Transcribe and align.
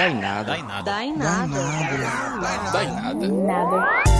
Dá 0.00 0.08
em 0.08 0.14
nada. 0.18 0.44
Dá 0.44 0.58
em 0.58 0.62
nada. 0.64 0.82
Dá 0.82 1.04
em 1.04 1.12
nada. 1.12 2.70
Dá 2.72 2.84
em 2.84 2.94
nada. 2.94 3.28
Nada. 3.28 4.19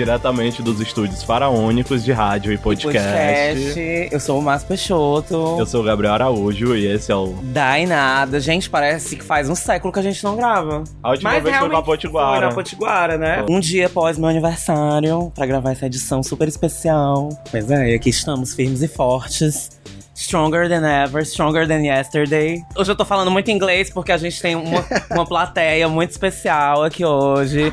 Diretamente 0.00 0.62
dos 0.62 0.80
estúdios 0.80 1.22
faraônicos 1.22 2.02
de 2.02 2.10
rádio 2.10 2.50
e 2.54 2.56
podcast. 2.56 2.98
Podcast. 2.98 4.08
Eu 4.10 4.18
sou 4.18 4.38
o 4.38 4.42
Márcio 4.42 4.66
Peixoto. 4.66 5.56
Eu 5.58 5.66
sou 5.66 5.82
o 5.82 5.84
Gabriel 5.84 6.14
Araújo 6.14 6.74
e 6.74 6.86
esse 6.86 7.12
é 7.12 7.14
o. 7.14 7.34
Dá 7.42 7.78
em 7.78 7.86
nada. 7.86 8.40
Gente, 8.40 8.70
parece 8.70 9.14
que 9.14 9.22
faz 9.22 9.50
um 9.50 9.54
século 9.54 9.92
que 9.92 9.98
a 9.98 10.02
gente 10.02 10.24
não 10.24 10.36
grava. 10.36 10.84
A 11.02 11.10
última 11.10 11.38
vez 11.38 11.54
foi 11.54 11.68
pra 11.68 11.82
Potiguara. 11.82 12.38
Foi 12.38 12.48
na 12.48 12.54
Potiguara, 12.54 13.18
né? 13.18 13.44
Um 13.46 13.60
dia 13.60 13.88
após 13.88 14.16
meu 14.16 14.30
aniversário, 14.30 15.30
pra 15.34 15.44
gravar 15.44 15.72
essa 15.72 15.84
edição 15.84 16.22
super 16.22 16.48
especial. 16.48 17.28
Pois 17.50 17.70
é, 17.70 17.90
e 17.90 17.94
aqui 17.94 18.08
estamos 18.08 18.54
firmes 18.54 18.80
e 18.80 18.88
fortes. 18.88 19.68
Stronger 20.14 20.66
than 20.66 20.86
ever, 20.86 21.26
stronger 21.26 21.68
than 21.68 21.82
yesterday. 21.82 22.62
Hoje 22.74 22.90
eu 22.90 22.96
tô 22.96 23.04
falando 23.04 23.30
muito 23.30 23.50
inglês 23.50 23.90
porque 23.90 24.12
a 24.12 24.16
gente 24.16 24.40
tem 24.40 24.56
uma, 24.56 24.82
uma 25.10 25.26
plateia 25.26 25.86
muito 25.90 26.10
especial 26.10 26.84
aqui 26.84 27.04
hoje. 27.04 27.70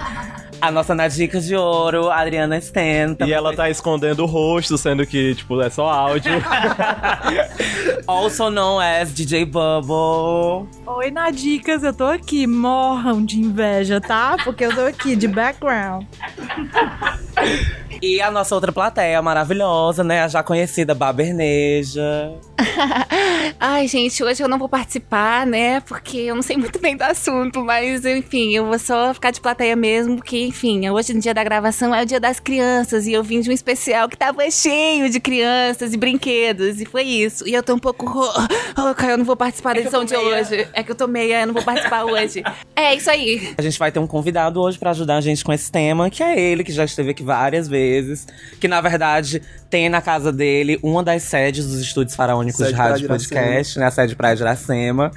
A 0.59 0.71
nossa 0.71 0.95
na 0.95 1.07
Dicas 1.07 1.45
de 1.45 1.55
Ouro, 1.55 2.09
a 2.09 2.21
Adriana 2.21 2.59
Sten. 2.59 3.15
E 3.25 3.31
ela 3.31 3.55
tá 3.55 3.69
escondendo 3.69 4.23
o 4.23 4.25
rosto, 4.25 4.77
sendo 4.77 5.05
que, 5.05 5.35
tipo, 5.35 5.61
é 5.61 5.69
só 5.69 5.89
áudio. 5.89 6.31
Also 8.07 8.49
known 8.49 8.79
as 8.79 9.13
DJ 9.13 9.43
Bubble. 9.43 10.69
Oi, 10.85 11.11
Nadicas, 11.11 11.83
eu 11.83 11.93
tô 11.93 12.05
aqui. 12.05 12.47
Morram 12.47 13.25
de 13.25 13.37
inveja, 13.37 13.99
tá? 13.99 14.37
Porque 14.45 14.63
eu 14.63 14.73
tô 14.73 14.81
aqui 14.81 15.13
de 15.13 15.27
background. 15.27 16.05
E 18.01 18.21
a 18.21 18.29
nossa 18.31 18.53
outra 18.55 18.71
plateia 18.71 19.21
maravilhosa, 19.21 20.03
né? 20.03 20.23
A 20.23 20.27
já 20.27 20.43
conhecida 20.43 20.93
Baberneja. 20.93 22.31
Ai, 23.59 23.87
gente, 23.87 24.23
hoje 24.23 24.43
eu 24.43 24.47
não 24.47 24.57
vou 24.57 24.69
participar, 24.69 25.45
né? 25.45 25.79
Porque 25.81 26.17
eu 26.17 26.35
não 26.35 26.41
sei 26.41 26.57
muito 26.57 26.79
bem 26.79 26.95
do 26.95 27.01
assunto, 27.03 27.63
mas 27.63 28.05
enfim, 28.05 28.55
eu 28.55 28.65
vou 28.65 28.77
só 28.79 29.13
ficar 29.13 29.31
de 29.31 29.41
plateia 29.41 29.75
mesmo, 29.75 30.17
porque, 30.17 30.45
enfim, 30.45 30.87
hoje 30.89 31.13
no 31.13 31.19
dia 31.19 31.33
da 31.33 31.43
gravação 31.43 31.93
é 31.93 32.03
o 32.03 32.05
dia 32.05 32.19
das 32.19 32.39
crianças 32.39 33.07
e 33.07 33.13
eu 33.13 33.23
vim 33.23 33.41
de 33.41 33.49
um 33.49 33.53
especial 33.53 34.07
que 34.07 34.17
tava 34.17 34.49
cheio 34.51 35.09
de 35.09 35.19
crianças 35.19 35.93
e 35.93 35.97
brinquedos, 35.97 36.79
e 36.79 36.85
foi 36.85 37.03
isso. 37.03 37.47
E 37.47 37.53
eu 37.53 37.63
tô 37.63 37.73
um 37.73 37.79
pouco 37.79 38.05
rouca, 38.75 39.05
eu 39.07 39.17
não 39.17 39.25
vou 39.25 39.35
participar 39.35 39.73
da 39.73 39.81
É 39.81 39.83
que 39.83 39.95
eu 39.95 40.01
edição 40.01 40.05
de 40.05 40.25
meia. 40.25 40.41
hoje. 40.41 40.67
É 40.73 40.83
que 40.83 40.91
eu 40.91 40.95
tô 40.95 41.07
meia, 41.07 41.41
eu 41.41 41.47
não 41.47 41.53
vou 41.53 41.63
participar 41.63 42.03
hoje. 42.05 42.43
É 42.75 42.95
isso 42.95 43.09
aí. 43.09 43.53
A 43.57 43.61
gente 43.61 43.79
vai 43.79 43.91
ter 43.91 43.99
um 43.99 44.07
convidado 44.07 44.61
hoje 44.61 44.77
pra 44.77 44.91
ajudar 44.91 45.17
a 45.17 45.21
gente 45.21 45.43
com 45.43 45.51
esse 45.51 45.71
tema, 45.71 46.09
que 46.09 46.21
é 46.21 46.39
ele, 46.39 46.63
que 46.63 46.71
já 46.71 46.85
esteve 46.85 47.11
aqui 47.11 47.23
várias 47.23 47.67
vezes. 47.67 47.86
Que 48.59 48.67
na 48.67 48.81
verdade 48.81 49.41
tem 49.69 49.89
na 49.89 50.01
casa 50.01 50.31
dele 50.31 50.79
uma 50.83 51.03
das 51.03 51.23
sedes 51.23 51.65
dos 51.65 51.79
estúdios 51.79 52.15
faraônicos 52.15 52.57
Sede 52.57 52.71
de 52.71 52.75
rádio 52.75 53.07
podcast, 53.07 53.79
né? 53.79 53.85
A 53.85 53.91
sede 53.91 54.15
Praia 54.15 54.35
de 54.35 54.41
Iracema. 54.41 55.11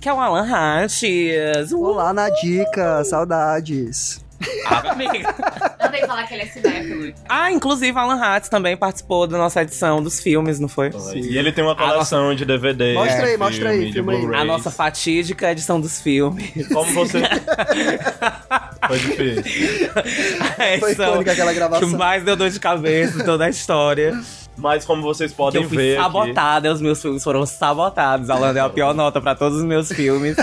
Que 0.00 0.08
é 0.08 0.12
o 0.12 0.20
Alan 0.20 0.46
Hatches. 0.50 1.72
Uh, 1.72 1.80
Olá, 1.80 2.12
na 2.12 2.28
dica, 2.28 3.02
saudades. 3.04 4.25
Amiga. 4.90 5.34
Não 5.80 5.90
vem 5.90 6.06
falar 6.06 6.26
que 6.26 6.34
ele 6.34 6.42
é 6.42 6.46
cinéfilo. 6.46 7.14
Ah, 7.28 7.50
inclusive 7.50 7.98
Alan 7.98 8.20
Hatch 8.20 8.48
também 8.48 8.76
participou 8.76 9.26
da 9.26 9.38
nossa 9.38 9.62
edição 9.62 10.02
dos 10.02 10.20
filmes, 10.20 10.58
não 10.60 10.68
foi? 10.68 10.90
e 11.14 11.36
ele 11.38 11.52
tem 11.52 11.64
uma 11.64 11.74
coleção 11.76 12.34
de 12.34 12.44
DVD. 12.44 12.94
Mostra 12.94 13.14
aí, 13.16 13.20
filme, 13.30 13.36
mostra 13.38 13.68
aí, 13.70 13.86
de 13.86 13.92
filma 13.92 14.12
aí. 14.12 14.34
A 14.34 14.44
nossa 14.44 14.70
fatídica 14.70 15.50
edição 15.50 15.80
dos 15.80 16.00
filmes. 16.00 16.50
Como 16.72 16.92
você. 16.92 17.22
Foi 18.86 18.98
difícil. 18.98 19.90
A 19.96 20.78
Foi 20.78 20.92
icônica 20.92 21.32
aquela 21.32 21.50
que 21.52 21.56
gravação. 21.58 21.90
mais 21.90 22.22
deu 22.22 22.36
dor 22.36 22.50
de 22.50 22.60
cabeça 22.60 23.20
em 23.20 23.24
toda 23.24 23.44
a 23.46 23.50
história. 23.50 24.12
Mas 24.58 24.84
como 24.86 25.02
vocês 25.02 25.32
podem 25.32 25.62
eu 25.62 25.68
fui 25.68 25.76
ver. 25.76 25.92
Aqui, 25.98 26.02
sabotada, 26.02 26.72
os 26.72 26.80
meus 26.80 27.00
filmes 27.02 27.22
foram 27.22 27.44
sabotados. 27.44 28.30
Alan 28.30 28.54
deu 28.54 28.64
a 28.64 28.70
pior 28.70 28.92
nota 28.96 29.20
pra 29.20 29.34
todos 29.34 29.58
os 29.58 29.64
meus 29.64 29.88
filmes. 29.92 30.36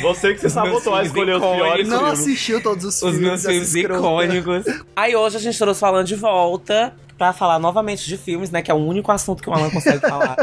você 0.00 0.34
que 0.34 0.40
se 0.40 0.46
Os 0.46 0.54
meus 0.54 0.66
sabotou 0.68 0.94
a 0.94 1.02
escolher 1.04 1.32
os 1.36 1.38
icônicos. 1.38 1.66
piores 1.66 1.88
Não 1.88 1.98
filmes. 1.98 2.18
assistiu 2.20 2.62
todos 2.62 2.84
os 2.84 2.94
os 2.96 3.00
filmes. 3.00 3.20
meus 3.20 3.40
essa 3.40 3.50
filmes 3.50 3.74
icônicos. 3.74 4.64
Aí 4.96 5.14
hoje 5.14 5.36
a 5.36 5.40
gente 5.40 5.56
trouxe 5.58 5.80
falando 5.80 6.06
de 6.06 6.16
volta 6.16 6.92
pra 7.22 7.32
falar 7.32 7.60
novamente 7.60 8.04
de 8.08 8.16
filmes, 8.16 8.50
né? 8.50 8.60
Que 8.60 8.68
é 8.68 8.74
o 8.74 8.78
único 8.78 9.12
assunto 9.12 9.40
que 9.40 9.48
o 9.48 9.52
Alan 9.52 9.70
consegue 9.70 10.00
falar. 10.02 10.36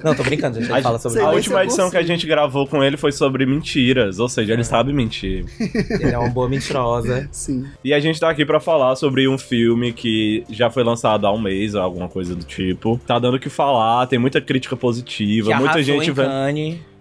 Não, 0.00 0.14
tô 0.14 0.22
brincando, 0.22 0.60
gente. 0.60 0.70
Ele 0.70 0.78
A, 0.78 0.82
fala 0.82 0.98
sobre 1.00 1.20
a 1.20 1.30
última 1.30 1.64
edição 1.64 1.90
que 1.90 1.96
a 1.96 2.04
gente 2.04 2.24
gravou 2.24 2.68
com 2.68 2.84
ele 2.84 2.96
foi 2.96 3.10
sobre 3.10 3.44
mentiras, 3.44 4.20
ou 4.20 4.28
seja, 4.28 4.52
ele 4.52 4.62
sabe 4.62 4.92
mentir. 4.92 5.44
Ele 5.90 6.12
é 6.12 6.18
uma 6.18 6.28
boa 6.28 6.48
mentirosa. 6.48 7.28
Sim. 7.32 7.66
E 7.84 7.92
a 7.92 7.98
gente 7.98 8.20
tá 8.20 8.30
aqui 8.30 8.46
pra 8.46 8.60
falar 8.60 8.94
sobre 8.94 9.26
um 9.26 9.36
filme 9.36 9.92
que 9.92 10.44
já 10.48 10.70
foi 10.70 10.84
lançado 10.84 11.26
há 11.26 11.32
um 11.32 11.40
mês, 11.40 11.74
ou 11.74 11.82
alguma 11.82 12.08
coisa 12.08 12.36
do 12.36 12.44
tipo. 12.44 13.00
Tá 13.06 13.18
dando 13.18 13.34
o 13.34 13.40
que 13.40 13.48
falar, 13.48 14.06
tem 14.06 14.18
muita 14.18 14.40
crítica 14.40 14.76
positiva, 14.76 15.50
Que 15.50 15.56
muita 15.56 15.82
gente 15.82 16.10
em 16.10 16.12
vendo. 16.12 16.30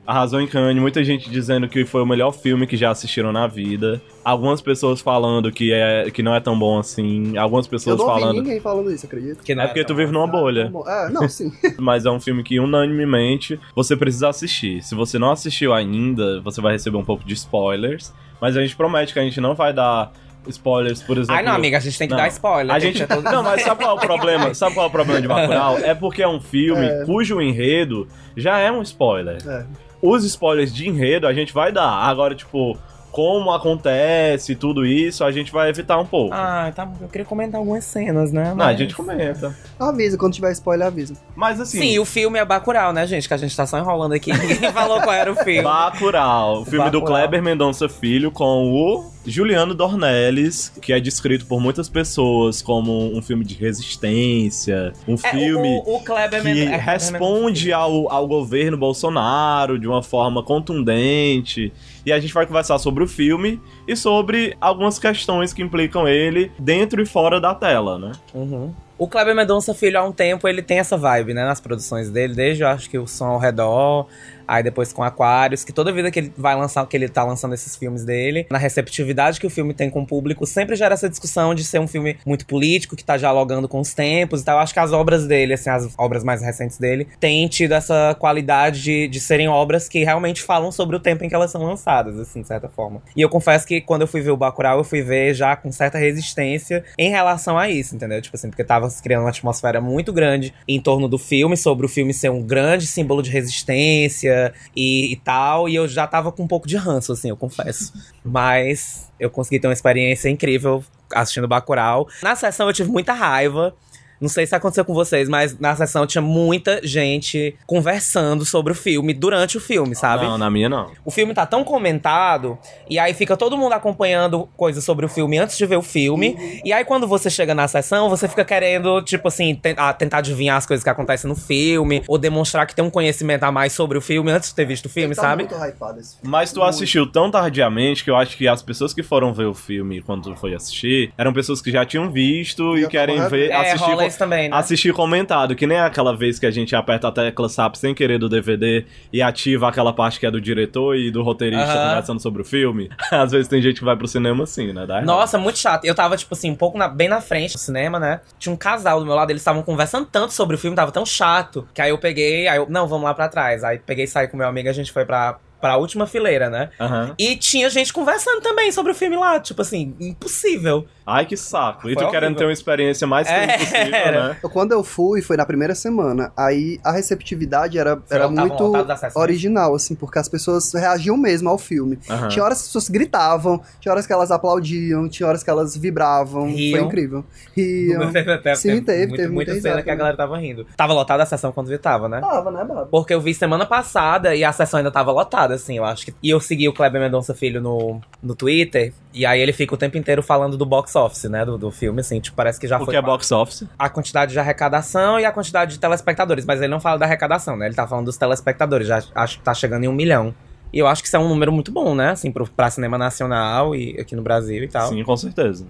Arrasou 0.10 0.42
em 0.42 0.48
Cannes, 0.48 0.82
muita 0.82 1.04
gente 1.04 1.30
dizendo 1.30 1.68
que 1.70 1.86
foi 1.86 2.02
o 2.02 2.06
melhor 2.06 2.32
filme 2.32 2.66
que 2.66 2.76
já 2.76 2.90
assistiram 2.90 3.32
na 3.32 3.46
vida. 3.46 4.02
Algumas 4.26 4.60
pessoas 4.60 5.02
falando 5.02 5.52
que, 5.52 5.72
é, 5.72 6.10
que 6.10 6.24
não 6.24 6.34
é 6.34 6.40
tão 6.40 6.58
bom 6.58 6.80
assim. 6.80 7.38
Algumas 7.38 7.68
Eu 7.68 7.70
pessoas 7.70 8.00
não 8.00 8.08
ouvi 8.08 8.20
falando. 8.22 8.38
ninguém 8.38 8.60
falando 8.60 8.92
isso, 8.92 9.06
acredita? 9.06 9.44
Que 9.44 9.54
não 9.54 9.62
É 9.64 9.68
porque 9.68 9.84
tu 9.86 9.94
vive 9.94 10.12
numa 10.12 10.26
bolha. 10.26 10.72
É, 10.88 11.10
não, 11.10 11.30
sim. 11.30 11.52
Mas 11.78 12.08
é 12.08 12.10
um 12.10 12.20
filme 12.20 12.42
que 12.42 12.60
unanimemente 12.60 13.60
você 13.76 13.96
precisa 13.96 14.30
assistir. 14.30 14.82
Se 14.82 14.96
você 14.96 15.20
não 15.20 15.30
assistiu 15.32 15.74
ainda, 15.76 16.42
você 16.42 16.60
vai 16.60 16.72
receber 16.74 16.98
um 16.98 17.06
pouco 17.06 17.24
de 17.24 17.36
spoilers. 17.36 18.12
Mas 18.42 18.58
a 18.58 18.62
gente 18.62 18.76
promete 18.76 19.14
que 19.14 19.20
a 19.20 19.24
gente 19.24 19.40
não 19.40 19.54
vai 19.54 19.72
dar 19.74 20.12
spoilers, 20.48 21.04
por 21.04 21.18
exemplo. 21.18 21.36
Ai, 21.36 21.44
não, 21.44 21.52
amiga, 21.54 21.78
a 21.78 21.80
gente 21.80 21.98
tem 22.00 22.08
que 22.08 22.14
Não. 22.16 22.22
dar 22.22 22.30
spoiler. 22.30 22.74
A 22.76 22.80
gente. 22.80 23.06
todo- 23.06 23.22
Não, 23.22 23.44
mas 23.44 23.62
sabe 23.62 23.84
qual 23.84 23.96
é 23.96 24.00
o 24.00 24.02
problema? 24.04 24.54
Sabe 24.56 24.74
qual 24.74 24.86
é 24.88 24.90
o 24.90 24.92
problema 24.92 25.22
de 25.22 25.28
Bacurau? 25.28 25.78
É 25.78 25.94
porque 25.94 26.24
é 26.24 26.28
um 26.28 26.40
filme 26.42 26.84
É. 26.88 27.04
cujo 27.06 27.40
enredo 27.40 28.08
já 28.36 28.58
é 28.58 28.72
um 28.72 28.82
spoiler. 28.82 29.38
É. 29.48 29.66
Os 30.02 30.24
spoilers 30.24 30.74
de 30.74 30.88
enredo 30.88 31.28
a 31.28 31.34
gente 31.34 31.54
vai 31.54 31.72
dar. 31.72 31.90
Agora, 31.90 32.34
tipo, 32.36 32.78
como 33.12 33.52
acontece 33.52 34.56
tudo 34.56 34.86
isso, 34.86 35.24
a 35.24 35.32
gente 35.32 35.52
vai 35.52 35.70
evitar 35.70 35.98
um 36.00 36.06
pouco. 36.06 36.34
Ah, 36.34 36.72
tá. 36.76 36.88
Eu 37.02 37.08
queria 37.08 37.26
comentar 37.26 37.60
algumas 37.60 37.84
cenas, 37.84 38.32
né? 38.32 38.46
Não, 38.46 38.52
a 38.52 38.56
mas- 38.56 38.78
gente 38.78 38.96
comenta. 38.96 39.56
Avisa, 39.80 40.18
quando 40.18 40.34
tiver 40.34 40.52
spoiler, 40.52 40.88
avisa. 40.88 41.16
Mas 41.36 41.60
assim. 41.60 41.80
Sim, 41.80 42.00
o 42.00 42.06
filme 42.06 42.38
é 42.40 42.46
Bacurau, 42.46 42.94
né, 42.94 43.06
gente? 43.08 43.28
Que 43.28 43.34
a 43.34 43.38
gente 43.38 43.56
tá 43.56 43.66
só 43.66 43.78
enrolando 43.78 44.14
aqui. 44.14 44.32
Ninguém 44.38 44.72
falou 44.72 45.02
qual 45.02 45.14
era 45.14 45.32
o 45.32 45.36
filme. 45.36 45.64
Bacurau, 45.64 46.62
o 46.62 46.66
filme 46.66 46.90
do 46.90 47.00
Bacurau. 47.02 47.20
Kleber 47.22 47.42
Mendonça 47.42 47.90
Filho 47.90 48.32
com 48.32 48.72
o 48.72 49.12
Juliano 49.26 49.74
Dornelles, 49.74 50.72
que 50.82 50.94
é 50.94 51.00
descrito 51.00 51.46
por 51.46 51.60
muitas 51.60 51.90
pessoas 51.90 52.62
como 52.62 53.16
um 53.16 53.22
filme 53.22 53.44
de 53.44 53.54
resistência, 53.56 54.94
um 55.08 55.16
É, 55.16 55.18
filme 55.18 55.82
o, 55.86 55.96
o 55.96 56.04
Kleber 56.04 56.42
que 56.42 56.64
é, 56.64 56.78
responde 56.78 57.74
ao, 57.74 58.12
ao 58.12 58.28
governo 58.28 58.78
Bolsonaro 58.78 59.78
de 59.78 59.88
uma 59.88 60.02
forma 60.02 60.42
contundente. 60.44 61.72
E 62.06 62.12
a 62.12 62.20
gente 62.20 62.34
vai 62.34 62.46
conversar 62.46 62.80
sobre 62.80 63.04
o 63.04 63.08
filme 63.08 63.62
e 63.88 63.96
sobre 63.96 64.56
algumas 64.60 64.98
questões 64.98 65.54
que 65.54 65.62
implicam 65.62 66.08
ele 66.08 66.52
dentro 66.58 67.02
e 67.02 67.06
fora 67.06 67.40
da 67.40 67.54
tela, 67.54 68.00
né? 68.00 68.12
Uhum. 68.34 68.74
O 68.98 69.08
Kleber 69.08 69.34
Mendonça 69.36 69.74
Filho, 69.74 69.98
há 70.00 70.04
um 70.04 70.12
tempo, 70.12 70.48
ele 70.48 70.62
tem 70.62 70.80
essa 70.80 70.98
vibe, 70.98 71.34
né, 71.34 71.46
nas 71.46 71.62
produções 71.62 72.10
dele, 72.10 72.34
desde 72.36 72.64
eu 72.64 72.68
acho 72.68 72.90
que 72.90 72.98
o 72.98 73.08
Som 73.08 73.28
ao 73.28 73.40
Redor, 73.40 74.08
aí 74.50 74.64
depois 74.64 74.92
com 74.92 75.04
Aquários, 75.04 75.64
que 75.64 75.72
toda 75.72 75.94
vida 75.94 76.10
que 76.10 76.20
ele 76.20 76.34
vai 76.36 76.56
lançar, 76.56 76.86
que 76.88 76.98
ele 76.98 77.08
tá 77.08 77.24
lançando 77.24 77.54
esses 77.54 77.76
filmes 77.76 78.04
dele, 78.04 78.48
na 78.50 78.58
receptividade 78.58 79.40
que 79.40 79.46
o 79.46 79.50
filme 79.50 79.74
tem 79.74 79.90
com 79.90 80.02
o 80.02 80.06
público, 80.08 80.46
sempre 80.46 80.76
gera 80.76 80.96
essa 80.96 81.08
discussão 81.08 81.54
de 81.54 81.64
ser 81.64 81.80
um 81.80 81.88
filme 81.88 82.18
muito 82.26 82.46
político, 82.46 82.96
que 82.96 83.04
tá 83.04 83.16
dialogando 83.16 83.68
com 83.68 83.80
os 83.80 83.94
tempos 83.94 84.42
e 84.42 84.46
tal. 84.46 84.58
Eu 84.58 84.64
acho 84.64 84.74
que 84.74 84.80
as 84.80 84.92
obras 84.92 85.28
dele, 85.28 85.54
assim, 85.54 85.70
as 85.70 85.88
obras 85.98 86.24
mais 86.24 86.42
recentes 86.42 86.78
dele, 86.78 87.08
têm 87.20 87.48
tido 87.48 87.74
essa 87.74 88.16
qualidade 88.20 88.82
de, 88.82 89.08
de 89.08 89.20
serem 89.20 89.48
obras 89.48 89.88
que 89.88 90.04
realmente 90.04 90.42
falam 90.42 90.72
sobre 90.72 90.96
o 90.96 91.00
tempo 91.00 91.24
em 91.24 91.30
que 91.30 91.36
elas 91.36 91.52
são 91.52 91.64
lançadas, 91.64 92.20
assim, 92.20 92.42
de 92.42 92.48
certa 92.48 92.68
forma. 92.68 93.02
E 93.16 93.22
eu 93.22 93.30
confesso 93.30 93.68
que 93.68 93.80
quando 93.80 94.02
eu 94.02 94.08
fui 94.08 94.22
ver 94.22 94.32
o 94.32 94.38
Bacurau, 94.38 94.80
eu 94.80 94.84
fui 94.84 95.02
ver 95.02 95.34
já 95.36 95.56
com 95.56 95.72
certa 95.72 95.98
resistência 95.98 96.84
em 96.98 97.10
relação 97.10 97.58
a 97.58 97.70
isso, 97.70 97.96
entendeu? 97.96 98.22
Tipo 98.22 98.36
assim, 98.36 98.50
porque 98.50 98.64
tava 98.64 98.90
se 98.90 99.02
criando 99.02 99.24
uma 99.24 99.30
atmosfera 99.30 99.80
muito 99.80 100.12
grande 100.12 100.54
em 100.68 100.82
torno 100.82 101.08
do 101.08 101.18
filme, 101.18 101.56
sobre 101.56 101.86
o 101.86 101.90
filme 101.90 102.14
ser 102.14 102.30
um 102.30 102.42
grande 102.42 102.88
símbolo 102.88 103.22
de 103.22 103.30
resistência 103.30 104.39
e, 104.76 105.12
e 105.12 105.16
tal, 105.18 105.68
e 105.70 105.76
eu 105.76 105.88
já 105.88 106.08
tava 106.08 106.32
com 106.32 106.44
um 106.44 106.48
pouco 106.48 106.68
de 106.68 106.78
ranço, 106.78 107.12
assim, 107.12 107.30
eu 107.30 107.38
confesso. 107.38 107.94
Mas 108.24 109.12
eu 109.20 109.30
consegui 109.30 109.60
ter 109.60 109.68
uma 109.68 109.74
experiência 109.74 110.30
incrível 110.30 110.84
assistindo 111.14 111.48
Bacurau. 111.48 112.08
Na 112.22 112.36
sessão 112.36 112.68
eu 112.68 112.74
tive 112.74 112.90
muita 112.90 113.14
raiva, 113.14 113.76
Não 114.20 114.28
sei 114.30 114.46
se 114.46 114.54
aconteceu 114.56 114.84
com 114.84 114.94
vocês, 114.94 115.30
mas 115.30 115.58
na 115.60 115.76
sessão 115.76 116.06
tinha 116.06 116.22
muita 116.22 116.80
gente 116.86 117.56
conversando 117.66 118.46
sobre 118.46 118.72
o 118.74 118.76
filme 118.76 119.14
durante 119.14 119.58
o 119.58 119.62
filme, 119.62 119.96
sabe? 119.96 120.26
Não, 120.26 120.38
na 120.38 120.50
minha 120.50 120.68
não. 120.68 120.92
O 121.06 121.12
filme 121.12 121.34
tá 121.34 121.46
tão 121.46 121.64
comentado, 121.64 122.58
e 122.90 123.00
aí 123.00 123.14
fica 123.14 123.36
todo 123.38 123.58
mundo 123.58 123.74
acompanhando 123.74 124.48
coisas 124.58 124.84
sobre 124.84 125.06
o 125.06 125.10
filme 125.10 125.38
antes 125.38 125.58
de 125.58 125.66
ver 125.66 125.78
o 125.78 125.82
filme. 125.82 126.60
E 126.64 126.72
aí, 126.74 126.84
quando 126.86 127.08
você 127.08 127.30
chega 127.30 127.56
na 127.56 127.68
sessão, 127.68 128.10
você 128.10 128.28
fica 128.28 128.44
querendo, 128.46 129.02
tipo 129.02 129.28
assim, 129.28 129.56
ten- 129.56 129.76
ah, 129.78 129.94
tentar 129.94 130.18
adivinhar 130.20 130.58
as 130.58 130.66
coisas 130.66 130.84
que 130.84 130.90
acontecem 130.90 131.30
no 131.30 131.36
filme, 131.36 132.04
ou 132.08 132.18
demonstrar 132.18 132.66
que 132.68 132.76
tem 132.76 132.84
um 132.84 132.90
conhecimento 132.90 133.44
a 133.44 133.52
mais 133.52 133.74
sobre 133.74 133.98
o 133.98 134.02
filme 134.02 134.32
antes 134.32 134.50
de 134.50 134.56
ter 134.56 134.66
visto 134.66 134.86
o 134.88 134.90
filme, 134.90 135.16
Tá 135.16 135.22
sabe? 135.22 135.44
muito 135.44 135.56
hypado 135.56 136.00
esse 136.00 136.16
filme. 136.18 136.30
Mas 136.30 136.52
tu 136.52 136.60
Muito. 136.60 136.70
assistiu 136.70 137.06
tão 137.12 137.32
tardiamente 137.32 138.04
que 138.04 138.10
eu 138.10 138.16
acho 138.16 138.36
que 138.38 138.48
as 138.48 138.62
pessoas 138.62 138.94
que 138.94 139.02
foram 139.04 139.34
ver 139.34 139.46
o 139.46 139.54
filme 139.54 140.02
quando 140.02 140.24
tu 140.32 140.36
foi 140.36 140.54
assistir 140.54 141.14
eram 141.18 141.32
pessoas 141.34 141.62
que 141.62 141.72
já 141.72 141.86
tinham 141.86 142.12
visto 142.12 142.78
e 142.78 142.82
Já 142.82 142.88
querem 142.88 143.28
ver, 143.30 143.50
É, 143.52 143.56
assistir, 143.72 143.90
rola 143.90 144.09
isso 144.10 144.20
também, 144.20 144.50
né? 144.50 144.56
assistir 144.58 144.94
comentado, 144.94 145.56
que 145.56 145.66
nem 145.66 145.80
aquela 145.80 146.14
vez 146.16 146.38
que 146.38 146.46
a 146.46 146.52
gente 146.52 146.76
aperta 146.76 147.08
a 147.08 147.12
tecla 147.12 147.48
SAP 147.48 147.76
sem 147.76 147.94
querer 147.96 148.18
do 148.20 148.28
DVD 148.28 148.86
e 149.14 149.22
ativa 149.22 149.70
aquela 149.70 149.94
parte 149.94 150.20
que 150.20 150.26
é 150.26 150.32
do 150.32 150.42
diretor 150.42 150.98
e 150.98 151.10
do 151.10 151.24
roteirista 151.24 151.72
Aham. 151.74 151.90
conversando 151.90 152.22
sobre 152.22 152.42
o 152.42 152.46
filme. 152.46 152.90
Às 153.12 153.32
vezes 153.32 153.48
tem 153.48 153.62
gente 153.62 153.80
que 153.80 153.86
vai 153.86 153.96
pro 153.96 154.08
cinema 154.08 154.44
assim, 154.44 154.74
né? 154.74 154.86
Dá 154.86 154.96
errado. 154.96 155.06
Nossa, 155.06 155.38
muito 155.38 155.58
chato. 155.60 155.86
Eu 155.86 155.96
tava, 155.96 156.18
tipo 156.18 156.34
assim, 156.34 156.52
um 156.52 156.56
pouco 156.56 156.78
na- 156.78 156.88
bem 156.90 157.08
na 157.08 157.22
frente 157.22 157.54
do 157.54 157.60
cinema, 157.60 158.00
né? 158.00 158.20
Tinha 158.38 158.52
um 158.54 158.58
casal 158.58 159.00
do 159.00 159.06
meu 159.06 159.16
lado, 159.16 159.32
eles 159.32 159.42
estavam 159.42 159.62
conversando 159.64 160.06
tanto 160.12 160.34
sobre 160.34 160.56
o 160.56 160.60
filme, 160.60 160.76
tava 160.76 160.92
tão 160.92 161.06
chato. 161.06 161.68
Que 161.74 161.82
aí 161.82 161.90
eu 161.92 161.98
peguei, 161.98 162.48
aí 162.48 162.58
eu, 162.58 162.68
não, 162.70 162.88
vamos 162.88 163.06
lá 163.06 163.14
pra 163.14 163.28
trás. 163.30 163.64
Aí 163.64 163.80
peguei 163.80 164.06
e 164.06 164.08
saí 164.08 164.28
com 164.28 164.36
meu 164.38 164.48
amigo, 164.48 164.68
a 164.70 164.74
gente 164.74 164.92
foi 164.92 165.06
pra, 165.06 165.38
pra 165.60 165.78
última 165.78 166.06
fileira, 166.08 166.50
né? 166.50 166.70
Aham. 166.80 167.14
E 167.18 167.36
tinha 167.36 167.70
gente 167.70 167.92
conversando 167.94 168.42
também 168.42 168.72
sobre 168.72 168.92
o 168.92 168.96
filme 168.96 169.16
lá, 169.18 169.40
tipo 169.40 169.62
assim, 169.62 169.96
impossível. 170.00 170.86
Ai, 171.06 171.26
que 171.26 171.36
saco. 171.36 171.90
E 171.90 171.96
Foi 171.96 172.04
tu 172.06 172.12
querendo 172.12 172.24
horrível. 172.26 172.38
ter 172.38 172.46
uma 172.46 172.54
experiência 172.54 173.08
mais 173.08 173.28
É, 173.28 173.58
possível, 173.58 173.90
né? 173.92 174.38
Eu- 174.44 174.50
Quando 174.50 174.72
eu 174.74 174.84
fui, 174.84 175.22
foi 175.24 175.36
na 175.38 175.46
primeira 175.46 175.74
semana. 175.74 176.32
Aí 176.38 176.80
a 176.84 176.92
receptividade 176.92 177.80
era, 177.80 178.00
era 178.12 178.28
muito 178.30 178.74
original, 179.16 179.74
assim, 179.74 179.96
porque 179.96 180.20
as 180.20 180.30
pessoas 180.30 180.72
reagiam 180.74 181.18
mesmo 181.18 181.50
ao 181.50 181.58
filme. 181.58 181.98
Aham. 182.10 182.28
Tinha 182.28 182.44
horas 182.46 182.60
que 182.60 182.62
as 182.64 182.68
pessoas 182.68 182.90
gritavam, 182.90 183.62
tinha 183.80 183.92
horas 183.92 184.06
que 184.06 184.14
elas 184.14 184.30
aplaudiam, 184.32 185.10
tinha 185.10 185.28
horas 185.28 185.44
que 185.44 185.50
elas 185.50 185.76
vibravam. 185.76 186.44
Foi 186.44 186.52
Riam. 186.54 186.86
incrível. 186.86 187.26
Riam. 187.58 188.12
Teve- 188.12 188.56
Sim, 188.56 188.82
teve, 188.84 189.08
muito- 189.08 189.16
teve 189.18 189.34
muita 189.34 189.52
muita 189.52 189.62
cena 189.70 189.82
que 189.82 189.90
a 189.90 189.96
galera 189.96 190.16
tava 190.16 190.38
rindo. 190.38 190.66
Tava 190.78 190.94
lotada 190.94 191.24
a 191.24 191.26
sessão 191.26 191.52
quando 191.52 191.72
eu 191.72 191.80
tava, 191.80 192.08
né? 192.08 192.20
Tava, 192.22 192.52
né, 192.52 192.64
Babo? 192.64 192.86
Porque 192.92 193.14
eu 193.14 193.22
vi 193.22 193.34
semana 193.34 193.66
passada 193.66 194.36
e 194.36 194.44
a 194.44 194.52
sessão 194.52 194.78
ainda 194.78 194.92
tava 194.92 195.12
lotada, 195.12 195.49
assim, 195.56 195.78
eu 195.78 195.86
acho 195.86 196.06
que. 196.06 196.14
E 196.22 196.30
eu 196.30 196.40
segui 196.40 196.68
o 196.68 196.74
Kleber 196.74 197.02
Mendonça 197.02 197.34
Filho 197.34 197.62
no, 197.62 198.02
no 198.22 198.36
Twitter, 198.36 198.94
e 199.14 199.26
aí 199.26 199.40
ele 199.40 199.54
fica 199.54 199.74
o 199.74 199.78
tempo 199.78 199.98
inteiro 199.98 200.22
falando 200.24 200.58
do 200.58 200.66
box 200.66 200.96
office, 200.96 201.26
né? 201.26 201.46
Do, 201.46 201.58
do 201.58 201.72
filme, 201.72 202.02
assim, 202.02 202.20
tipo, 202.20 202.36
parece 202.36 202.60
que 202.60 202.68
já 202.68 202.78
O 202.78 202.86
foi. 202.86 202.94
que 202.94 202.98
é 202.98 203.02
box 203.02 203.32
office? 203.32 203.64
A 203.78 203.90
quantidade 203.90 204.32
de 204.32 204.40
arrecadação 204.40 205.20
e 205.20 205.26
a 205.26 205.32
quantidade 205.32 205.74
de 205.74 205.80
telespectadores, 205.80 206.46
mas 206.46 206.60
ele 206.62 206.70
não 206.70 206.80
fala 206.80 206.98
da 207.00 207.06
arrecadação, 207.06 207.56
né? 207.58 207.66
Ele 207.68 207.76
tá 207.76 207.88
falando 207.88 208.06
dos 208.06 208.18
telespectadores, 208.18 208.88
já 208.88 209.02
acho 209.16 209.38
que 209.38 209.44
tá 209.44 209.54
chegando 209.54 209.84
em 209.84 209.88
um 209.88 209.94
milhão. 209.94 210.34
E 210.72 210.78
eu 210.78 210.88
acho 210.88 211.02
que 211.02 211.08
isso 211.08 211.16
é 211.18 211.20
um 211.20 211.28
número 211.28 211.52
muito 211.52 211.72
bom, 211.72 211.96
né? 211.96 212.12
Assim, 212.12 212.32
pro, 212.32 212.48
pra 212.48 212.70
cinema 212.70 212.98
nacional 212.98 213.76
e 213.76 214.00
aqui 214.00 214.16
no 214.16 214.22
Brasil 214.22 214.64
e 214.64 214.68
tal. 214.68 214.90
Sim, 214.90 215.04
com 215.04 215.18
certeza. 215.18 215.66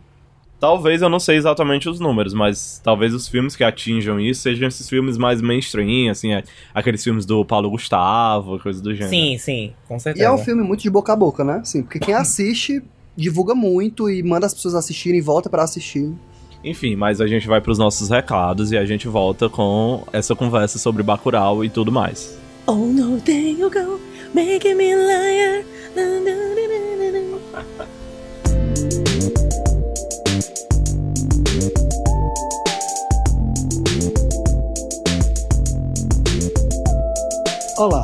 Talvez 0.59 1.01
eu 1.01 1.07
não 1.07 1.19
sei 1.19 1.37
exatamente 1.37 1.87
os 1.87 2.01
números, 2.01 2.33
mas 2.33 2.81
talvez 2.83 3.13
os 3.13 3.29
filmes 3.29 3.55
que 3.55 3.63
atinjam 3.63 4.19
isso 4.19 4.41
sejam 4.41 4.67
esses 4.67 4.89
filmes 4.89 5.17
mais 5.17 5.41
mainstream, 5.41 6.11
assim, 6.11 6.31
aqueles 6.75 7.01
filmes 7.01 7.25
do 7.25 7.45
Paulo 7.45 7.69
Gustavo, 7.69 8.59
coisa 8.59 8.81
do 8.81 8.93
gênero. 8.93 9.09
Sim, 9.09 9.37
sim, 9.37 9.73
com 9.87 9.95
E 9.95 9.99
certeza. 10.01 10.25
é 10.25 10.31
um 10.31 10.37
filme 10.37 10.61
muito 10.61 10.81
de 10.81 10.89
boca 10.89 11.13
a 11.13 11.15
boca, 11.15 11.45
né? 11.45 11.59
Assim, 11.61 11.81
porque 11.81 11.97
quem 11.97 12.13
assiste 12.13 12.83
divulga 13.15 13.55
muito 13.55 14.09
e 14.09 14.21
manda 14.21 14.45
as 14.45 14.53
pessoas 14.53 14.75
assistirem 14.75 15.19
e 15.19 15.21
volta 15.21 15.49
pra 15.49 15.63
assistir. 15.63 16.11
Enfim, 16.61 16.93
mas 16.97 17.21
a 17.21 17.27
gente 17.27 17.47
vai 17.47 17.61
pros 17.61 17.77
nossos 17.77 18.09
recados 18.09 18.73
e 18.73 18.77
a 18.77 18.85
gente 18.85 19.07
volta 19.07 19.47
com 19.47 20.03
essa 20.11 20.35
conversa 20.35 20.77
sobre 20.77 21.01
Bacurau 21.03 21.63
e 21.63 21.69
tudo 21.69 21.89
mais. 21.89 22.37
Oh 22.67 22.73
no, 22.75 23.17
there 23.21 23.51
you 23.57 23.71
go, 23.71 23.97
making 24.35 24.75
me 24.75 24.93
liar. 24.93 25.63
Olá, 37.79 38.03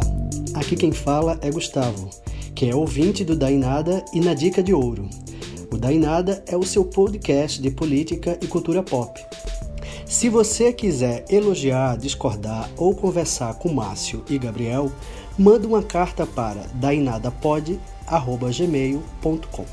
aqui 0.54 0.77
quem 0.77 0.94
fala 0.94 1.38
é 1.42 1.51
Gustavo, 1.51 2.10
que 2.56 2.69
é 2.69 2.74
ouvinte 2.74 3.25
do 3.25 3.36
Dainada 3.36 4.06
e 4.13 4.22
na 4.22 4.33
Dica 4.33 4.63
de 4.63 4.74
Ouro. 4.74 5.10
O 5.69 5.77
Dainada 5.77 6.42
é 6.48 6.56
o 6.56 6.63
seu 6.63 6.86
podcast 6.86 7.62
de 7.62 7.69
política 7.69 8.39
e 8.42 8.48
cultura 8.48 8.81
pop. 8.81 9.22
Se 10.06 10.30
você 10.30 10.72
quiser 10.72 11.25
elogiar, 11.30 11.98
discordar 11.98 12.69
ou 12.77 12.95
conversar 12.95 13.56
com 13.56 13.68
Márcio 13.68 14.24
e 14.30 14.38
Gabriel, 14.38 14.89
manda 15.38 15.68
uma 15.68 15.83
carta 15.83 16.25
para 16.25 16.68
dainadapod.gmail.com. 16.75 19.66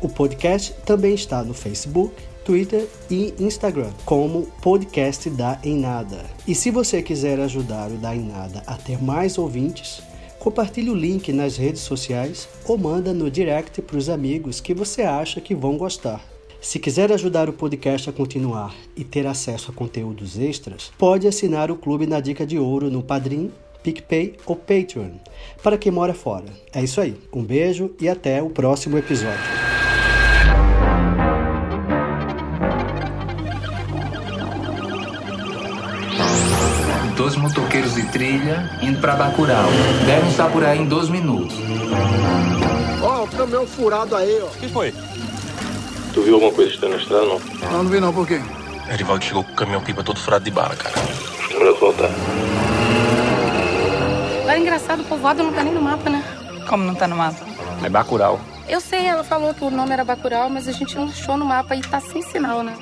O 0.00 0.08
podcast 0.08 0.72
também 0.86 1.12
está 1.12 1.44
no 1.44 1.52
Facebook, 1.52 2.14
Twitter 2.44 2.88
e 3.10 3.34
Instagram 3.38 3.90
como 4.04 4.46
Podcast 4.60 5.30
da 5.30 5.58
Enada. 5.64 6.24
E 6.46 6.54
se 6.54 6.70
você 6.70 7.02
quiser 7.02 7.38
ajudar 7.40 7.90
o 7.90 7.96
Da 7.96 8.14
Enada 8.14 8.62
a 8.66 8.74
ter 8.74 9.02
mais 9.02 9.38
ouvintes, 9.38 10.02
compartilhe 10.38 10.90
o 10.90 10.94
link 10.94 11.32
nas 11.32 11.56
redes 11.56 11.82
sociais 11.82 12.48
ou 12.66 12.76
manda 12.76 13.12
no 13.12 13.30
direct 13.30 13.80
para 13.82 13.96
os 13.96 14.08
amigos 14.08 14.60
que 14.60 14.74
você 14.74 15.02
acha 15.02 15.40
que 15.40 15.54
vão 15.54 15.76
gostar. 15.76 16.20
Se 16.60 16.78
quiser 16.78 17.12
ajudar 17.12 17.48
o 17.48 17.52
podcast 17.52 18.08
a 18.08 18.12
continuar 18.12 18.74
e 18.96 19.02
ter 19.02 19.26
acesso 19.26 19.70
a 19.70 19.74
conteúdos 19.74 20.38
extras, 20.38 20.92
pode 20.96 21.26
assinar 21.26 21.70
o 21.70 21.76
Clube 21.76 22.06
na 22.06 22.20
Dica 22.20 22.46
de 22.46 22.58
Ouro 22.58 22.88
no 22.88 23.02
Padrim, 23.02 23.50
PicPay 23.82 24.36
ou 24.46 24.54
Patreon, 24.54 25.10
para 25.60 25.76
quem 25.76 25.90
mora 25.90 26.14
fora. 26.14 26.46
É 26.72 26.82
isso 26.82 27.00
aí. 27.00 27.16
Um 27.32 27.42
beijo 27.42 27.90
e 28.00 28.08
até 28.08 28.40
o 28.40 28.48
próximo 28.48 28.96
episódio. 28.96 29.42
Dois 37.16 37.36
motoqueiros 37.36 37.94
de 37.94 38.02
trilha 38.08 38.70
indo 38.80 39.00
pra 39.00 39.14
Bacurau. 39.14 39.68
Devem 40.06 40.30
estar 40.30 40.50
por 40.50 40.64
aí 40.64 40.78
em 40.78 40.86
12 40.86 41.10
minutos. 41.10 41.56
Ó, 43.02 43.24
o 43.24 43.28
caminhão 43.28 43.66
furado 43.66 44.16
aí, 44.16 44.40
ó. 44.42 44.48
Tu 46.12 46.22
viu 46.22 46.34
alguma 46.34 46.52
coisa 46.52 46.70
estranha 46.72 46.96
na 46.96 47.02
estrada, 47.02 47.24
não? 47.24 47.40
Não, 47.70 47.84
não 47.84 47.90
vi 47.90 48.00
não, 48.00 48.12
por 48.12 48.26
quê? 48.26 48.40
Erivaldo 48.90 49.24
chegou 49.24 49.44
com 49.44 49.52
o 49.52 49.54
caminhão 49.54 49.80
pipa 49.80 50.02
todo 50.02 50.18
furado 50.18 50.44
de 50.44 50.50
bala, 50.50 50.74
cara. 50.74 50.94
Melhor 51.58 51.78
voltar. 51.78 52.10
Agora 54.40 54.56
é 54.56 54.58
engraçado, 54.58 55.00
o 55.00 55.04
povoado 55.04 55.42
não 55.42 55.52
tá 55.52 55.62
nem 55.62 55.72
no 55.72 55.80
mapa, 55.82 56.10
né? 56.10 56.22
Como 56.68 56.84
não 56.84 56.94
tá 56.94 57.06
no 57.06 57.16
mapa? 57.16 57.44
É 57.82 57.88
Bacurau. 57.88 58.40
Eu 58.68 58.80
sei, 58.80 59.06
ela 59.06 59.24
falou 59.24 59.52
que 59.54 59.64
o 59.64 59.70
nome 59.70 59.92
era 59.92 60.04
Bacurau, 60.04 60.48
mas 60.48 60.68
a 60.68 60.72
gente 60.72 60.96
não 60.96 61.04
achou 61.04 61.36
no 61.36 61.44
mapa 61.44 61.74
e 61.74 61.80
tá 61.80 62.00
sem 62.00 62.22
sinal, 62.22 62.62
né? 62.62 62.74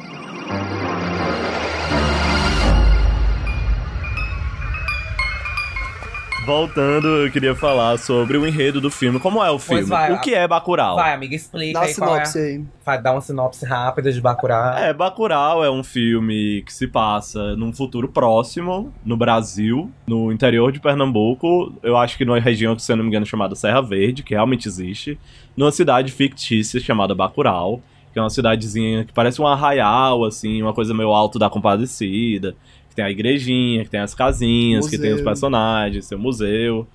Voltando, 6.45 7.07
eu 7.07 7.31
queria 7.31 7.55
falar 7.55 7.99
sobre 7.99 8.39
o 8.39 8.47
enredo 8.47 8.81
do 8.81 8.91
filme. 8.91 9.21
Como 9.21 9.45
é 9.45 9.51
o 9.51 9.59
filme? 9.59 9.83
vai, 9.83 10.13
o 10.13 10.21
que 10.21 10.35
é 10.35 10.49
Bacurau? 10.49 10.97
Vai, 10.97 11.13
amiga, 11.13 11.35
explica 11.35 11.75
Dá 11.75 11.87
aí 11.87 11.95
qual 11.95 12.17
é. 12.17 12.25
sinopse 12.25 12.39
aí. 12.39 12.65
Vai 12.85 13.01
dar 13.01 13.13
uma 13.13 13.21
sinopse 13.21 13.67
rápida 13.67 14.11
de 14.11 14.21
Bacurau. 14.21 14.79
É, 14.79 14.93
Bacurau 14.93 15.63
é 15.63 15.71
um 15.71 15.85
filme 15.85 16.63
que 16.63 16.73
se 16.73 16.87
passa 16.87 17.55
num 17.57 17.73
futuro 17.73 18.09
próximo, 18.09 18.93
no 19.05 19.17
Brasil, 19.17 19.91
no 20.07 20.33
interior 20.33 20.73
de 20.73 20.81
Pernambuco. 20.81 21.75
Eu 21.83 21.97
acho 21.97 22.17
que 22.17 22.25
numa 22.25 22.41
região, 22.41 22.77
se 22.79 22.91
eu 22.91 22.97
não 22.97 23.05
me 23.05 23.11
engano, 23.11 23.27
chamada 23.27 23.55
Serra 23.55 23.83
Verde, 23.83 24.23
que 24.23 24.35
realmente 24.35 24.67
existe. 24.67 25.19
Numa 25.57 25.71
cidade 25.71 26.11
fictícia 26.11 26.81
chamada 26.81 27.15
Bacurau, 27.15 27.83
que 28.13 28.19
é 28.19 28.23
uma 28.23 28.31
cidadezinha 28.31 29.05
que 29.05 29.13
parece 29.13 29.41
um 29.41 29.47
arraial, 29.47 30.25
assim, 30.25 30.63
uma 30.63 30.73
coisa 30.73 30.95
meio 30.95 31.11
alto 31.11 31.39
da 31.39 31.51
compadecida. 31.51 32.57
Que 32.91 32.97
tem 32.97 33.05
a 33.05 33.11
igrejinha, 33.11 33.85
que 33.85 33.91
tem 33.91 34.01
as 34.01 34.15
casinhas, 34.15 34.89
que 34.89 34.99
tem 34.99 35.11
os 35.11 35.21
Museu. 35.21 35.25
personagens, 35.25 36.09
tem 36.09 36.19
o 36.19 36.21
museu. 36.21 36.87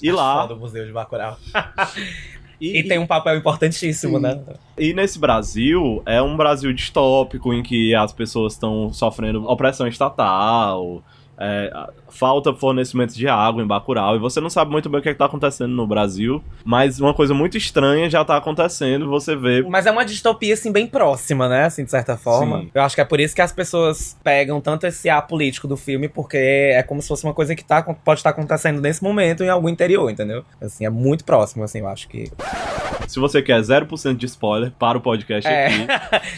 E 0.00 0.12
lá. 0.12 0.42
foda 0.42 0.54
o 0.54 0.58
Museu 0.58 0.86
de 0.86 0.92
Bacurau. 0.92 1.36
E 2.60 2.82
tem 2.82 2.98
um 2.98 3.06
papel 3.06 3.36
importantíssimo, 3.36 4.16
Sim. 4.16 4.22
né? 4.22 4.40
E 4.76 4.92
nesse 4.92 5.18
Brasil, 5.18 6.02
é 6.04 6.20
um 6.20 6.36
Brasil 6.36 6.72
distópico 6.72 7.54
em 7.54 7.62
que 7.62 7.94
as 7.94 8.12
pessoas 8.12 8.54
estão 8.54 8.92
sofrendo 8.92 9.48
opressão 9.48 9.86
estatal, 9.86 11.02
é, 11.38 11.70
falta 12.08 12.52
fornecimento 12.52 13.14
de 13.14 13.28
água 13.28 13.62
em 13.62 13.66
Bacurau, 13.66 14.16
e 14.16 14.18
você 14.18 14.40
não 14.40 14.50
sabe 14.50 14.70
muito 14.70 14.88
bem 14.88 15.00
o 15.00 15.02
que 15.02 15.08
está 15.10 15.26
acontecendo 15.26 15.72
no 15.74 15.86
Brasil, 15.86 16.42
mas 16.64 17.00
uma 17.00 17.14
coisa 17.14 17.32
muito 17.34 17.56
estranha 17.56 18.08
já 18.10 18.22
está 18.22 18.36
acontecendo, 18.36 19.08
você 19.08 19.36
vê. 19.36 19.62
Mas 19.62 19.86
é 19.86 19.90
uma 19.90 20.04
distopia, 20.04 20.54
assim, 20.54 20.72
bem 20.72 20.86
próxima, 20.86 21.48
né? 21.48 21.64
Assim, 21.64 21.84
de 21.84 21.90
certa 21.90 22.16
forma. 22.16 22.60
Sim. 22.60 22.70
Eu 22.74 22.82
acho 22.82 22.94
que 22.94 23.00
é 23.00 23.04
por 23.04 23.20
isso 23.20 23.34
que 23.34 23.42
as 23.42 23.52
pessoas 23.52 24.16
pegam 24.24 24.60
tanto 24.60 24.86
esse 24.86 25.08
ar 25.08 25.26
político 25.26 25.68
do 25.68 25.76
filme, 25.76 26.08
porque 26.08 26.36
é 26.36 26.82
como 26.82 27.00
se 27.02 27.08
fosse 27.08 27.24
uma 27.24 27.34
coisa 27.34 27.54
que 27.54 27.64
tá, 27.64 27.82
pode 27.82 28.20
estar 28.20 28.30
acontecendo 28.30 28.80
nesse 28.80 29.02
momento 29.02 29.44
em 29.44 29.48
algum 29.48 29.68
interior, 29.68 30.10
entendeu? 30.10 30.44
Assim, 30.60 30.84
é 30.84 30.90
muito 30.90 31.24
próximo, 31.24 31.62
assim, 31.64 31.78
eu 31.80 31.88
acho 31.88 32.08
que. 32.08 32.30
Se 33.06 33.18
você 33.18 33.40
quer 33.40 33.60
0% 33.60 34.16
de 34.16 34.26
spoiler 34.26 34.70
para 34.78 34.98
o 34.98 35.00
podcast 35.00 35.48
É. 35.48 35.66
aqui, 35.66 35.86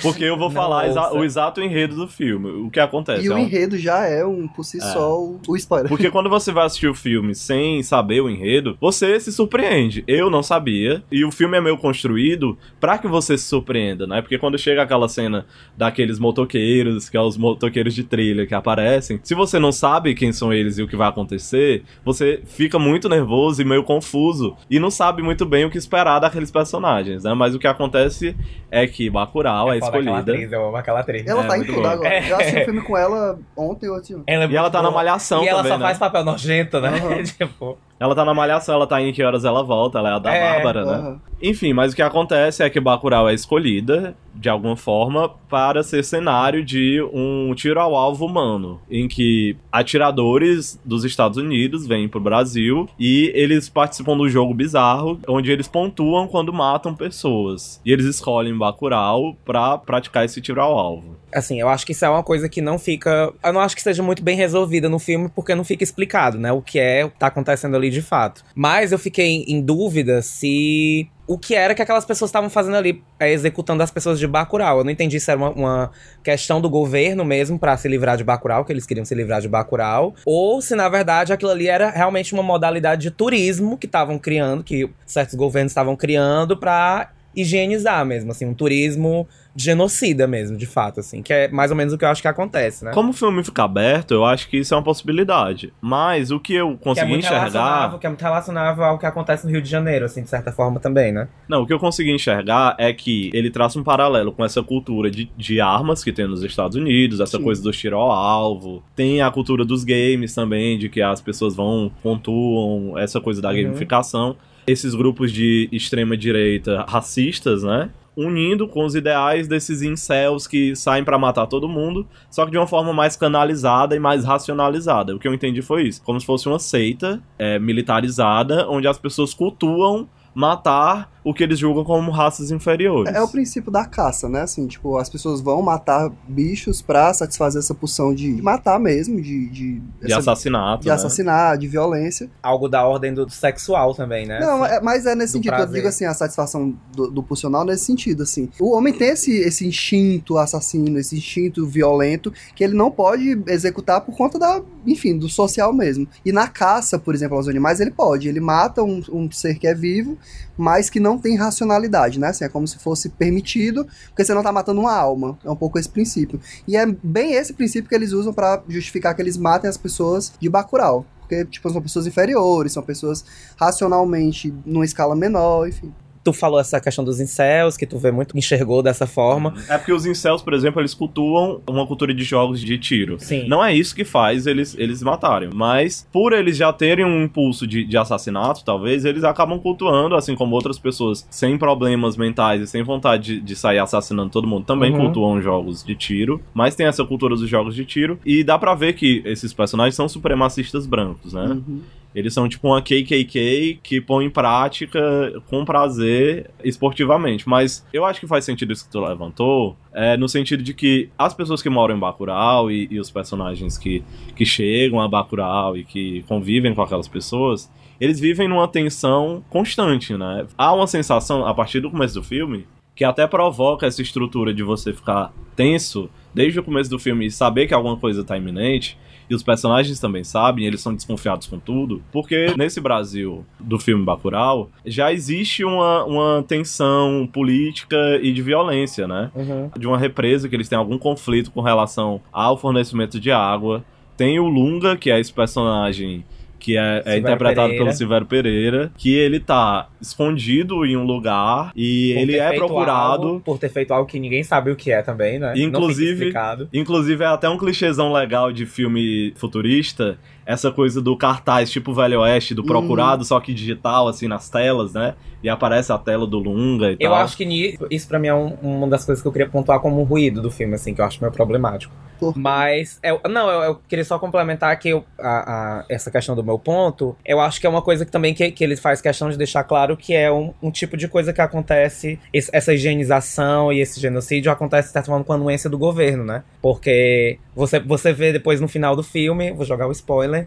porque 0.02 0.22
eu 0.24 0.36
vou 0.36 0.48
Não 0.48 0.54
falar 0.60 0.88
exa- 0.88 1.12
o 1.12 1.24
exato 1.24 1.60
enredo 1.60 1.96
do 1.96 2.06
filme. 2.06 2.48
O 2.66 2.70
que 2.70 2.78
acontece? 2.78 3.24
E 3.24 3.28
é 3.28 3.30
o 3.30 3.34
um- 3.34 3.38
enredo 3.38 3.76
já 3.76 4.06
é 4.06 4.24
um, 4.24 4.46
por 4.46 4.62
si 4.64 4.78
É. 4.78 4.80
só, 4.92 5.18
o, 5.20 5.40
o 5.48 5.56
spoiler. 5.56 5.88
Porque 5.88 6.10
quando 6.10 6.28
você 6.30 6.52
vai 6.52 6.66
assistir 6.66 6.88
o 6.88 6.94
filme 6.94 7.34
sem 7.34 7.82
saber 7.82 8.20
o 8.20 8.28
enredo, 8.30 8.76
você 8.80 9.18
se 9.20 9.32
surpreende. 9.32 10.04
Eu 10.06 10.30
não 10.30 10.42
sabia. 10.42 11.02
E 11.10 11.24
o 11.24 11.30
filme 11.32 11.56
é 11.56 11.60
meio 11.60 11.76
construído 11.78 12.56
pra 12.78 12.98
que 12.98 13.08
você 13.08 13.36
se 13.36 13.44
surpreenda, 13.44 14.06
né? 14.06 14.20
Porque 14.20 14.38
quando 14.38 14.58
chega 14.58 14.82
aquela 14.82 15.08
cena 15.08 15.46
daqueles 15.76 16.18
motoqueiros, 16.18 17.08
que 17.08 17.16
é 17.16 17.20
os 17.20 17.36
motoqueiros 17.36 17.94
de 17.94 18.04
trilha 18.04 18.46
que 18.46 18.54
aparecem, 18.54 19.20
se 19.22 19.34
você 19.34 19.58
não 19.58 19.72
sabe 19.72 20.14
quem 20.14 20.32
são 20.32 20.52
eles 20.52 20.78
e 20.78 20.82
o 20.82 20.88
que 20.88 20.96
vai 20.96 21.08
acontecer, 21.08 21.82
você 22.04 22.40
fica 22.44 22.78
muito 22.78 23.08
nervoso 23.08 23.60
e 23.62 23.64
meio 23.64 23.82
confuso. 23.84 24.56
E 24.70 24.78
não 24.78 24.90
sabe 24.90 25.22
muito 25.22 25.44
bem 25.46 25.64
o 25.64 25.70
que 25.70 25.78
esperar 25.78 26.18
daqueles 26.18 26.50
personagens, 26.50 27.24
né? 27.24 27.34
Mas 27.34 27.54
o 27.54 27.58
que 27.58 27.66
acontece 27.66 28.34
é 28.70 28.86
que 28.86 29.10
Bacurau 29.10 29.72
é, 29.72 29.76
aquela 29.76 29.86
escolhida. 29.98 30.32
atriz, 30.32 30.52
eu 30.52 30.66
amo 30.66 30.76
aquela 30.76 31.00
atriz. 31.00 31.26
Ela 31.26 31.44
É, 31.44 31.46
tá 31.46 31.58
em 31.58 31.64
tudo 31.64 31.86
agora. 31.86 32.08
É. 32.08 32.30
Eu 32.30 32.36
assisti 32.36 32.60
um 32.60 32.64
filme 32.64 32.80
com 32.82 32.96
ela 32.96 33.38
ontem 33.56 33.88
ou 33.88 33.96
antes. 33.96 34.10
Ela 34.26 34.44
é 34.44 34.48
E 34.48 34.56
ela 34.56 34.66
muito 34.66 34.72
tá 34.82 34.90
na. 34.90 34.94
Malhação 34.94 35.42
E 35.44 35.48
ela 35.48 35.58
também, 35.58 35.72
só 35.72 35.78
né? 35.78 35.84
faz 35.86 35.98
papel 35.98 36.24
nojento, 36.24 36.80
né? 36.80 36.88
Aham. 36.88 37.22
tipo. 37.24 37.78
Ela 38.00 38.14
tá 38.14 38.24
na 38.24 38.32
Malhação, 38.32 38.76
ela 38.76 38.86
tá 38.86 39.00
em 39.02 39.12
Que 39.12 39.22
Horas 39.22 39.44
Ela 39.44 39.62
Volta, 39.62 39.98
ela 39.98 40.08
é 40.08 40.12
a 40.14 40.18
da 40.18 40.34
É, 40.34 40.54
Bárbara, 40.54 40.84
né? 40.86 41.18
Enfim, 41.42 41.74
mas 41.74 41.92
o 41.92 41.96
que 41.96 42.02
acontece 42.02 42.62
é 42.62 42.70
que 42.70 42.80
Bacurau 42.80 43.28
é 43.28 43.34
escolhida, 43.34 44.14
de 44.34 44.48
alguma 44.48 44.76
forma, 44.76 45.28
para 45.48 45.82
ser 45.82 46.02
cenário 46.02 46.64
de 46.64 47.00
um 47.12 47.52
tiro 47.54 47.78
ao 47.78 47.94
alvo 47.94 48.24
humano, 48.26 48.80
em 48.90 49.06
que 49.06 49.56
atiradores 49.72 50.80
dos 50.84 51.04
Estados 51.04 51.36
Unidos 51.36 51.86
vêm 51.86 52.08
pro 52.08 52.20
Brasil 52.20 52.88
e 52.98 53.30
eles 53.34 53.68
participam 53.68 54.16
do 54.16 54.28
jogo 54.28 54.54
bizarro, 54.54 55.18
onde 55.28 55.50
eles 55.52 55.68
pontuam 55.68 56.26
quando 56.26 56.52
matam 56.52 56.94
pessoas. 56.94 57.80
E 57.84 57.92
eles 57.92 58.06
escolhem 58.06 58.56
Bacurau 58.56 59.36
pra 59.44 59.76
praticar 59.76 60.24
esse 60.24 60.40
tiro 60.40 60.60
ao 60.60 60.78
alvo. 60.78 61.16
Assim, 61.34 61.60
eu 61.60 61.68
acho 61.68 61.86
que 61.86 61.92
isso 61.92 62.04
é 62.04 62.08
uma 62.08 62.24
coisa 62.24 62.48
que 62.48 62.60
não 62.60 62.78
fica. 62.78 63.32
Eu 63.44 63.52
não 63.52 63.60
acho 63.60 63.76
que 63.76 63.82
seja 63.82 64.02
muito 64.02 64.22
bem 64.22 64.36
resolvida 64.36 64.88
no 64.88 64.98
filme, 64.98 65.28
porque 65.28 65.54
não 65.54 65.64
fica 65.64 65.84
explicado, 65.84 66.38
né? 66.38 66.50
O 66.50 66.60
que 66.60 66.78
é, 66.78 67.04
o 67.04 67.10
que 67.10 67.18
tá 67.18 67.28
acontecendo 67.28 67.76
ali 67.76 67.89
de 67.90 68.02
fato. 68.02 68.44
Mas 68.54 68.92
eu 68.92 68.98
fiquei 68.98 69.44
em 69.46 69.60
dúvida 69.60 70.22
se. 70.22 71.08
O 71.26 71.38
que 71.38 71.54
era 71.54 71.76
que 71.76 71.82
aquelas 71.82 72.04
pessoas 72.04 72.28
estavam 72.28 72.50
fazendo 72.50 72.76
ali, 72.76 73.04
é, 73.18 73.30
executando 73.30 73.82
as 73.82 73.90
pessoas 73.90 74.18
de 74.18 74.26
Bacurau. 74.26 74.78
Eu 74.78 74.84
não 74.84 74.90
entendi 74.90 75.20
se 75.20 75.30
era 75.30 75.38
uma, 75.38 75.50
uma 75.50 75.90
questão 76.24 76.60
do 76.60 76.68
governo 76.68 77.24
mesmo 77.24 77.56
pra 77.56 77.76
se 77.76 77.86
livrar 77.86 78.16
de 78.16 78.24
Bacurau, 78.24 78.64
que 78.64 78.72
eles 78.72 78.84
queriam 78.84 79.04
se 79.04 79.14
livrar 79.14 79.40
de 79.40 79.48
Bacurau, 79.48 80.14
ou 80.26 80.60
se 80.60 80.74
na 80.74 80.88
verdade 80.88 81.32
aquilo 81.32 81.52
ali 81.52 81.68
era 81.68 81.88
realmente 81.88 82.34
uma 82.34 82.42
modalidade 82.42 83.02
de 83.02 83.10
turismo 83.12 83.78
que 83.78 83.86
estavam 83.86 84.18
criando, 84.18 84.64
que 84.64 84.90
certos 85.06 85.36
governos 85.36 85.70
estavam 85.70 85.94
criando 85.94 86.56
pra 86.56 87.12
higienizar 87.34 88.04
mesmo, 88.04 88.32
assim, 88.32 88.44
um 88.44 88.54
turismo 88.54 89.28
genocida 89.56 90.26
mesmo, 90.26 90.56
de 90.56 90.66
fato, 90.66 91.00
assim, 91.00 91.22
que 91.22 91.32
é 91.32 91.48
mais 91.48 91.70
ou 91.70 91.76
menos 91.76 91.92
o 91.92 91.98
que 91.98 92.04
eu 92.04 92.08
acho 92.08 92.22
que 92.22 92.28
acontece, 92.28 92.84
né? 92.84 92.92
Como 92.92 93.10
o 93.10 93.12
filme 93.12 93.42
fica 93.44 93.64
aberto, 93.64 94.12
eu 94.12 94.24
acho 94.24 94.48
que 94.48 94.58
isso 94.58 94.72
é 94.74 94.76
uma 94.76 94.82
possibilidade. 94.82 95.72
Mas 95.80 96.30
o 96.30 96.38
que 96.40 96.54
eu 96.54 96.70
que 96.70 96.74
é 96.74 96.84
consegui 96.84 97.08
muito 97.10 97.24
enxergar. 97.26 97.98
que 97.98 98.06
é 98.06 98.08
muito 98.08 98.22
relacionável 98.22 98.84
ao 98.84 98.98
que 98.98 99.06
acontece 99.06 99.44
no 99.46 99.52
Rio 99.52 99.60
de 99.62 99.68
Janeiro, 99.68 100.04
assim, 100.04 100.22
de 100.22 100.28
certa 100.28 100.52
forma 100.52 100.78
também, 100.80 101.12
né? 101.12 101.28
Não, 101.48 101.62
o 101.62 101.66
que 101.66 101.72
eu 101.72 101.78
consegui 101.78 102.12
enxergar 102.14 102.74
é 102.78 102.92
que 102.92 103.30
ele 103.34 103.50
traça 103.50 103.78
um 103.78 103.82
paralelo 103.84 104.32
com 104.32 104.44
essa 104.44 104.62
cultura 104.62 105.10
de, 105.10 105.30
de 105.36 105.60
armas 105.60 106.02
que 106.04 106.12
tem 106.12 106.26
nos 106.26 106.42
Estados 106.42 106.76
Unidos, 106.76 107.20
essa 107.20 107.36
Sim. 107.38 107.42
coisa 107.44 107.62
do 107.62 107.70
tiro 107.72 107.96
ao 107.96 108.10
alvo. 108.10 108.82
Tem 108.94 109.20
a 109.22 109.30
cultura 109.30 109.64
dos 109.64 109.84
games 109.84 110.34
também, 110.34 110.78
de 110.78 110.88
que 110.88 111.02
as 111.02 111.20
pessoas 111.20 111.54
vão, 111.54 111.90
pontuam, 112.02 112.98
essa 112.98 113.20
coisa 113.20 113.40
da 113.42 113.50
Uhum. 113.50 113.62
gamificação. 113.62 114.36
Esses 114.66 114.94
grupos 114.94 115.32
de 115.32 115.68
extrema 115.72 116.16
direita 116.16 116.84
racistas, 116.88 117.62
né? 117.64 117.90
Unindo 118.16 118.66
com 118.66 118.84
os 118.84 118.94
ideais 118.94 119.46
desses 119.46 119.82
incels 119.82 120.46
que 120.46 120.74
saem 120.74 121.04
pra 121.04 121.18
matar 121.18 121.46
todo 121.46 121.68
mundo, 121.68 122.06
só 122.30 122.44
que 122.44 122.50
de 122.50 122.58
uma 122.58 122.66
forma 122.66 122.92
mais 122.92 123.16
canalizada 123.16 123.94
e 123.94 124.00
mais 124.00 124.24
racionalizada. 124.24 125.14
O 125.14 125.18
que 125.18 125.28
eu 125.28 125.34
entendi 125.34 125.62
foi 125.62 125.84
isso. 125.84 126.02
Como 126.02 126.20
se 126.20 126.26
fosse 126.26 126.48
uma 126.48 126.58
seita 126.58 127.22
é, 127.38 127.58
militarizada, 127.58 128.68
onde 128.68 128.88
as 128.88 128.98
pessoas 128.98 129.32
cultuam 129.32 130.08
matar 130.34 131.19
o 131.22 131.34
que 131.34 131.42
eles 131.42 131.58
julgam 131.58 131.84
como 131.84 132.10
raças 132.10 132.50
inferiores. 132.50 133.14
É 133.14 133.20
o 133.20 133.28
princípio 133.28 133.70
da 133.70 133.84
caça, 133.84 134.28
né? 134.28 134.42
Assim, 134.42 134.66
tipo, 134.66 134.96
as 134.96 135.08
pessoas 135.08 135.40
vão 135.40 135.60
matar 135.62 136.10
bichos 136.28 136.80
pra 136.80 137.12
satisfazer 137.12 137.60
essa 137.60 137.74
pulsão 137.74 138.14
de 138.14 138.40
matar 138.42 138.78
mesmo, 138.80 139.20
de. 139.20 139.40
De, 139.50 139.78
de 139.80 139.82
essa- 140.06 140.18
assassinato. 140.18 140.82
de 140.82 140.88
né? 140.88 140.94
assassinar, 140.94 141.58
de 141.58 141.68
violência. 141.68 142.30
Algo 142.42 142.68
da 142.68 142.86
ordem 142.86 143.12
do 143.12 143.28
sexual 143.30 143.94
também, 143.94 144.26
né? 144.26 144.40
Não, 144.40 144.62
Assim, 144.64 144.74
é- 144.74 144.80
mas 144.80 145.06
é 145.06 145.14
nesse 145.14 145.32
do 145.32 145.36
sentido. 145.36 145.52
Eu 145.52 145.56
prazer. 145.56 145.74
digo 145.74 145.88
assim, 145.88 146.04
a 146.04 146.14
satisfação 146.14 146.74
do, 146.94 147.10
do 147.10 147.22
pulsional 147.22 147.64
nesse 147.64 147.84
sentido, 147.84 148.22
assim. 148.22 148.48
O 148.60 148.72
homem 148.74 148.92
tem 148.92 149.08
esse, 149.10 149.32
esse 149.32 149.66
instinto 149.66 150.38
assassino, 150.38 150.98
esse 150.98 151.16
instinto 151.16 151.66
violento, 151.66 152.32
que 152.54 152.64
ele 152.64 152.74
não 152.74 152.90
pode 152.90 153.42
executar 153.48 154.00
por 154.00 154.16
conta 154.16 154.38
da, 154.38 154.60
enfim, 154.86 155.16
do 155.18 155.28
social 155.28 155.72
mesmo. 155.72 156.06
E 156.24 156.32
na 156.32 156.48
caça, 156.48 156.98
por 156.98 157.14
exemplo, 157.14 157.36
aos 157.36 157.48
animais, 157.48 157.80
ele 157.80 157.90
pode. 157.90 158.28
Ele 158.28 158.40
mata 158.40 158.82
um, 158.82 159.02
um 159.12 159.30
ser 159.30 159.58
que 159.58 159.66
é 159.66 159.74
vivo, 159.74 160.16
mas 160.56 160.88
que 160.90 161.00
não 161.00 161.09
tem 161.18 161.36
racionalidade, 161.36 162.18
né? 162.18 162.28
Assim, 162.28 162.44
é 162.44 162.48
como 162.48 162.66
se 162.66 162.78
fosse 162.78 163.08
permitido, 163.08 163.86
porque 164.08 164.24
você 164.24 164.34
não 164.34 164.42
tá 164.42 164.52
matando 164.52 164.80
uma 164.80 164.94
alma. 164.94 165.38
É 165.44 165.50
um 165.50 165.56
pouco 165.56 165.78
esse 165.78 165.88
princípio. 165.88 166.40
E 166.66 166.76
é 166.76 166.86
bem 166.86 167.34
esse 167.34 167.52
princípio 167.52 167.88
que 167.88 167.94
eles 167.94 168.12
usam 168.12 168.32
pra 168.32 168.62
justificar 168.68 169.14
que 169.14 169.22
eles 169.22 169.36
matem 169.36 169.68
as 169.68 169.76
pessoas 169.76 170.32
de 170.38 170.48
Bacurau. 170.48 171.06
Porque, 171.20 171.44
tipo, 171.44 171.70
são 171.70 171.80
pessoas 171.80 172.06
inferiores, 172.06 172.72
são 172.72 172.82
pessoas 172.82 173.24
racionalmente 173.56 174.52
numa 174.66 174.84
escala 174.84 175.14
menor, 175.14 175.68
enfim. 175.68 175.92
Tu 176.22 176.32
falou 176.34 176.60
essa 176.60 176.78
questão 176.80 177.02
dos 177.02 177.18
incels, 177.18 177.76
que 177.78 177.86
tu 177.86 177.98
vê 177.98 178.10
muito, 178.10 178.36
enxergou 178.36 178.82
dessa 178.82 179.06
forma. 179.06 179.54
É 179.68 179.78
porque 179.78 179.92
os 179.92 180.04
incels, 180.04 180.42
por 180.42 180.52
exemplo, 180.52 180.80
eles 180.80 180.92
cultuam 180.92 181.62
uma 181.66 181.86
cultura 181.86 182.12
de 182.12 182.22
jogos 182.22 182.60
de 182.60 182.76
tiro. 182.78 183.16
Sim. 183.18 183.48
Não 183.48 183.64
é 183.64 183.74
isso 183.74 183.94
que 183.94 184.04
faz 184.04 184.46
eles, 184.46 184.76
eles 184.78 185.02
matarem. 185.02 185.48
Mas, 185.54 186.06
por 186.12 186.32
eles 186.34 186.56
já 186.58 186.72
terem 186.72 187.04
um 187.06 187.22
impulso 187.24 187.66
de, 187.66 187.84
de 187.84 187.96
assassinato, 187.96 188.62
talvez, 188.64 189.04
eles 189.06 189.24
acabam 189.24 189.58
cultuando, 189.58 190.14
assim 190.14 190.34
como 190.34 190.54
outras 190.54 190.78
pessoas 190.78 191.26
sem 191.30 191.56
problemas 191.56 192.16
mentais 192.18 192.60
e 192.60 192.66
sem 192.66 192.82
vontade 192.82 193.36
de, 193.36 193.40
de 193.40 193.56
sair 193.56 193.78
assassinando 193.78 194.30
todo 194.30 194.46
mundo, 194.46 194.64
também 194.66 194.92
Uhum. 194.92 194.98
cultuam 195.06 195.40
jogos 195.40 195.82
de 195.82 195.94
tiro. 195.94 196.40
Mas 196.52 196.74
tem 196.74 196.86
essa 196.86 197.04
cultura 197.04 197.34
dos 197.34 197.48
jogos 197.48 197.74
de 197.74 197.84
tiro. 197.86 198.18
E 198.26 198.44
dá 198.44 198.58
pra 198.58 198.74
ver 198.74 198.92
que 198.92 199.22
esses 199.24 199.52
personagens 199.54 199.94
são 199.94 200.08
supremacistas 200.08 200.86
brancos, 200.86 201.32
né? 201.32 201.44
Uhum. 201.46 201.80
Eles 202.14 202.34
são 202.34 202.48
tipo 202.48 202.68
uma 202.68 202.82
KKK 202.82 203.80
que 203.82 204.00
põe 204.00 204.24
em 204.24 204.30
prática 204.30 205.00
com 205.48 205.64
prazer 205.64 206.50
esportivamente. 206.64 207.48
Mas 207.48 207.86
eu 207.92 208.04
acho 208.04 208.20
que 208.20 208.26
faz 208.26 208.44
sentido 208.44 208.72
isso 208.72 208.84
que 208.84 208.90
tu 208.90 209.00
levantou, 209.00 209.76
é, 209.92 210.16
no 210.16 210.28
sentido 210.28 210.62
de 210.62 210.74
que 210.74 211.08
as 211.16 211.34
pessoas 211.34 211.62
que 211.62 211.70
moram 211.70 211.96
em 211.96 212.00
Bacurau 212.00 212.70
e, 212.70 212.88
e 212.90 212.98
os 212.98 213.10
personagens 213.10 213.78
que, 213.78 214.02
que 214.34 214.44
chegam 214.44 215.00
a 215.00 215.08
Bacurau 215.08 215.76
e 215.76 215.84
que 215.84 216.22
convivem 216.22 216.74
com 216.74 216.82
aquelas 216.82 217.08
pessoas, 217.08 217.70
eles 218.00 218.18
vivem 218.18 218.48
numa 218.48 218.66
tensão 218.66 219.44
constante, 219.50 220.16
né? 220.16 220.46
Há 220.56 220.72
uma 220.72 220.86
sensação, 220.86 221.46
a 221.46 221.54
partir 221.54 221.80
do 221.80 221.90
começo 221.90 222.14
do 222.14 222.22
filme, 222.22 222.66
que 222.94 223.04
até 223.04 223.26
provoca 223.26 223.86
essa 223.86 224.02
estrutura 224.02 224.52
de 224.52 224.62
você 224.62 224.92
ficar 224.92 225.32
tenso 225.54 226.10
desde 226.34 226.58
o 226.58 226.62
começo 226.62 226.88
do 226.88 226.98
filme 226.98 227.26
e 227.26 227.30
saber 227.30 227.66
que 227.66 227.74
alguma 227.74 227.96
coisa 227.96 228.24
tá 228.24 228.36
iminente, 228.36 228.96
e 229.30 229.34
os 229.34 229.44
personagens 229.44 230.00
também 230.00 230.24
sabem, 230.24 230.66
eles 230.66 230.80
são 230.80 230.92
desconfiados 230.92 231.46
com 231.46 231.58
tudo, 231.58 232.02
porque 232.10 232.52
nesse 232.58 232.80
Brasil 232.80 233.46
do 233.60 233.78
filme 233.78 234.04
Bacurau 234.04 234.68
já 234.84 235.12
existe 235.12 235.64
uma, 235.64 236.04
uma 236.04 236.44
tensão 236.46 237.28
política 237.32 237.96
e 238.20 238.32
de 238.32 238.42
violência, 238.42 239.06
né? 239.06 239.30
Uhum. 239.32 239.70
De 239.78 239.86
uma 239.86 239.96
represa 239.96 240.48
que 240.48 240.56
eles 240.56 240.68
têm 240.68 240.76
algum 240.76 240.98
conflito 240.98 241.52
com 241.52 241.60
relação 241.60 242.20
ao 242.32 242.58
fornecimento 242.58 243.20
de 243.20 243.30
água. 243.30 243.84
Tem 244.16 244.40
o 244.40 244.48
Lunga, 244.48 244.96
que 244.96 245.10
é 245.10 245.20
esse 245.20 245.32
personagem 245.32 246.24
que 246.60 246.76
é, 246.76 247.02
é 247.04 247.18
interpretado 247.18 247.68
Pereira. 247.68 247.84
pelo 247.84 247.96
Silvério 247.96 248.26
Pereira, 248.26 248.92
que 248.96 249.12
ele 249.14 249.40
tá 249.40 249.88
escondido 250.00 250.84
em 250.86 250.96
um 250.96 251.04
lugar 251.04 251.72
e 251.74 252.12
Por 252.14 252.20
ele 252.20 252.36
é 252.36 252.52
procurado. 252.52 253.26
algo- 253.28 253.40
por 253.40 253.58
ter 253.58 253.68
feito 253.70 253.92
algo 253.92 254.06
que 254.08 254.20
ninguém 254.20 254.44
sabe 254.44 254.70
o 254.70 254.76
que 254.76 254.92
é 254.92 255.02
também, 255.02 255.38
né? 255.38 255.54
Inclusive, 255.56 256.32
inclusive 256.72 257.24
é 257.24 257.26
até 257.26 257.48
um 257.48 257.56
clichêzão 257.58 258.12
legal 258.12 258.52
de 258.52 258.66
filme 258.66 259.32
futurista, 259.36 260.18
essa 260.46 260.70
coisa 260.70 261.00
do 261.00 261.16
cartaz 261.16 261.70
tipo 261.70 261.92
Velho 261.92 262.20
Oeste, 262.20 262.54
do 262.54 262.64
procurado, 262.64 263.24
só 263.24 263.38
que 263.40 263.54
digital, 263.54 264.08
assim, 264.08 264.28
nas 264.28 264.48
telas, 264.48 264.92
né? 264.92 265.14
E 265.42 265.48
aparece 265.48 265.92
a 265.92 265.98
tela 265.98 266.26
do 266.26 266.38
Lunga 266.38 266.90
e 266.90 266.96
Eu 267.00 267.10
tal. 267.10 267.14
acho 267.14 267.36
que 267.36 267.76
isso 267.90 268.06
pra 268.08 268.18
mim 268.18 268.28
é 268.28 268.34
um- 268.34 268.54
uma 268.60 268.86
das 268.88 269.04
coisas 269.04 269.22
que 269.22 269.28
eu 269.28 269.32
queria 269.32 269.48
pontuar 269.48 269.80
como 269.80 270.00
um 270.00 270.04
ruído 270.04 270.42
do 270.42 270.50
filme, 270.50 270.74
assim, 270.74 270.92
que 270.94 271.00
eu 271.00 271.04
acho 271.04 271.20
meio 271.20 271.32
problemático. 271.32 271.94
Mas, 272.36 272.98
é, 273.02 273.10
não, 273.28 273.50
eu, 273.50 273.62
eu 273.62 273.74
queria 273.88 274.04
só 274.04 274.18
complementar 274.18 274.78
que 274.78 274.88
eu- 274.90 275.04
a- 275.18 275.80
a- 275.80 275.84
essa 275.88 276.10
questão 276.10 276.34
do 276.34 276.44
meu 276.44 276.58
ponto, 276.58 277.16
eu 277.24 277.40
acho 277.40 277.60
que 277.60 277.66
é 277.66 277.70
uma 277.70 277.82
coisa 277.82 278.04
que 278.04 278.10
também 278.12 278.34
que, 278.34 278.50
que 278.50 278.62
ele 278.64 278.76
faz 278.76 279.00
questão 279.00 279.30
de 279.30 279.36
deixar 279.36 279.64
claro 279.64 279.96
que 279.96 280.14
é 280.14 280.30
um, 280.30 280.52
um 280.62 280.70
tipo 280.70 280.96
de 280.96 281.08
coisa 281.08 281.32
que 281.32 281.40
acontece, 281.40 282.18
esse- 282.32 282.50
essa 282.52 282.72
higienização 282.74 283.72
e 283.72 283.80
esse 283.80 284.00
genocídio 284.00 284.52
acontece, 284.52 284.88
de 284.88 284.92
certa 284.92 285.06
forma, 285.08 285.24
com 285.24 285.32
a 285.32 285.36
anuência 285.36 285.68
do 285.70 285.78
governo, 285.78 286.24
né? 286.24 286.42
Porque 286.60 287.38
você, 287.54 287.78
você 287.80 288.12
vê 288.12 288.32
depois 288.32 288.60
no 288.60 288.68
final 288.68 288.94
do 288.94 289.02
filme, 289.02 289.52
vou 289.52 289.64
jogar 289.64 289.86
o 289.88 289.92
spoiler, 289.92 290.46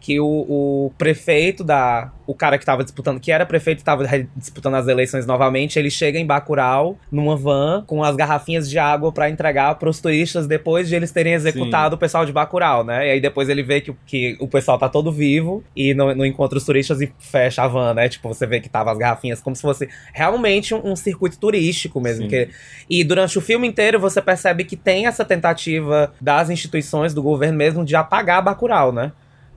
que 0.00 0.18
o, 0.18 0.26
o 0.26 0.92
prefeito 0.96 1.62
da. 1.62 2.10
O 2.26 2.34
cara 2.34 2.56
que 2.58 2.64
tava 2.64 2.82
disputando, 2.84 3.18
que 3.18 3.30
era 3.32 3.44
prefeito 3.44 3.82
tava 3.82 4.04
disputando 4.36 4.74
as 4.76 4.86
eleições 4.86 5.26
novamente, 5.26 5.78
ele 5.78 5.90
chega 5.90 6.16
em 6.16 6.24
Bacurau, 6.24 6.96
numa 7.10 7.36
van, 7.36 7.82
com 7.86 8.04
as 8.04 8.14
garrafinhas 8.14 8.70
de 8.70 8.78
água 8.78 9.10
pra 9.10 9.28
entregar 9.28 9.74
pros 9.74 10.00
turistas 10.00 10.46
depois 10.46 10.88
de 10.88 10.94
eles 10.94 11.10
terem 11.10 11.34
executado 11.34 11.96
o 11.96 11.98
pessoal 11.98 12.24
de 12.24 12.32
Bacurau, 12.32 12.84
né? 12.84 13.08
E 13.08 13.10
aí 13.10 13.20
depois 13.20 13.48
ele 13.48 13.64
vê 13.64 13.80
que, 13.80 13.94
que 14.06 14.36
o 14.40 14.46
pessoal 14.46 14.78
tá 14.78 14.88
todo 14.88 15.10
vivo 15.10 15.62
e 15.74 15.92
não, 15.92 16.14
não 16.14 16.24
encontra 16.24 16.56
os 16.56 16.64
turistas 16.64 17.00
e 17.00 17.12
fecha 17.18 17.62
a 17.62 17.68
van, 17.68 17.94
né? 17.94 18.08
Tipo, 18.08 18.28
você 18.28 18.46
vê 18.46 18.60
que 18.60 18.68
tava 18.68 18.92
as 18.92 18.98
garrafinhas 18.98 19.40
como 19.40 19.56
se 19.56 19.62
fosse 19.62 19.88
realmente 20.14 20.72
um, 20.72 20.92
um 20.92 20.96
circuito 20.96 21.36
turístico 21.36 22.00
mesmo. 22.00 22.22
Sim. 22.22 22.28
Que, 22.28 22.48
e 22.88 23.02
durante 23.02 23.36
o 23.36 23.40
filme 23.40 23.66
inteiro 23.66 23.98
você 23.98 24.22
percebe 24.22 24.64
que 24.64 24.76
tem 24.76 25.06
essa 25.06 25.24
tentativa 25.24 26.12
das 26.20 26.48
instituições, 26.48 27.12
do 27.12 27.22
governo 27.22 27.58
mesmo, 27.58 27.84
de 27.84 27.96
apagar 27.96 28.42
Bacurau, 28.42 28.92
né? 28.92 29.12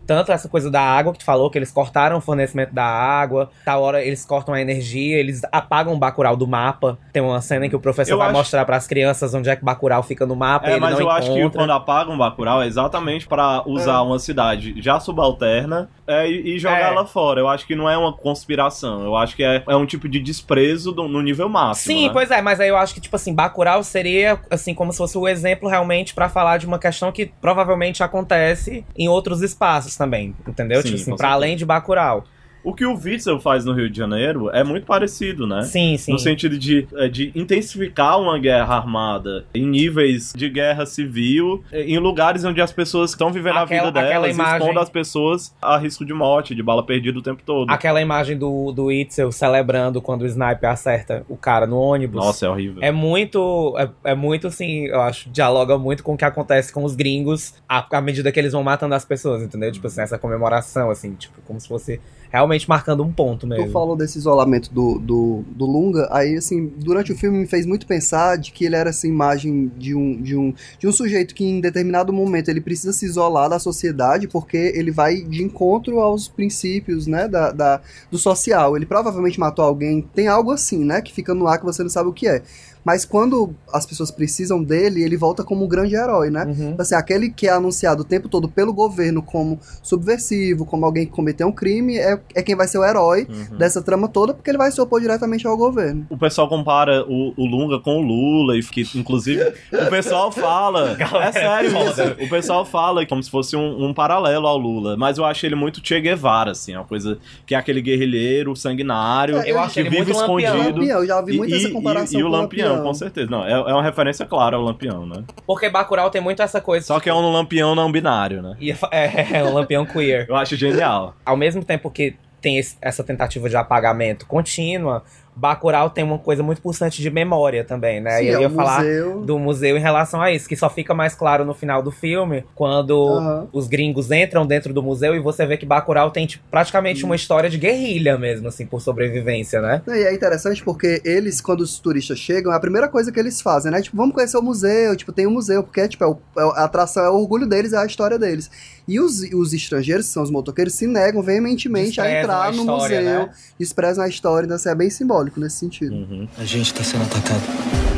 Tanto 0.06 0.32
essa 0.32 0.48
coisa 0.50 0.70
da 0.70 0.82
água 0.82 1.14
que 1.14 1.20
tu 1.20 1.26
falou, 1.26 1.50
que 1.50 1.58
eles 1.58 1.72
cortaram 1.72 2.18
o 2.18 2.22
fornecimento 2.22 2.74
da 2.74 2.84
água, 2.86 3.50
tal 3.66 3.82
hora 3.82 4.04
eles 4.04 4.26
cortam 4.26 4.54
a 4.54 4.62
energia, 4.62 5.18
eles 5.18 5.42
apagam 5.52 5.94
o 5.94 5.98
Bacurau 5.98 6.36
do 6.36 6.48
mapa. 6.48 6.98
Tem 7.12 7.22
uma 7.22 7.42
cena 7.42 7.66
em 7.66 7.70
que 7.70 7.76
o 7.76 7.80
professor 7.80 8.12
Eu 8.14 8.18
vai 8.18 8.28
acho- 8.28 8.38
mostrar 8.38 8.66
pras 8.66 8.86
crianças 8.88 9.34
onde 9.34 9.50
é 9.50 9.56
que 9.56 9.64
Bacurau 9.64 10.04
fica 10.04 10.26
no 10.26 10.36
mapa 10.36 10.70
e 10.70 10.74
É, 10.74 10.80
mas 10.80 10.94
não 10.96 11.02
eu 11.02 11.10
acho 11.10 11.32
que 11.32 11.40
encontra. 11.40 11.60
quando 11.62 11.72
apagam 11.72 12.18
Bacurau 12.18 12.62
é 12.62 12.68
exatamente 12.68 13.28
pra 13.28 13.64
usar 13.66 14.02
uma 14.02 14.20
cidade 14.20 14.74
já 14.82 15.00
subalterna 15.00 15.90
é, 16.08 16.28
e, 16.30 16.56
e 16.56 16.60
jogar 16.60 16.80
É. 16.82 16.84
ela 16.94 17.06
fora. 17.06 17.40
Eu 17.40 17.48
acho 17.48 17.66
que 17.66 17.76
não 17.76 17.90
é 17.90 17.98
uma 17.98 18.12
conspiração. 18.14 19.04
Eu 19.04 19.16
acho 19.16 19.36
que 19.36 19.44
é, 19.44 19.64
é 19.68 19.76
um 19.76 19.86
tipo 19.86 20.10
de 20.10 20.20
desprezo 20.20 20.92
do- 20.92 21.08
no 21.08 21.22
nível 21.22 21.48
máximo. 21.48 21.96
Sim, 21.96 22.08
né? 22.08 22.14
pois 22.14 22.30
é, 22.32 22.42
mas 22.42 22.60
aí 22.60 22.70
eu 22.70 22.78
acho 22.78 22.94
que, 22.94 23.02
tipo 23.02 23.16
assim, 23.16 23.34
Bacurau 23.34 23.84
seria, 23.84 24.40
assim, 24.50 24.74
como 24.74 24.92
se 24.92 24.98
fosse 24.98 25.18
o 25.18 25.28
exemplo 25.28 25.70
realmente 25.70 26.14
pra 26.14 26.28
falar 26.28 26.58
de 26.58 26.66
uma 26.66 26.78
questão 26.80 27.12
que 27.12 27.32
provavelmente 27.42 28.04
acontece 28.04 28.86
em 28.98 29.08
outros 29.08 29.42
espaços 29.42 29.93
também, 29.98 30.36
entendeu? 30.48 30.82
Sim, 30.82 30.90
tipo 30.90 30.96
assim, 30.96 31.06
pra 31.06 31.18
certeza. 31.18 31.34
além 31.34 31.56
de 31.56 31.66
Bacurau. 31.66 32.26
O 32.64 32.74
que 32.74 32.86
o 32.86 32.94
Witzel 32.96 33.40
faz 33.40 33.66
no 33.66 33.74
Rio 33.74 33.90
de 33.90 33.98
Janeiro 33.98 34.50
é 34.52 34.64
muito 34.64 34.86
parecido, 34.86 35.46
né? 35.46 35.64
Sim, 35.64 35.98
sim. 35.98 36.12
No 36.14 36.20
sentido 36.20 36.58
de, 36.58 36.88
eh, 36.96 37.10
de 37.10 37.32
intensificar 37.36 38.20
uma 38.20 38.40
guerra 38.40 38.76
armada 38.78 39.46
em 39.54 39.66
níveis 39.68 40.34
de 40.36 40.50
guerra 40.50 40.86
civil, 40.86 41.64
eh, 41.72 41.84
em 41.84 41.98
lugares 42.00 42.44
onde 42.46 42.62
as 42.62 42.72
pessoas 42.72 43.12
estão 43.12 43.32
vivendo 43.32 43.58
Aquela- 43.58 43.90
a 43.90 43.92
vida 43.92 44.02
delas, 44.02 44.34
imagem- 44.34 44.60
expondo 44.60 44.80
as 44.80 44.90
pessoas 44.90 45.54
a 45.62 45.78
risco 45.78 46.06
de 46.06 46.14
morte, 46.14 46.56
de 46.56 46.64
bala 46.64 46.84
perdida 46.86 47.20
o 47.20 47.22
tempo 47.22 47.42
todo. 47.46 47.70
Aquela 47.70 48.02
imagem 48.02 48.38
do, 48.38 48.72
do 48.72 48.92
Itzel 48.92 49.32
celebrando 49.32 50.02
quando 50.02 50.22
o 50.22 50.26
sniper 50.26 50.70
acerta 50.70 51.26
o 51.28 51.36
cara 51.36 51.68
no 51.68 51.78
ônibus. 51.80 52.24
Nossa, 52.24 52.46
é 52.46 52.50
horrível. 52.50 52.82
É 52.82 52.92
muito, 52.92 53.76
é, 53.78 54.12
é 54.12 54.16
muito 54.16 54.48
assim, 54.48 54.86
eu 54.88 55.02
acho, 55.02 55.30
dialoga 55.30 55.78
muito 55.78 56.04
com 56.04 56.14
o 56.14 56.18
que 56.18 56.26
acontece 56.26 56.72
com 56.72 56.84
os 56.84 56.96
gringos 56.96 57.54
à, 57.68 57.86
à 57.98 58.02
medida 58.02 58.32
que 58.32 58.40
eles 58.40 58.54
vão 58.54 58.64
matando 58.64 58.96
as 58.96 59.04
pessoas, 59.06 59.42
entendeu? 59.44 59.72
Tipo 59.72 59.88
assim, 59.88 60.02
essa 60.02 60.18
comemoração, 60.18 60.90
assim, 60.90 61.14
tipo, 61.16 61.42
como 61.42 61.60
se 61.60 61.68
fosse 61.68 62.00
realmente 62.34 62.68
marcando 62.68 63.04
um 63.04 63.14
ponto 63.14 63.46
mesmo. 63.46 63.68
Tu 63.68 63.72
falou 63.72 63.96
desse 63.96 64.18
isolamento 64.18 64.74
do, 64.74 64.98
do, 64.98 65.44
do 65.50 65.66
Lunga, 65.68 66.10
aí 66.12 66.36
assim, 66.36 66.66
durante 66.78 67.12
o 67.12 67.16
filme 67.16 67.38
me 67.38 67.46
fez 67.46 67.64
muito 67.64 67.86
pensar 67.86 68.40
de 68.40 68.52
que 68.52 68.66
ele 68.66 68.76
era 68.76 68.90
essa 68.90 69.08
imagem 69.08 69.72
de 69.78 69.94
um, 69.94 70.20
de 70.20 70.36
um, 70.36 70.52
de 70.80 70.88
um 70.88 70.92
sujeito 70.92 71.36
que 71.36 71.46
em 71.46 71.62
determinado 71.62 72.12
momento 72.12 72.50
ele 72.50 72.60
precisa 72.60 72.92
se 72.92 73.06
isolar 73.06 73.48
da 73.50 73.60
sociedade 73.60 74.28
porque 74.28 74.58
ele 74.58 74.90
vai 74.90 75.22
de 75.22 75.44
encontro 75.44 76.00
aos 76.00 76.28
princípios, 76.28 77.06
né, 77.06 77.28
da, 77.28 77.52
da, 77.52 77.82
do 78.10 78.18
social. 78.18 78.76
Ele 78.76 78.88
provavelmente 78.88 79.40
matou 79.40 79.64
alguém, 79.64 80.02
tem 80.02 80.28
algo 80.28 80.52
assim, 80.52 80.84
né, 80.84 81.04
que 81.04 81.14
fica 81.14 81.36
no 81.36 81.48
ar 81.48 81.60
que 81.60 81.66
você 81.66 81.84
não 81.84 81.90
sabe 81.90 82.10
o 82.10 82.14
que 82.14 82.28
é. 82.28 82.42
Mas 82.84 83.06
quando 83.06 83.56
as 83.72 83.86
pessoas 83.86 84.12
precisam 84.12 84.62
dele, 84.64 85.04
ele 85.04 85.16
volta 85.18 85.44
como 85.44 85.64
um 85.66 85.68
grande 85.68 85.96
herói, 85.96 86.30
né? 86.30 86.46
Uhum. 86.46 86.76
Assim, 86.78 86.96
aquele 86.96 87.30
que 87.30 87.48
é 87.48 87.52
anunciado 87.52 88.02
o 88.02 88.06
tempo 88.06 88.28
todo 88.28 88.48
pelo 88.50 88.74
governo 88.74 89.22
como 89.24 89.60
subversivo, 89.82 90.66
como 90.66 90.86
alguém 90.86 91.06
que 91.06 91.12
cometeu 91.12 91.48
um 91.48 91.52
crime, 91.52 91.98
é, 91.98 92.20
é 92.36 92.42
quem 92.42 92.56
vai 92.56 92.68
ser 92.68 92.78
o 92.80 92.84
herói 92.86 93.28
Uhum. 93.30 93.58
dessa 93.58 93.82
trama 93.82 94.08
toda, 94.08 94.34
porque 94.34 94.50
ele 94.50 94.58
vai 94.58 94.72
se 94.72 94.82
opor 94.82 95.00
diretamente 95.00 95.48
ao 95.48 95.56
governo. 95.56 96.06
O 96.10 96.18
pessoal 96.18 96.48
compara 96.50 97.06
o, 97.08 97.34
o 97.38 97.46
Lunga 97.46 97.80
com 97.80 97.98
o 97.98 98.02
Lula, 98.02 98.58
e 98.58 98.64
que, 98.64 98.82
inclusive, 98.96 99.54
o 99.72 99.90
pessoal 99.90 100.32
fala. 100.32 100.98
é 101.24 101.32
sério 101.32 101.70
isso. 101.70 102.24
O 102.26 102.30
pessoal 102.30 102.66
fala 102.66 103.06
como 103.06 103.22
se 103.24 103.30
fosse 103.30 103.56
um, 103.56 103.86
um 103.86 103.94
paralelo 103.94 104.48
ao 104.48 104.58
Lula. 104.58 104.98
Mas 104.98 105.18
eu 105.18 105.26
acho 105.26 105.46
ele 105.46 105.56
muito 105.56 105.80
Che 105.86 106.00
Guevara, 106.02 106.52
assim, 106.52 106.76
uma 106.76 106.84
coisa 106.86 107.18
que 107.46 107.56
é 107.56 107.58
aquele 107.58 107.82
guerrilheiro 107.82 108.56
sanguinário, 108.56 109.38
É, 109.38 109.52
eu 109.52 109.60
acho 109.60 109.74
que 109.76 109.80
ele 109.80 109.90
vive 109.90 110.04
muito 110.14 110.18
Lampião. 110.18 110.56
escondido. 110.56 110.80
Lampião, 110.80 111.00
eu 111.00 111.08
já 111.08 111.22
vi 111.22 111.34
E- 111.34 111.38
muito 111.38 111.56
essa 111.56 111.68
e- 111.68 111.72
comparação 111.72 112.20
E, 112.20 112.22
e 112.22 112.24
o 112.26 112.30
com 112.30 112.36
o 112.36 112.40
Lampião, 112.40 112.68
Lampião. 112.70 112.73
Com 112.82 112.94
certeza. 112.94 113.30
Não, 113.30 113.46
é, 113.46 113.52
é 113.52 113.74
uma 113.74 113.84
referência 113.84 114.26
clara 114.26 114.56
ao 114.56 114.62
Lampião, 114.64 115.06
né? 115.06 115.24
Porque 115.46 115.70
Bacurau 115.70 116.10
tem 116.10 116.22
muito 116.22 116.42
essa 116.42 116.60
coisa. 116.62 116.86
Só 116.86 117.00
que 117.00 117.10
é 117.10 117.14
um 117.14 117.32
Lampião 117.32 117.76
não 117.76 117.92
binário, 117.92 118.42
né? 118.42 118.56
E 118.60 118.72
é, 118.92 119.38
é 119.40 119.44
um 119.44 119.54
lampião 119.54 119.86
queer. 119.86 120.26
Eu 120.28 120.36
acho 120.36 120.56
genial. 120.56 121.16
Ao 121.26 121.36
mesmo 121.38 121.64
tempo 121.64 121.90
que 121.92 122.16
tem 122.42 122.58
esse- 122.58 122.78
essa 122.82 123.04
tentativa 123.04 123.48
de 123.48 123.56
apagamento 123.56 124.26
contínua, 124.26 125.04
Bacurau 125.36 125.90
tem 125.90 126.04
uma 126.04 126.18
coisa 126.20 126.44
muito 126.44 126.62
pulsante 126.62 127.02
de 127.02 127.10
memória 127.10 127.64
também, 127.64 128.00
né? 128.02 128.20
Sim, 128.20 128.26
e 128.26 128.30
eu 128.30 128.40
é 128.40 128.42
ia 128.42 128.48
o 128.48 128.52
falar 128.52 128.84
museu. 128.84 129.22
do 129.22 129.40
museu 129.40 129.78
em 129.78 129.80
relação 129.80 130.22
a 130.22 130.32
isso, 130.32 130.48
que 130.48 130.56
só 130.56 130.70
fica 130.70 130.94
mais 130.94 131.16
claro 131.16 131.44
no 131.46 131.54
final 131.54 131.82
do 131.82 131.92
filme, 131.92 132.44
quando 132.56 133.18
Aham. 133.18 133.48
os 133.52 133.68
gringos 133.68 134.12
entram 134.12 134.46
dentro 134.46 134.74
do 134.74 134.84
museu 134.84 135.16
e 135.16 135.20
você 135.20 135.46
vê 135.46 135.58
que 135.58 135.66
Bacurau 135.66 136.12
tem 136.12 136.26
tipo, 136.26 136.44
praticamente 136.52 137.04
uma 137.06 137.16
história 137.16 137.50
de 137.50 137.58
guerrilha 137.58 138.18
mesmo, 138.18 138.48
assim, 138.48 138.66
por 138.66 138.82
sobrevivência, 138.82 139.62
né? 139.62 139.82
E 139.88 139.92
é 140.04 140.14
interessante 140.14 140.64
porque 140.64 141.02
eles, 141.04 141.42
quando 141.42 141.62
os 141.62 141.80
turistas 141.80 142.20
chegam, 142.20 142.52
é 142.52 142.56
a 142.56 142.60
primeira 142.60 142.88
coisa 142.88 143.12
que 143.12 143.20
eles 143.20 143.42
fazem, 143.42 143.72
né? 143.72 143.82
Tipo, 143.82 143.98
vamos 143.98 144.14
conhecer 144.14 144.38
o 144.38 144.42
museu, 144.42 144.96
tipo, 144.96 145.12
tem 145.12 145.26
um 145.28 145.32
museu, 145.32 145.64
porque 145.64 145.88
tipo, 145.88 146.04
é 146.04 146.08
o- 146.08 146.18
é 146.38 146.60
a 146.62 146.66
atração, 146.66 147.04
é 147.04 147.10
o 147.10 147.16
orgulho 147.16 147.48
deles, 147.48 147.74
é 147.74 147.78
a 147.78 147.86
história 147.86 148.20
deles. 148.20 148.50
E 148.88 149.00
os, 149.00 149.22
os 149.34 149.54
estrangeiros, 149.54 150.08
que 150.08 150.12
são 150.14 150.24
os 150.24 150.30
motoqueiros, 150.30 150.74
se 150.74 150.88
negam 150.88 151.22
veementemente 151.22 152.02
a 152.02 152.20
entrar 152.20 152.48
a 152.48 152.52
no 152.52 152.60
história, 152.60 153.00
museu, 153.00 153.20
né? 153.28 153.30
desprezam 153.58 154.04
a 154.04 154.08
história, 154.08 154.46
então 154.46 154.56
assim, 154.56 154.70
é 154.70 154.76
bem 154.76 154.90
simbólico 154.90 155.40
nesse 155.40 155.58
sentido. 155.58 155.96
A 156.38 156.44
gente 156.44 156.74
tá 156.74 156.84
sendo 156.84 157.04
atacado. 157.04 157.93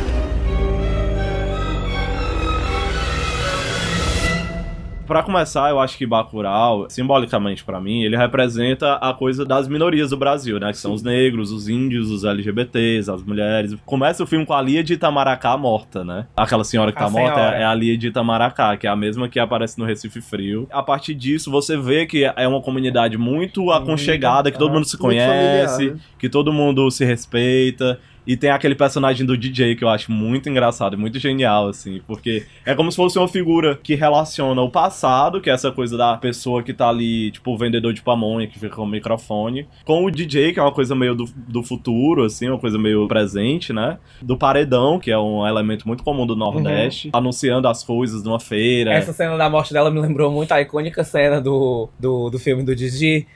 Pra 5.06 5.22
começar, 5.22 5.70
eu 5.70 5.78
acho 5.78 5.96
que 5.96 6.04
Bacurau, 6.06 6.86
simbolicamente 6.88 7.64
pra 7.64 7.80
mim, 7.80 8.02
ele 8.02 8.16
representa 8.16 8.94
a 8.94 9.14
coisa 9.14 9.44
das 9.44 9.68
minorias 9.68 10.10
do 10.10 10.16
Brasil, 10.16 10.58
né? 10.58 10.72
Que 10.72 10.78
são 10.78 10.92
os 10.92 11.02
negros, 11.02 11.52
os 11.52 11.68
índios, 11.68 12.10
os 12.10 12.24
LGBTs, 12.24 13.10
as 13.10 13.22
mulheres. 13.22 13.74
Começa 13.86 14.22
o 14.22 14.26
filme 14.26 14.44
com 14.44 14.52
a 14.52 14.60
Lia 14.60 14.82
de 14.82 14.94
Itamaracá 14.94 15.56
morta, 15.56 16.04
né? 16.04 16.26
Aquela 16.36 16.64
senhora 16.64 16.90
que 16.92 16.98
A 16.98 17.02
tá 17.04 17.10
morta 17.10 17.34
senhora. 17.36 17.56
é, 17.56 17.62
é 17.62 17.64
a 17.64 17.74
Lia 17.74 17.96
de 17.96 18.08
Itamaracá, 18.08 18.76
que 18.76 18.86
é 18.86 18.90
a 18.90 18.96
mesma 18.96 19.28
que 19.28 19.38
aparece 19.38 19.78
no 19.78 19.84
Recife 19.84 20.20
Frio. 20.20 20.66
A 20.72 20.82
partir 20.82 21.14
disso, 21.14 21.50
você 21.50 21.76
vê 21.76 22.06
que 22.06 22.24
é 22.24 22.48
uma 22.48 22.60
comunidade 22.60 23.16
muito 23.16 23.70
aconchegada, 23.70 24.50
que 24.50 24.58
todo 24.58 24.72
mundo 24.72 24.86
se 24.86 24.98
conhece, 24.98 25.94
que 26.18 26.28
todo 26.28 26.52
mundo 26.52 26.90
se 26.90 27.04
respeita. 27.04 27.98
E 28.26 28.36
tem 28.36 28.50
aquele 28.50 28.74
personagem 28.74 29.24
do 29.24 29.36
DJ 29.36 29.76
que 29.76 29.84
eu 29.84 29.88
acho 29.88 30.10
muito 30.10 30.48
engraçado, 30.48 30.98
muito 30.98 31.18
genial, 31.18 31.68
assim, 31.68 32.00
porque 32.06 32.44
é 32.64 32.74
como 32.74 32.90
se 32.90 32.96
fosse 32.96 33.18
uma 33.18 33.28
figura 33.28 33.78
que 33.80 33.94
relaciona 33.94 34.60
o 34.60 34.70
passado, 34.70 35.40
que 35.40 35.48
é 35.48 35.52
essa 35.52 35.70
coisa 35.70 35.96
da 35.96 36.16
pessoa 36.16 36.62
que 36.62 36.72
tá 36.72 36.88
ali, 36.88 37.30
tipo, 37.30 37.52
o 37.52 37.58
vendedor 37.58 37.92
de 37.92 38.02
pamonha 38.02 38.46
que 38.46 38.58
fica 38.58 38.74
com 38.74 38.82
o 38.82 38.86
microfone, 38.86 39.68
com 39.84 40.04
o 40.04 40.10
DJ, 40.10 40.52
que 40.52 40.58
é 40.58 40.62
uma 40.62 40.72
coisa 40.72 40.94
meio 40.94 41.14
do, 41.14 41.26
do 41.36 41.62
futuro, 41.62 42.24
assim, 42.24 42.48
uma 42.48 42.58
coisa 42.58 42.78
meio 42.78 43.06
presente, 43.06 43.72
né? 43.72 43.98
Do 44.20 44.36
paredão, 44.36 44.98
que 44.98 45.10
é 45.10 45.18
um 45.18 45.46
elemento 45.46 45.86
muito 45.86 46.02
comum 46.02 46.26
do 46.26 46.34
Nordeste, 46.34 47.10
anunciando 47.12 47.68
as 47.68 47.84
coisas 47.84 48.24
numa 48.24 48.40
feira. 48.40 48.92
Essa 48.92 49.12
cena 49.12 49.36
da 49.36 49.48
morte 49.48 49.72
dela 49.72 49.90
me 49.90 50.00
lembrou 50.00 50.32
muito 50.32 50.52
a 50.52 50.60
icônica 50.60 51.04
cena 51.04 51.40
do, 51.40 51.88
do, 51.98 52.30
do 52.30 52.38
filme 52.38 52.62
do 52.62 52.74
Didi, 52.74 53.26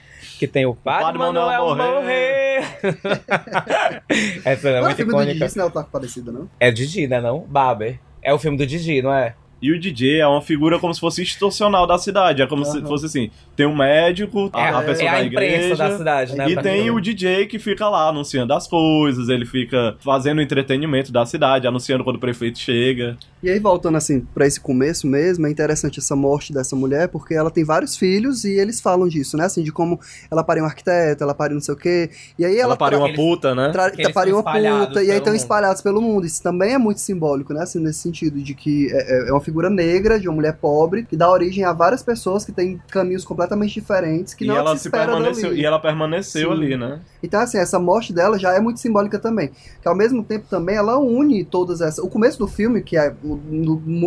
que 0.40 0.48
tem 0.48 0.64
o 0.64 0.74
Padre, 0.74 1.04
Padre 1.04 1.18
Manuel 1.18 1.66
Manuel 1.76 2.00
morrer. 2.00 2.62
Essa 4.42 4.70
é 4.70 4.72
Não 4.72 4.78
é 4.78 4.82
muito 4.84 4.96
filme 4.96 5.12
do 5.12 5.20
icônica. 5.20 5.46
Didi, 5.46 5.58
não 5.58 5.64
é 5.64 5.68
o 5.68 5.70
Taco 5.70 5.90
Parecido, 5.90 6.32
não? 6.32 6.50
É 6.58 6.70
Didi, 6.70 7.06
né 7.06 7.20
não? 7.20 7.40
Baber. 7.40 8.00
É 8.22 8.32
o 8.32 8.38
filme 8.38 8.56
do 8.56 8.66
Didi, 8.66 9.02
não 9.02 9.12
é? 9.12 9.34
E 9.62 9.72
o 9.72 9.78
DJ 9.78 10.20
é 10.20 10.26
uma 10.26 10.40
figura 10.40 10.78
como 10.78 10.94
se 10.94 11.00
fosse 11.00 11.22
institucional 11.22 11.86
da 11.86 11.98
cidade. 11.98 12.40
É 12.42 12.46
como 12.46 12.64
se 12.64 12.78
Aham. 12.78 12.86
fosse 12.86 13.06
assim: 13.06 13.30
tem 13.54 13.66
um 13.66 13.76
médico, 13.76 14.48
a, 14.52 14.60
É, 14.66 14.68
a 14.70 14.82
pessoa 14.82 15.06
é 15.06 15.08
a 15.08 15.12
da 15.18 15.24
imprensa 15.24 15.54
igreja. 15.66 15.76
da 15.88 15.96
cidade, 15.98 16.36
né? 16.36 16.44
E 16.44 16.46
tem 16.46 16.54
praticamente. 16.54 16.90
o 16.90 17.00
DJ 17.00 17.46
que 17.46 17.58
fica 17.58 17.88
lá 17.88 18.08
anunciando 18.08 18.52
as 18.54 18.66
coisas, 18.66 19.28
ele 19.28 19.44
fica 19.44 19.96
fazendo 20.00 20.40
entretenimento 20.40 21.12
da 21.12 21.26
cidade, 21.26 21.66
anunciando 21.66 22.04
quando 22.04 22.16
o 22.16 22.20
prefeito 22.20 22.58
chega. 22.58 23.16
E 23.42 23.48
aí, 23.48 23.58
voltando 23.58 23.96
assim, 23.96 24.20
pra 24.34 24.46
esse 24.46 24.60
começo 24.60 25.06
mesmo, 25.06 25.46
é 25.46 25.50
interessante 25.50 25.98
essa 25.98 26.14
morte 26.14 26.52
dessa 26.52 26.76
mulher, 26.76 27.08
porque 27.08 27.32
ela 27.34 27.50
tem 27.50 27.64
vários 27.64 27.96
filhos 27.96 28.44
e 28.44 28.50
eles 28.58 28.80
falam 28.82 29.08
disso, 29.08 29.36
né? 29.36 29.44
Assim, 29.46 29.62
de 29.62 29.72
como 29.72 29.98
ela 30.30 30.44
pariu 30.44 30.62
um 30.62 30.66
arquiteto, 30.66 31.22
ela 31.24 31.34
pariu 31.34 31.54
não 31.54 31.62
sei 31.62 31.74
o 31.74 31.76
quê. 31.76 32.10
E 32.38 32.44
aí 32.44 32.52
Ela, 32.54 32.62
ela. 32.62 32.76
pariu 32.76 32.98
uma 32.98 33.12
puta, 33.14 33.54
né? 33.54 33.70
Tra 33.72 33.90
pariu 34.12 34.36
uma 34.38 34.42
puta, 34.42 35.00
e 35.02 35.04
aí 35.04 35.06
pelo 35.06 35.18
estão 35.18 35.32
mundo. 35.32 35.40
espalhados 35.40 35.80
pelo 35.82 36.00
mundo. 36.02 36.26
Isso 36.26 36.42
também 36.42 36.74
é 36.74 36.78
muito 36.78 37.00
simbólico, 37.00 37.54
né? 37.54 37.62
Assim, 37.62 37.78
nesse 37.78 38.00
sentido, 38.00 38.38
de 38.42 38.54
que 38.54 38.88
é, 38.92 39.26
é- 39.26 39.28
é 39.28 39.32
uma 39.32 39.40
figura 39.40 39.49
negra, 39.70 40.18
de 40.18 40.28
uma 40.28 40.36
mulher 40.36 40.56
pobre, 40.56 41.04
que 41.04 41.16
dá 41.16 41.30
origem 41.30 41.64
a 41.64 41.72
várias 41.72 42.02
pessoas 42.02 42.44
que 42.44 42.52
têm 42.52 42.80
caminhos 42.90 43.24
completamente 43.24 43.74
diferentes, 43.74 44.34
que 44.34 44.44
e 44.44 44.46
não 44.46 44.56
ela 44.56 44.76
se 44.76 44.84
se 44.84 44.90
permaneceu, 44.90 45.50
dali. 45.50 45.60
e 45.60 45.64
ela 45.64 45.78
permaneceu 45.78 46.48
Sim. 46.48 46.56
ali, 46.56 46.76
né? 46.76 47.00
Então, 47.22 47.40
assim, 47.40 47.58
essa 47.58 47.78
morte 47.78 48.12
dela 48.12 48.38
já 48.38 48.54
é 48.54 48.60
muito 48.60 48.80
simbólica 48.80 49.18
também. 49.18 49.50
Que 49.82 49.88
ao 49.88 49.94
mesmo 49.94 50.22
tempo 50.22 50.46
também 50.48 50.76
ela 50.76 50.98
une 50.98 51.44
todas 51.44 51.80
essas. 51.80 51.98
O 52.04 52.08
começo 52.08 52.38
do 52.38 52.46
filme, 52.46 52.82
que 52.82 52.96
é 52.96 53.14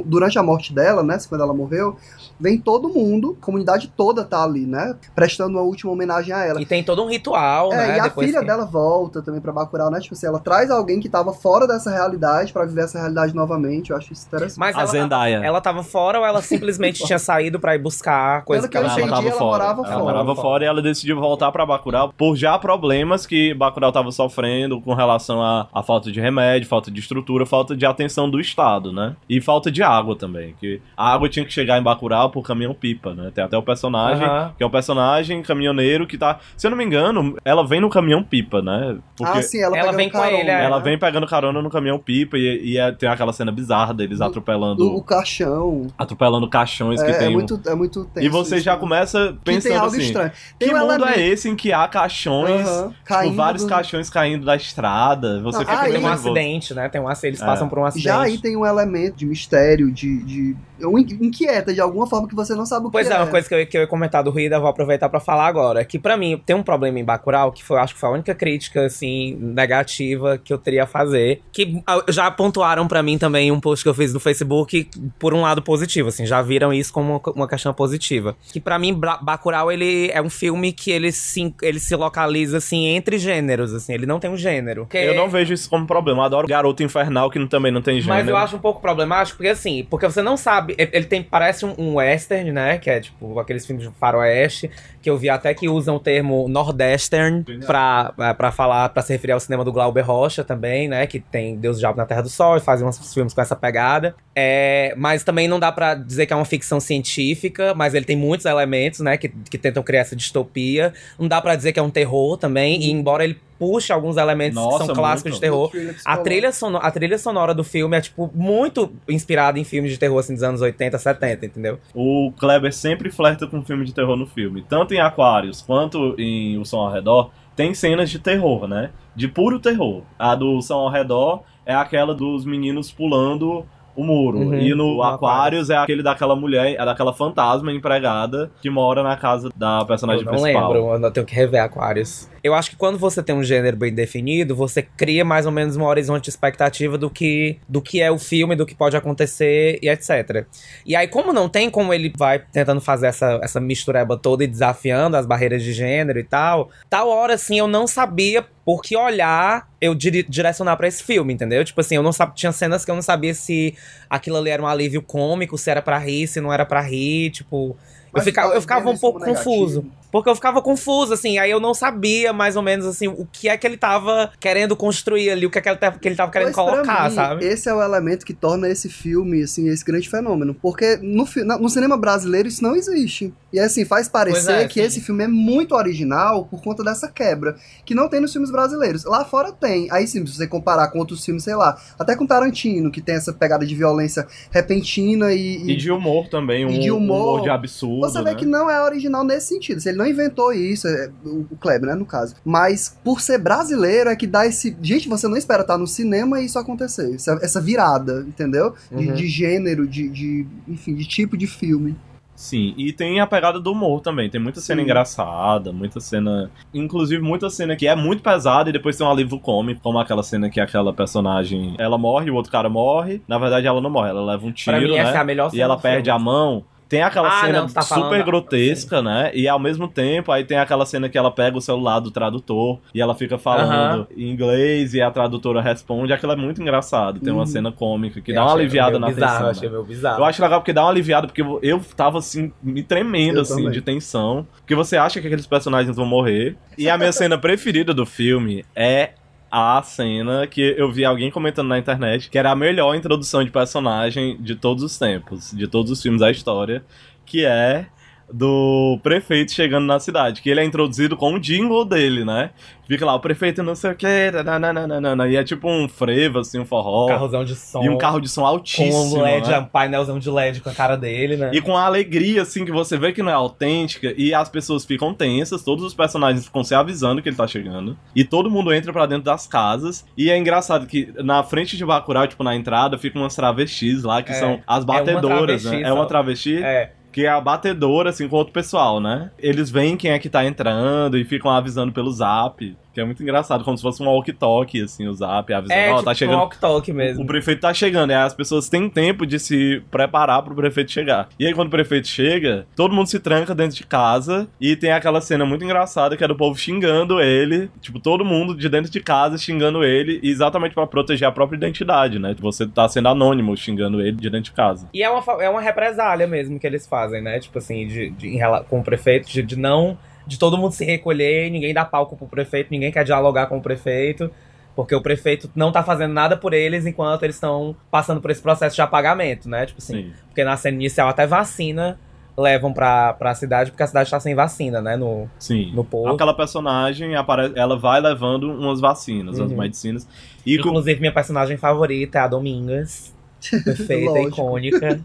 durante 0.05 0.39
a 0.39 0.43
morte 0.43 0.73
dela, 0.73 1.03
né? 1.03 1.17
Quando 1.29 1.41
ela 1.41 1.53
morreu, 1.53 1.97
vem 2.39 2.57
todo 2.57 2.89
mundo, 2.89 3.37
a 3.41 3.45
comunidade 3.45 3.91
toda 3.95 4.23
tá 4.23 4.43
ali, 4.43 4.65
né? 4.65 4.95
Prestando 5.15 5.51
uma 5.57 5.61
última 5.61 5.91
homenagem 5.91 6.33
a 6.33 6.43
ela. 6.45 6.61
E 6.61 6.65
tem 6.65 6.83
todo 6.83 7.03
um 7.03 7.07
ritual, 7.09 7.71
É, 7.73 7.75
né? 7.77 7.97
e 7.97 7.99
a 7.99 8.03
depois 8.03 8.27
filha 8.27 8.39
que- 8.41 8.45
dela 8.47 8.65
volta 8.65 9.21
também 9.21 9.39
pra 9.41 9.51
Bacurau, 9.51 9.89
né? 9.91 9.99
Tipo 9.99 10.13
assim, 10.15 10.27
ela 10.27 10.39
traz 10.39 10.69
alguém 10.71 10.99
que 10.99 11.09
tava 11.09 11.33
fora 11.33 11.67
dessa 11.67 11.89
realidade 11.91 12.51
pra 12.53 12.65
viver 12.65 12.83
essa 12.83 12.97
realidade 12.99 13.33
novamente. 13.35 13.91
Eu 13.91 13.97
acho 13.97 14.11
isso 14.13 14.25
interessante. 14.27 14.59
Mas 14.59 14.75
A 14.75 14.81
ela, 14.81 14.87
Zendaya. 14.91 15.37
ela 15.43 15.61
tava 15.61 15.83
fora 15.83 16.19
ou 16.19 16.25
ela 16.25 16.41
simplesmente 16.41 17.03
tinha 17.05 17.19
saído 17.19 17.59
pra 17.59 17.75
ir 17.75 17.79
buscar 17.79 18.43
coisa 18.43 18.67
Pelo 18.67 18.71
que 18.71 18.77
ela 18.77 18.85
que 18.85 18.91
eu 18.91 18.95
tinha 19.05 19.07
entendi, 19.17 19.27
ela 19.29 19.39
morava 19.39 19.81
ela 19.81 19.87
fora. 19.91 20.03
morava 20.03 20.35
fora 20.35 20.63
e 20.63 20.67
ela 20.67 20.81
decidiu 20.81 21.19
voltar 21.19 21.51
pra 21.51 21.65
Bacurau 21.65 22.13
por 22.17 22.35
já 22.35 22.57
problemas 22.57 23.25
que 23.25 23.53
Bacurau 23.53 23.91
tava 23.91 24.11
sofrendo 24.11 24.81
com 24.81 24.93
relação 24.93 25.41
à, 25.41 25.67
à 25.73 25.83
falta 25.83 26.11
de 26.11 26.19
remédio, 26.19 26.67
falta 26.67 26.89
de 26.91 26.99
estrutura, 26.99 27.45
falta 27.45 27.75
de 27.75 27.85
atenção 27.85 28.29
do 28.29 28.39
Estado, 28.39 28.91
né? 28.91 29.15
E 29.29 29.39
falta 29.41 29.71
de 29.71 29.81
água 29.83 30.15
também, 30.15 30.55
que 30.59 30.81
a 30.97 31.13
água 31.13 31.29
tinha 31.29 31.45
que 31.45 31.51
chegar 31.53 31.79
em 31.79 31.83
Bacurau 31.83 32.29
por 32.33 32.43
caminhão-pipa, 32.45 33.13
né? 33.13 33.31
Tem 33.33 33.43
até 33.43 33.55
o 33.57 33.61
personagem, 33.63 34.25
Aham. 34.25 34.53
que 34.57 34.63
é 34.63 34.65
o 34.65 34.69
personagem 34.69 35.41
caminhoneiro 35.43 36.05
que 36.07 36.17
tá... 36.17 36.39
Se 36.57 36.65
eu 36.67 36.71
não 36.71 36.77
me 36.77 36.83
engano, 36.83 37.37
ela 37.45 37.65
vem 37.65 37.79
no 37.79 37.89
caminhão-pipa, 37.89 38.61
né? 38.61 38.97
Ah, 39.23 39.41
sim, 39.41 39.59
ela, 39.59 39.77
Ela 39.77 39.85
pegando 39.85 39.95
vem 39.97 40.09
com 40.09 40.17
carona, 40.17 40.37
ele, 40.39 40.49
é. 40.49 40.63
Ela 40.63 40.77
né? 40.79 40.83
vem 40.83 40.97
pegando 40.99 41.27
carona 41.27 41.61
no 41.61 41.69
caminhão-pipa 41.69 42.37
e, 42.37 42.71
e 42.73 42.77
é- 42.77 42.91
tem 42.91 43.07
aquela 43.07 43.31
cena 43.31 43.51
bizarra 43.51 43.93
deles 43.93 44.19
atropelando... 44.19 44.83
O, 44.83 44.97
o 44.97 45.03
caixão. 45.03 45.87
Atropelando 45.97 46.49
caixões 46.49 47.01
que 47.01 47.11
É, 47.11 47.13
tem 47.13 47.27
é 47.27 47.29
um- 47.29 47.33
muito, 47.33 47.61
é 47.65 47.75
muito 47.75 48.05
tenso 48.05 48.25
E 48.25 48.29
você 48.29 48.55
isso, 48.55 48.65
já 48.65 48.73
né? 48.73 48.79
começa 48.79 49.27
Que 49.27 49.39
tem 49.45 49.55
pensando 49.55 49.73
algo 49.75 49.87
assim... 49.87 50.01
estranho. 50.01 50.31
Tem 50.57 50.69
Que 50.69 50.75
um 50.75 50.79
mundo 50.79 50.93
elemento- 50.93 51.19
é 51.19 51.27
esse 51.27 51.49
em 51.49 51.55
que 51.55 51.71
há 51.71 51.87
caixões, 51.87 52.67
Aham, 52.67 52.93
tipo, 53.23 53.33
vários 53.35 53.63
do- 53.63 53.69
caixões 53.69 54.09
caindo 54.09 54.45
da 54.45 54.55
estrada? 54.55 55.39
Você 55.43 55.59
Não, 55.59 55.65
fica 55.65 55.81
aí- 55.81 55.91
Tem 55.93 56.03
um 56.03 56.07
acidente, 56.07 56.73
né? 56.73 56.89
Tem 56.89 56.99
um 56.99 57.07
acidente, 57.07 57.29
eles 57.33 57.41
É. 57.41 57.45
passam 57.45 57.69
por 57.69 57.77
um 57.79 57.85
acidente. 57.85 58.05
Já 58.05 58.21
aí 58.21 58.37
tem 58.37 58.57
um 58.57 58.65
elemento 58.65 59.15
de 59.17 59.25
mistério, 59.25 59.91
de. 59.91 60.23
de 60.23 60.55
um 60.81 60.97
in- 60.97 61.17
inquieta 61.21 61.73
de 61.73 61.79
alguma 61.79 62.05
forma 62.05 62.12
que 62.27 62.35
você 62.35 62.53
não 62.55 62.65
sabe 62.65 62.87
o 62.87 62.91
Pois 62.91 63.07
que 63.07 63.13
é, 63.13 63.17
é. 63.17 63.19
uma 63.19 63.27
coisa 63.27 63.47
que 63.47 63.55
eu, 63.55 63.65
que 63.67 63.77
eu 63.77 63.81
ia 63.81 63.87
comentar 63.87 64.23
do 64.23 64.29
Ruída, 64.31 64.55
eu 64.55 64.61
vou 64.61 64.69
aproveitar 64.69 65.09
pra 65.09 65.19
falar 65.19 65.47
agora. 65.47 65.83
Que 65.83 65.97
pra 65.99 66.15
mim 66.17 66.41
tem 66.45 66.55
um 66.55 66.63
problema 66.63 66.99
em 66.99 67.03
Bacurau, 67.03 67.51
que 67.51 67.63
foi, 67.63 67.79
acho 67.79 67.93
que 67.93 67.99
foi 67.99 68.09
a 68.09 68.11
única 68.13 68.33
crítica, 68.35 68.85
assim, 68.85 69.35
negativa 69.39 70.37
que 70.37 70.53
eu 70.53 70.57
teria 70.57 70.83
a 70.83 70.87
fazer. 70.87 71.41
Que 71.51 71.81
já 72.09 72.29
pontuaram 72.31 72.87
pra 72.87 73.01
mim 73.03 73.17
também 73.17 73.51
um 73.51 73.59
post 73.59 73.83
que 73.83 73.89
eu 73.89 73.93
fiz 73.93 74.13
no 74.13 74.19
Facebook 74.19 74.87
por 75.19 75.33
um 75.33 75.41
lado 75.41 75.61
positivo, 75.61 76.09
assim, 76.09 76.25
já 76.25 76.41
viram 76.41 76.73
isso 76.73 76.91
como 76.93 77.11
uma, 77.25 77.33
uma 77.35 77.47
questão 77.47 77.73
positiva. 77.73 78.35
Que 78.51 78.59
pra 78.59 78.77
mim, 78.77 78.93
Bacurau, 79.21 79.71
ele 79.71 80.09
é 80.11 80.21
um 80.21 80.29
filme 80.29 80.71
que 80.71 80.91
ele 80.91 81.11
se, 81.11 81.53
ele 81.61 81.79
se 81.79 81.95
localiza, 81.95 82.57
assim, 82.57 82.85
entre 82.87 83.17
gêneros, 83.17 83.73
assim, 83.73 83.93
ele 83.93 84.05
não 84.05 84.19
tem 84.19 84.29
um 84.29 84.37
gênero. 84.37 84.85
Que- 84.85 84.97
Eu 84.97 85.15
não 85.15 85.29
vejo 85.29 85.53
isso 85.53 85.69
como 85.69 85.85
problema. 85.87 86.21
Eu 86.21 86.25
adoro 86.25 86.47
Garoto 86.47 86.83
Infernal, 86.83 87.29
que 87.29 87.43
também 87.47 87.71
não 87.71 87.81
tem 87.81 87.99
gênero. 87.99 88.19
Mas 88.19 88.27
eu 88.27 88.37
acho 88.37 88.55
um 88.55 88.59
pouco 88.59 88.81
problemático, 88.81 89.37
porque 89.37 89.49
assim, 89.49 89.85
porque 89.89 90.05
você 90.07 90.21
não 90.21 90.37
sabe. 90.37 90.75
Ele 90.77 90.93
ele 90.93 91.05
tem, 91.05 91.23
parece 91.23 91.65
um, 91.65 91.73
um 91.77 91.99
western, 92.03 92.51
né? 92.51 92.77
Que 92.77 92.89
é 92.89 92.99
tipo 92.99 93.39
aqueles 93.39 93.65
filmes 93.65 93.87
de 93.87 93.93
faroeste, 93.95 94.69
que 95.01 95.09
eu 95.09 95.17
vi 95.17 95.29
até 95.29 95.53
que 95.53 95.67
usam 95.69 95.95
o 95.95 95.99
termo 95.99 96.47
nordestern 96.47 97.43
pra, 97.65 98.13
é, 98.19 98.33
pra 98.33 98.51
falar, 98.51 98.89
pra 98.89 99.01
se 99.01 99.11
referir 99.13 99.33
ao 99.33 99.39
cinema 99.39 99.63
do 99.63 99.71
Glauber 99.71 100.01
Rocha 100.01 100.43
também, 100.43 100.87
né? 100.87 101.07
Que 101.07 101.19
tem 101.19 101.55
Deus 101.57 101.79
Diabo 101.79 101.97
na 101.97 102.05
Terra 102.05 102.21
do 102.21 102.29
Sol 102.29 102.57
e 102.57 102.59
fazem 102.59 102.87
uns 102.87 103.13
filmes 103.13 103.33
com 103.33 103.41
essa 103.41 103.55
pegada. 103.55 104.15
É, 104.35 104.93
mas 104.97 105.23
também 105.23 105.47
não 105.47 105.59
dá 105.59 105.71
pra 105.71 105.95
dizer 105.95 106.25
que 106.25 106.33
é 106.33 106.35
uma 106.35 106.45
ficção 106.45 106.79
científica, 106.79 107.73
mas 107.73 107.93
ele 107.93 108.05
tem 108.05 108.15
muitos 108.15 108.45
elementos, 108.45 108.99
né? 108.99 109.17
Que, 109.17 109.29
que 109.29 109.57
tentam 109.57 109.81
criar 109.83 110.01
essa 110.01 110.15
distopia. 110.15 110.93
Não 111.17 111.27
dá 111.27 111.41
pra 111.41 111.55
dizer 111.55 111.71
que 111.71 111.79
é 111.79 111.83
um 111.83 111.89
terror 111.89 112.37
também, 112.37 112.81
e 112.83 112.91
embora 112.91 113.23
ele 113.23 113.39
puxe 113.63 113.93
alguns 113.93 114.17
elementos 114.17 114.55
Nossa, 114.55 114.79
que 114.79 114.85
são 114.87 114.95
clássicos 114.95 115.39
muito. 115.39 115.41
de 115.41 115.41
terror. 115.41 115.95
A 116.05 116.17
trilha, 116.17 116.51
sono- 116.51 116.79
a 116.81 116.91
trilha 116.91 117.17
sonora 117.17 117.53
do 117.53 117.63
filme 117.63 117.95
é, 117.95 118.01
tipo, 118.01 118.29
muito 118.35 118.91
inspirada 119.07 119.57
em 119.57 119.63
filmes 119.63 119.91
de 119.91 119.97
terror, 119.97 120.19
assim, 120.19 120.33
dos 120.33 120.43
anos 120.43 120.59
80, 120.59 120.97
70, 120.97 121.45
entendeu? 121.45 121.79
O 121.95 122.33
Kleber 122.37 122.73
sempre 122.73 123.09
flerta 123.09 123.47
com 123.47 123.63
filme 123.63 123.85
de 123.85 123.93
terror 123.93 124.17
no 124.17 124.27
filme. 124.27 124.65
Tanto 124.67 124.93
em 124.93 124.99
Aquários 124.99 125.61
quanto 125.61 126.13
em 126.19 126.57
O 126.57 126.65
Som 126.65 126.79
ao 126.79 126.91
Redor, 126.91 127.31
tem 127.55 127.73
cenas 127.73 128.09
de 128.09 128.19
terror, 128.19 128.67
né? 128.67 128.89
De 129.15 129.27
puro 129.27 129.59
terror. 129.59 130.01
A 130.19 130.35
do 130.35 130.61
Som 130.61 130.75
ao 130.79 130.89
Redor 130.89 131.43
é 131.65 131.73
aquela 131.73 132.13
dos 132.13 132.43
meninos 132.45 132.91
pulando 132.91 133.65
o 133.95 134.03
muro. 134.03 134.39
Uhum, 134.39 134.53
e 134.55 134.73
no 134.73 135.01
Aquários 135.03 135.69
é 135.69 135.75
aquele 135.77 136.01
daquela 136.01 136.35
mulher, 136.35 136.75
é 136.79 136.85
daquela 136.85 137.13
fantasma 137.13 137.71
empregada 137.71 138.51
que 138.61 138.69
mora 138.69 139.03
na 139.03 139.15
casa 139.15 139.49
da 139.55 139.85
personagem 139.85 140.25
Eu 140.25 140.31
não 140.31 140.39
principal. 140.41 140.71
lembro, 140.73 141.05
eu 141.05 141.11
tenho 141.11 141.25
que 141.25 141.35
rever 141.35 141.61
Aquários. 141.61 142.29
Eu 142.43 142.53
acho 142.53 142.69
que 142.71 142.75
quando 142.75 142.97
você 142.97 143.23
tem 143.23 143.33
um 143.33 143.43
gênero 143.43 143.77
bem 143.77 143.93
definido, 143.93 144.53
você 144.55 144.81
cria 144.81 145.23
mais 145.23 145.45
ou 145.45 145.51
menos 145.51 145.77
um 145.77 145.83
horizonte 145.85 146.25
de 146.25 146.29
expectativa 146.31 146.97
do 146.97 147.09
que, 147.09 147.57
do 147.69 147.81
que 147.81 148.01
é 148.01 148.11
o 148.11 148.17
filme, 148.19 148.53
do 148.55 148.65
que 148.65 148.75
pode 148.75 148.97
acontecer 148.97 149.79
e 149.81 149.87
etc. 149.87 150.45
E 150.85 150.93
aí, 150.95 151.07
como 151.07 151.31
não 151.31 151.47
tem, 151.47 151.69
como 151.69 151.93
ele 151.93 152.11
vai 152.17 152.39
tentando 152.39 152.81
fazer 152.81 153.07
essa, 153.07 153.39
essa 153.41 153.59
mistureba 153.61 154.17
toda 154.17 154.43
e 154.43 154.47
desafiando 154.47 155.15
as 155.15 155.25
barreiras 155.25 155.63
de 155.63 155.71
gênero 155.71 156.19
e 156.19 156.23
tal, 156.23 156.69
tal 156.89 157.07
hora, 157.07 157.35
assim, 157.35 157.57
eu 157.59 157.67
não 157.67 157.87
sabia 157.87 158.45
por 158.65 158.81
que 158.81 158.95
olhar 158.95 159.67
eu 159.81 159.93
dire- 159.93 160.25
direcionar 160.27 160.77
pra 160.77 160.87
esse 160.87 161.03
filme, 161.03 161.33
entendeu? 161.33 161.63
Tipo 161.65 161.81
assim, 161.81 161.95
eu 161.95 162.03
não 162.03 162.13
sabia, 162.13 162.33
tinha 162.35 162.51
cenas 162.51 162.83
que 162.85 162.91
eu 162.91 162.95
não 162.95 163.01
sabia 163.01 163.33
se 163.33 163.75
aquilo 164.09 164.37
ali 164.37 164.49
era 164.49 164.61
um 164.61 164.67
alívio 164.67 165.01
cômico, 165.01 165.57
se 165.57 165.69
era 165.69 165.81
pra 165.81 165.97
rir, 165.97 166.27
se 166.27 166.39
não 166.41 166.51
era 166.51 166.65
pra 166.65 166.81
rir, 166.81 167.31
tipo... 167.31 167.75
Eu 168.13 168.21
ficava, 168.21 168.53
eu 168.53 168.61
ficava 168.61 168.89
um 168.89 168.97
pouco 168.97 169.19
negativo. 169.19 169.43
confuso. 169.43 169.85
Porque 170.13 170.29
eu 170.29 170.35
ficava 170.35 170.61
confuso, 170.61 171.11
assim, 171.11 171.39
aí 171.39 171.49
eu 171.49 171.59
não 171.59 171.73
sabia 171.73 172.31
mais 172.31 172.55
ou 172.55 172.61
menos, 172.61 172.85
assim, 172.85 173.07
o 173.07 173.25
que 173.31 173.49
é 173.49 173.57
que 173.57 173.65
ele 173.65 173.77
tava 173.77 174.31
querendo 174.39 174.75
construir 174.75 175.31
ali, 175.31 175.47
o 175.47 175.49
que 175.49 175.57
é 175.57 175.61
que 175.61 175.67
ele 175.67 175.77
tava, 175.77 175.97
que 175.97 176.07
ele 176.07 176.15
tava 176.15 176.31
querendo 176.31 176.53
Pois, 176.53 176.69
colocar, 176.69 177.09
mim, 177.09 177.15
sabe? 177.15 177.45
Esse 177.45 177.67
é 177.67 177.73
o 177.73 177.81
elemento 177.81 178.23
que 178.23 178.31
torna 178.33 178.69
esse 178.69 178.89
filme, 178.89 179.41
assim, 179.41 179.67
esse 179.69 179.83
grande 179.83 180.07
fenômeno. 180.07 180.53
Porque 180.53 180.97
no, 181.01 181.25
no 181.59 181.67
cinema 181.67 181.97
brasileiro 181.97 182.47
isso 182.47 182.61
não 182.61 182.75
existe. 182.75 183.33
E 183.51 183.59
assim, 183.59 183.85
faz 183.85 184.07
parecer 184.07 184.45
Pois 184.45 184.47
é, 184.63 184.67
que 184.67 184.79
sim. 184.81 184.85
esse 184.85 185.01
filme 185.01 185.23
é 185.23 185.27
muito 185.27 185.73
original 185.75 186.45
por 186.45 186.61
conta 186.61 186.83
dessa 186.83 187.07
quebra. 187.07 187.55
Que 187.83 187.93
não 187.95 188.07
tem 188.07 188.19
nos 188.19 188.31
filmes 188.31 188.51
brasileiros. 188.51 189.05
Lá 189.05 189.25
fora 189.25 189.51
tem. 189.51 189.87
Aí 189.91 190.07
sim, 190.07 190.25
se 190.25 190.35
você 190.35 190.47
comparar 190.47 190.87
com 190.89 190.99
outros 190.99 191.23
filmes, 191.25 191.43
sei 191.43 191.55
lá, 191.55 191.75
até 191.97 192.15
com 192.15 192.25
Tarantino, 192.25 192.91
que 192.91 193.01
tem 193.01 193.15
essa 193.15 193.33
pegada 193.33 193.65
de 193.65 193.75
violência 193.75 194.27
repentina 194.51 195.31
e. 195.33 195.71
E 195.71 195.75
de 195.75 195.91
humor 195.91 196.27
também, 196.29 196.65
um 196.65 196.69
E 196.69 196.79
de 196.79 196.91
humor. 196.91 197.41
de 197.41 197.49
absurdo. 197.49 198.01
Você 198.01 198.19
vê 198.23 198.31
né? 198.31 198.35
que 198.35 198.45
não 198.45 198.69
é 198.69 198.81
original 198.81 199.23
nesse 199.23 199.47
sentido. 199.47 199.79
Se 199.79 199.89
ele 199.89 199.97
não 200.03 200.09
inventou 200.09 200.51
isso, 200.53 200.87
é, 200.87 201.09
o 201.25 201.45
o 201.51 201.55
Kleber, 201.57 201.89
né, 201.89 201.95
no 201.95 202.05
caso. 202.05 202.35
Mas 202.45 202.97
por 203.03 203.21
ser 203.21 203.37
brasileiro 203.37 204.09
é 204.09 204.15
que 204.15 204.27
dá 204.27 204.45
esse. 204.45 204.75
Gente, 204.81 205.07
você 205.09 205.27
não 205.27 205.37
espera 205.37 205.61
estar 205.61 205.77
no 205.77 205.87
cinema 205.87 206.39
e 206.41 206.45
isso 206.45 206.59
acontecer. 206.59 207.15
Essa, 207.15 207.39
essa 207.41 207.61
virada, 207.61 208.25
entendeu? 208.27 208.73
De, 208.91 209.07
Uhum. 209.09 209.13
de 209.13 209.27
gênero, 209.27 209.87
de, 209.87 210.09
de. 210.09 210.45
Enfim, 210.67 210.93
de 210.95 211.05
tipo 211.05 211.35
de 211.37 211.47
filme. 211.47 211.95
Sim, 212.35 212.73
e 212.77 212.91
tem 212.91 213.19
a 213.21 213.27
pegada 213.27 213.59
do 213.59 213.71
humor 213.71 214.01
também. 214.01 214.27
Tem 214.29 214.41
muita 214.41 214.59
cena 214.59 214.81
Sim. 214.81 214.85
engraçada, 214.85 215.71
muita 215.71 215.99
cena. 215.99 216.49
Inclusive, 216.73 217.21
muita 217.21 217.47
cena 217.49 217.75
que 217.75 217.87
é 217.87 217.95
muito 217.95 218.23
pesada 218.23 218.69
e 218.69 218.73
depois 218.73 218.97
tem 218.97 219.05
um 219.05 219.11
alívio 219.11 219.39
cômico, 219.39 219.81
como 219.81 219.99
aquela 219.99 220.23
cena 220.23 220.49
que 220.49 220.59
aquela 220.59 220.91
personagem. 220.91 221.75
Ela 221.77 221.97
morre, 221.97 222.31
o 222.31 222.35
outro 222.35 222.51
cara 222.51 222.67
morre. 222.69 223.21
Na 223.27 223.37
verdade, 223.37 223.67
ela 223.67 223.79
não 223.79 223.89
morre, 223.89 224.09
ela 224.09 224.25
leva 224.25 224.45
um 224.47 224.51
tiro, 224.51 224.75
Pra 224.75 224.83
mim, 224.85 224.91
né? 224.93 224.97
essa 224.97 225.17
é 225.17 225.21
a 225.21 225.23
melhor 225.23 225.47
e 225.49 225.51
cena 225.51 225.63
ela 225.63 225.75
do 225.75 225.81
perde 225.81 226.09
filme. 226.09 226.19
a 226.21 226.23
mão. 226.23 226.65
Tem 226.93 227.01
aquela 227.01 227.27
Ah, 227.27 227.41
cena 227.41 227.61
não, 227.61 227.67
tá 227.67 227.81
super 227.81 228.01
falando- 228.01 228.23
grotesca, 228.25 229.01
né? 229.01 229.31
E 229.33 229.47
ao 229.47 229.57
mesmo 229.57 229.87
tempo, 229.87 230.31
aí 230.31 230.43
tem 230.43 230.57
aquela 230.59 230.85
cena 230.85 231.09
que 231.09 231.17
ela 231.17 231.31
pega 231.31 231.57
o 231.57 231.61
celular 231.61 231.99
do 231.99 232.11
tradutor 232.11 232.79
e 232.93 233.01
ela 233.01 233.15
fica 233.15 233.37
falando 233.37 234.07
em 234.15 234.29
inglês 234.29 234.93
e 234.93 235.01
a 235.01 235.09
tradutora 235.09 235.59
responde. 235.61 236.13
Aquilo 236.13 236.33
é 236.33 236.35
muito 236.35 236.61
engraçado. 236.61 237.19
Tem 237.19 237.33
uma 237.33 237.39
Uhum. 237.41 237.45
cena 237.47 237.71
cômica 237.71 238.21
que 238.21 238.31
Eu 238.31 238.35
dá 238.35 238.43
uma 238.45 238.53
aliviada 238.53 238.91
meio 238.91 239.01
na 239.01 239.07
bizarro, 239.07 239.33
tensão. 239.33 239.49
achei 239.49 239.67
né? 239.69 239.73
meio 239.73 239.83
bizarro. 239.85 240.19
Eu 240.19 240.25
acho 240.25 240.41
legal 240.41 240.59
porque 240.61 240.73
dá 240.73 240.83
uma 240.83 240.91
aliviada, 240.91 241.25
porque 241.27 241.41
eu- 241.41 241.59
eu 241.63 241.81
tava 241.95 242.19
assim, 242.19 242.51
me 242.61 242.83
tremendo, 242.83 243.37
Eu 243.37 243.41
assim, 243.41 243.55
também. 243.55 243.71
de 243.71 243.81
tensão. 243.81 244.45
Porque 244.57 244.75
você 244.75 244.95
acha 244.95 245.19
que 245.19 245.25
aqueles 245.25 245.47
personagens 245.47 245.95
vão 245.95 246.05
morrer. 246.05 246.55
E 246.77 246.89
a 246.89 246.97
minha 246.97 247.11
cena 247.11 247.37
preferida 247.37 247.93
do 247.93 248.05
filme 248.05 248.63
é 248.75 249.11
a 249.55 249.83
cena 249.83 250.47
que 250.47 250.73
eu 250.75 250.91
vi 250.91 251.05
alguém 251.05 251.29
comentando 251.29 251.67
na 251.67 251.77
internet 251.77 252.27
que 252.27 252.39
era 252.39 252.49
a 252.49 252.55
melhor 252.55 252.95
introdução 252.95 253.43
de 253.43 253.51
personagem 253.51 254.35
de 254.41 254.55
todos 254.55 254.83
os 254.83 254.97
tempos, 254.97 255.51
de 255.51 255.67
todos 255.67 255.91
os 255.91 256.01
filmes 256.01 256.21
da 256.21 256.31
história, 256.31 256.83
que 257.23 257.45
é 257.45 257.85
do 258.33 258.99
prefeito 259.03 259.51
chegando 259.51 259.85
na 259.85 259.99
cidade, 259.99 260.41
que 260.41 260.49
ele 260.49 260.59
é 260.59 260.63
introduzido 260.63 261.15
com 261.15 261.35
o 261.35 261.39
jingle 261.39 261.85
dele, 261.85 262.25
né? 262.25 262.49
Fica 262.87 263.05
lá, 263.05 263.13
o 263.15 263.19
prefeito 263.19 263.63
não 263.63 263.75
sei 263.75 263.91
o 263.91 263.95
que, 263.95 264.07
nananana, 264.43 265.27
e 265.27 265.35
é 265.37 265.43
tipo 265.43 265.69
um 265.69 265.87
frevo, 265.87 266.39
assim, 266.39 266.59
um 266.59 266.65
forró. 266.65 267.07
Carrozão 267.07 267.45
de 267.45 267.55
som. 267.55 267.81
E 267.83 267.89
um 267.89 267.97
carro 267.97 268.19
de 268.19 268.27
som 268.27 268.43
altíssimo. 268.45 269.11
Com 269.11 269.19
um 269.19 269.21
LED, 269.21 269.49
né? 269.49 269.59
um 269.59 269.65
painelzão 269.65 270.19
de 270.19 270.29
LED 270.29 270.61
com 270.61 270.69
a 270.69 270.73
cara 270.73 270.97
dele, 270.97 271.37
né? 271.37 271.51
E 271.53 271.61
com 271.61 271.77
a 271.77 271.85
alegria, 271.85 272.41
assim, 272.41 272.65
que 272.65 272.71
você 272.71 272.97
vê 272.97 273.13
que 273.13 273.21
não 273.23 273.29
é 273.31 273.35
autêntica, 273.35 274.13
e 274.17 274.33
as 274.33 274.49
pessoas 274.49 274.83
ficam 274.83 275.13
tensas, 275.13 275.63
todos 275.63 275.83
os 275.85 275.93
personagens 275.93 276.45
ficam 276.45 276.63
se 276.63 276.73
avisando 276.75 277.21
que 277.21 277.29
ele 277.29 277.35
tá 277.37 277.47
chegando, 277.47 277.97
e 278.15 278.23
todo 278.25 278.49
mundo 278.49 278.73
entra 278.73 278.91
pra 278.91 279.05
dentro 279.05 279.23
das 279.25 279.45
casas, 279.47 280.05
e 280.17 280.29
é 280.29 280.37
engraçado 280.37 280.85
que 280.87 281.13
na 281.23 281.43
frente 281.43 281.77
de 281.77 281.85
Bacurau, 281.85 282.27
tipo, 282.27 282.43
na 282.43 282.55
entrada, 282.55 282.97
ficam 282.97 283.21
umas 283.21 283.35
travestis 283.35 284.03
lá, 284.03 284.21
que 284.23 284.31
É. 284.31 284.35
são 284.35 284.59
as 284.67 284.83
É 284.83 284.85
uma 284.85 284.85
batedoras, 284.85 285.61
travesti 285.63 285.83
né? 285.83 285.89
É 285.89 285.93
uma 285.93 286.05
travesti? 286.05 286.63
É. 286.63 286.91
Que 287.13 287.25
é 287.25 287.29
a 287.29 287.39
batedora, 287.39 288.09
assim, 288.09 288.27
com 288.27 288.35
outro 288.35 288.51
pessoal, 288.51 288.99
né? 288.99 289.31
Eles 289.37 289.69
veem 289.69 289.95
quem 289.95 290.11
é 290.11 290.19
que 290.19 290.29
tá 290.29 290.43
entrando 290.43 291.15
e 291.15 291.23
ficam 291.23 291.51
avisando 291.51 291.93
pelo 291.93 292.11
zap. 292.11 292.75
Que 292.93 293.01
é 293.01 293.05
muito 293.05 293.23
engraçado, 293.23 293.63
como 293.63 293.75
se 293.75 293.81
fosse 293.81 294.03
um 294.03 294.05
walkie-talkie, 294.07 294.81
assim, 294.83 295.07
o 295.07 295.13
zap, 295.13 295.51
avisando, 295.51 295.79
É, 295.79 295.89
ó, 295.91 295.93
tipo 295.95 296.05
tá 296.05 296.13
chegando. 296.13 296.35
um 296.35 296.39
walk-talk 296.41 296.93
mesmo. 296.93 297.23
O 297.23 297.25
prefeito 297.27 297.61
tá 297.61 297.73
chegando, 297.73 298.11
e 298.11 298.13
aí 298.13 298.21
as 298.23 298.33
pessoas 298.33 298.69
têm 298.69 298.87
tempo 298.89 299.25
de 299.25 299.39
se 299.39 299.81
preparar 299.89 300.43
pro 300.43 300.53
prefeito 300.55 300.91
chegar. 300.91 301.27
E 301.39 301.47
aí, 301.47 301.53
quando 301.53 301.67
o 301.69 301.71
prefeito 301.71 302.07
chega, 302.07 302.67
todo 302.75 302.93
mundo 302.93 303.07
se 303.07 303.19
tranca 303.19 303.55
dentro 303.55 303.75
de 303.75 303.83
casa 303.85 304.47
e 304.61 304.75
tem 304.75 304.91
aquela 304.91 305.21
cena 305.21 305.43
muito 305.45 305.63
engraçada 305.65 306.15
que 306.15 306.23
é 306.23 306.27
do 306.27 306.35
povo 306.35 306.57
xingando 306.57 307.19
ele, 307.19 307.69
tipo, 307.81 307.99
todo 307.99 308.23
mundo 308.23 308.55
de 308.55 308.69
dentro 308.69 308.91
de 308.91 308.99
casa 308.99 309.37
xingando 309.37 309.83
ele, 309.83 310.19
exatamente 310.21 310.75
pra 310.75 310.85
proteger 310.85 311.27
a 311.27 311.31
própria 311.31 311.57
identidade, 311.57 312.19
né? 312.19 312.35
Você 312.39 312.67
tá 312.67 312.87
sendo 312.87 313.07
anônimo 313.07 313.57
xingando 313.57 314.01
ele 314.01 314.13
de 314.17 314.29
dentro 314.29 314.45
de 314.45 314.51
casa. 314.51 314.87
E 314.93 315.01
é 315.01 315.09
uma, 315.09 315.23
é 315.41 315.49
uma 315.49 315.61
represália 315.61 316.27
mesmo 316.27 316.59
que 316.59 316.67
eles 316.67 316.85
fazem, 316.87 317.21
né? 317.21 317.39
Tipo 317.39 317.57
assim, 317.57 317.87
de, 317.87 318.09
de- 318.11 318.27
em 318.27 318.39
com 318.69 318.79
o 318.79 318.83
prefeito, 318.83 319.27
de, 319.29 319.41
de 319.41 319.57
não. 319.57 319.97
De 320.25 320.39
todo 320.39 320.57
mundo 320.57 320.71
se 320.71 320.85
recolher, 320.85 321.49
ninguém 321.51 321.73
dá 321.73 321.83
palco 321.85 322.15
pro 322.15 322.27
prefeito, 322.27 322.69
ninguém 322.71 322.91
quer 322.91 323.03
dialogar 323.03 323.47
com 323.47 323.57
o 323.57 323.61
prefeito. 323.61 324.31
Porque 324.75 324.95
o 324.95 325.01
prefeito 325.01 325.51
não 325.55 325.71
tá 325.71 325.83
fazendo 325.83 326.13
nada 326.13 326.35
por 326.35 326.51
eles 326.51 326.85
enquanto 326.87 327.21
eles 327.23 327.35
estão 327.35 327.75
passando 327.91 328.19
por 328.19 328.31
esse 328.31 328.41
processo 328.41 328.75
de 328.75 328.81
apagamento, 328.81 329.47
né? 329.47 329.67
Tipo 329.67 329.79
assim, 329.79 329.93
Sim. 330.05 330.13
porque 330.27 330.43
na 330.43 330.57
cena 330.57 330.75
inicial 330.75 331.07
até 331.07 331.27
vacina 331.27 331.99
levam 332.35 332.73
pra, 332.73 333.13
pra 333.13 333.35
cidade, 333.35 333.69
porque 333.69 333.83
a 333.83 333.87
cidade 333.87 334.09
tá 334.09 334.19
sem 334.19 334.33
vacina, 334.33 334.81
né? 334.81 334.95
No, 334.97 335.29
Sim. 335.37 335.71
no 335.75 335.83
porto. 335.83 336.15
Aquela 336.15 336.33
personagem, 336.33 337.15
apare- 337.15 337.51
ela 337.55 337.77
vai 337.77 338.01
levando 338.01 338.51
umas 338.51 338.79
vacinas, 338.81 339.37
umas 339.37 339.51
Uhum. 339.51 339.57
medicinas. 339.59 340.07
E 340.43 340.57
com- 340.57 340.69
Inclusive, 340.69 340.99
minha 340.99 341.13
personagem 341.13 341.55
favorita 341.55 342.17
é 342.17 342.21
a 342.21 342.27
Domingas. 342.27 343.13
Perfeita, 343.63 344.19
icônica. 344.21 344.99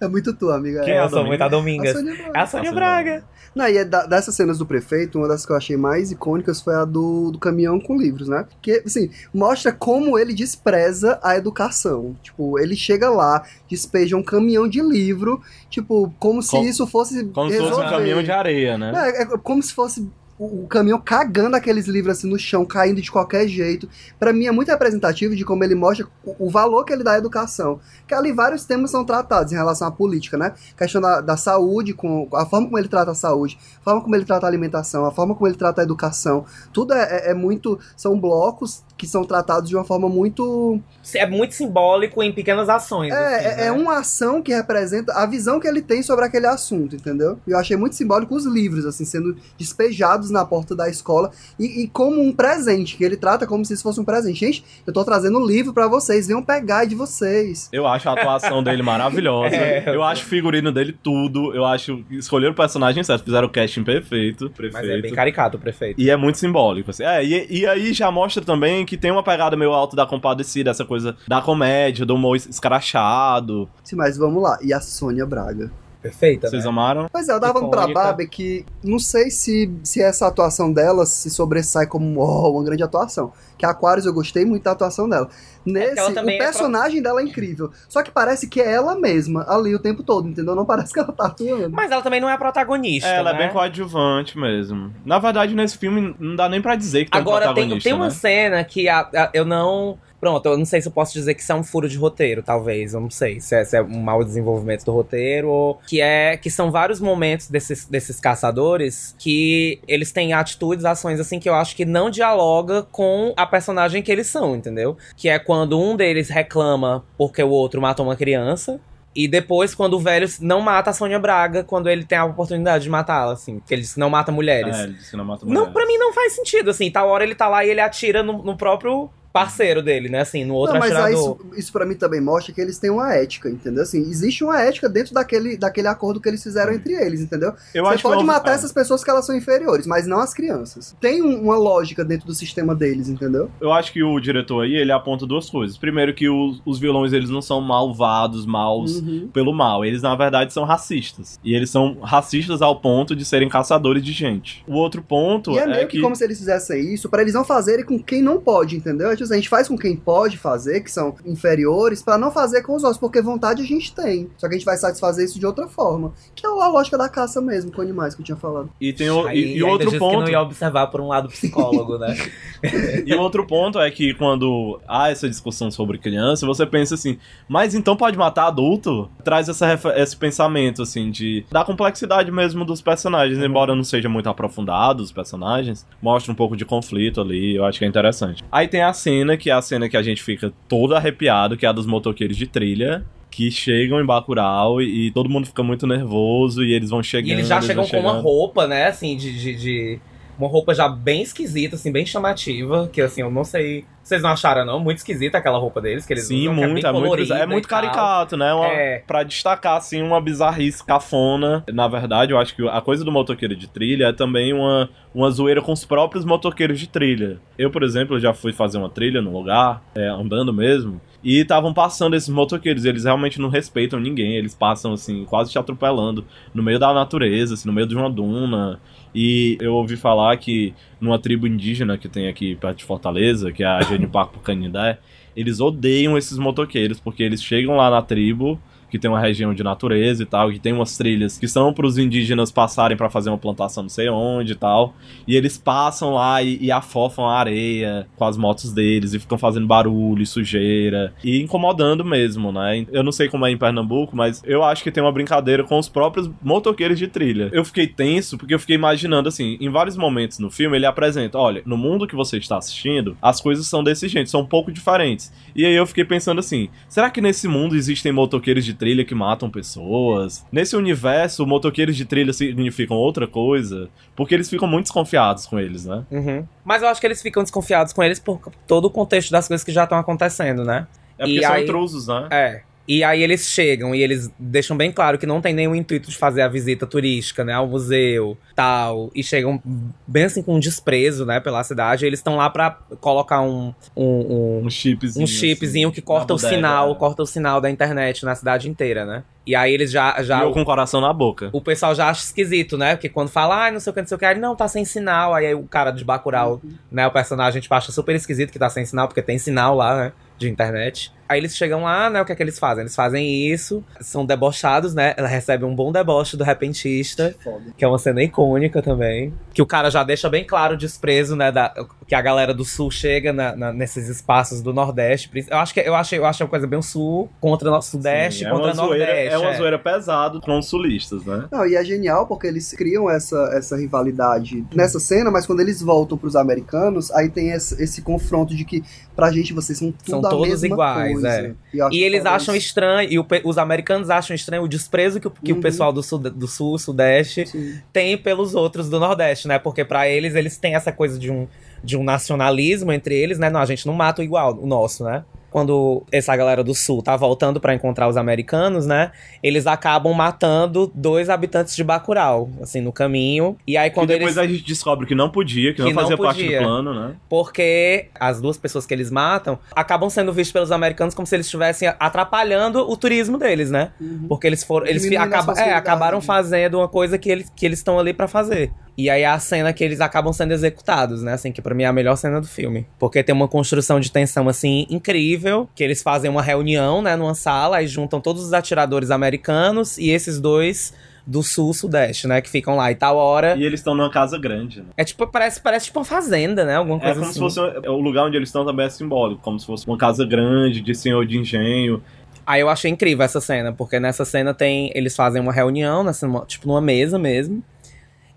É 0.00 0.08
muito 0.08 0.34
tua, 0.34 0.56
amiga. 0.56 0.80
Quem 0.82 0.94
é 0.94 0.98
a 0.98 1.08
sou 1.08 1.24
muito 1.24 1.40
a 1.42 1.46
Domingas. 1.48 1.94
A 1.94 1.98
Sônia 2.00 2.14
Braga. 2.16 2.32
É 2.34 2.40
a 2.40 2.46
Sônia 2.46 2.72
Braga. 2.72 3.24
Não, 3.58 3.68
e 3.68 3.76
é 3.76 3.84
da- 3.84 4.06
dessas 4.06 4.36
cenas 4.36 4.56
do 4.56 4.64
prefeito, 4.64 5.18
uma 5.18 5.26
das 5.26 5.44
que 5.44 5.50
eu 5.50 5.56
achei 5.56 5.76
mais 5.76 6.12
icônicas 6.12 6.60
foi 6.60 6.76
a 6.76 6.84
do, 6.84 7.32
do 7.32 7.38
caminhão 7.40 7.80
com 7.80 7.96
livros, 7.98 8.28
né? 8.28 8.46
Que, 8.62 8.82
assim, 8.86 9.10
mostra 9.34 9.72
como 9.72 10.16
ele 10.16 10.32
despreza 10.32 11.18
a 11.22 11.36
educação. 11.36 12.14
Tipo, 12.22 12.56
ele 12.58 12.76
chega 12.76 13.10
lá, 13.10 13.42
despeja 13.68 14.16
um 14.16 14.22
caminhão 14.22 14.68
de 14.68 14.80
livro, 14.80 15.42
tipo, 15.68 16.14
como 16.20 16.40
se 16.40 16.56
isso 16.68 16.86
fosse. 16.86 17.24
como 17.24 17.50
se 17.50 17.56
fosse 17.58 17.70
um 17.72 17.76
resolver. 17.76 17.90
caminhão 17.96 18.22
de 18.22 18.30
areia, 18.30 18.78
né? 18.78 18.92
É, 18.94 19.22
é 19.22 19.26
como 19.26 19.60
se 19.60 19.72
fosse 19.74 20.08
o, 20.38 20.64
o 20.64 20.66
caminhão 20.68 21.00
cagando 21.00 21.56
aqueles 21.56 21.86
livros 21.86 22.16
assim 22.18 22.28
no 22.28 22.38
chão, 22.38 22.64
caindo 22.64 23.00
de 23.02 23.10
qualquer 23.10 23.46
jeito. 23.48 23.88
Pra 24.18 24.32
mim 24.32 24.46
é 24.46 24.52
muito 24.52 24.68
representativo 24.68 25.34
de 25.34 25.44
como 25.44 25.64
ele 25.64 25.74
mostra 25.74 26.06
o, 26.24 26.46
o 26.46 26.50
valor 26.50 26.84
que 26.84 26.92
ele 26.92 27.02
dá 27.02 27.12
à 27.12 27.18
educação. 27.18 27.80
Que 28.06 28.14
ali 28.14 28.32
vários 28.32 28.64
temas 28.64 28.90
são 28.90 29.04
tratados 29.04 29.52
em 29.52 29.56
relação 29.56 29.88
à 29.88 29.90
política, 29.90 30.36
né? 30.36 30.54
A 30.74 30.78
questão 30.78 31.00
da, 31.00 31.20
da 31.20 31.36
saúde, 31.36 31.92
com 31.94 32.28
a 32.32 32.46
forma 32.46 32.66
como 32.66 32.78
ele 32.78 32.88
trata 32.88 33.10
a 33.10 33.14
saúde, 33.14 33.58
a 33.80 33.84
forma 33.84 34.00
como 34.00 34.14
ele 34.14 34.24
trata 34.24 34.46
a 34.46 34.48
alimentação, 34.48 35.04
a 35.04 35.10
forma 35.10 35.34
como 35.34 35.46
ele 35.48 35.56
trata 35.56 35.80
a 35.80 35.84
educação. 35.84 36.44
Tudo 36.72 36.94
é, 36.94 37.02
é- 37.02 37.30
é 37.30 37.34
muito. 37.34 37.78
São 37.96 38.18
blocos 38.18 38.82
que 38.96 39.06
são 39.06 39.24
tratados 39.24 39.68
de 39.68 39.76
uma 39.76 39.84
forma 39.84 40.08
muito. 40.08 40.80
É 41.14 41.26
muito 41.26 41.54
simbólico 41.54 42.22
em 42.22 42.32
pequenas 42.32 42.68
ações. 42.68 43.12
assim, 43.12 43.22
É, 43.22 43.44
é, 43.52 43.56
né? 43.56 43.66
é 43.66 43.72
uma 43.72 43.98
ação 43.98 44.42
que 44.42 44.52
representa 44.52 45.12
a 45.12 45.24
visão 45.26 45.60
que 45.60 45.66
ele 45.68 45.80
tem 45.82 46.02
sobre 46.02 46.24
aquele 46.24 46.46
assunto, 46.46 46.96
entendeu? 46.96 47.38
Eu 47.46 47.56
achei 47.58 47.76
muito 47.76 47.94
simbólico 47.94 48.34
os 48.34 48.44
livros, 48.44 48.84
assim, 48.84 49.04
sendo 49.04 49.36
despejados 49.56 50.27
na 50.30 50.44
porta 50.44 50.74
da 50.74 50.88
escola 50.88 51.30
e, 51.58 51.82
e 51.84 51.88
como 51.88 52.20
um 52.20 52.32
presente, 52.32 52.96
que 52.96 53.04
ele 53.04 53.16
trata 53.16 53.46
como 53.46 53.64
se 53.64 53.74
isso 53.74 53.82
fosse 53.82 54.00
um 54.00 54.04
presente. 54.04 54.38
Gente, 54.40 54.64
eu 54.86 54.92
tô 54.92 55.04
trazendo 55.04 55.38
um 55.38 55.46
livro 55.46 55.72
pra 55.72 55.88
vocês, 55.88 56.26
venham 56.26 56.42
pegar 56.42 56.84
de 56.84 56.94
vocês. 56.94 57.68
Eu 57.72 57.86
acho 57.86 58.08
a 58.08 58.12
atuação 58.12 58.62
dele 58.62 58.82
maravilhosa. 58.82 59.56
É. 59.68 59.84
Eu 59.94 60.02
acho 60.02 60.22
o 60.24 60.26
figurino 60.26 60.70
dele 60.72 60.96
tudo. 61.02 61.54
Eu 61.54 61.64
acho 61.64 62.02
que 62.08 62.16
escolheram 62.16 62.52
o 62.52 62.56
personagem 62.56 63.02
certo, 63.02 63.24
fizeram 63.24 63.46
o 63.48 63.50
casting 63.50 63.82
perfeito. 63.82 64.44
Mas 64.58 64.66
é 64.74 64.78
Prefeito. 64.78 65.02
bem 65.02 65.14
caricato 65.14 65.56
o 65.56 65.60
prefeito. 65.60 66.00
E 66.00 66.10
é 66.10 66.16
muito 66.16 66.38
simbólico. 66.38 66.90
Assim. 66.90 67.02
É, 67.02 67.24
e, 67.24 67.46
e 67.60 67.66
aí 67.66 67.92
já 67.92 68.10
mostra 68.10 68.44
também 68.44 68.86
que 68.86 68.96
tem 68.96 69.10
uma 69.10 69.22
pegada 69.22 69.56
meio 69.56 69.72
alto 69.72 69.96
da 69.96 70.06
compadecida, 70.06 70.70
essa 70.70 70.84
coisa 70.84 71.16
da 71.26 71.40
comédia, 71.42 72.06
do 72.06 72.14
humor 72.14 72.36
escrachado. 72.36 73.68
Sim, 73.82 73.96
mas 73.96 74.16
vamos 74.16 74.42
lá. 74.42 74.58
E 74.62 74.72
a 74.72 74.80
Sônia 74.80 75.26
Braga? 75.26 75.70
Perfeita, 76.00 76.48
Vocês 76.48 76.62
né? 76.64 76.70
amaram? 76.70 77.08
Pois 77.12 77.28
é, 77.28 77.32
eu 77.32 77.40
dava 77.40 77.58
pra 77.68 77.80
Icônica. 77.82 78.00
Babi 78.00 78.28
que 78.28 78.64
não 78.84 78.98
sei 79.00 79.30
se, 79.30 79.70
se 79.82 80.00
essa 80.00 80.28
atuação 80.28 80.72
dela 80.72 81.04
se 81.04 81.28
sobressai 81.28 81.86
como 81.86 82.20
oh, 82.22 82.52
uma 82.52 82.64
grande 82.64 82.82
atuação. 82.82 83.32
Que 83.56 83.66
a 83.66 83.70
Aquarius 83.70 84.06
eu 84.06 84.12
gostei 84.14 84.44
muito 84.44 84.62
da 84.62 84.70
atuação 84.70 85.08
dela. 85.08 85.28
Nesse, 85.66 85.98
ela 85.98 86.10
o 86.10 86.14
também 86.14 86.36
é 86.36 86.38
personagem 86.38 87.02
dela 87.02 87.20
é 87.20 87.24
incrível. 87.24 87.72
Só 87.88 88.02
que 88.04 88.10
parece 88.12 88.48
que 88.48 88.60
é 88.60 88.72
ela 88.72 88.94
mesma 88.94 89.44
ali 89.48 89.74
o 89.74 89.78
tempo 89.80 90.04
todo, 90.04 90.28
entendeu? 90.28 90.54
Não 90.54 90.64
parece 90.64 90.92
que 90.92 91.00
ela 91.00 91.12
tá 91.12 91.26
atuando. 91.26 91.70
Mas 91.70 91.90
ela 91.90 92.00
também 92.00 92.20
não 92.20 92.28
é 92.28 92.34
a 92.34 92.38
protagonista. 92.38 93.08
É, 93.08 93.16
ela 93.16 93.32
né? 93.32 93.38
é 93.40 93.42
bem 93.46 93.52
coadjuvante 93.52 94.38
mesmo. 94.38 94.94
Na 95.04 95.18
verdade, 95.18 95.54
nesse 95.54 95.76
filme 95.76 96.14
não 96.20 96.36
dá 96.36 96.48
nem 96.48 96.62
pra 96.62 96.76
dizer 96.76 97.06
que 97.06 97.10
tem 97.10 97.18
um 97.18 97.22
Agora 97.22 97.46
tem, 97.46 97.54
protagonista, 97.54 97.88
tem 97.90 97.92
uma 97.98 98.04
né? 98.06 98.10
cena 98.12 98.62
que 98.64 98.88
a- 98.88 99.08
a- 99.12 99.30
eu 99.34 99.44
não. 99.44 99.98
Pronto, 100.20 100.46
eu 100.46 100.58
não 100.58 100.64
sei 100.64 100.80
se 100.80 100.88
eu 100.88 100.92
posso 100.92 101.12
dizer 101.12 101.34
que 101.34 101.42
isso 101.42 101.52
é 101.52 101.54
um 101.54 101.62
furo 101.62 101.88
de 101.88 101.96
roteiro, 101.96 102.42
talvez. 102.42 102.94
Eu 102.94 103.00
não 103.00 103.10
sei 103.10 103.40
se 103.40 103.54
é, 103.54 103.64
se 103.64 103.76
é 103.76 103.82
um 103.82 104.00
mau 104.00 104.24
desenvolvimento 104.24 104.84
do 104.84 104.92
roteiro. 104.92 105.48
Ou 105.48 105.80
que 105.86 106.00
é 106.00 106.36
que 106.36 106.50
são 106.50 106.70
vários 106.70 107.00
momentos 107.00 107.48
desses, 107.48 107.84
desses 107.86 108.18
caçadores 108.18 109.14
que 109.18 109.80
eles 109.86 110.10
têm 110.10 110.32
atitudes, 110.32 110.84
ações 110.84 111.20
assim 111.20 111.38
que 111.38 111.48
eu 111.48 111.54
acho 111.54 111.76
que 111.76 111.84
não 111.84 112.10
dialoga 112.10 112.82
com 112.82 113.32
a 113.36 113.46
personagem 113.46 114.02
que 114.02 114.10
eles 114.10 114.26
são, 114.26 114.56
entendeu? 114.56 114.96
Que 115.16 115.28
é 115.28 115.38
quando 115.38 115.80
um 115.80 115.94
deles 115.96 116.28
reclama 116.28 117.04
porque 117.16 117.42
o 117.42 117.50
outro 117.50 117.80
matou 117.80 118.04
uma 118.04 118.16
criança. 118.16 118.80
E 119.14 119.26
depois, 119.26 119.74
quando 119.74 119.94
o 119.94 120.00
velho 120.00 120.28
não 120.40 120.60
mata 120.60 120.90
a 120.90 120.92
Sônia 120.92 121.18
Braga, 121.18 121.64
quando 121.64 121.88
ele 121.88 122.04
tem 122.04 122.16
a 122.16 122.24
oportunidade 122.24 122.84
de 122.84 122.90
matá-la, 122.90 123.32
assim. 123.32 123.58
Porque 123.58 123.74
ele 123.74 123.82
disse 123.82 123.98
não 123.98 124.08
mata 124.10 124.30
mulheres. 124.30 124.76
É, 124.76 124.84
ele 124.84 124.92
disse 124.92 125.10
que 125.10 125.16
não 125.16 125.24
mata 125.24 125.44
Não, 125.44 125.62
mulher. 125.62 125.72
pra 125.72 125.86
mim 125.86 125.96
não 125.98 126.12
faz 126.12 126.34
sentido, 126.34 126.70
assim. 126.70 126.88
Tal 126.90 127.08
hora 127.08 127.24
ele 127.24 127.34
tá 127.34 127.48
lá 127.48 127.64
e 127.64 127.70
ele 127.70 127.80
atira 127.80 128.22
no, 128.22 128.42
no 128.44 128.56
próprio 128.56 129.10
parceiro 129.38 129.82
dele, 129.82 130.08
né? 130.08 130.20
Assim, 130.20 130.44
no 130.44 130.54
outro 130.54 130.74
não, 130.74 130.80
mas 130.80 130.90
aí 130.92 130.98
atirador. 131.14 131.36
isso, 131.52 131.60
isso 131.60 131.72
para 131.72 131.86
mim 131.86 131.94
também 131.94 132.20
mostra 132.20 132.52
que 132.52 132.60
eles 132.60 132.78
têm 132.78 132.90
uma 132.90 133.12
ética, 133.14 133.48
entendeu? 133.48 133.82
Assim, 133.82 134.00
existe 134.00 134.42
uma 134.44 134.60
ética 134.60 134.88
dentro 134.88 135.14
daquele, 135.14 135.56
daquele 135.56 135.88
acordo 135.88 136.20
que 136.20 136.28
eles 136.28 136.42
fizeram 136.42 136.72
entre 136.72 136.92
eles, 136.94 137.20
entendeu? 137.20 137.54
Eu 137.74 137.84
Você 137.84 137.94
acho 137.94 138.02
pode 138.02 138.20
que 138.20 138.26
matar 138.26 138.52
é. 138.52 138.54
essas 138.54 138.72
pessoas 138.72 139.02
que 139.04 139.10
elas 139.10 139.24
são 139.26 139.36
inferiores, 139.36 139.86
mas 139.86 140.06
não 140.06 140.20
as 140.20 140.34
crianças. 140.34 140.96
Tem 141.00 141.22
um- 141.22 141.42
uma 141.42 141.56
lógica 141.56 142.04
dentro 142.04 142.26
do 142.26 142.34
sistema 142.34 142.74
deles, 142.74 143.08
entendeu? 143.08 143.50
Eu 143.60 143.72
acho 143.72 143.92
que 143.92 144.02
o 144.02 144.18
diretor 144.20 144.64
aí, 144.64 144.74
ele 144.74 144.92
aponta 144.92 145.26
duas 145.26 145.48
coisas. 145.48 145.76
Primeiro 145.76 146.12
que 146.14 146.28
os, 146.28 146.60
os 146.66 146.78
vilões, 146.78 147.12
eles 147.12 147.30
não 147.30 147.40
são 147.42 147.60
malvados, 147.60 148.44
maus 148.46 148.96
Uhum. 149.00 149.28
pelo 149.32 149.52
mal. 149.52 149.84
Eles, 149.84 150.02
na 150.02 150.14
verdade, 150.14 150.52
são 150.52 150.64
racistas. 150.64 151.38
E 151.44 151.54
eles 151.54 151.70
são 151.70 151.98
racistas 152.02 152.60
ao 152.62 152.80
ponto 152.80 153.14
de 153.14 153.24
serem 153.24 153.48
caçadores 153.48 154.02
de 154.02 154.12
gente. 154.12 154.64
O 154.66 154.74
outro 154.74 155.02
ponto 155.02 155.52
E 155.52 155.58
é 155.58 155.66
meio 155.66 155.78
é 155.80 155.86
que, 155.86 155.96
que... 155.96 156.00
como 156.02 156.14
se 156.16 156.24
eles 156.24 156.38
fizessem 156.38 156.92
isso 156.92 157.08
pra 157.08 157.22
eles 157.22 157.34
não 157.34 157.44
fazerem 157.44 157.84
com 157.84 157.98
quem 158.02 158.22
não 158.22 158.40
pode, 158.40 158.76
entendeu? 158.76 159.10
Tipo 159.10 159.24
assim, 159.24 159.27
A 159.30 159.36
gente 159.36 159.48
faz 159.48 159.68
com 159.68 159.76
quem 159.76 159.96
pode 159.96 160.36
fazer, 160.38 160.80
que 160.80 160.90
são 160.90 161.14
inferiores, 161.24 162.02
pra 162.02 162.18
não 162.18 162.30
fazer 162.30 162.62
com 162.62 162.74
os 162.74 162.82
outros, 162.82 162.98
porque 162.98 163.20
vontade 163.20 163.62
a 163.62 163.66
gente 163.66 163.94
tem. 163.94 164.28
Só 164.36 164.48
que 164.48 164.54
a 164.54 164.58
gente 164.58 164.64
vai 164.66 164.76
satisfazer 164.76 165.24
isso 165.24 165.38
de 165.38 165.46
outra 165.46 165.68
forma. 165.68 166.12
Que 166.34 166.46
é 166.46 166.48
a 166.48 166.68
lógica 166.68 166.96
da 166.98 167.08
caça 167.08 167.40
mesmo, 167.40 167.72
com 167.72 167.80
animais 167.82 168.14
que 168.14 168.20
eu 168.22 168.24
tinha 168.24 168.36
falado. 168.36 168.70
E 168.80 168.92
tem 168.92 169.10
o, 169.10 169.26
Aí- 169.26 169.38
e, 169.38 169.56
e 169.58 169.62
outro 169.62 169.86
disse 169.86 169.98
que 169.98 169.98
ponto... 169.98 170.20
não 170.20 170.28
ia 170.28 170.40
observar 170.40 170.86
por 170.88 171.00
um 171.00 171.08
lado 171.08 171.28
psicólogo, 171.28 171.98
né? 171.98 172.16
E 173.06 173.14
outro 173.14 173.46
ponto 173.46 173.78
é 173.78 173.90
que 173.90 174.12
quando 174.14 174.80
há 174.86 175.10
essa 175.10 175.28
discussão 175.28 175.70
sobre 175.70 175.96
criança, 175.98 176.44
você 176.44 176.66
pensa 176.66 176.94
assim, 176.94 177.18
mas 177.48 177.74
então 177.74 177.96
pode 177.96 178.18
matar 178.18 178.46
adulto? 178.48 179.08
Traz 179.22 179.48
essa, 179.48 179.78
esse 179.96 180.16
pensamento, 180.16 180.82
assim, 180.82 181.10
de 181.10 181.44
da 181.50 181.64
complexidade 181.64 182.30
mesmo 182.30 182.64
dos 182.64 182.82
personagens, 182.82 183.38
embora 183.38 183.74
não 183.74 183.84
seja 183.84 184.08
muito 184.08 184.28
aprofundado 184.28 185.02
os 185.02 185.12
personagens, 185.12 185.86
mostra 186.02 186.32
um 186.32 186.34
pouco 186.34 186.56
de 186.56 186.64
conflito 186.64 187.20
ali, 187.20 187.56
eu 187.56 187.64
acho 187.64 187.78
que 187.78 187.84
é 187.84 187.88
interessante. 187.88 188.42
Aí 188.50 188.66
tem 188.66 188.82
a 188.82 188.92
cena, 189.08 189.36
que 189.36 189.50
é 189.50 189.52
a 189.52 189.62
cena 189.62 189.88
que 189.88 189.96
a 189.96 190.02
gente 190.02 190.22
fica 190.22 190.52
todo 190.68 190.94
arrepiado, 190.94 191.56
que 191.56 191.64
é 191.64 191.68
a 191.68 191.72
dos 191.72 191.86
motoqueiros 191.86 192.36
de 192.36 192.46
trilha. 192.46 193.04
Que 193.30 193.50
chegam 193.50 194.00
em 194.00 194.06
Bacurau 194.06 194.80
e, 194.80 195.06
e 195.08 195.10
todo 195.12 195.28
mundo 195.28 195.46
fica 195.46 195.62
muito 195.62 195.86
nervoso 195.86 196.64
e 196.64 196.72
eles 196.72 196.90
vão 196.90 197.02
chegando. 197.02 197.28
E 197.28 197.32
eles 197.32 197.46
já 197.48 197.60
chegam 197.60 197.84
com 197.86 198.00
uma 198.00 198.20
roupa, 198.22 198.66
né? 198.66 198.86
Assim, 198.86 199.16
de, 199.16 199.38
de, 199.38 199.54
de- 199.54 199.98
Uma 200.38 200.48
roupa 200.48 200.74
já 200.74 200.88
bem 200.88 201.22
esquisita, 201.22 201.76
assim, 201.76 201.92
bem 201.92 202.06
chamativa. 202.06 202.88
Que 202.92 203.00
assim, 203.02 203.20
eu 203.20 203.30
não 203.30 203.44
sei 203.44 203.84
Vocês 204.08 204.22
não 204.22 204.30
acharam, 204.30 204.64
não? 204.64 204.80
Muito 204.80 204.96
esquisita 204.98 205.36
aquela 205.36 205.58
roupa 205.58 205.82
deles, 205.82 206.06
que 206.06 206.14
eles 206.14 206.26
Sim, 206.26 206.48
usam, 206.48 206.54
muito, 206.54 206.86
é 206.86 206.88
é 206.88 206.92
bem 206.94 207.02
muito, 207.02 207.32
é 207.34 207.46
muito 207.46 207.68
tal. 207.68 207.80
caricato, 207.82 208.38
né? 208.38 208.54
Uma, 208.54 208.66
É. 208.66 208.98
Pra 209.06 209.22
destacar, 209.22 209.76
assim, 209.76 210.00
uma 210.02 210.18
bizarrice 210.18 210.82
cafona. 210.82 211.62
Na 211.70 211.86
verdade, 211.88 212.32
eu 212.32 212.38
acho 212.38 212.56
que 212.56 212.66
a 212.66 212.80
coisa 212.80 213.04
do 213.04 213.12
motoqueiro 213.12 213.54
de 213.54 213.68
trilha 213.68 214.06
é 214.06 214.12
também 214.14 214.54
uma, 214.54 214.88
uma 215.14 215.30
zoeira 215.30 215.60
com 215.60 215.72
os 215.72 215.84
próprios 215.84 216.24
motoqueiros 216.24 216.80
de 216.80 216.88
trilha. 216.88 217.38
Eu, 217.58 217.70
por 217.70 217.82
exemplo, 217.82 218.18
já 218.18 218.32
fui 218.32 218.50
fazer 218.50 218.78
uma 218.78 218.88
trilha 218.88 219.20
num 219.20 219.32
lugar, 219.32 219.82
é, 219.94 220.08
andando 220.08 220.54
mesmo, 220.54 220.98
e 221.22 221.40
estavam 221.40 221.74
passando 221.74 222.16
esses 222.16 222.30
motoqueiros, 222.30 222.86
eles 222.86 223.04
realmente 223.04 223.38
não 223.38 223.50
respeitam 223.50 224.00
ninguém, 224.00 224.36
eles 224.36 224.54
passam, 224.54 224.94
assim, 224.94 225.26
quase 225.26 225.50
te 225.50 225.58
atropelando, 225.58 226.24
no 226.54 226.62
meio 226.62 226.78
da 226.78 226.94
natureza, 226.94 227.52
assim, 227.52 227.68
no 227.68 227.74
meio 227.74 227.86
de 227.86 227.94
uma 227.94 228.08
duna. 228.08 228.80
E 229.14 229.58
eu 229.60 229.74
ouvi 229.74 229.96
falar 229.96 230.36
que 230.36 230.74
numa 231.00 231.18
tribo 231.18 231.46
indígena 231.46 231.96
que 231.96 232.08
tem 232.08 232.28
aqui 232.28 232.56
perto 232.56 232.78
de 232.78 232.84
Fortaleza, 232.84 233.52
que 233.52 233.62
é 233.62 233.66
a 233.66 233.80
Genipapo 233.82 234.40
Canindé, 234.40 234.98
eles 235.36 235.60
odeiam 235.60 236.18
esses 236.18 236.38
motoqueiros, 236.38 236.98
porque 236.98 237.22
eles 237.22 237.42
chegam 237.42 237.76
lá 237.76 237.90
na 237.90 238.02
tribo, 238.02 238.60
que 238.90 238.98
tem 238.98 239.10
uma 239.10 239.20
região 239.20 239.54
de 239.54 239.62
natureza 239.62 240.22
e 240.22 240.26
tal, 240.26 240.50
que 240.50 240.58
tem 240.58 240.72
umas 240.72 240.96
trilhas 240.96 241.38
que 241.38 241.48
são 241.48 241.72
para 241.72 241.86
os 241.86 241.98
indígenas 241.98 242.50
passarem 242.50 242.96
para 242.96 243.10
fazer 243.10 243.30
uma 243.30 243.38
plantação 243.38 243.82
não 243.82 243.90
sei 243.90 244.08
onde 244.08 244.52
e 244.52 244.54
tal, 244.54 244.94
e 245.26 245.36
eles 245.36 245.58
passam 245.58 246.14
lá 246.14 246.42
e, 246.42 246.58
e 246.60 246.70
afofam 246.70 247.26
a 247.26 247.38
areia 247.38 248.06
com 248.16 248.24
as 248.24 248.36
motos 248.36 248.72
deles 248.72 249.14
e 249.14 249.18
ficam 249.18 249.38
fazendo 249.38 249.66
barulho, 249.66 250.26
sujeira 250.26 251.12
e 251.22 251.40
incomodando 251.40 252.04
mesmo, 252.04 252.52
né? 252.52 252.86
Eu 252.90 253.02
não 253.02 253.12
sei 253.12 253.28
como 253.28 253.46
é 253.46 253.50
em 253.50 253.56
Pernambuco, 253.56 254.16
mas 254.16 254.42
eu 254.44 254.62
acho 254.62 254.82
que 254.82 254.90
tem 254.90 255.02
uma 255.02 255.12
brincadeira 255.12 255.64
com 255.64 255.78
os 255.78 255.88
próprios 255.88 256.30
motoqueiros 256.42 256.98
de 256.98 257.06
trilha. 257.06 257.50
Eu 257.52 257.64
fiquei 257.64 257.86
tenso 257.86 258.38
porque 258.38 258.54
eu 258.54 258.58
fiquei 258.58 258.76
imaginando 258.76 259.28
assim, 259.28 259.56
em 259.60 259.70
vários 259.70 259.96
momentos 259.96 260.38
no 260.38 260.50
filme 260.50 260.76
ele 260.76 260.86
apresenta, 260.86 261.38
olha, 261.38 261.62
no 261.64 261.76
mundo 261.76 262.06
que 262.06 262.16
você 262.16 262.38
está 262.38 262.58
assistindo, 262.58 263.16
as 263.20 263.40
coisas 263.40 263.66
são 263.66 263.82
desse 263.82 264.08
jeito, 264.08 264.30
são 264.30 264.40
um 264.40 264.46
pouco 264.46 264.72
diferentes. 264.72 265.32
E 265.54 265.64
aí 265.64 265.74
eu 265.74 265.86
fiquei 265.86 266.04
pensando 266.04 266.38
assim, 266.38 266.68
será 266.88 267.10
que 267.10 267.20
nesse 267.20 267.48
mundo 267.48 267.74
existem 267.76 268.12
motoqueiros 268.12 268.64
de 268.64 268.74
trilha 268.78 269.04
que 269.04 269.14
matam 269.14 269.50
pessoas? 269.50 270.46
Nesse 270.52 270.76
universo, 270.76 271.46
motoqueiros 271.46 271.96
de 271.96 272.04
trilha 272.04 272.32
significam 272.32 272.96
outra 272.96 273.26
coisa? 273.26 273.88
Porque 274.14 274.34
eles 274.34 274.48
ficam 274.48 274.68
muito 274.68 274.84
desconfiados 274.84 275.46
com 275.46 275.58
eles, 275.58 275.84
né? 275.84 276.04
Uhum. 276.10 276.46
Mas 276.64 276.82
eu 276.82 276.88
acho 276.88 277.00
que 277.00 277.06
eles 277.06 277.20
ficam 277.20 277.42
desconfiados 277.42 277.92
com 277.92 278.02
eles 278.02 278.18
por 278.18 278.40
todo 278.66 278.84
o 278.86 278.90
contexto 278.90 279.30
das 279.30 279.48
coisas 279.48 279.64
que 279.64 279.72
já 279.72 279.84
estão 279.84 279.98
acontecendo, 279.98 280.64
né? 280.64 280.86
É 281.18 281.24
porque 281.24 281.38
E 281.40 281.42
são 281.42 281.52
aí- 281.52 281.64
intrusos, 281.64 282.06
né? 282.06 282.28
É. 282.30 282.62
E 282.88 283.04
aí 283.04 283.22
eles 283.22 283.46
chegam 283.46 283.94
e 283.94 284.02
eles 284.02 284.30
deixam 284.38 284.74
bem 284.74 284.90
claro 284.90 285.18
que 285.18 285.26
não 285.26 285.42
tem 285.42 285.52
nenhum 285.52 285.74
intuito 285.74 286.08
de 286.08 286.16
fazer 286.16 286.40
a 286.40 286.48
visita 286.48 286.86
turística, 286.86 287.44
né, 287.44 287.52
ao 287.52 287.66
museu, 287.66 288.36
tal, 288.56 289.10
e 289.14 289.22
chegam 289.22 289.62
bem 290.06 290.24
assim 290.24 290.42
com 290.42 290.54
um 290.54 290.58
desprezo, 290.58 291.26
né, 291.26 291.38
pela 291.38 291.62
cidade. 291.62 292.04
E 292.04 292.08
eles 292.08 292.20
estão 292.20 292.36
lá 292.36 292.48
pra 292.48 292.78
colocar 293.00 293.42
um 293.42 293.74
um, 293.94 294.62
um 294.64 294.70
chipzinho, 294.70 295.24
um 295.24 295.26
chipzinho 295.26 295.88
assim, 295.88 295.94
que 295.94 296.00
corta 296.00 296.32
o 296.32 296.38
sinal, 296.38 296.88
né? 296.88 296.94
corta 296.94 297.22
o 297.22 297.26
sinal 297.26 297.60
da 297.60 297.70
internet 297.70 298.24
na 298.24 298.34
cidade 298.34 298.70
inteira, 298.70 299.04
né? 299.04 299.22
E 299.46 299.54
aí 299.54 299.72
eles 299.72 299.90
já 299.90 300.22
já 300.22 300.42
eu 300.42 300.52
com 300.52 300.62
o 300.62 300.64
coração 300.64 301.00
na 301.00 301.12
boca. 301.12 301.50
o 301.52 301.60
pessoal 301.60 301.94
já 301.94 302.08
acha 302.08 302.22
esquisito, 302.22 302.76
né? 302.76 302.94
Porque 302.96 303.08
quando 303.08 303.28
fala, 303.28 303.66
ah, 303.66 303.70
não 303.70 303.80
sei 303.80 303.90
o 303.90 303.94
que, 303.94 304.00
não 304.00 304.08
sei 304.08 304.14
o 304.14 304.18
que, 304.18 304.24
aí, 304.24 304.38
não, 304.38 304.56
tá 304.56 304.68
sem 304.68 304.84
sinal. 304.84 305.34
Aí 305.34 305.54
o 305.54 305.64
cara 305.64 305.90
de 305.90 306.04
Bacurau, 306.04 306.60
né, 306.90 307.06
o 307.06 307.10
personagem, 307.10 307.60
tipo, 307.60 307.74
acha 307.74 307.92
super 307.92 308.14
esquisito 308.14 308.50
que 308.50 308.58
tá 308.58 308.68
sem 308.68 308.84
sinal, 308.84 309.08
porque 309.08 309.22
tem 309.22 309.38
sinal 309.38 309.74
lá, 309.74 309.96
né, 309.96 310.12
de 310.38 310.48
internet. 310.48 311.12
Aí 311.28 311.38
eles 311.38 311.54
chegam 311.56 311.82
lá, 311.84 312.08
né, 312.08 312.22
o 312.22 312.24
que 312.24 312.32
é 312.32 312.34
que 312.34 312.42
eles 312.42 312.58
fazem? 312.58 312.82
Eles 312.82 312.94
fazem 312.94 313.46
isso, 313.52 313.84
são 314.00 314.24
debochados, 314.24 314.94
né, 314.94 315.14
ela 315.16 315.28
recebe 315.28 315.64
um 315.64 315.74
bom 315.74 315.92
deboche 315.92 316.36
do 316.36 316.44
repentista, 316.44 317.34
que 317.76 317.84
é 317.84 317.88
uma 317.88 317.98
cena 317.98 318.22
icônica 318.22 318.80
também. 318.82 319.32
Que 319.52 319.60
o 319.60 319.66
cara 319.66 319.90
já 319.90 320.02
deixa 320.04 320.28
bem 320.28 320.44
claro 320.44 320.74
o 320.74 320.76
desprezo, 320.78 321.36
né, 321.36 321.50
da, 321.52 321.72
que 322.06 322.14
a 322.14 322.20
galera 322.22 322.54
do 322.54 322.64
sul 322.64 322.90
chega 322.90 323.32
na- 323.32 323.54
na- 323.54 323.72
nesses 323.72 324.08
espaços 324.08 324.62
do 324.62 324.72
Nordeste. 324.72 325.30
Eu 325.48 325.58
acho 325.58 325.74
que 325.74 325.80
eu 325.80 325.94
achei, 325.94 326.18
eu 326.18 326.24
achei 326.24 326.44
uma 326.44 326.50
coisa 326.50 326.66
bem 326.66 326.80
sul 326.80 327.28
contra 327.40 327.70
o 327.70 327.82
Sudeste, 327.82 328.40
Sim, 328.40 328.46
é 328.46 328.50
contra 328.50 328.72
zoeira, 328.72 329.06
Nordeste. 329.06 329.34
é 329.34 329.38
uma 329.38 329.50
é. 329.50 329.56
zoeira 329.56 329.78
pesado 329.78 330.40
com 330.40 330.58
os 330.58 330.66
sulistas, 330.68 331.24
né? 331.24 331.46
Não, 331.52 331.66
e 331.66 331.74
é 331.76 331.84
genial 331.84 332.26
porque 332.26 332.46
eles 332.46 332.72
criam 332.72 333.10
essa, 333.10 333.36
essa 333.52 333.76
rivalidade 333.76 334.64
nessa 334.74 334.98
cena, 334.98 335.30
mas 335.30 335.46
quando 335.46 335.60
eles 335.60 335.82
voltam 335.82 336.16
pros 336.16 336.36
americanos, 336.36 337.10
aí 337.12 337.28
tem 337.28 337.50
esse, 337.50 337.80
esse 337.82 338.00
confronto 338.02 338.54
de 338.54 338.64
que 338.64 338.82
pra 339.14 339.30
gente 339.30 339.52
vocês 339.52 339.78
são 339.78 339.92
tudo 339.92 340.10
São 340.10 340.18
a 340.20 340.30
todos 340.30 340.48
mesma 340.48 340.66
iguais, 340.66 341.17
é. 341.24 341.54
acho 341.82 341.94
E 341.94 342.02
eles 342.02 342.24
acham 342.26 342.54
estranho, 342.54 343.08
e 343.10 343.18
o 343.18 343.26
os 343.44 343.58
americanos 343.58 344.10
acham 344.10 344.34
estranho 344.34 344.62
o 344.62 344.68
desprezo 344.68 345.20
que, 345.20 345.26
o- 345.28 345.30
que 345.30 345.52
Uhum. 345.52 345.58
o 345.58 345.62
pessoal 345.62 345.92
do 345.92 346.02
sul, 346.02 346.18
do 346.18 346.46
sul, 346.48 346.78
sudeste 346.78 347.44
tem 347.92 348.16
pelos 348.18 348.54
outros 348.54 348.88
do 348.88 348.98
nordeste, 349.00 349.46
né? 349.48 349.58
Porque 349.58 349.84
pra 349.84 350.08
eles, 350.08 350.34
eles 350.34 350.56
têm 350.56 350.74
essa 350.74 350.90
coisa 350.92 351.18
de 351.18 351.30
um, 351.30 351.46
de 351.82 351.96
um 351.96 352.02
nacionalismo 352.04 352.92
entre 352.92 353.14
eles, 353.16 353.38
né? 353.38 353.48
Não, 353.50 353.60
a 353.60 353.66
gente 353.66 353.86
não 353.86 353.94
mata 353.94 354.20
o 354.20 354.24
igual, 354.24 354.58
o 354.60 354.66
nosso, 354.66 355.04
né? 355.04 355.24
Quando 355.50 356.02
essa 356.12 356.36
galera 356.36 356.62
do 356.62 356.74
sul 356.74 357.02
tá 357.02 357.16
voltando 357.16 357.58
pra 357.60 357.74
encontrar 357.74 358.08
os 358.08 358.16
americanos, 358.16 358.86
né? 358.86 359.12
Eles 359.42 359.66
acabam 359.66 360.12
matando 360.12 360.90
dois 360.94 361.30
habitantes 361.30 361.74
de 361.74 361.82
Bacurau, 361.82 362.50
assim, 362.60 362.80
no 362.80 362.92
caminho. 362.92 363.56
E 363.66 363.76
aí 363.76 363.90
quando 363.90 364.10
e 364.10 364.14
depois 364.14 364.36
eles... 364.36 364.50
a 364.50 364.52
gente 364.52 364.66
descobre 364.66 365.06
que 365.06 365.14
não 365.14 365.30
podia, 365.30 365.70
que, 365.70 365.76
Que 365.76 365.82
não 365.82 365.92
não 365.92 366.02
fazia 366.02 366.16
parte 366.16 366.42
do 366.44 366.58
plano, 366.58 366.94
né? 366.94 367.14
Porque 367.28 368.08
as 368.18 368.40
duas 368.40 368.56
pessoas 368.58 368.84
que 368.84 368.92
eles 368.92 369.10
matam 369.10 369.58
acabam 369.74 370.10
sendo 370.10 370.32
vistos 370.32 370.52
pelos 370.52 370.70
americanos 370.70 371.14
como 371.14 371.26
se 371.26 371.34
eles 371.34 371.46
estivessem 371.46 371.88
atrapalhando 371.98 372.80
o 372.88 372.96
turismo 372.96 373.38
deles, 373.38 373.70
né? 373.70 373.92
Porque 374.28 374.46
eles 374.46 374.62
foram. 374.62 374.86
Eles 374.86 375.10
acaba- 375.16 375.54
é, 375.60 375.72
acabaram 375.72 376.20
fazendo 376.20 376.78
uma 376.78 376.88
coisa 376.88 377.16
que 377.18 377.30
eles 377.30 377.50
que 377.54 377.64
eles 377.64 377.78
estão 377.78 377.98
ali 377.98 378.12
pra 378.12 378.28
fazer. 378.28 378.70
E 378.98 379.08
aí 379.08 379.22
é 379.22 379.26
a 379.26 379.38
cena 379.38 379.72
que 379.72 379.84
eles 379.84 380.00
acabam 380.00 380.32
sendo 380.32 380.50
executados, 380.52 381.22
né? 381.22 381.32
Assim, 381.32 381.52
que 381.52 381.62
pra 381.62 381.72
mim 381.72 381.84
é 381.84 381.86
a 381.86 381.92
melhor 381.92 382.16
cena 382.16 382.40
do 382.40 382.48
filme. 382.48 382.84
Porque 382.98 383.22
tem 383.22 383.32
uma 383.32 383.46
construção 383.46 384.00
de 384.00 384.10
tensão, 384.10 384.48
assim, 384.48 384.88
incrível. 384.90 385.68
Que 385.72 385.84
eles 385.84 386.02
fazem 386.02 386.28
uma 386.28 386.42
reunião, 386.42 387.00
né, 387.00 387.14
numa 387.14 387.34
sala, 387.36 387.80
e 387.80 387.86
juntam 387.86 388.20
todos 388.20 388.42
os 388.42 388.52
atiradores 388.52 389.12
americanos 389.12 389.98
e 389.98 390.10
esses 390.10 390.40
dois 390.40 390.92
do 391.24 391.44
sul-sudeste, 391.44 392.26
né? 392.26 392.40
Que 392.40 392.50
ficam 392.50 392.74
lá 392.74 392.90
e 392.90 392.96
tal 392.96 393.16
hora. 393.16 393.54
E 393.56 393.62
eles 393.62 393.78
estão 393.78 393.94
numa 393.94 394.10
casa 394.10 394.36
grande, 394.36 394.80
né? 394.80 394.86
É 394.96 395.04
tipo, 395.04 395.24
parece, 395.28 395.60
parece 395.60 395.86
tipo 395.86 396.00
uma 396.00 396.04
fazenda, 396.04 396.64
né? 396.64 396.74
Alguma 396.74 396.96
É 396.96 397.00
coisa 397.00 397.14
como 397.14 397.24
assim. 397.26 397.34
se 397.34 397.38
fosse. 397.38 397.60
O 397.88 398.00
lugar 398.00 398.24
onde 398.26 398.36
eles 398.36 398.48
estão 398.48 398.66
também 398.66 398.86
é 398.86 398.90
simbólico, 398.90 399.40
como 399.42 399.60
se 399.60 399.66
fosse 399.66 399.86
uma 399.86 399.96
casa 399.96 400.24
grande, 400.26 400.80
de 400.80 400.92
senhor 400.92 401.24
de 401.24 401.38
engenho. 401.38 402.02
Aí 402.44 402.62
eu 402.62 402.68
achei 402.68 402.90
incrível 402.90 403.24
essa 403.24 403.40
cena, 403.40 403.72
porque 403.72 404.00
nessa 404.00 404.24
cena 404.24 404.52
tem. 404.52 404.90
Eles 404.94 405.14
fazem 405.14 405.40
uma 405.40 405.52
reunião, 405.52 406.02
nessa, 406.02 406.26
tipo 406.46 406.66
numa 406.66 406.80
mesa 406.80 407.16
mesmo. 407.18 407.62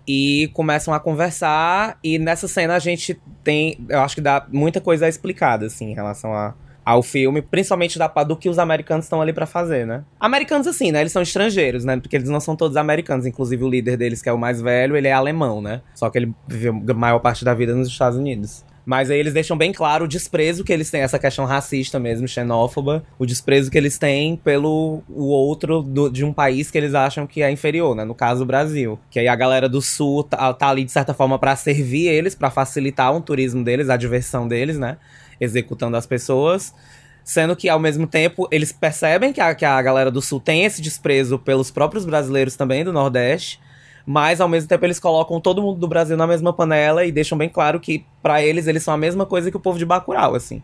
E 0.06 0.50
começam 0.52 0.92
a 0.92 1.00
conversar. 1.00 1.98
E 2.02 2.18
nessa 2.18 2.48
cena 2.48 2.74
a 2.74 2.78
gente 2.78 3.20
tem. 3.44 3.78
Eu 3.88 4.00
acho 4.00 4.14
que 4.14 4.20
dá 4.20 4.46
muita 4.50 4.80
coisa 4.80 5.08
explicada, 5.08 5.66
assim, 5.66 5.90
em 5.90 5.94
relação 5.94 6.34
a, 6.34 6.54
ao 6.84 7.02
filme. 7.02 7.40
Principalmente 7.40 7.98
da, 7.98 8.08
do 8.08 8.36
que 8.36 8.48
os 8.48 8.58
americanos 8.58 9.04
estão 9.04 9.20
ali 9.20 9.32
pra 9.32 9.46
fazer, 9.46 9.86
né? 9.86 10.04
Americanos, 10.18 10.66
assim, 10.66 10.90
né? 10.90 11.00
Eles 11.00 11.12
são 11.12 11.22
estrangeiros, 11.22 11.84
né? 11.84 11.96
Porque 11.96 12.16
eles 12.16 12.28
não 12.28 12.40
são 12.40 12.56
todos 12.56 12.76
americanos. 12.76 13.26
Inclusive 13.26 13.62
o 13.64 13.68
líder 13.68 13.96
deles, 13.96 14.20
que 14.20 14.28
é 14.28 14.32
o 14.32 14.38
mais 14.38 14.60
velho, 14.60 14.96
ele 14.96 15.08
é 15.08 15.12
alemão, 15.12 15.60
né? 15.60 15.82
Só 15.94 16.10
que 16.10 16.18
ele 16.18 16.34
viveu 16.46 16.82
a 16.88 16.94
maior 16.94 17.18
parte 17.20 17.44
da 17.44 17.54
vida 17.54 17.74
nos 17.74 17.88
Estados 17.88 18.18
Unidos. 18.18 18.64
Mas 18.84 19.10
aí 19.10 19.18
eles 19.18 19.32
deixam 19.32 19.56
bem 19.56 19.72
claro 19.72 20.04
o 20.04 20.08
desprezo 20.08 20.64
que 20.64 20.72
eles 20.72 20.90
têm, 20.90 21.02
essa 21.02 21.18
questão 21.18 21.44
racista 21.44 22.00
mesmo, 22.00 22.26
xenófoba, 22.26 23.04
o 23.16 23.24
desprezo 23.24 23.70
que 23.70 23.78
eles 23.78 23.96
têm 23.96 24.34
pelo 24.36 25.02
o 25.08 25.26
outro 25.28 25.82
do- 25.82 26.10
de 26.10 26.24
um 26.24 26.32
país 26.32 26.68
que 26.70 26.78
eles 26.78 26.92
acham 26.92 27.24
que 27.26 27.42
é 27.42 27.50
inferior, 27.50 27.94
né? 27.94 28.04
No 28.04 28.14
caso, 28.14 28.42
o 28.42 28.46
Brasil. 28.46 28.98
Que 29.08 29.20
aí 29.20 29.28
a 29.28 29.36
galera 29.36 29.68
do 29.68 29.80
sul 29.80 30.24
tá, 30.24 30.52
tá 30.52 30.68
ali, 30.68 30.84
de 30.84 30.90
certa 30.90 31.14
forma, 31.14 31.38
pra 31.38 31.54
servir 31.54 32.08
eles, 32.08 32.34
pra 32.34 32.50
facilitar 32.50 33.14
o 33.14 33.20
turismo 33.20 33.62
deles, 33.62 33.88
a 33.88 33.96
diversão 33.96 34.48
deles, 34.48 34.76
né? 34.78 34.96
Executando 35.40 35.96
as 35.96 36.06
pessoas. 36.06 36.74
Sendo 37.24 37.54
que, 37.54 37.68
ao 37.68 37.78
mesmo 37.78 38.04
tempo, 38.04 38.48
eles 38.50 38.72
percebem 38.72 39.32
que 39.32 39.40
a, 39.40 39.54
que 39.54 39.64
a 39.64 39.80
galera 39.80 40.10
do 40.10 40.20
sul 40.20 40.40
tem 40.40 40.64
esse 40.64 40.82
desprezo 40.82 41.38
pelos 41.38 41.70
próprios 41.70 42.04
brasileiros 42.04 42.56
também 42.56 42.82
do 42.84 42.92
Nordeste. 42.92 43.60
Mas 44.06 44.40
ao 44.40 44.48
mesmo 44.48 44.68
tempo 44.68 44.84
eles 44.84 44.98
colocam 45.00 45.40
todo 45.40 45.62
mundo 45.62 45.78
do 45.78 45.88
Brasil 45.88 46.16
na 46.16 46.26
mesma 46.26 46.52
panela 46.52 47.04
e 47.04 47.12
deixam 47.12 47.36
bem 47.38 47.48
claro 47.48 47.78
que 47.80 48.04
pra 48.22 48.42
eles 48.42 48.66
eles 48.66 48.82
são 48.82 48.92
a 48.94 48.96
mesma 48.98 49.24
coisa 49.26 49.50
que 49.50 49.56
o 49.56 49.60
povo 49.60 49.78
de 49.78 49.84
Bacurau, 49.86 50.34
assim. 50.34 50.62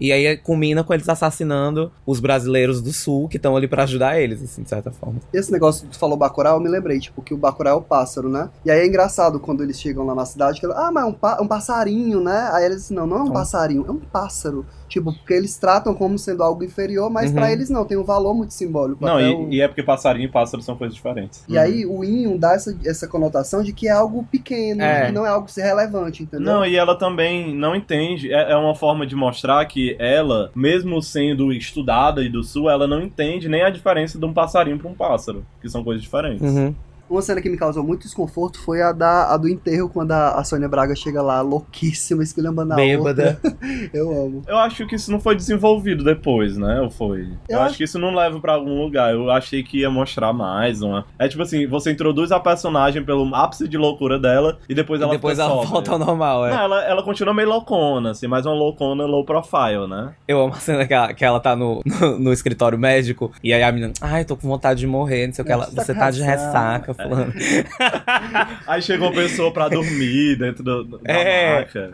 E 0.00 0.10
aí 0.10 0.36
culmina 0.36 0.82
com 0.82 0.92
eles 0.92 1.08
assassinando 1.08 1.92
os 2.04 2.18
brasileiros 2.18 2.82
do 2.82 2.92
sul 2.92 3.28
que 3.28 3.36
estão 3.36 3.56
ali 3.56 3.68
pra 3.68 3.84
ajudar 3.84 4.20
eles, 4.20 4.42
assim, 4.42 4.64
de 4.64 4.68
certa 4.68 4.90
forma. 4.90 5.20
Esse 5.32 5.52
negócio 5.52 5.84
que 5.86 5.92
tu 5.92 5.98
falou 6.00 6.16
Bacurau, 6.16 6.56
eu 6.56 6.60
me 6.60 6.68
lembrei, 6.68 6.98
tipo, 6.98 7.22
que 7.22 7.32
o 7.32 7.36
Bacurau 7.36 7.74
é 7.74 7.76
o 7.78 7.82
pássaro, 7.82 8.28
né? 8.28 8.50
E 8.64 8.70
aí 8.72 8.80
é 8.80 8.86
engraçado 8.86 9.38
quando 9.38 9.62
eles 9.62 9.80
chegam 9.80 10.04
lá 10.04 10.16
na 10.16 10.26
cidade, 10.26 10.58
que 10.58 10.66
ela, 10.66 10.88
ah, 10.88 10.90
mas 10.90 11.04
é 11.04 11.06
um, 11.06 11.12
pa- 11.12 11.38
um 11.40 11.46
passarinho, 11.46 12.20
né? 12.20 12.50
Aí 12.52 12.64
eles 12.64 12.78
dizem, 12.78 12.96
não, 12.96 13.06
não 13.06 13.18
é 13.18 13.22
um 13.22 13.30
passarinho, 13.30 13.84
é 13.86 13.90
um 13.92 14.00
pássaro. 14.00 14.66
Tipo, 14.92 15.10
porque 15.10 15.32
eles 15.32 15.56
tratam 15.56 15.94
como 15.94 16.18
sendo 16.18 16.42
algo 16.42 16.62
inferior, 16.62 17.08
mas 17.08 17.30
Uhum. 17.30 17.36
pra 17.36 17.50
eles 17.50 17.70
não, 17.70 17.82
tem 17.86 17.96
um 17.96 18.04
valor 18.04 18.34
muito 18.34 18.52
simbólico. 18.52 19.02
Não, 19.02 19.18
e, 19.18 19.34
o- 19.34 19.48
e 19.50 19.60
é 19.62 19.66
porque 19.66 19.82
passarinho 19.82 20.26
e 20.26 20.28
pássaro 20.28 20.62
são 20.62 20.76
coisas 20.76 20.94
diferentes. 20.94 21.42
E 21.48 21.56
aí 21.56 21.86
o 21.86 22.04
Inho 22.04 22.36
dá 22.38 22.52
essa, 22.52 22.76
essa 22.84 23.08
conotação 23.08 23.62
de 23.62 23.72
que 23.72 23.88
é 23.88 23.90
algo 23.90 24.22
pequeno, 24.30 24.82
É. 24.82 25.06
que 25.06 25.12
não 25.12 25.24
é 25.24 25.30
algo 25.30 25.46
relevante, 25.56 26.24
entendeu? 26.24 26.44
Não, 26.44 26.66
e 26.66 26.76
ela 26.76 26.94
também 26.94 27.54
não 27.54 27.74
entende. 27.74 28.30
É, 28.30 28.52
é 28.52 28.56
uma 28.56 28.74
forma 28.74 29.06
de 29.06 29.16
mostrar 29.16 29.64
que 29.64 29.96
ela, 29.98 30.50
mesmo 30.54 31.00
sendo 31.00 31.50
estudada 31.54 32.22
e 32.22 32.28
do 32.28 32.42
sul, 32.44 32.68
ela 32.68 32.86
não 32.86 33.00
entende 33.00 33.48
nem 33.48 33.62
a 33.62 33.70
diferença 33.70 34.18
de 34.18 34.24
um 34.26 34.32
passarinho 34.34 34.78
para 34.78 34.90
um 34.90 34.94
pássaro, 34.94 35.42
que 35.62 35.70
são 35.70 35.82
coisas 35.82 36.02
diferentes. 36.02 36.42
Uhum. 36.42 36.74
Uma 37.12 37.22
cena 37.22 37.40
que 37.40 37.48
me 37.50 37.56
causou 37.56 37.84
muito 37.84 38.02
desconforto 38.02 38.58
foi 38.60 38.80
a, 38.82 38.90
da, 38.92 39.32
a 39.32 39.36
do 39.36 39.48
enterro, 39.48 39.88
quando 39.88 40.12
a, 40.12 40.30
a 40.38 40.44
Sônia 40.44 40.68
Braga 40.68 40.94
chega 40.96 41.20
lá, 41.22 41.40
louquíssima, 41.40 42.22
esculhambando 42.22 42.72
a 42.72 42.76
Bêbada. 42.76 43.38
Eu 43.92 44.10
amo. 44.10 44.42
Eu 44.46 44.56
acho 44.58 44.86
que 44.86 44.94
isso 44.96 45.10
não 45.10 45.20
foi 45.20 45.34
desenvolvido 45.36 46.02
depois, 46.04 46.56
né? 46.56 46.80
Ou 46.80 46.90
foi? 46.90 47.22
Eu, 47.22 47.56
Eu 47.56 47.58
acho 47.58 47.66
acho- 47.68 47.76
que 47.78 47.84
isso 47.84 47.98
não 47.98 48.14
leva 48.14 48.40
pra 48.40 48.54
algum 48.54 48.82
lugar. 48.82 49.12
Eu 49.12 49.30
achei 49.30 49.62
que 49.62 49.80
ia 49.80 49.90
mostrar 49.90 50.32
mais 50.32 50.82
uma. 50.82 51.04
É 51.18 51.28
tipo 51.28 51.42
assim, 51.42 51.66
você 51.66 51.90
introduz 51.92 52.32
a 52.32 52.40
personagem 52.40 53.04
pelo 53.04 53.32
ápice 53.34 53.68
de 53.68 53.76
loucura 53.76 54.18
dela 54.18 54.58
e 54.68 54.74
depois 54.74 55.00
E 55.00 55.04
ela 55.04 55.12
depois 55.12 55.38
ela 55.38 55.50
sóbria. 55.50 55.70
volta 55.70 55.90
ao 55.92 55.98
normal, 55.98 56.46
é. 56.46 56.50
Não, 56.50 56.60
ela, 56.62 56.82
ela 56.84 57.02
continua 57.02 57.34
meio 57.34 57.48
loucona, 57.48 58.10
assim, 58.12 58.26
mas 58.26 58.46
uma 58.46 58.54
loucona 58.54 59.04
low 59.04 59.24
profile, 59.24 59.86
né? 59.88 60.14
Eu 60.26 60.40
amo 60.40 60.54
a 60.54 60.58
cena 60.60 60.86
que 60.86 60.94
ela, 60.94 61.12
que 61.12 61.24
ela 61.24 61.40
tá 61.40 61.54
no, 61.54 61.82
no, 61.84 62.18
no 62.18 62.32
escritório 62.32 62.78
médico 62.78 63.30
e 63.42 63.52
aí 63.52 63.62
a 63.62 63.70
menina, 63.70 63.92
ai, 64.00 64.24
tô 64.24 64.36
com 64.36 64.48
vontade 64.48 64.80
de 64.80 64.86
morrer, 64.86 65.26
não 65.26 65.34
sei 65.34 65.42
o 65.42 65.46
que. 65.46 65.52
Ela, 65.52 65.64
Nossa, 65.66 65.84
você 65.84 65.94
tá 65.94 66.10
de 66.10 66.22
ressaca. 66.22 66.94
Fulano. 67.02 67.32
Aí 68.66 68.82
chegou 68.82 69.08
uma 69.08 69.14
pessoa 69.14 69.52
pra 69.52 69.68
dormir 69.68 70.36
dentro 70.36 70.62
do, 70.62 70.84
da 70.84 70.98
É. 71.12 71.58
maca. 71.60 71.92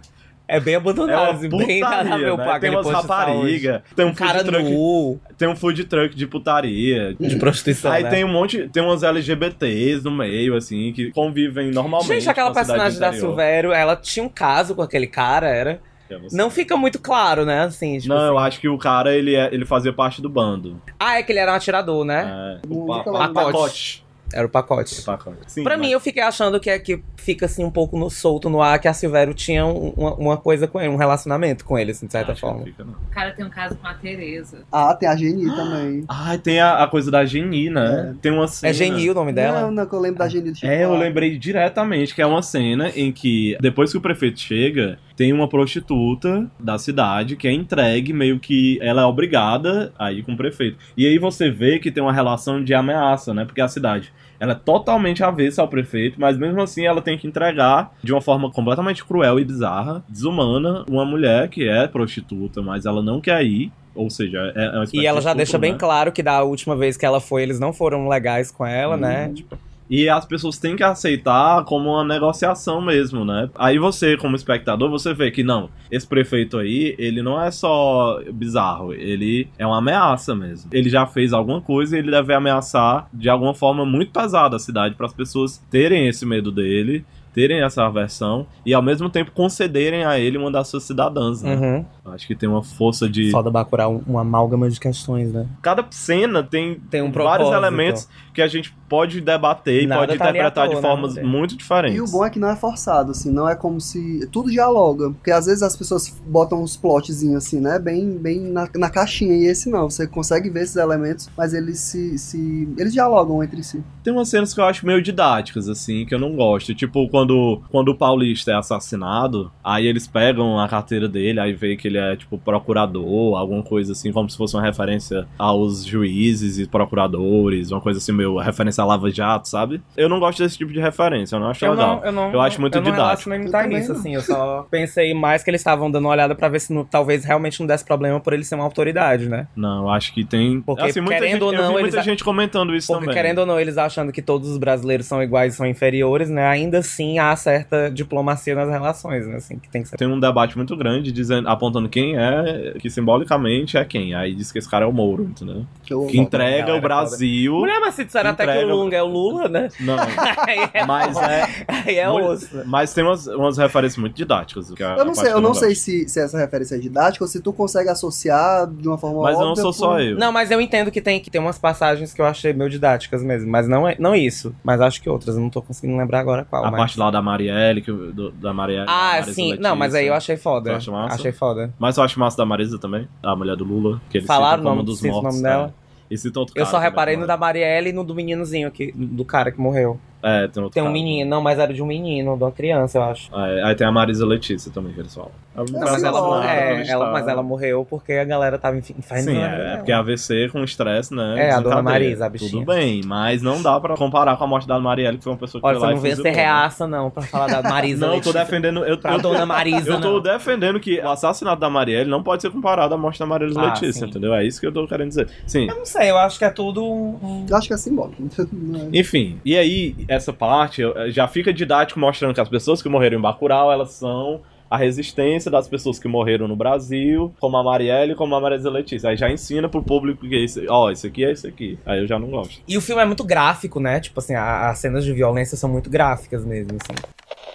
É 0.50 0.58
bem 0.58 0.72
É 0.72 0.76
abandonado, 0.78 1.28
uma 1.28 1.30
assim, 1.32 1.48
bem 1.50 1.80
nada 1.80 2.08
a 2.14 2.16
o 2.32 2.36
né? 2.38 2.58
Tem 2.58 2.70
umas 2.70 2.88
raparigas, 2.88 3.82
tem 3.94 4.06
um 4.06 4.08
Um 4.08 4.14
cara 4.14 4.38
food 4.38 4.50
truck, 4.50 4.70
nu, 4.70 5.20
tem 5.36 5.48
um 5.48 5.54
food 5.56 5.84
truck 5.84 6.16
de 6.16 6.26
putaria. 6.26 7.14
de 7.20 7.36
prostituição, 7.36 7.92
Aí 7.92 8.02
né? 8.02 8.08
tem 8.08 8.24
um 8.24 8.28
monte, 8.32 8.66
tem 8.70 8.82
umas 8.82 9.02
LGBTs 9.02 10.02
no 10.04 10.10
meio, 10.10 10.56
assim, 10.56 10.90
que 10.94 11.10
convivem 11.12 11.70
normalmente. 11.70 12.08
Gente, 12.14 12.30
aquela 12.30 12.48
a 12.48 12.54
personagem 12.54 12.98
da. 12.98 13.12
Silvério, 13.12 13.72
ela 13.72 13.94
tinha 13.94 14.24
um 14.24 14.28
caso 14.28 14.74
com 14.74 14.80
aquele 14.80 15.06
cara, 15.06 15.48
era... 15.48 15.80
É. 16.10 16.16
Não 16.32 16.48
fica 16.50 16.74
muito 16.78 16.98
claro, 16.98 17.44
né, 17.44 17.64
assim, 17.64 17.98
tipo 17.98 18.14
Não, 18.14 18.24
eu 18.28 18.38
assim. 18.38 18.48
acho 18.48 18.60
que 18.60 18.68
o 18.70 18.78
cara, 18.78 19.14
ele, 19.14 19.34
é, 19.34 19.50
ele 19.52 19.66
fazia 19.66 19.92
parte 19.92 20.22
do 20.22 20.30
bando. 20.30 20.80
Ah, 20.98 21.18
é 21.18 21.22
que 21.22 21.30
ele 21.30 21.38
era 21.40 21.52
um 21.52 21.56
atirador, 21.56 22.02
né? 22.06 22.58
É, 22.64 22.66
o 22.66 22.86
pa- 22.86 22.98
fica 23.00 23.12
pa- 23.12 23.18
lá. 23.18 23.28
pacote. 23.28 24.02
Era 24.32 24.46
o 24.46 24.50
pacote. 24.50 25.00
O 25.00 25.04
pacote. 25.04 25.38
Sim, 25.46 25.62
Pra 25.64 25.76
mas- 25.76 25.86
mim, 25.86 25.92
eu 25.92 26.00
fiquei 26.00 26.22
achando 26.22 26.60
que, 26.60 26.68
é 26.68 26.78
que 26.78 27.02
fica 27.16 27.46
assim 27.46 27.64
um 27.64 27.70
pouco 27.70 27.98
no 27.98 28.10
solto 28.10 28.50
no 28.50 28.60
ar 28.62 28.78
que 28.78 28.86
a 28.88 28.92
Silvério 28.92 29.32
tinha 29.34 29.64
um- 29.66 29.90
uma, 29.96 30.14
uma 30.14 30.36
coisa 30.36 30.66
com 30.66 30.78
ele, 30.80 30.88
um 30.90 30.96
relacionamento 30.96 31.64
com 31.64 31.78
ele, 31.78 31.92
assim, 31.92 32.06
de 32.06 32.12
certa 32.12 32.32
acho 32.32 32.44
não 32.44 32.52
forma. 32.52 32.66
fica, 32.66 32.84
não. 32.84 32.92
O 32.92 33.10
cara 33.10 33.32
tem 33.32 33.44
um 33.44 33.50
caso 33.50 33.76
com 33.76 33.86
a 33.86 33.94
Tereza. 33.94 34.58
Ah, 34.70 34.94
tem 34.94 35.08
a 35.08 35.16
Geni 35.16 35.46
também. 35.54 36.04
Ah, 36.08 36.36
tem 36.38 36.60
a, 36.60 36.82
a 36.84 36.86
coisa 36.86 37.10
da 37.10 37.24
Geni, 37.24 37.70
né? 37.70 38.14
Tem 38.20 38.30
uma 38.32 38.46
cena... 38.48 38.70
É 38.70 38.74
Genil 38.74 39.12
o 39.12 39.14
nome 39.14 39.32
dela? 39.32 39.62
Não, 39.62 39.70
não, 39.70 39.86
que 39.86 39.94
eu 39.94 40.00
lembro 40.00 40.18
da 40.18 40.28
Geni 40.28 40.50
do 40.50 40.54
Chico 40.56 40.66
É, 40.70 40.84
eu 40.84 40.94
lembrei 40.96 41.38
diretamente 41.38 42.14
que 42.14 42.22
é 42.22 42.26
uma 42.26 42.42
cena 42.42 42.90
em 42.94 43.10
que, 43.12 43.56
depois 43.60 43.90
que 43.90 43.98
o 43.98 44.00
prefeito 44.00 44.38
chega, 44.40 44.98
tem 45.18 45.32
uma 45.32 45.48
prostituta 45.48 46.48
da 46.60 46.78
cidade 46.78 47.34
que 47.34 47.48
é 47.48 47.52
entregue, 47.52 48.12
meio 48.12 48.38
que 48.38 48.78
ela 48.80 49.02
é 49.02 49.04
obrigada 49.04 49.92
a 49.98 50.12
ir 50.12 50.22
com 50.22 50.34
o 50.34 50.36
prefeito. 50.36 50.78
E 50.96 51.08
aí 51.08 51.18
você 51.18 51.50
vê 51.50 51.80
que 51.80 51.90
tem 51.90 52.00
uma 52.00 52.12
relação 52.12 52.62
de 52.62 52.72
ameaça, 52.72 53.34
né? 53.34 53.44
Porque 53.44 53.60
a 53.60 53.66
cidade. 53.66 54.12
Ela 54.38 54.52
é 54.52 54.54
totalmente 54.54 55.24
avessa 55.24 55.60
ao 55.60 55.66
prefeito, 55.66 56.20
mas 56.20 56.38
mesmo 56.38 56.62
assim 56.62 56.86
ela 56.86 57.02
tem 57.02 57.18
que 57.18 57.26
entregar 57.26 57.92
de 58.00 58.12
uma 58.12 58.20
forma 58.20 58.48
completamente 58.52 59.04
cruel 59.04 59.40
e 59.40 59.44
bizarra, 59.44 60.04
desumana, 60.08 60.84
uma 60.88 61.04
mulher 61.04 61.48
que 61.48 61.68
é 61.68 61.88
prostituta, 61.88 62.62
mas 62.62 62.86
ela 62.86 63.02
não 63.02 63.20
quer 63.20 63.44
ir. 63.44 63.72
Ou 63.96 64.08
seja, 64.08 64.52
é 64.54 64.66
é 64.66 64.70
uma 64.70 64.84
espécie 64.84 65.02
E 65.02 65.06
ela 65.06 65.18
de 65.18 65.24
já 65.24 65.30
estupro, 65.30 65.36
deixa 65.38 65.58
bem 65.58 65.72
né? 65.72 65.78
claro 65.80 66.12
que 66.12 66.22
da 66.22 66.44
última 66.44 66.76
vez 66.76 66.96
que 66.96 67.04
ela 67.04 67.20
foi, 67.20 67.42
eles 67.42 67.58
não 67.58 67.72
foram 67.72 68.08
legais 68.08 68.52
com 68.52 68.64
ela, 68.64 68.96
né? 68.96 69.32
Tipo, 69.34 69.58
E 69.88 70.08
as 70.08 70.24
pessoas 70.26 70.58
têm 70.58 70.76
que 70.76 70.82
aceitar 70.82 71.64
como 71.64 71.90
uma 71.90 72.04
negociação 72.04 72.80
mesmo, 72.80 73.24
né? 73.24 73.48
Aí 73.54 73.78
você, 73.78 74.16
como 74.16 74.36
espectador, 74.36 74.90
você 74.90 75.14
vê 75.14 75.30
que 75.30 75.42
não, 75.42 75.70
esse 75.90 76.06
prefeito 76.06 76.58
aí, 76.58 76.94
ele 76.98 77.22
não 77.22 77.40
é 77.40 77.50
só 77.50 78.20
bizarro, 78.32 78.92
ele 78.92 79.48
é 79.58 79.66
uma 79.66 79.78
ameaça 79.78 80.34
mesmo. 80.34 80.70
Ele 80.72 80.90
já 80.90 81.06
fez 81.06 81.32
alguma 81.32 81.60
coisa 81.60 81.96
e 81.96 82.00
ele 82.00 82.10
deve 82.10 82.34
ameaçar 82.34 83.08
de 83.12 83.28
alguma 83.28 83.54
forma 83.54 83.84
muito 83.84 84.12
pesada 84.12 84.56
a 84.56 84.58
cidade 84.58 84.94
para 84.94 85.06
as 85.06 85.14
pessoas 85.14 85.58
terem 85.70 86.08
esse 86.08 86.26
medo 86.26 86.52
dele, 86.52 87.04
terem 87.38 87.62
essa 87.62 87.86
aversão 87.86 88.44
e 88.66 88.74
ao 88.74 88.82
mesmo 88.82 89.08
tempo 89.08 89.30
concederem 89.30 90.04
a 90.04 90.18
ele 90.18 90.36
uma 90.36 90.50
das 90.50 90.66
suas 90.66 90.82
cidadãs, 90.82 91.40
né? 91.40 91.54
uhum. 91.54 91.84
Acho 92.12 92.26
que 92.26 92.34
tem 92.34 92.48
uma 92.48 92.64
força 92.64 93.08
de 93.08 93.30
Foda 93.30 93.48
Bacurau, 93.48 93.96
um, 93.96 94.02
uma 94.10 94.22
amálgama 94.22 94.68
de 94.68 94.80
questões, 94.80 95.30
né? 95.32 95.46
cada 95.62 95.86
cena 95.90 96.42
tem, 96.42 96.80
Tem 96.90 97.00
um 97.00 97.12
vários 97.12 97.48
propósito. 97.48 97.56
elementos 97.56 98.08
que 98.34 98.42
a 98.42 98.48
gente 98.48 98.74
pode 98.88 99.20
debater 99.20 99.82
e 99.82 99.86
Nada 99.86 100.00
pode 100.00 100.18
tá 100.18 100.30
interpretar 100.30 100.68
de 100.68 100.74
toa, 100.74 100.82
né, 100.82 100.88
formas 100.88 101.10
mulher? 101.14 101.26
muito 101.26 101.56
diferentes. 101.56 101.98
E 101.98 102.00
o 102.00 102.06
bom 102.06 102.24
é 102.24 102.30
que 102.30 102.38
não 102.38 102.48
é 102.48 102.56
forçado, 102.56 103.10
assim, 103.10 103.30
não 103.30 103.48
é 103.48 103.54
como 103.54 103.80
se. 103.80 104.26
Tudo 104.32 104.50
dialoga. 104.50 105.10
Porque 105.10 105.30
às 105.30 105.46
vezes 105.46 105.62
as 105.62 105.76
pessoas 105.76 106.08
botam 106.26 106.62
uns 106.62 106.76
plotzinhos 106.76 107.44
assim, 107.44 107.60
né? 107.60 107.78
Bem, 107.78 108.16
bem 108.16 108.40
na, 108.40 108.68
na 108.76 108.88
caixinha. 108.88 109.34
E 109.34 109.44
esse 109.46 109.68
não. 109.68 109.90
Você 109.90 110.06
consegue 110.06 110.48
ver 110.48 110.62
esses 110.62 110.76
elementos, 110.76 111.28
mas 111.36 111.52
eles 111.52 111.78
se. 111.80 112.16
se 112.16 112.68
eles 112.78 112.92
dialogam 112.92 113.42
entre 113.42 113.62
si. 113.62 113.82
Tem 114.02 114.12
umas 114.12 114.28
cenas 114.28 114.54
que 114.54 114.60
eu 114.60 114.64
acho 114.64 114.86
meio 114.86 115.02
didáticas, 115.02 115.68
assim, 115.68 116.06
que 116.06 116.14
eu 116.14 116.18
não 116.18 116.34
gosto. 116.34 116.74
Tipo, 116.74 117.08
quando, 117.08 117.27
quando 117.70 117.88
o 117.90 117.94
Paulista 117.94 118.50
é 118.52 118.54
assassinado, 118.54 119.50
aí 119.62 119.86
eles 119.86 120.06
pegam 120.06 120.58
a 120.58 120.68
carteira 120.68 121.08
dele, 121.08 121.40
aí 121.40 121.52
vê 121.52 121.76
que 121.76 121.88
ele 121.88 121.98
é, 121.98 122.16
tipo, 122.16 122.38
procurador, 122.38 123.36
alguma 123.38 123.62
coisa 123.62 123.92
assim, 123.92 124.12
como 124.12 124.28
se 124.28 124.36
fosse 124.36 124.54
uma 124.56 124.62
referência 124.62 125.26
aos 125.38 125.84
juízes 125.84 126.58
e 126.58 126.66
procuradores, 126.66 127.70
uma 127.70 127.80
coisa 127.80 127.98
assim, 127.98 128.12
meio 128.12 128.38
referência 128.38 128.82
a 128.82 128.86
Lava 128.86 129.10
Jato, 129.10 129.48
sabe? 129.48 129.80
Eu 129.96 130.08
não 130.08 130.18
gosto 130.20 130.42
desse 130.42 130.56
tipo 130.58 130.72
de 130.72 130.80
referência, 130.80 131.36
eu 131.36 131.40
não 131.40 131.48
acho 131.48 131.64
Eu 131.64 131.72
legal. 131.72 131.96
não, 131.96 132.04
eu 132.04 132.12
não, 132.12 132.32
Eu 132.32 132.40
acho 132.40 132.60
muito 132.60 132.76
eu 132.76 132.82
não 132.82 132.90
didático. 132.90 133.30
Eu 133.30 133.34
a 133.48 133.62
também 133.62 133.78
isso, 133.78 133.92
não. 133.92 133.98
assim. 134.00 134.14
Eu 134.14 134.22
só 134.22 134.66
pensei 134.70 135.14
mais 135.14 135.42
que 135.42 135.50
eles 135.50 135.60
estavam 135.60 135.90
dando 135.90 136.04
uma 136.04 136.10
olhada 136.12 136.34
pra 136.34 136.48
ver 136.48 136.60
se 136.60 136.72
no- 136.72 136.84
talvez 136.84 137.24
realmente 137.24 137.60
não 137.60 137.66
desse 137.66 137.84
problema 137.84 138.20
por 138.20 138.32
ele 138.32 138.44
ser 138.44 138.54
uma 138.54 138.64
autoridade, 138.64 139.28
né? 139.28 139.46
Não, 139.56 139.82
eu 139.84 139.90
acho 139.90 140.12
que 140.12 140.24
tem. 140.24 140.60
Porque, 140.60 140.82
assim, 140.82 141.00
muita 141.00 141.16
querendo 141.20 141.32
gente, 141.32 141.42
ou 141.44 141.52
não, 141.52 141.72
muita 141.80 142.00
a- 142.00 142.02
gente 142.02 142.24
comentando 142.24 142.74
isso 142.74 142.86
Porque, 142.88 143.00
também. 143.06 143.14
querendo 143.14 143.38
ou 143.38 143.46
não, 143.46 143.58
eles 143.60 143.78
achando 143.78 144.12
que 144.12 144.22
todos 144.22 144.48
os 144.48 144.58
brasileiros 144.58 145.06
são 145.06 145.22
iguais 145.22 145.54
e 145.54 145.56
são 145.56 145.66
inferiores, 145.66 146.28
né? 146.30 146.46
Ainda 146.46 146.78
assim 146.78 147.07
há 147.16 147.36
certa 147.36 147.88
diplomacia 147.88 148.56
nas 148.56 148.68
relações, 148.68 149.24
né? 149.24 149.36
Assim, 149.36 149.56
que 149.56 149.68
tem 149.68 149.82
que 149.84 149.88
ser. 149.88 149.96
Tem 149.96 150.08
um 150.08 150.18
debate 150.18 150.56
muito 150.56 150.76
grande 150.76 151.12
dizendo, 151.12 151.48
apontando 151.48 151.88
quem 151.88 152.16
é, 152.18 152.74
que 152.80 152.90
simbolicamente 152.90 153.76
é 153.76 153.84
quem. 153.84 154.16
Aí 154.16 154.34
diz 154.34 154.50
que 154.50 154.58
esse 154.58 154.68
cara 154.68 154.84
é 154.84 154.88
o 154.88 154.92
Moro, 154.92 155.22
entendeu? 155.22 155.64
Que 155.84 155.94
Que 156.08 156.18
entrega 156.18 156.58
galera 156.66 156.76
o 156.78 156.80
Brasil. 156.80 157.54
Mulher, 157.54 157.78
mas 157.80 157.94
se 157.94 158.04
disseram 158.04 158.30
até 158.30 158.44
que 158.44 158.50
entrega- 158.50 158.66
o 158.74 158.76
Lunga 158.76 158.96
é 158.96 159.02
o 159.02 159.06
Lula, 159.06 159.48
né? 159.48 159.68
Não, 159.78 159.94
é, 160.74 160.84
mas 160.84 161.16
é. 161.18 161.46
aí 161.68 161.98
é 161.98 162.10
osso. 162.10 162.62
Mas 162.66 162.92
tem 162.92 163.04
umas, 163.04 163.26
umas 163.28 163.56
referências 163.56 163.96
muito 163.98 164.14
didáticas. 164.16 164.72
é 164.72 164.84
Eu 164.98 165.04
não 165.04 165.14
sei, 165.14 165.32
eu 165.32 165.40
não 165.40 165.54
sei 165.54 165.74
se, 165.76 166.08
se 166.08 166.18
essa 166.20 166.36
referência 166.38 166.74
é 166.74 166.78
didática 166.78 167.24
ou 167.24 167.28
se 167.28 167.40
tu 167.40 167.52
consegue 167.52 167.88
associar 167.88 168.66
de 168.66 168.88
uma 168.88 168.98
forma 168.98 169.22
Mas 169.22 169.38
não 169.38 169.50
óbvia 169.50 169.62
sou 169.62 169.72
só 169.72 169.88
por- 169.92 170.00
eu. 170.00 170.16
Não, 170.16 170.32
mas 170.32 170.50
eu 170.50 170.60
entendo 170.60 170.90
que 170.90 171.00
tem, 171.00 171.20
que 171.20 171.30
tem 171.30 171.40
umas 171.40 171.58
passagens 171.58 172.12
que 172.12 172.20
eu 172.20 172.26
achei 172.26 172.52
meio 172.52 172.68
didáticas 172.70 173.22
mesmo. 173.22 173.50
Mas 173.50 173.68
não, 173.68 173.86
é, 173.88 173.96
não 173.98 174.14
isso. 174.14 174.54
Mas 174.64 174.80
acho 174.80 175.00
que 175.00 175.08
outras. 175.08 175.36
Eu 175.36 175.42
não 175.42 175.50
tô 175.50 175.62
conseguindo 175.62 175.96
lembrar 175.98 176.20
agora 176.20 176.44
qual. 176.44 176.64
A 176.64 176.70
mas... 176.70 176.78
parte 176.78 176.97
lá 176.98 177.10
da 177.10 177.22
Marielle, 177.22 177.80
que, 177.80 177.90
do- 177.90 178.30
da 178.32 178.52
Marielle. 178.52 178.86
da 178.86 178.92
Ah, 178.92 179.12
Marisa 179.12 179.32
sim. 179.32 179.42
Letícia. 179.50 179.62
Não, 179.68 179.76
mas 179.76 179.94
aí 179.94 180.06
eu 180.06 180.14
achei 180.14 180.36
foda. 180.36 180.76
Acha 180.76 180.90
massa? 180.90 181.14
Achei 181.14 181.32
foda. 181.32 181.72
Mas 181.78 181.96
eu 181.96 182.02
acho 182.04 182.18
massa 182.20 182.36
da 182.36 182.44
Marisa 182.44 182.78
também, 182.78 183.08
a 183.22 183.34
mulher 183.36 183.56
do 183.56 183.64
Lula. 183.64 184.00
Que 184.10 184.18
eles 184.18 184.26
Falaram 184.26 184.60
o 184.62 184.64
nome- 184.64 184.82
dos 184.82 184.98
citam 184.98 185.18
o 185.18 185.22
mortos. 185.22 185.40
nome 185.40 185.48
dela? 185.48 185.74
é. 185.84 185.88
E 186.10 186.16
citam 186.16 186.40
outro 186.40 186.54
Eu 186.56 186.64
só 186.64 186.72
também, 186.72 186.84
reparei 186.88 187.16
no 187.16 187.22
falaram. 187.22 187.38
da 187.40 187.46
Marielle 187.46 187.90
e 187.90 187.92
no 187.92 188.02
do 188.02 188.14
meninozinho 188.14 188.66
aqui, 188.66 188.92
do 188.94 189.24
cara 189.26 189.52
que 189.52 189.60
morreu. 189.60 190.00
É, 190.22 190.48
tem 190.48 190.62
outro 190.62 190.74
Tem 190.74 190.82
um 190.82 190.86
cara. 190.86 190.92
menino, 190.92 191.30
não, 191.30 191.40
mas 191.40 191.58
era 191.58 191.72
de 191.72 191.80
um 191.82 191.86
menino, 191.86 192.36
de 192.36 192.42
uma 192.42 192.50
criança, 192.52 192.98
eu 192.98 193.02
acho. 193.04 193.30
É, 193.34 193.62
aí 193.62 193.74
tem 193.74 193.86
a 193.86 193.92
Marisa 193.92 194.26
Letícia 194.26 194.70
também, 194.72 194.92
que 194.92 195.00
eles 195.00 195.14
falam. 195.14 195.30
Não, 195.56 195.66
Sim, 195.66 195.74
mas, 195.80 196.04
ela, 196.04 196.20
claro, 196.20 196.46
é, 196.48 196.88
ela, 196.88 197.10
mas 197.12 197.26
ela 197.26 197.42
morreu 197.42 197.84
porque 197.88 198.12
a 198.12 198.24
galera 198.24 198.56
tava 198.58 198.76
inf- 198.76 198.90
infernizando. 198.96 199.36
Sim, 199.38 199.42
é, 199.44 199.72
é 199.74 199.76
porque 199.76 199.90
AVC 199.90 200.48
com 200.52 200.62
estresse, 200.62 201.12
né? 201.12 201.48
É, 201.48 201.50
a 201.52 201.60
dona. 201.60 201.82
Marisa, 201.82 202.26
a 202.26 202.28
bichinha. 202.28 202.50
Tudo 202.50 202.64
bem, 202.66 203.00
mas 203.04 203.42
não 203.42 203.60
dá 203.60 203.78
pra 203.80 203.96
comparar 203.96 204.36
com 204.36 204.44
a 204.44 204.46
morte 204.46 204.68
da 204.68 204.78
Marielle, 204.78 205.18
que 205.18 205.24
foi 205.24 205.32
uma 205.32 205.38
pessoa 205.38 205.60
que 205.60 205.66
Olha, 205.66 205.78
foi 205.80 205.80
você 205.80 205.86
lá 205.86 205.92
não 205.92 205.98
e 205.98 206.02
vem 206.08 206.16
ser 206.16 206.22
né? 206.22 206.30
reaça, 206.30 206.86
não, 206.86 207.10
pra 207.10 207.22
falar 207.24 207.46
da 207.48 207.62
Marisa. 207.68 208.06
Não, 208.06 208.14
eu 208.14 208.20
tô 208.20 208.32
defendendo. 208.32 208.84
Eu, 208.84 208.98
Pra 208.98 209.14
eu, 209.14 209.20
dona 209.20 209.44
Marisa, 209.46 209.90
eu 209.94 210.00
tô 210.00 210.12
não. 210.14 210.20
defendendo 210.20 210.78
que 210.78 211.00
o 211.00 211.08
assassinato 211.08 211.60
da 211.60 211.68
Marielle 211.68 212.08
não 212.08 212.22
pode 212.22 212.42
ser 212.42 212.50
comparado 212.50 212.94
à 212.94 212.98
morte 212.98 213.18
da 213.18 213.26
Marisa 213.26 213.60
Ah, 213.60 213.64
Letícia, 213.66 213.92
sim. 214.04 214.06
entendeu? 214.06 214.32
É 214.34 214.44
isso 214.46 214.60
que 214.60 214.66
eu 214.66 214.72
tô 214.72 214.86
querendo 214.86 215.08
dizer. 215.08 215.28
Sim. 215.46 215.66
Eu 215.68 215.74
não 215.76 215.84
sei, 215.86 216.10
eu 216.10 216.18
acho 216.18 216.38
que 216.38 216.44
é 216.44 216.50
tudo. 216.50 217.16
Eu 217.50 217.56
acho 217.56 217.66
que 217.66 217.74
é 217.74 217.76
simbólico. 217.76 218.22
Não 218.52 218.80
é- 218.82 218.88
Enfim, 219.00 219.40
e 219.44 219.56
aí, 219.56 219.94
essa 220.08 220.32
parte 220.32 220.82
já 221.08 221.28
fica 221.28 221.52
didático 221.52 222.00
mostrando 222.00 222.34
que 222.34 222.40
as 222.40 222.48
pessoas 222.48 222.82
que 222.82 222.88
morreram 222.88 223.18
em 223.18 223.20
Bacurau, 223.20 223.70
elas 223.70 223.90
são 223.92 224.40
a 224.70 224.76
resistência 224.76 225.50
das 225.50 225.66
pessoas 225.68 225.98
que 225.98 226.06
morreram 226.08 226.46
no 226.48 226.54
Brasil, 226.56 227.32
como 227.40 227.56
a 227.56 227.62
Marielle 227.64 228.12
e 228.12 228.14
como 228.14 228.34
a 228.34 228.40
Marisa 228.40 228.68
Letícia. 228.70 229.08
Aí 229.10 229.16
já 229.16 229.30
ensina 229.30 229.68
pro 229.68 229.82
público 229.82 230.28
que 230.28 230.34
esse, 230.44 230.66
ó, 230.68 230.90
isso 230.90 231.06
aqui 231.06 231.24
é 231.24 231.32
isso 231.32 231.46
aqui. 231.46 231.78
Aí 231.86 232.00
eu 232.00 232.06
já 232.06 232.18
não 232.18 232.28
gosto. 232.28 232.60
E 232.66 232.76
o 232.76 232.80
filme 232.80 233.00
é 233.00 233.04
muito 233.06 233.24
gráfico, 233.24 233.80
né? 233.80 233.98
Tipo 234.00 234.18
assim, 234.20 234.34
a- 234.34 234.68
as 234.68 234.78
cenas 234.78 235.04
de 235.04 235.12
violência 235.12 235.56
são 235.56 235.70
muito 235.70 235.88
gráficas 235.88 236.44
mesmo, 236.44 236.72
assim. 236.82 236.94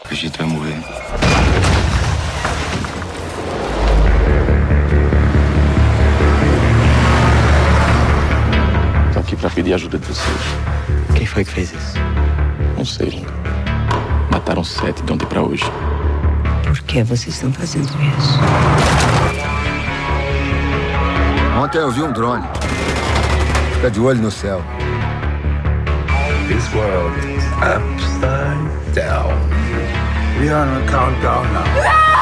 A 0.09 0.13
gente 0.13 0.37
vai 0.37 0.47
morrer. 0.47 0.73
Tô 9.13 9.19
aqui 9.19 9.35
pra 9.35 9.49
pedir 9.49 9.73
ajuda 9.73 9.97
de 9.97 10.05
vocês. 10.07 10.37
Quem 11.15 11.25
foi 11.25 11.43
que 11.45 11.51
fez 11.51 11.71
isso? 11.71 11.93
Não 12.83 12.87
sei, 12.87 13.11
Lunga. 13.11 13.31
Mataram 14.29 14.61
sete 14.61 15.01
de 15.03 15.13
ontem 15.13 15.25
pra 15.25 15.41
hoje. 15.41 15.63
Por 16.65 16.77
que 16.81 17.01
vocês 17.01 17.33
estão 17.33 17.49
fazendo 17.53 17.85
isso? 17.85 18.39
Ontem 21.57 21.77
eu 21.77 21.89
vi 21.91 22.01
um 22.01 22.11
drone. 22.11 22.43
Fica 23.75 23.89
de 23.89 24.01
olho 24.01 24.21
no 24.21 24.29
céu. 24.29 24.61
This 26.49 26.73
world 26.73 27.17
is 27.19 27.45
upside 27.61 28.93
down. 28.93 29.31
We 30.41 30.49
are 30.49 30.69
on 30.69 30.83
a 30.83 30.91
countdown 30.91 31.53
now. 31.53 32.12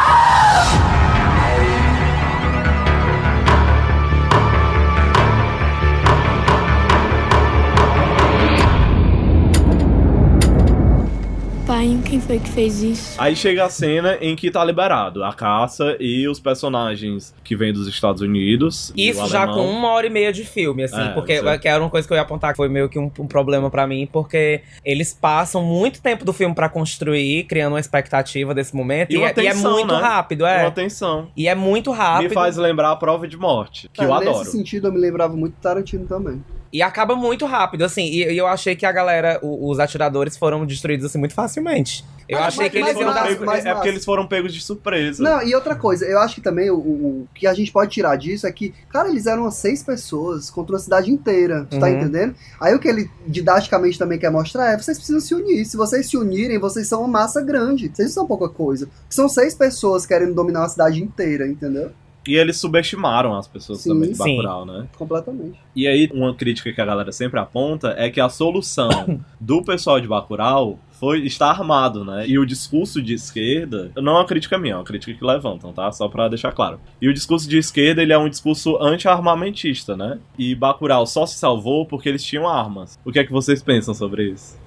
Pai, 11.72 11.98
quem 12.06 12.20
foi 12.20 12.38
que 12.38 12.50
fez 12.50 12.84
isso? 12.84 13.16
Aí 13.18 13.34
chega 13.34 13.64
a 13.64 13.70
cena 13.70 14.18
em 14.20 14.36
que 14.36 14.52
tá 14.52 14.62
liberado 14.62 15.24
a 15.24 15.32
caça 15.32 15.96
e 16.02 16.28
os 16.28 16.38
personagens 16.38 17.34
que 17.46 17.56
vêm 17.56 17.72
dos 17.72 17.88
Estados 17.88 18.22
Unidos. 18.22 18.92
Isso 18.94 19.26
já 19.30 19.44
alemão. 19.44 19.56
com 19.68 19.72
uma 19.72 19.88
hora 19.92 20.06
e 20.06 20.10
meia 20.10 20.34
de 20.34 20.44
filme, 20.44 20.84
assim, 20.84 21.00
É, 21.00 21.14
porque 21.14 21.40
que 21.60 21.68
era 21.70 21.82
uma 21.82 21.90
coisa 21.90 22.06
que 22.06 22.14
eu 22.14 22.18
ia 22.18 22.24
apontar 22.24 22.52
que 22.52 22.58
foi 22.58 22.68
meio 22.68 22.90
que 22.90 23.00
um, 23.00 23.10
um 23.20 23.26
problema 23.26 23.70
pra 23.72 23.88
mim, 23.88 24.06
porque 24.12 24.60
eles 24.84 25.14
passam 25.14 25.64
muito 25.64 26.02
tempo 26.02 26.26
do 26.26 26.34
filme 26.34 26.54
pra 26.54 26.68
construir, 26.68 27.46
criando 27.46 27.72
uma 27.72 27.80
expectativa 27.80 28.54
desse 28.54 28.76
momento, 28.76 29.12
E 29.12 29.14
e, 29.14 29.18
uma 29.20 29.30
é, 29.30 29.34
e 29.38 29.48
é 29.48 29.54
muito 29.54 29.94
né? 29.94 30.02
rápido, 30.02 30.46
é. 30.46 30.64
Uma 30.64 30.72
tensão. 30.72 31.30
E 31.38 31.48
é 31.48 31.56
muito 31.56 31.90
rápido. 31.92 32.28
Me 32.28 32.34
faz 32.36 32.58
lembrar 32.58 32.92
a 32.92 32.96
prova 32.98 33.26
de 33.26 33.38
morte, 33.38 33.90
que 33.94 34.04
eu 34.04 34.14
Ah, 34.14 34.20
Nesse 34.20 34.30
adoro. 34.32 34.46
sentido, 34.50 34.88
eu 34.90 34.92
me 34.92 35.00
lembrava 35.00 35.38
muito 35.38 35.54
do 35.54 35.62
Tarantino 35.62 36.06
também. 36.06 36.44
E 36.74 36.82
acaba 36.82 37.16
muito 37.16 37.46
rápido, 37.46 37.84
assim. 37.84 38.04
E, 38.06 38.32
e 38.32 38.38
eu 38.38 38.48
achei 38.48 38.76
que 38.76 38.86
a 38.86 38.92
galera, 38.92 39.40
o- 39.42 39.70
os 39.70 39.80
atiradores 39.80 40.38
foram 40.38 40.66
destruídos 40.66 41.06
assim 41.06 41.18
muito 41.18 41.34
facilmente. 41.34 42.06
Eu 42.30 42.38
Mas- 42.40 42.48
achei 42.48 42.64
mas- 42.64 42.72
que 42.72 42.78
eles 42.78 42.98
iam 42.98 43.14
dar. 43.14 43.24
Pego- 43.28 43.52
é 43.52 43.74
porque 43.74 43.90
eles 43.90 44.06
foram 44.06 44.26
pegos 44.26 44.54
de 44.54 44.62
surpresa. 44.62 45.22
Não, 45.22 45.44
e 45.44 45.54
outra 45.54 45.76
coisa, 45.76 46.06
eu 46.06 46.18
acho 46.20 46.36
que 46.36 46.42
também 46.42 46.70
o, 46.72 46.78
o- 46.78 47.28
que 47.36 47.46
a 47.46 47.54
gente 47.54 47.70
pode 47.74 47.92
tirar 47.92 48.16
disso 48.16 48.48
é 48.48 48.52
que, 48.54 48.74
cara, 48.90 49.10
eles 49.10 49.26
eram 49.26 49.42
umas 49.42 49.56
seis 49.56 49.84
pessoas 49.84 50.50
contra 50.50 50.74
uma 50.76 50.80
cidade 50.80 51.12
inteira, 51.12 51.68
tu 51.70 51.78
tá 51.78 51.88
Uhum. 51.88 51.94
entendendo? 52.00 52.36
Aí 52.60 52.74
o 52.74 52.80
que 52.80 52.88
ele 52.88 53.10
didaticamente 53.28 54.00
também 54.00 54.18
quer 54.18 54.30
mostrar 54.32 54.72
é 54.72 54.78
vocês 54.78 54.98
precisam 54.98 55.20
se 55.20 55.36
unir. 55.36 55.66
Se 55.66 55.76
vocês 55.76 56.10
se 56.10 56.16
unirem, 56.16 56.58
vocês 56.58 56.88
são 56.88 57.00
uma 57.02 57.08
massa 57.10 57.42
grande. 57.42 57.90
Vocês 57.94 58.08
não 58.10 58.14
são 58.14 58.28
pouca 58.28 58.48
coisa. 58.48 58.88
São 59.10 59.28
seis 59.28 59.54
pessoas 59.54 60.06
querendo 60.06 60.34
dominar 60.34 60.62
uma 60.62 60.70
cidade 60.70 61.04
inteira, 61.04 61.46
entendeu? 61.46 61.92
E 62.28 62.36
eles 62.36 62.58
subestimaram 62.58 63.36
as 63.36 63.48
pessoas 63.48 63.80
Sim, 63.80 63.90
também 63.90 64.10
de 64.12 64.18
sim. 64.18 64.38
Bacurau, 64.38 64.66
né? 64.66 64.88
Completamente. 64.98 65.60
E 65.76 65.88
aí, 65.88 66.10
uma 66.14 66.34
crítica 66.36 66.72
que 66.72 66.82
a 66.82 66.86
galera 66.86 67.12
sempre 67.12 67.40
aponta 67.40 67.96
é 67.98 68.10
que 68.10 68.20
a 68.20 68.30
solução 68.30 68.90
do 69.40 69.64
pessoal 69.64 70.00
de 70.00 70.08
Bacurau 70.08 70.80
foi 71.02 71.26
estar 71.26 71.50
armado, 71.50 72.06
né? 72.06 72.28
E 72.28 72.38
o 72.38 72.46
discurso 72.46 73.02
de 73.02 73.16
esquerda, 73.16 73.92
não 73.96 74.18
é 74.18 74.20
uma 74.20 74.26
crítica 74.26 74.56
minha, 74.60 74.76
é 74.76 74.78
uma 74.78 74.84
crítica 74.84 75.18
que 75.18 75.26
levantam, 75.26 75.74
tá? 75.74 75.92
Só 75.92 76.08
pra 76.08 76.28
deixar 76.28 76.52
claro. 76.52 76.80
E 77.02 77.10
o 77.10 77.14
discurso 77.14 77.50
de 77.50 77.58
esquerda, 77.58 78.04
ele 78.04 78.14
é 78.14 78.18
um 78.18 78.30
discurso 78.30 78.78
anti-armamentista, 78.80 79.98
né? 79.98 80.20
E 80.38 80.54
Bacurau 80.54 81.08
só 81.08 81.26
se 81.26 81.40
salvou 81.40 81.88
porque 81.88 82.08
eles 82.08 82.24
tinham 82.24 82.48
armas. 82.48 83.00
O 83.04 83.12
que 83.12 83.18
é 83.18 83.24
que 83.24 83.32
vocês 83.32 83.64
pensam 83.64 83.96
sobre 83.96 84.30
isso? 84.30 84.60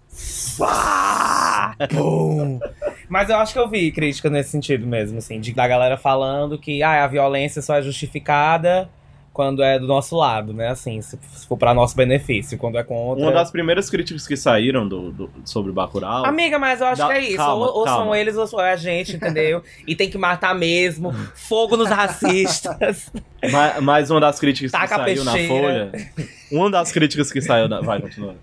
Pum. 1.90 2.60
Mas 3.08 3.28
eu 3.28 3.36
acho 3.36 3.52
que 3.52 3.58
eu 3.58 3.68
vi 3.68 3.90
crítica 3.92 4.30
nesse 4.30 4.50
sentido 4.50 4.86
mesmo, 4.86 5.18
assim, 5.18 5.40
de, 5.40 5.52
da 5.52 5.66
galera 5.66 5.96
falando 5.96 6.58
que 6.58 6.82
ah, 6.82 7.04
a 7.04 7.06
violência 7.06 7.60
só 7.60 7.76
é 7.76 7.82
justificada 7.82 8.88
quando 9.34 9.62
é 9.64 9.78
do 9.80 9.86
nosso 9.88 10.16
lado, 10.16 10.52
né? 10.54 10.68
Assim, 10.68 11.02
se, 11.02 11.18
for 11.48 11.58
pra 11.58 11.74
nosso 11.74 11.94
benefício, 11.96 12.56
quando 12.56 12.78
é 12.78 12.84
contra. 12.84 13.22
Uma 13.24 13.32
das 13.32 13.50
primeiras 13.50 13.90
críticas 13.90 14.26
que 14.28 14.36
saíram 14.36 14.86
do, 14.88 15.10
do- 15.10 15.30
sobre 15.44 15.72
Bacurau... 15.72 16.24
Amiga, 16.24 16.56
mas 16.58 16.80
eu 16.80 16.86
acho 16.86 17.02
Da- 17.02 17.08
que 17.08 17.12
é 17.14 17.20
isso. 17.24 17.36
calma, 17.36 17.66
ou 17.66 17.80
ou 17.80 17.86
são 17.86 18.14
eles 18.14 18.36
ou 18.36 18.46
são 18.46 18.60
a 18.60 18.76
gente, 18.76 19.16
entendeu? 19.16 19.62
e 19.86 19.94
tem 19.96 20.08
que 20.08 20.16
matar 20.16 20.54
mesmo. 20.54 21.12
Fogo 21.34 21.76
nos 21.76 21.88
racistas. 21.90 23.10
Ma- 23.50 23.80
Mais 23.80 24.08
uma 24.10 24.20
das 24.20 24.38
críticas 24.38 24.70
que 24.70 24.78
Taca 24.78 24.94
a 24.94 24.98
saiu 25.00 25.24
na 25.24 25.32
peixeira. 25.32 25.90
Folha. 25.90 25.92
Uma 26.52 26.70
das 26.70 26.92
críticas 26.92 27.32
que 27.32 27.40
saiu 27.42 27.68
da. 27.68 27.80
Vai, 27.80 28.00
continua. 28.00 28.36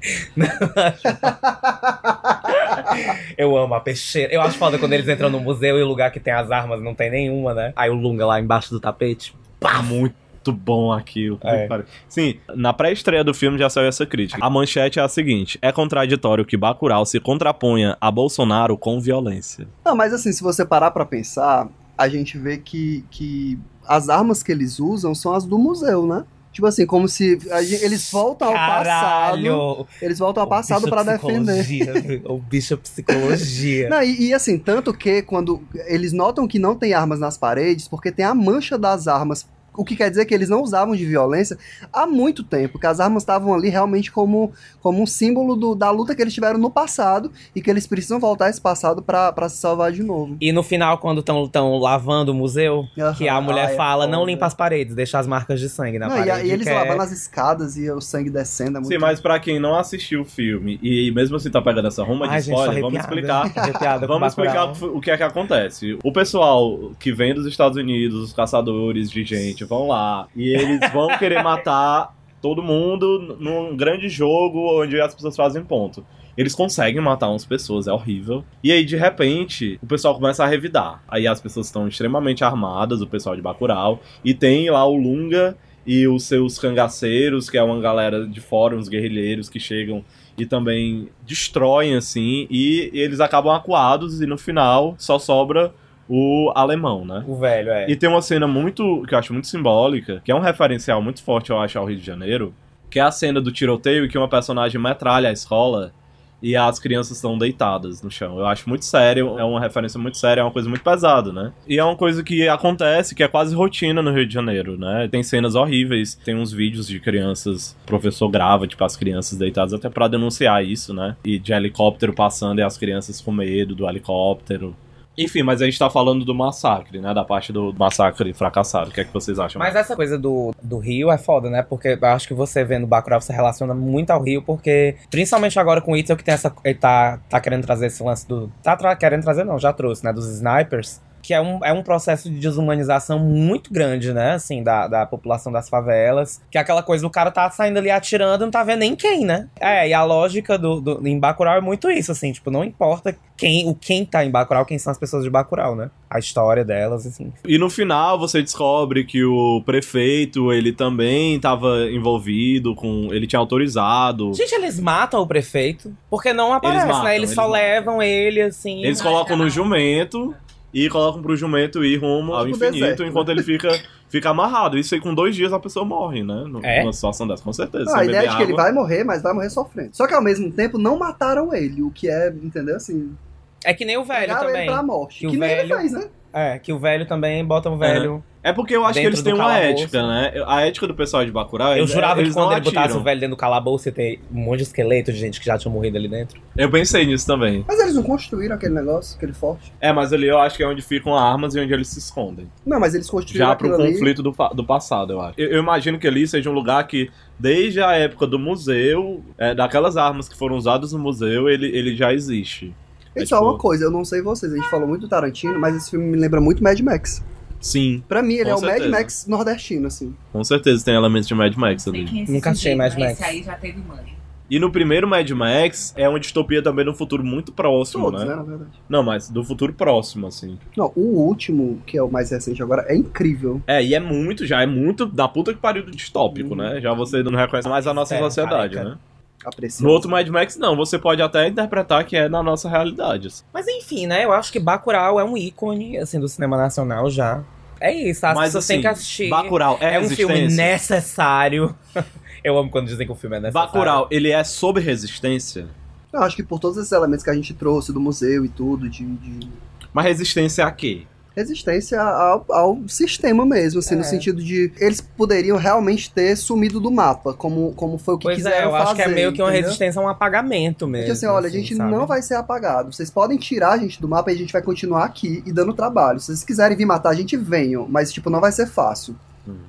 Eu 3.38 3.56
amo 3.58 3.74
a 3.74 3.80
peixeira. 3.80 4.32
Eu 4.34 4.42
acho 4.42 4.58
foda 4.58 4.78
quando 4.78 4.94
eles 4.94 5.08
entram 5.08 5.30
no 5.30 5.40
museu 5.40 5.80
e 5.80 5.82
o 5.82 5.88
lugar 5.88 6.12
que 6.12 6.20
tem 6.20 6.34
as 6.34 6.52
armas 6.52 6.82
não 6.82 6.94
tem 6.94 7.10
nenhuma, 7.10 7.54
né? 7.54 7.72
Aí 7.76 7.90
o 7.90 7.94
Lunga 7.96 8.26
lá 8.26 8.40
embaixo 8.40 8.70
do 8.72 8.80
tapete. 8.80 9.34
Pá, 9.60 9.82
muito 9.82 10.16
bom 10.50 10.94
aquilo. 10.94 11.38
É. 11.44 11.68
Sim, 12.08 12.40
na 12.56 12.72
pré-estreia 12.72 13.24
do 13.24 13.34
filme 13.34 13.58
já 13.58 13.70
saiu 13.70 13.88
essa 13.88 14.06
crítica. 14.06 14.40
A 14.44 14.50
manchete 14.50 14.98
é 15.00 15.02
a 15.04 15.10
seguinte: 15.10 15.60
é 15.62 15.72
contraditório 15.72 16.46
que 16.46 16.56
Bacurau 16.56 17.06
se 17.06 17.20
contraponha 17.20 17.98
a 18.00 18.10
Bolsonaro 18.10 18.78
com 18.78 19.00
violência. 19.02 19.68
Não, 19.86 19.96
mas 19.96 20.14
assim, 20.14 20.32
se 20.32 20.42
você 20.42 20.64
parar 20.66 20.92
pra 20.92 21.06
pensar, 21.06 21.68
a 21.98 22.08
gente 22.08 22.38
vê 22.38 22.58
que, 22.58 23.04
que 23.12 23.60
as 23.86 24.08
armas 24.10 24.42
que 24.42 24.52
eles 24.52 24.80
usam 24.80 25.14
são 25.14 25.34
as 25.34 25.46
do 25.46 25.60
museu, 25.60 26.08
né? 26.08 26.24
Tipo 26.52 26.68
assim, 26.68 26.86
como 26.86 27.08
se 27.08 27.38
a 27.50 27.64
gen- 27.64 27.80
eles 27.82 28.12
voltam 28.12 28.50
ao 28.50 28.54
Caralho! 28.54 29.56
passado. 29.58 29.88
Eles 30.02 30.20
voltam 30.20 30.44
ao 30.44 30.50
passado 30.50 30.82
Bicho 30.82 30.90
pra 30.90 31.02
é 31.02 31.18
defender. 31.18 31.64
psicologia, 31.64 32.22
O 32.26 32.38
bicho 32.40 32.74
é 32.74 32.78
psicologia. 32.78 33.90
Não, 33.90 34.04
e, 34.04 34.28
e 34.28 34.34
assim, 34.34 34.58
tanto 34.58 34.94
que 34.94 35.22
quando 35.22 35.62
eles 35.88 36.12
notam 36.12 36.46
que 36.48 36.60
não 36.60 36.76
tem 36.76 36.94
armas 36.94 37.20
nas 37.22 37.38
paredes, 37.38 37.88
porque 37.88 38.12
tem 38.12 38.26
a 38.26 38.34
mancha 38.36 38.78
das 38.78 39.08
armas. 39.08 39.48
O 39.76 39.86
que 39.86 39.96
quer 39.96 40.10
dizer 40.10 40.26
que 40.26 40.34
eles 40.34 40.50
não 40.50 40.62
usavam 40.62 40.96
de 40.96 41.06
violência 41.06 41.58
há 41.94 42.06
muito 42.06 42.44
tempo, 42.44 42.78
que 42.78 42.86
as 42.86 43.00
armas 43.00 43.24
estavam 43.24 43.54
ali 43.54 43.70
realmente 43.70 44.12
como, 44.12 44.52
como 44.82 45.02
um 45.02 45.06
símbolo 45.06 45.56
do- 45.56 45.74
da 45.76 45.90
luta 45.90 46.14
que 46.16 46.22
eles 46.22 46.34
tiveram 46.34 46.60
no 46.60 46.70
passado 46.70 47.32
e 47.56 47.62
que 47.62 47.70
eles 47.70 47.88
precisam 47.88 48.20
voltar 48.20 48.50
esse 48.50 48.60
passado 48.60 49.02
pra 49.02 49.32
pra 49.32 49.48
se 49.48 49.58
salvar 49.58 49.92
de 49.92 50.04
novo. 50.04 50.36
E 50.42 50.52
no 50.52 50.62
final, 50.62 50.98
quando 50.98 51.20
estão 51.22 51.78
lavando 51.78 52.32
o 52.32 52.36
museu, 52.36 52.86
Aham. 53.00 53.14
que 53.16 53.28
a 53.30 53.40
mulher 53.40 53.68
Ai, 53.68 53.74
é 53.74 53.78
fala, 53.78 54.06
não 54.08 54.20
foda. 54.20 54.32
limpa 54.32 54.46
as 54.46 54.54
paredes, 54.54 54.94
deixa 54.96 55.18
as 55.20 55.26
marcas 55.28 55.60
de 55.60 55.70
sangue 55.70 55.98
na 55.98 56.08
Não, 56.10 56.16
e, 56.16 56.28
parede. 56.28 56.48
e 56.48 56.52
eles 56.52 56.68
que 56.68 56.74
é- 56.74 56.76
lavando 56.78 57.02
as 57.02 57.12
escadas 57.12 57.78
e 57.78 57.90
o 57.90 58.02
sangue 58.02 58.30
descendo. 58.30 58.72
É 58.78 58.80
muito 58.82 58.88
Sim, 58.90 58.98
mas 58.98 59.20
pra 59.22 59.40
quem 59.40 59.60
não 59.60 59.76
assistiu 59.76 60.22
o 60.22 60.26
filme 60.26 60.80
e 60.84 61.12
mesmo 61.12 61.38
assim 61.38 61.50
tá 61.50 61.62
pegando 61.62 61.88
essa 61.88 62.04
ruma 62.04 62.28
de 62.28 62.34
Ai, 62.34 62.42
gente, 62.42 62.56
tô 62.56 62.60
spoiler, 62.62 62.82
vamos 62.84 63.00
explicar. 63.00 63.42
Vamos 64.08 64.28
explicar 64.28 64.72
o 64.84 65.00
que 65.00 65.12
é 65.12 65.18
que 65.18 65.24
acontece. 65.24 65.98
O 66.04 66.12
pessoal 66.12 66.92
que 67.00 67.12
vem 67.12 67.34
dos 67.34 67.46
Estados 67.46 67.78
Unidos, 67.78 68.22
os 68.22 68.34
caçadores 68.34 69.10
de 69.10 69.24
gente, 69.24 69.64
vão 69.72 69.88
lá 69.88 70.28
e 70.36 70.50
eles 70.50 70.92
vão 70.92 71.08
querer 71.18 71.42
matar 71.44 72.14
todo 72.42 72.62
mundo 72.62 73.38
num 73.40 73.78
grande 73.78 74.10
jogo 74.10 74.82
onde 74.82 75.00
as 75.00 75.16
pessoas 75.16 75.36
fazem 75.36 75.64
ponto. 75.64 76.06
Eles 76.36 76.56
conseguem 76.56 77.02
matar 77.02 77.30
umas 77.30 77.46
pessoas, 77.46 77.88
é 77.88 77.94
horrível. 77.94 78.44
E 78.64 78.72
aí, 78.72 78.84
de 78.84 78.96
repente, 78.96 79.78
o 79.82 79.86
pessoal 79.86 80.16
começa 80.16 80.44
a 80.44 80.48
revidar. 80.48 81.04
Aí 81.08 81.28
as 81.28 81.40
pessoas 81.40 81.68
estão 81.68 81.88
extremamente 81.88 82.44
armadas, 82.44 83.02
o 83.02 83.08
pessoal 83.08 83.36
de 83.36 83.42
Bacurau. 83.42 84.02
E 84.24 84.34
tem 84.34 84.70
lá 84.70 84.86
o 84.86 84.96
Lunga 84.96 85.58
e 85.86 86.08
os 86.08 86.24
seus 86.24 86.58
cangaceiros, 86.58 87.50
que 87.50 87.58
é 87.58 87.64
uma 87.64 87.80
galera 87.80 88.26
de 88.26 88.40
fora, 88.40 88.76
uns 88.76 88.88
guerrilheiros 88.88 89.50
que 89.50 89.60
chegam 89.60 90.04
e 90.38 90.46
também 90.46 91.10
destroem, 91.26 91.96
assim. 91.96 92.48
E 92.50 92.90
eles 92.94 93.20
acabam 93.20 93.54
acuados 93.54 94.22
e 94.22 94.26
no 94.26 94.38
final 94.38 94.96
só 94.98 95.20
sobra 95.20 95.74
o 96.14 96.52
alemão, 96.54 97.06
né? 97.06 97.24
O 97.26 97.36
velho, 97.36 97.70
é. 97.70 97.90
E 97.90 97.96
tem 97.96 98.10
uma 98.10 98.22
cena 98.22 98.46
muito, 98.46 99.02
que 99.08 99.16
eu 99.16 99.18
acho 99.18 99.32
muito 99.32 99.48
simbólica, 99.48 100.22
que 100.26 100.30
é 100.30 100.36
um 100.36 100.40
referencial 100.40 101.02
muito 101.02 101.24
forte, 101.24 101.52
eu 101.52 101.58
acho, 101.58 101.80
ao 101.80 101.86
Rio 101.86 101.96
de 101.96 102.06
Janeiro, 102.06 102.54
que 102.90 103.00
é 103.00 103.02
a 103.02 103.12
cena 103.12 103.40
do 103.40 103.50
tiroteio 103.50 104.10
que 104.10 104.18
uma 104.18 104.28
personagem 104.28 104.80
metralha 104.80 105.30
a 105.30 105.32
escola 105.32 105.94
e 106.42 106.54
as 106.54 106.80
crianças 106.80 107.16
estão 107.16 107.38
deitadas 107.38 108.02
no 108.02 108.12
chão. 108.12 108.38
Eu 108.38 108.46
acho 108.46 108.68
muito 108.68 108.84
sério, 108.84 109.40
é 109.40 109.44
uma 109.46 109.62
referência 109.62 109.98
muito 109.98 110.18
séria, 110.18 110.42
é 110.42 110.44
uma 110.44 110.52
coisa 110.52 110.68
muito 110.68 110.84
pesada, 110.84 111.32
né? 111.32 111.54
E 111.66 111.80
é 111.80 111.84
uma 111.84 111.96
coisa 111.96 112.22
que 112.22 112.46
acontece, 112.46 113.16
que 113.16 113.24
é 113.24 113.28
quase 113.30 113.56
rotina 113.56 114.02
no 114.02 114.12
Rio 114.12 114.26
de 114.26 114.34
Janeiro, 114.34 114.78
né? 114.78 115.08
Tem 115.10 115.24
cenas 115.24 115.56
horríveis, 115.56 116.16
tem 116.16 116.36
uns 116.36 116.52
vídeos 116.52 116.88
de 116.88 117.00
crianças, 117.00 117.78
o 117.84 117.86
professor 117.86 118.28
grava, 118.28 118.68
tipo, 118.68 118.84
as 118.84 118.98
crianças 118.98 119.38
deitadas 119.38 119.74
até 119.74 119.88
pra 119.88 120.10
denunciar 120.10 120.66
isso, 120.66 120.94
né? 120.94 121.16
E 121.24 121.40
de 121.40 121.54
helicóptero 121.54 122.12
passando 122.12 122.60
e 122.60 122.64
as 122.64 122.78
crianças 122.78 123.22
com 123.22 123.32
medo 123.32 123.74
do 123.74 123.88
helicóptero. 123.88 124.76
Enfim, 125.24 125.44
mas 125.44 125.62
a 125.62 125.66
gente 125.66 125.78
tá 125.78 125.90
falando 125.90 126.24
do 126.26 126.34
massacre, 126.34 127.00
né? 127.00 127.14
Da 127.14 127.24
parte 127.24 127.52
do 127.54 127.74
massacre 127.78 128.34
fracassado. 128.34 128.90
O 128.90 128.94
que 128.94 129.02
é 129.02 129.04
que 129.04 129.14
vocês 129.14 129.40
acham? 129.40 129.60
Mas 129.60 129.76
essa 129.76 129.96
coisa 129.96 130.18
do, 130.18 130.52
do 130.62 130.78
Rio 130.78 131.12
é 131.12 131.18
foda, 131.18 131.50
né? 131.50 131.62
Porque 131.62 131.98
eu 132.02 132.08
acho 132.08 132.28
que 132.28 132.34
você 132.34 132.64
vendo 132.64 132.88
Bacurau 132.88 133.20
você 133.22 133.34
relaciona 133.34 133.74
muito 133.74 134.12
ao 134.12 134.22
Rio, 134.22 134.42
porque 134.42 134.96
principalmente 135.10 135.60
agora 135.60 135.82
com 135.82 135.92
o 135.94 135.98
Itzel 135.98 136.18
que 136.18 136.24
tem 136.24 136.34
essa. 136.34 136.54
Ele 136.64 136.76
tá, 136.76 137.20
tá 137.30 137.40
querendo 137.40 137.64
trazer 137.64 137.88
esse 137.88 138.02
lance 138.04 138.28
do. 138.28 138.52
Tá 138.64 138.76
tra- 138.76 138.96
querendo 138.96 139.24
trazer, 139.24 139.44
não, 139.44 139.58
já 139.60 139.72
trouxe, 139.74 140.04
né? 140.04 140.12
Dos 140.14 140.28
snipers. 140.28 141.02
Que 141.22 141.34
é 141.34 141.42
um, 141.42 141.64
é 141.64 141.72
um 141.72 141.84
processo 141.84 142.30
de 142.30 142.40
desumanização 142.40 143.20
muito 143.20 143.72
grande, 143.72 144.14
né? 144.14 144.34
Assim, 144.34 144.64
da, 144.64 144.88
da 144.88 145.06
população 145.06 145.52
das 145.52 145.70
favelas. 145.70 146.42
Que 146.50 146.58
é 146.58 146.62
aquela 146.62 146.84
coisa, 146.84 147.06
o 147.06 147.10
cara 147.10 147.32
tá 147.32 147.50
saindo 147.50 147.78
ali 147.78 147.90
atirando 147.90 148.42
não 148.42 148.52
tá 148.52 148.64
vendo 148.64 148.80
nem 148.80 148.96
quem, 148.96 149.26
né? 149.26 149.48
É, 149.60 149.88
e 149.88 149.94
a 149.94 150.04
lógica 150.04 150.58
do, 150.58 150.82
do, 150.82 151.08
em 151.08 151.20
Bacurau 151.20 151.56
é 151.56 151.62
muito 151.62 151.90
isso, 151.90 152.12
assim. 152.12 152.32
Tipo, 152.32 152.52
não 152.52 152.64
importa 152.64 153.16
quem, 153.38 153.68
o 153.68 153.76
quem 153.76 154.06
tá 154.06 154.26
em 154.26 154.32
Bacurau, 154.32 154.66
quem 154.66 154.78
são 154.78 154.92
as 154.92 154.98
pessoas 154.98 155.24
de 155.24 155.30
Bacurau, 155.30 155.76
né? 155.76 155.90
A 156.10 156.20
história 156.20 156.64
delas, 156.64 157.06
assim. 157.06 157.32
E 157.46 157.58
no 157.58 157.70
final 157.70 158.20
você 158.20 158.42
descobre 158.42 159.04
que 159.04 159.24
o 159.24 159.62
prefeito, 159.66 160.52
ele 160.52 160.74
também 160.74 161.36
estava 161.36 161.90
envolvido 161.90 162.76
com. 162.76 163.10
Ele 163.12 163.26
tinha 163.26 163.40
autorizado. 163.40 164.34
Gente, 164.34 164.54
eles 164.54 164.80
matam 164.80 165.22
o 165.22 165.28
prefeito. 165.28 165.96
Porque 166.10 166.34
não 166.34 166.54
aparece, 166.54 166.86
matam, 166.86 167.04
né? 167.04 167.16
Eles, 167.16 167.30
eles 167.30 167.36
só 167.36 167.48
matam. 167.48 167.54
levam 167.54 168.04
ele, 168.04 168.42
assim. 168.42 168.84
Eles 168.84 169.02
colocam 169.02 169.38
no 169.38 169.50
jumento 169.50 170.36
e 170.74 170.90
colocam 170.90 171.22
pro 171.22 171.36
jumento 171.36 171.84
ir 171.84 171.98
rumo 171.98 172.34
ao 172.34 172.48
infinito, 172.48 172.72
deserto, 172.74 173.04
enquanto 173.04 173.30
ele 173.30 173.44
fica 173.44 173.70
fica 174.10 174.30
amarrado. 174.30 174.78
Isso 174.78 174.94
aí 174.94 175.00
com 175.02 175.14
dois 175.16 175.36
dias 175.36 175.54
a 175.54 175.60
pessoa 175.60 175.86
morre, 175.86 176.22
né? 176.24 176.44
No- 176.48 176.60
É? 176.64 176.82
Numa 176.82 176.92
situação 176.94 177.26
dessa, 177.28 177.42
com 177.44 177.54
certeza. 177.54 177.92
Ah, 177.92 178.00
a 178.00 178.04
ideia 178.04 178.22
beber 178.24 178.32
de 178.32 178.38
que 178.38 178.44
ele 178.44 178.54
vai 178.54 178.72
morrer, 178.74 179.04
mas 179.06 179.22
vai 179.22 179.34
morrer 179.34 179.50
sofrendo. 179.50 179.90
Só 179.94 180.06
que 180.06 180.14
ao 180.14 180.22
mesmo 180.22 180.52
tempo 180.52 180.78
não 180.78 180.98
mataram 181.00 181.54
ele, 181.54 181.82
o 181.82 181.90
que 181.92 182.10
é, 182.10 182.28
entendeu? 182.30 182.76
Assim, 182.76 183.16
É 183.64 183.74
que 183.74 183.86
nem 183.86 183.98
o 183.98 184.04
velho 184.04 184.34
também. 184.38 184.64
ele 184.64 184.72
pra 184.72 184.84
morte. 184.84 185.20
Que 185.22 185.28
Que, 185.28 185.38
o 185.38 185.40
nem 185.40 185.50
velho- 185.50 185.62
ele 185.62 185.76
fez, 185.78 185.92
né? 185.94 186.10
É, 186.34 186.60
que 186.60 186.72
o 186.74 186.80
velho 186.80 187.06
também 187.08 187.44
bota 187.46 187.70
o 187.70 187.78
velho. 187.78 188.24
É 188.44 188.52
porque 188.52 188.76
eu 188.76 188.84
acho 188.84 189.00
que 189.00 189.06
eles 189.06 189.22
têm 189.22 189.34
uma 189.34 189.44
calabouço. 189.46 189.84
ética, 189.84 190.08
né? 190.08 190.34
A 190.48 190.62
ética 190.62 190.88
do 190.88 190.96
pessoal 190.96 191.24
de 191.24 191.32
Bacurau... 191.32 191.74
Eu 191.74 191.78
eles- 191.80 191.92
jurava 191.92 192.16
que 192.16 192.22
eles 192.22 192.34
quando 192.34 192.46
não 192.48 192.52
ele 192.54 192.62
botasse 192.62 192.86
atiram. 192.86 193.00
o 193.02 193.04
velho 193.04 193.20
dentro 193.20 193.36
do 193.36 193.40
calabouço 193.40 193.88
ia 193.88 193.92
ter 193.92 194.20
um 194.34 194.40
monte 194.40 194.58
de 194.58 194.64
esqueleto 194.64 195.14
de 195.14 195.20
gente 195.20 195.40
que 195.40 195.46
já 195.46 195.58
tinha 195.60 195.72
morrido 195.72 195.96
ali 195.98 196.08
dentro. 196.08 196.42
Eu 196.58 196.70
pensei 196.72 197.06
nisso 197.06 197.28
também. 197.28 197.64
Mas 197.68 197.80
eles 197.80 197.94
não 197.94 198.02
construíram 198.02 198.56
aquele 198.56 198.74
negócio, 198.74 199.16
aquele 199.16 199.34
forte. 199.34 199.72
É, 199.80 199.94
mas 199.94 200.12
ali 200.12 200.28
eu 200.28 200.40
acho 200.40 200.58
que 200.58 200.64
é 200.64 200.68
onde 200.68 200.82
ficam 200.82 201.16
armas 201.16 201.54
e 201.54 201.60
onde 201.60 201.72
eles 201.72 201.88
se 201.90 202.00
escondem. 202.00 202.48
Não, 202.66 202.80
mas 202.80 202.96
eles 202.96 203.08
construíram 203.08 203.48
Já 203.50 203.56
pro 203.56 203.68
aquilo 203.68 203.84
ali. 203.84 203.94
conflito 203.94 204.24
do, 204.24 204.36
do 204.56 204.64
passado, 204.66 205.14
eu 205.14 205.22
acho. 205.22 205.40
Eu, 205.40 205.50
eu 205.52 205.60
imagino 205.60 206.00
que 206.00 206.08
ali 206.08 206.28
seja 206.28 206.50
um 206.50 206.54
lugar 206.54 206.88
que, 206.88 207.12
desde 207.38 207.80
a 207.80 207.92
época 207.94 208.26
do 208.26 208.40
museu, 208.40 209.24
é, 209.38 209.54
daquelas 209.54 209.98
armas 209.98 210.28
que 210.28 210.36
foram 210.36 210.56
usadas 210.58 210.94
no 210.94 211.00
museu, 211.00 211.48
ele, 211.48 211.68
ele 211.68 211.96
já 211.96 212.12
existe. 212.12 212.74
E 213.16 213.22
É, 213.22 213.26
só 213.26 213.36
tipo- 213.38 213.50
uma 213.50 213.58
coisa, 213.60 213.84
eu 213.86 213.92
não 213.92 214.04
sei 214.06 214.22
vocês, 214.22 214.52
a 214.52 214.56
gente 214.56 214.70
falou 214.70 214.88
muito 214.88 215.02
do 215.02 215.08
Tarantino, 215.08 215.60
mas 215.60 215.76
esse 215.76 215.92
filme 215.92 216.06
me 216.08 216.18
lembra 216.18 216.42
muito 216.42 216.64
Mad 216.64 216.80
Max. 216.80 217.24
Sim, 217.62 218.04
Pra 218.08 218.22
mim, 218.24 218.34
ele 218.34 218.50
é 218.50 218.54
o 218.56 218.58
certeza. 218.58 218.90
Mad 218.90 219.00
Max 219.00 219.28
nordestino, 219.28 219.88
assim. 219.88 220.16
com 220.34 220.44
certeza 220.44 220.84
tem 220.84 220.96
elementos 220.96 221.28
de 221.28 221.36
Mad 221.36 221.56
Max 221.56 221.88
ali. 221.88 222.06
quem 222.06 222.26
Nunca 222.28 222.50
assisti 222.50 222.74
Mad 222.76 222.94
Max. 222.98 223.14
Esse 223.14 223.24
aí 223.24 223.44
já 223.44 223.56
teve 223.56 223.80
mãe. 223.80 224.20
E 224.50 224.60
no 224.60 224.70
primeiro 224.70 225.08
Mad 225.08 225.30
Max 225.30 225.94
é 225.96 226.10
uma 226.10 226.20
distopia 226.20 226.62
também 226.62 226.84
no 226.84 226.94
futuro 226.94 227.24
muito 227.24 227.54
próximo, 227.54 228.06
Todos, 228.12 228.22
né, 228.24 228.30
né? 228.32 228.36
na 228.36 228.44
verdade. 228.44 228.72
Não, 228.90 229.02
mas 229.02 229.30
do 229.30 229.46
futuro 229.46 229.72
próximo, 229.72 230.28
assim. 230.28 230.58
Não, 230.76 230.92
o 230.94 231.22
último, 231.26 231.82
que 231.86 231.98
é 231.98 232.04
o 232.04 232.12
mais 232.12 232.32
recente 232.32 232.62
agora, 232.62 232.84
é 232.90 232.94
incrível. 232.96 233.62
É, 233.66 233.82
e 233.82 233.96
é 233.96 234.00
muito, 234.02 234.46
já 234.46 234.62
é 234.62 234.66
muito 234.66 235.06
da 235.06 235.26
puta 235.26 235.54
que 235.54 235.60
pariu 235.62 235.86
do 235.86 235.92
distópico, 235.92 236.54
né? 236.54 236.82
Já 236.82 236.94
você 236.94 237.24
não 237.24 237.32
reconhece 237.40 237.70
mais 237.70 237.88
a 237.88 237.94
nossa 237.94 238.14
É, 238.16 238.20
sociedade, 238.20 238.76
careca. 238.76 238.90
né? 238.96 238.98
Aprecio. 239.46 239.86
No 239.86 239.92
outro 239.92 240.10
Mad 240.10 240.28
Max, 240.28 240.58
não. 240.58 240.76
Você 240.76 241.00
pode 241.00 241.22
até 241.22 241.48
interpretar 241.48 242.06
que 242.06 242.16
é 242.16 242.30
na 242.30 242.44
nossa 242.44 242.70
realidade. 242.70 243.28
assim. 243.28 243.44
Mas 243.54 243.68
enfim, 243.68 244.06
né? 244.08 244.24
Eu 244.24 244.32
acho 244.32 244.52
que 244.52 244.60
Bacurau 244.60 245.20
é 245.20 245.24
um 245.24 245.36
ícone, 245.36 245.98
assim, 245.98 246.20
do 246.20 246.28
cinema 246.28 246.58
nacional 246.58 247.10
já. 247.10 247.44
É 247.80 247.92
isso, 247.92 248.26
as 248.26 248.36
Mas 248.36 248.46
pessoas 248.50 248.64
assim, 248.66 248.74
têm 248.74 248.82
que 248.82 248.88
assistir. 248.88 249.30
Bacurau 249.30 249.78
é, 249.82 249.96
é 249.96 250.00
um 250.00 250.08
filme 250.10 250.34
resistência? 250.36 250.72
necessário. 250.72 251.76
Eu 252.44 252.58
amo 252.58 252.70
quando 252.70 252.88
dizem 252.88 253.06
que 253.06 253.12
o 253.12 253.16
filme 253.16 253.38
é 253.38 253.40
necessário. 253.40 253.68
Bacurau, 253.72 254.08
ele 254.12 254.32
é 254.32 254.44
sobre 254.44 254.84
resistência? 254.84 255.68
Eu 256.14 256.22
acho 256.22 256.36
que 256.36 256.44
por 256.44 256.60
todos 256.60 256.78
esses 256.78 256.92
elementos 256.92 257.24
que 257.24 257.30
a 257.30 257.34
gente 257.34 257.54
trouxe 257.54 257.94
do 257.94 258.00
museu 258.00 258.44
e 258.44 258.50
tudo, 258.50 258.90
de, 258.90 259.04
de 259.06 259.50
Mas 259.94 260.06
resistência 260.06 260.66
a 260.66 260.72
quê? 260.72 261.04
Resistência 261.36 262.02
ao, 262.02 262.46
ao 262.50 262.78
sistema 262.88 263.46
mesmo, 263.46 263.80
assim, 263.80 263.96
É. 263.96 263.98
no 263.98 264.04
sentido 264.04 264.44
de 264.44 264.72
eles 264.80 265.00
poderiam 265.02 265.58
realmente 265.58 266.12
ter 266.12 266.36
sumido 266.36 266.80
do 266.80 266.92
mapa, 266.92 267.34
como, 267.34 267.72
como 267.74 267.98
foi 267.98 268.16
o 268.16 268.18
que 268.18 268.24
Pois 268.26 268.38
é, 268.40 268.50
quiseram 268.50 268.70
eu 268.70 268.76
acho 268.76 268.96
que 268.96 269.02
é 269.02 269.06
fazer, 269.06 269.16
meio 269.16 269.32
que 269.34 269.42
uma 269.42 269.50
entendeu? 269.50 269.66
resistência 269.68 270.02
a 270.02 270.04
um 270.04 270.10
apagamento 270.10 270.88
mesmo. 270.88 271.06
Porque 271.06 271.12
assim, 271.14 271.26
olha, 271.26 271.46
a 271.46 271.48
assim, 271.50 271.60
gente 271.60 271.76
sabe? 271.76 271.92
não 271.92 272.06
vai 272.06 272.22
ser 272.22 272.36
apagado. 272.36 272.92
Vocês 272.94 273.10
podem 273.10 273.38
tirar 273.38 273.72
a 273.72 273.78
gente 273.78 274.02
do 274.02 274.08
mapa 274.08 274.32
e 274.32 274.36
a 274.36 274.38
gente 274.38 274.52
vai 274.54 274.62
continuar 274.62 275.06
aqui 275.06 275.42
e 275.46 275.52
dando 275.52 275.74
trabalho. 275.74 276.20
Se 276.20 276.28
vocês 276.28 276.44
quiserem 276.44 276.76
vir 276.78 276.86
matar 276.86 277.10
a 277.12 277.14
gente, 277.14 277.38
venham. 277.38 277.88
Mas, 277.90 278.12
tipo, 278.12 278.30
não 278.30 278.42
vai 278.42 278.52
ser 278.52 278.68
fácil. 278.68 279.16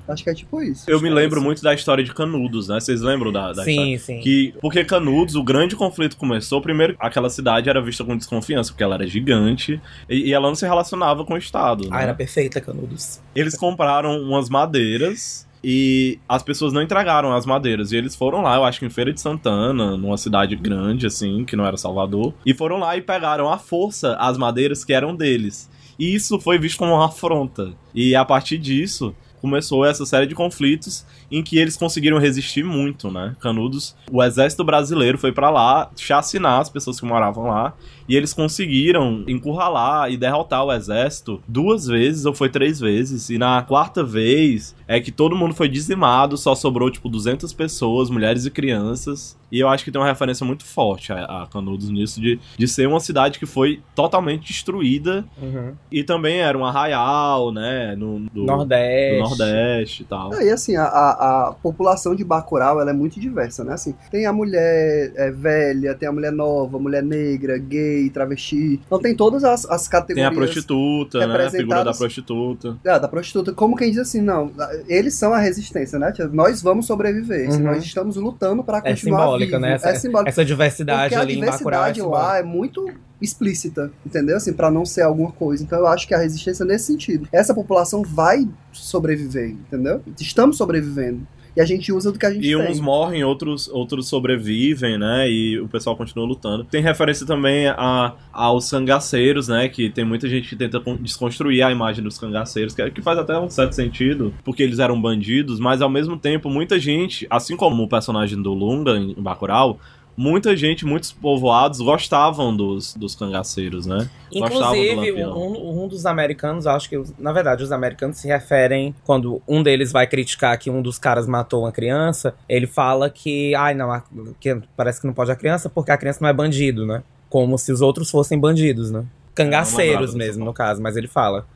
Acho 0.07 0.25
que 0.25 0.31
é 0.31 0.35
tipo 0.35 0.63
isso. 0.63 0.91
Eu 0.91 1.01
me 1.01 1.09
é 1.09 1.13
lembro 1.13 1.41
muito 1.41 1.63
da 1.63 1.73
história 1.75 2.05
de 2.05 2.13
Canudos, 2.13 2.69
né? 2.69 2.81
Vocês 2.81 3.01
lembram 3.01 3.33
da, 3.33 3.53
da 3.53 3.65
Sim, 3.65 3.95
história? 3.95 3.99
sim. 3.99 4.21
Que, 4.21 4.55
porque 4.61 4.85
Canudos, 4.85 5.35
o 5.35 5.43
grande 5.43 5.77
conflito 5.77 6.17
começou. 6.17 6.61
Primeiro, 6.61 6.97
aquela 6.99 7.31
cidade 7.31 7.69
era 7.69 7.81
vista 7.81 8.05
com 8.05 8.17
desconfiança, 8.17 8.73
porque 8.73 8.83
ela 8.83 8.95
era 8.97 9.07
gigante 9.07 9.81
e, 10.09 10.29
e 10.29 10.33
ela 10.33 10.49
não 10.49 10.55
se 10.55 10.67
relacionava 10.67 11.25
com 11.25 11.35
o 11.35 11.39
Estado. 11.39 11.89
Ah, 11.91 11.97
né? 11.97 12.03
era 12.03 12.15
perfeita, 12.15 12.61
Canudos. 12.61 13.21
Eles 13.35 13.57
compraram 13.57 14.21
umas 14.21 14.49
madeiras 14.49 15.47
e 15.65 16.19
as 16.29 16.43
pessoas 16.43 16.73
não 16.73 16.83
entregaram 16.83 17.33
as 17.33 17.47
madeiras. 17.47 17.93
E 17.93 17.97
eles 17.97 18.17
foram 18.17 18.43
lá, 18.43 18.57
eu 18.57 18.65
acho 18.65 18.81
que 18.81 18.87
em 18.87 18.91
Feira 18.91 19.13
de 19.13 19.21
Santana, 19.21 19.97
numa 19.97 20.17
cidade 20.17 20.57
grande, 20.57 21.07
assim, 21.07 21.45
que 21.45 21.57
não 21.57 21.65
era 21.65 21.77
Salvador. 21.77 22.35
E 22.45 22.53
foram 22.53 22.79
lá 22.79 22.97
e 22.97 23.03
pegaram 23.03 23.51
à 23.51 23.59
força 23.59 24.17
as 24.17 24.37
madeiras 24.37 24.85
que 24.85 24.93
eram 24.93 25.15
deles. 25.15 25.71
E 25.99 26.15
isso 26.15 26.41
foi 26.41 26.59
visto 26.59 26.79
como 26.79 26.93
uma 26.93 27.07
afronta. 27.07 27.73
E 27.95 28.15
a 28.15 28.25
partir 28.25 28.59
disso. 28.59 29.15
Começou 29.43 29.85
essa 29.85 30.07
série 30.07 30.27
de 30.27 30.37
conflitos 30.37 31.05
em 31.29 31.43
que 31.43 31.59
eles 31.59 31.77
conseguiram 31.77 32.17
resistir 32.17 32.63
muito, 32.63 33.11
né? 33.11 33.35
Canudos, 33.41 33.97
o 34.11 34.23
exército 34.23 34.63
brasileiro 34.63 35.19
foi 35.19 35.33
pra 35.33 35.51
lá 35.51 35.91
chacinar 35.97 36.61
as 36.61 36.71
pessoas 36.71 37.01
que 37.01 37.05
moravam 37.05 37.49
lá 37.49 37.75
e 38.09 38.17
eles 38.17 38.33
conseguiram 38.33 39.25
encurralar 39.27 40.13
e 40.13 40.17
derrotar 40.17 40.65
o 40.65 40.73
exército 40.73 41.43
duas 41.47 41.87
vezes 41.87 42.25
ou 42.25 42.33
foi 42.33 42.49
três 42.49 42.79
vezes. 42.79 43.31
E 43.31 43.37
na 43.37 43.63
quarta 43.63 44.05
vez 44.05 44.77
é 44.97 45.01
que 45.01 45.11
todo 45.11 45.35
mundo 45.35 45.55
foi 45.55 45.69
dizimado, 45.69 46.37
só 46.37 46.55
sobrou 46.55 46.91
tipo 46.91 47.09
200 47.09 47.53
pessoas, 47.55 48.11
mulheres 48.11 48.45
e 48.45 48.51
crianças. 48.51 49.37
E 49.51 49.59
eu 49.61 49.69
acho 49.69 49.85
que 49.85 49.91
tem 49.91 50.01
uma 50.01 50.07
referência 50.09 50.47
muito 50.47 50.65
forte 50.65 51.13
a, 51.13 51.43
a 51.43 51.47
Canudos 51.47 51.91
nisso 51.91 52.21
de, 52.21 52.39
de 52.57 52.67
ser 52.69 52.89
uma 52.89 53.01
cidade 53.01 53.39
que 53.39 53.45
foi 53.45 53.81
totalmente 53.95 54.47
destruída 54.49 55.25
Uhum. 55.41 55.73
e 55.91 56.03
também 56.03 56.41
era 56.41 56.57
um 56.57 56.65
arraial, 56.65 57.53
né? 57.53 57.95
No, 57.97 58.21
do, 58.33 58.45
Nordeste. 58.45 59.17
do 59.23 59.29
Nordeste 59.29 60.03
e 60.03 60.07
tal. 60.07 60.35
É, 60.35 60.47
e 60.47 60.51
assim, 60.51 60.77
a, 60.77 60.85
a, 60.85 61.49
a 61.49 61.53
população 61.53 62.15
de 62.15 62.25
Bacurau, 62.25 62.81
ela 62.81 62.91
é 62.91 62.95
muito 62.95 63.21
diversa, 63.21 63.63
né? 63.65 63.75
Assim, 63.75 63.95
tem 64.11 64.25
a 64.27 64.33
mulher 64.33 65.13
é, 65.17 65.31
velha, 65.31 65.95
tem 65.95 66.09
a 66.09 66.13
mulher 66.13 66.33
nova, 66.33 66.79
mulher 66.79 67.03
negra, 67.03 67.59
gay, 67.59 68.09
travesti. 68.11 68.81
Então 68.87 68.99
tem 68.99 69.15
todas 69.15 69.45
as, 69.45 69.65
as 69.67 69.83
Tem 69.83 69.91
categorias. 70.01 70.33
a 70.33 70.35
prostituta, 70.35 71.27
né? 71.27 71.47
A 71.47 71.51
figura 71.51 71.85
da 71.85 71.93
prostituta. 71.93 72.77
É, 72.85 72.99
da 72.99 73.09
prostituta. 73.09 73.53
Como 73.53 73.77
quem 73.77 73.91
diz 73.91 73.99
assim, 74.01 74.21
não, 74.21 74.51
eles 74.89 75.15
são 75.15 75.33
a 75.33 75.39
resistência, 75.39 75.99
né? 75.99 76.13
tia? 76.13 76.27
Nós 76.29 76.63
vamos 76.63 76.87
sobreviver. 76.87 77.51
Uhum. 77.51 77.61
Nós 77.61 77.85
estamos 77.85 78.17
lutando 78.17 78.63
para 78.65 78.79
É 78.79 78.81
continuar 78.83 79.21
simbólica, 79.21 79.51
vivo. 79.57 79.61
né? 79.61 79.73
Essa, 79.75 79.89
é 79.91 79.95
simbólica. 79.95 80.29
essa 80.31 80.45
diversidade 80.45 81.03
Porque 81.03 81.15
a 81.15 81.21
ali 81.21 81.35
em 81.39 81.41
Bacurau 81.45 81.85
é 81.85 81.93
diversidade 81.93 82.01
simbólica. 82.01 82.27
lá 82.29 82.39
é 82.39 82.43
muito 82.43 82.91
explícita, 83.21 83.91
entendeu? 84.05 84.37
Assim, 84.37 84.53
para 84.53 84.71
não 84.71 84.85
ser 84.85 85.03
alguma 85.03 85.31
coisa. 85.33 85.63
Então 85.63 85.79
eu 85.79 85.87
acho 85.87 86.07
que 86.09 86.15
a 86.15 86.19
resistência 86.19 86.65
é 86.65 86.67
nesse 86.67 86.87
sentido. 86.87 87.29
Essa 87.33 87.55
população 87.55 88.03
vai 88.03 88.49
sobreviver, 88.73 89.51
entendeu? 89.51 90.03
Estamos 90.21 90.57
sobrevivendo. 90.57 91.27
E 91.57 91.61
a 91.61 91.65
gente 91.67 91.93
usa 91.93 92.11
do 92.11 92.19
que 92.19 92.25
a 92.25 92.33
gente 92.33 92.47
E 92.47 92.57
tem. 92.57 92.71
uns 92.71 92.81
morrem, 92.81 93.23
outros, 93.25 93.69
outros 93.69 94.09
sobrevivem, 94.09 94.97
né? 94.99 95.31
E 95.31 95.61
o 95.61 95.69
pessoal 95.69 95.97
continua 95.97 96.25
lutando. 96.27 96.65
Tem 96.65 96.83
referência 96.83 97.27
também 97.27 97.67
a, 97.69 98.15
aos 98.33 98.71
cangaceiros, 98.71 99.49
né? 99.49 99.69
Que 99.69 99.91
tem 99.91 100.05
muita 100.05 100.29
gente 100.29 100.49
que 100.49 100.57
tenta 100.57 100.81
con- 100.81 100.97
desconstruir 100.97 101.63
a 101.63 101.71
imagem 101.71 102.03
dos 102.03 102.19
cangaceiros, 102.19 102.75
que, 102.75 102.81
é- 102.83 102.91
que 102.91 103.03
faz 103.03 103.19
até 103.19 103.39
um 103.39 103.51
certo 103.51 103.73
sentido, 103.75 104.33
porque 104.45 104.63
eles 104.63 104.79
eram 104.79 105.01
bandidos, 105.01 105.61
mas 105.61 105.83
ao 105.83 105.91
mesmo 105.91 106.17
tempo, 106.17 106.49
muita 106.49 106.79
gente, 106.79 107.27
assim 107.29 107.57
como 107.57 107.83
o 107.83 107.89
personagem 107.89 108.41
do 108.41 108.55
Lunga 108.55 108.97
em 108.97 109.15
Bacurau, 109.15 109.79
muita 110.17 110.57
gente, 110.57 110.85
muitos 110.85 111.13
povoados 111.13 111.81
gostavam 111.81 112.55
dos, 112.57 112.95
dos 112.95 113.15
cangaceiros, 113.15 113.87
né? 113.87 114.09
Do 114.31 114.39
Inclusive, 114.39 114.95
Lampião. 114.95 115.39
um, 115.39 115.85
um 115.85 115.89
dos 115.89 116.05
americanos, 116.07 116.67
acho 116.67 116.89
que, 116.89 117.03
na 117.19 117.33
verdade, 117.33 117.63
os 117.63 117.73
americanos 117.73 118.19
se 118.19 118.27
referem, 118.29 118.95
quando 119.05 119.41
um 119.49 119.63
deles 119.63 119.91
vai 119.93 120.07
criticar 120.07 120.57
que 120.59 120.71
um 120.71 120.81
dos 120.83 120.99
caras 120.99 121.27
matou 121.27 121.63
uma 121.63 121.73
criança, 121.73 122.35
ele 122.49 122.67
fala 122.67 123.09
que, 123.11 123.55
ai, 123.55 123.75
não, 123.75 123.91
a- 123.93 124.03
que 124.41 124.59
parece 124.77 125.01
que 125.01 125.07
não 125.07 125.15
pode 125.15 125.31
a 125.31 125.37
criança 125.37 125.69
porque 125.71 125.91
a 125.91 125.97
criança 125.97 126.19
não 126.23 126.29
é 126.29 126.33
bandido, 126.33 126.87
né? 126.87 127.03
Como 127.29 127.57
se 127.59 127.73
os 127.73 127.81
outros 127.81 128.11
fossem 128.11 128.39
bandidos, 128.39 128.91
né? 128.91 129.05
Cangaceiros 129.35 130.13
lembrava 130.13 130.19
mesmo, 130.19 130.45
no 130.45 130.53
caso, 130.53 130.83
mas 130.83 130.97
ele 130.97 131.09
fala 131.09 131.47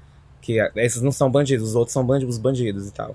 que 0.41 0.59
esses 0.77 1.03
não 1.03 1.13
são 1.13 1.31
bandidos, 1.31 1.69
os 1.71 1.75
outros 1.75 1.93
são 1.93 2.05
bandi- 2.07 2.25
os 2.25 2.39
bandidos 2.39 2.89
e 2.89 2.93
tal. 2.93 3.15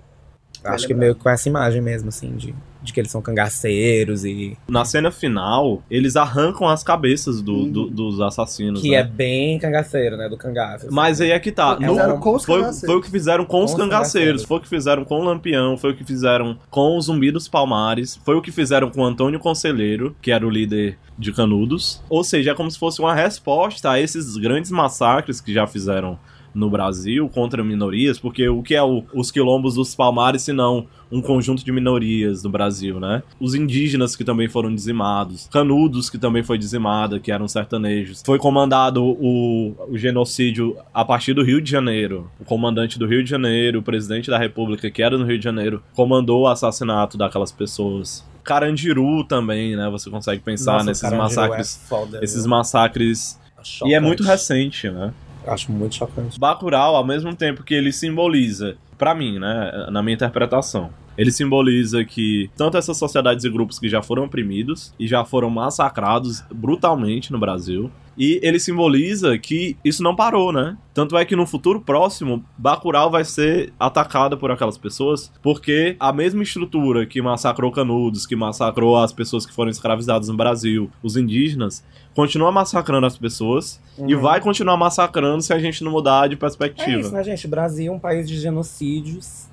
Acho 0.64 0.88
que 0.88 0.94
meio 0.94 1.16
com 1.16 1.30
essa 1.30 1.50
imagem 1.50 1.82
mesmo, 1.82 2.10
assim, 2.10 2.32
de, 2.36 2.54
de 2.84 2.94
que 2.94 3.00
eles 3.00 3.12
são 3.12 3.22
cangaceiros 3.22 4.24
e. 4.26 4.58
Na 4.68 4.86
cena 4.86 5.12
final, 5.12 5.82
eles 5.90 6.16
arrancam 6.16 6.68
as 6.68 6.84
cabeças 6.84 7.42
do- 7.42 7.66
do- 7.66 7.90
dos 7.90 8.22
assassinos. 8.22 8.82
Que 8.82 8.92
né? 8.92 8.98
é 8.98 9.04
bem 9.04 9.58
cangaceiro, 9.60 10.18
né? 10.18 10.30
Do 10.30 10.38
cangaço. 10.38 10.86
assim. 10.86 10.96
Mas 10.96 11.20
aí 11.22 11.32
é 11.32 11.40
que 11.40 11.52
tá. 11.52 11.80
No- 11.80 12.20
com 12.20 12.36
os 12.36 12.46
foi, 12.46 12.60
cangaceiros. 12.60 12.86
foi 12.86 12.96
o 12.96 13.02
que 13.02 13.10
fizeram 13.10 13.46
com, 13.46 13.64
os 13.64 13.72
Com 13.72 13.78
os 13.78 13.84
cangaceiros, 13.84 14.12
cangaceiros. 14.14 14.44
foi 14.44 14.58
o 14.58 14.62
que 14.62 14.70
fizeram 14.70 15.04
com 15.06 15.20
o 15.20 15.24
Lampião, 15.24 15.78
foi 15.78 15.92
o 15.92 15.96
que 15.96 16.04
fizeram 16.04 16.58
com 16.70 16.98
o 16.98 17.02
Zumbi 17.02 17.32
dos 17.32 17.48
Palmares, 17.48 18.20
foi 18.24 18.36
o 18.36 18.42
que 18.42 18.52
fizeram 18.52 18.90
com 18.90 19.02
o 19.02 19.06
Antônio 19.06 19.40
Conselheiro, 19.40 20.16
que 20.22 20.32
era 20.32 20.46
o 20.46 20.50
líder 20.50 20.98
de 21.18 21.32
Canudos. 21.34 22.02
Ou 22.10 22.24
seja, 22.24 22.52
é 22.52 22.54
como 22.56 22.70
se 22.70 22.78
fosse 22.80 23.00
uma 23.00 23.14
resposta 23.14 23.90
a 23.92 24.00
esses 24.00 24.38
grandes 24.38 24.70
massacres 24.72 25.42
que 25.42 25.54
já 25.54 25.66
fizeram 25.68 26.18
no 26.54 26.70
Brasil 26.70 27.30
contra 27.30 27.64
minorias, 27.64 28.20
porque 28.20 28.48
o 28.50 28.62
que 28.62 28.76
é 28.76 28.84
o- 28.84 29.04
os 29.14 29.32
quilombos 29.32 29.76
dos 29.76 29.96
Palmares 29.96 30.42
se 30.42 30.52
não 30.54 30.86
um 31.12 31.22
conjunto 31.22 31.64
de 31.66 31.72
minorias 31.74 32.42
no 32.44 32.50
Brasil, 32.50 33.00
né? 33.00 33.22
Os 33.40 33.54
indígenas 33.54 34.16
que 34.16 34.24
também 34.24 34.48
foram 34.48 34.74
dizimados, 34.74 35.50
Canudos 35.52 36.10
que 36.10 36.18
também 36.18 36.42
foi 36.44 36.58
dizimada, 36.58 37.20
que 37.20 37.32
eram 37.32 37.48
sertanejos. 37.48 38.24
Foi 38.26 38.38
comandado 38.38 39.04
o, 39.04 39.76
o 39.90 39.98
genocídio 39.98 40.78
a 40.94 41.04
partir 41.04 41.34
do 41.34 41.44
Rio 41.44 41.62
de 41.62 41.70
Janeiro. 41.70 42.30
O 42.40 42.46
comandante 42.46 42.98
do 42.98 43.06
Rio 43.06 43.24
de 43.24 43.30
Janeiro, 43.30 43.80
o 43.80 43.84
presidente 43.84 44.30
da 44.30 44.38
República, 44.38 44.90
que 44.90 45.04
era 45.04 45.18
no 45.18 45.26
Rio 45.26 45.38
de 45.38 45.44
Janeiro, 45.44 45.82
comandou 45.94 46.42
o 46.44 46.48
assassinato 46.48 47.18
daquelas 47.18 47.52
pessoas. 47.52 48.26
Carandiru 48.44 49.24
também, 49.26 49.76
né? 49.76 49.90
Você 49.90 50.10
consegue 50.10 50.42
pensar 50.42 50.74
Nossa, 50.74 50.86
nesses 50.86 51.02
Carandiru 51.02 51.24
massacres. 51.42 51.80
é 51.84 51.88
foda, 51.88 52.20
esses 52.24 52.46
massacres. 52.46 53.40
E 53.86 53.94
é 53.94 54.00
muito 54.00 54.24
recente, 54.24 54.90
né? 54.90 55.14
Acho 55.46 55.72
muito 55.72 55.96
chocante. 55.96 56.40
Bacurau, 56.40 56.96
ao 56.96 57.06
mesmo 57.06 57.36
tempo 57.36 57.64
que 57.64 57.74
ele 57.74 57.92
simboliza 57.92 58.78
Pra 59.02 59.16
mim, 59.16 59.40
né? 59.40 59.88
Na 59.90 60.04
minha 60.04 60.14
interpretação. 60.14 60.92
Ele 61.22 61.32
simboliza 61.32 62.04
que 62.04 62.50
tanto 62.58 62.78
essas 62.78 62.98
sociedades 62.98 63.46
e 63.46 63.50
grupos 63.50 63.78
que 63.78 63.88
já 63.88 64.02
foram 64.02 64.24
oprimidos 64.24 64.92
e 65.00 65.08
já 65.08 65.24
foram 65.24 65.52
massacrados 65.52 66.44
brutalmente 66.52 67.32
no 67.32 67.38
Brasil, 67.38 67.92
e 68.18 68.40
ele 68.42 68.60
simboliza 68.60 69.38
que 69.38 69.78
isso 69.86 70.02
não 70.02 70.16
parou, 70.16 70.52
né? 70.52 70.76
Tanto 70.96 71.16
é 71.16 71.24
que 71.24 71.36
no 71.36 71.46
futuro 71.46 71.80
próximo, 71.80 72.44
Bacurau 72.58 73.12
vai 73.12 73.24
ser 73.24 73.72
atacada 73.80 74.36
por 74.36 74.50
aquelas 74.50 74.80
pessoas, 74.80 75.32
porque 75.44 75.96
a 76.00 76.12
mesma 76.12 76.42
estrutura 76.42 77.06
que 77.06 77.22
massacrou 77.22 77.72
Canudos, 77.72 78.26
que 78.26 78.36
massacrou 78.36 78.98
as 78.98 79.14
pessoas 79.14 79.46
que 79.46 79.54
foram 79.54 79.70
escravizadas 79.70 80.28
no 80.28 80.36
Brasil, 80.36 80.90
os 81.04 81.16
indígenas, 81.16 81.84
continua 82.16 82.52
massacrando 82.52 83.06
as 83.06 83.16
pessoas 83.18 83.80
e 84.08 84.16
Uhum. 84.16 84.22
vai 84.22 84.42
continuar 84.42 84.76
massacrando 84.76 85.42
se 85.44 85.54
a 85.54 85.60
gente 85.60 85.84
não 85.84 85.92
mudar 85.92 86.28
de 86.28 86.36
perspectiva. 86.36 86.98
É 86.98 87.00
isso, 87.00 87.14
né, 87.14 87.24
gente? 87.24 87.48
Brasil 87.48 87.94
é 87.94 87.96
um 87.96 88.00
país 88.00 88.28
de 88.28 88.38
genocídios. 88.40 89.51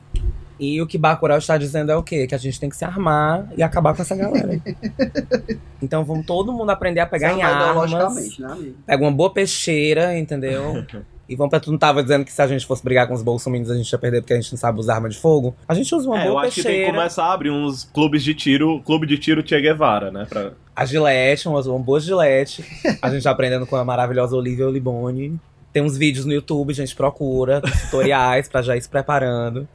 E 0.59 0.80
o 0.82 0.86
que 0.86 0.98
Bacurau 0.98 1.38
está 1.38 1.56
dizendo 1.56 1.92
é 1.92 1.96
o 1.96 2.02
quê? 2.02 2.26
Que 2.26 2.34
a 2.34 2.38
gente 2.38 2.59
tem 2.59 2.68
que 2.68 2.76
se 2.76 2.84
armar 2.84 3.48
e 3.56 3.62
acabar 3.62 3.94
com 3.94 4.02
essa 4.02 4.16
galera. 4.16 4.61
então 5.80 6.04
vamos 6.04 6.26
todo 6.26 6.52
mundo 6.52 6.70
aprender 6.70 7.00
a 7.00 7.06
pegar 7.06 7.32
Se 7.32 7.38
em 7.38 7.42
armas. 7.42 7.92
né, 7.92 8.00
amigo? 8.02 8.74
Pega 8.86 9.02
uma 9.02 9.12
boa 9.12 9.32
peixeira, 9.32 10.18
entendeu? 10.18 10.84
E 11.28 11.36
vamos 11.36 11.50
pra 11.50 11.61
tu 11.61 11.70
não 11.70 11.76
tava 11.76 12.02
dizendo 12.02 12.24
que 12.24 12.32
se 12.32 12.40
a 12.40 12.46
gente 12.46 12.64
fosse 12.64 12.82
brigar 12.82 13.06
com 13.06 13.12
os 13.12 13.22
bolsominions 13.22 13.70
a 13.70 13.76
gente 13.76 13.92
ia 13.92 13.98
perder 13.98 14.22
porque 14.22 14.32
a 14.32 14.40
gente 14.40 14.50
não 14.50 14.59
sabe 14.59 14.80
usar 14.80 14.94
arma 14.94 15.11
de 15.11 15.18
fogo? 15.18 15.54
A 15.68 15.74
gente 15.74 15.94
usa 15.94 16.09
uma 16.09 16.22
É, 16.22 16.26
eu 16.26 16.30
boa 16.30 16.40
acho 16.46 16.54
que 16.54 16.62
tem 16.62 16.70
peixeira. 16.72 16.90
que 16.90 16.96
começar 16.96 17.24
a 17.26 17.32
abrir 17.34 17.50
uns 17.50 17.84
clubes 17.84 18.24
de 18.24 18.32
tiro, 18.34 18.80
clube 18.80 19.06
de 19.06 19.18
tiro 19.18 19.46
Che 19.46 19.61
Guevara, 19.61 20.11
né? 20.11 20.24
Pra... 20.26 20.52
A 20.74 20.86
Gillette, 20.86 21.46
uma, 21.46 21.61
uma 21.61 21.78
boa 21.80 22.00
Gillette. 22.00 22.64
A 23.02 23.11
gente 23.11 23.24
tá 23.24 23.30
aprendendo 23.30 23.66
com 23.66 23.76
a 23.76 23.84
maravilhosa 23.84 24.34
Olivia 24.34 24.66
Oliboni. 24.66 25.38
Tem 25.70 25.82
uns 25.82 25.98
vídeos 25.98 26.24
no 26.24 26.32
YouTube, 26.32 26.70
a 26.70 26.74
gente 26.74 26.96
procura, 26.96 27.61
tutoriais 27.61 28.48
pra 28.48 28.62
já 28.62 28.74
ir 28.74 28.80
se 28.80 28.88
preparando. 28.88 29.68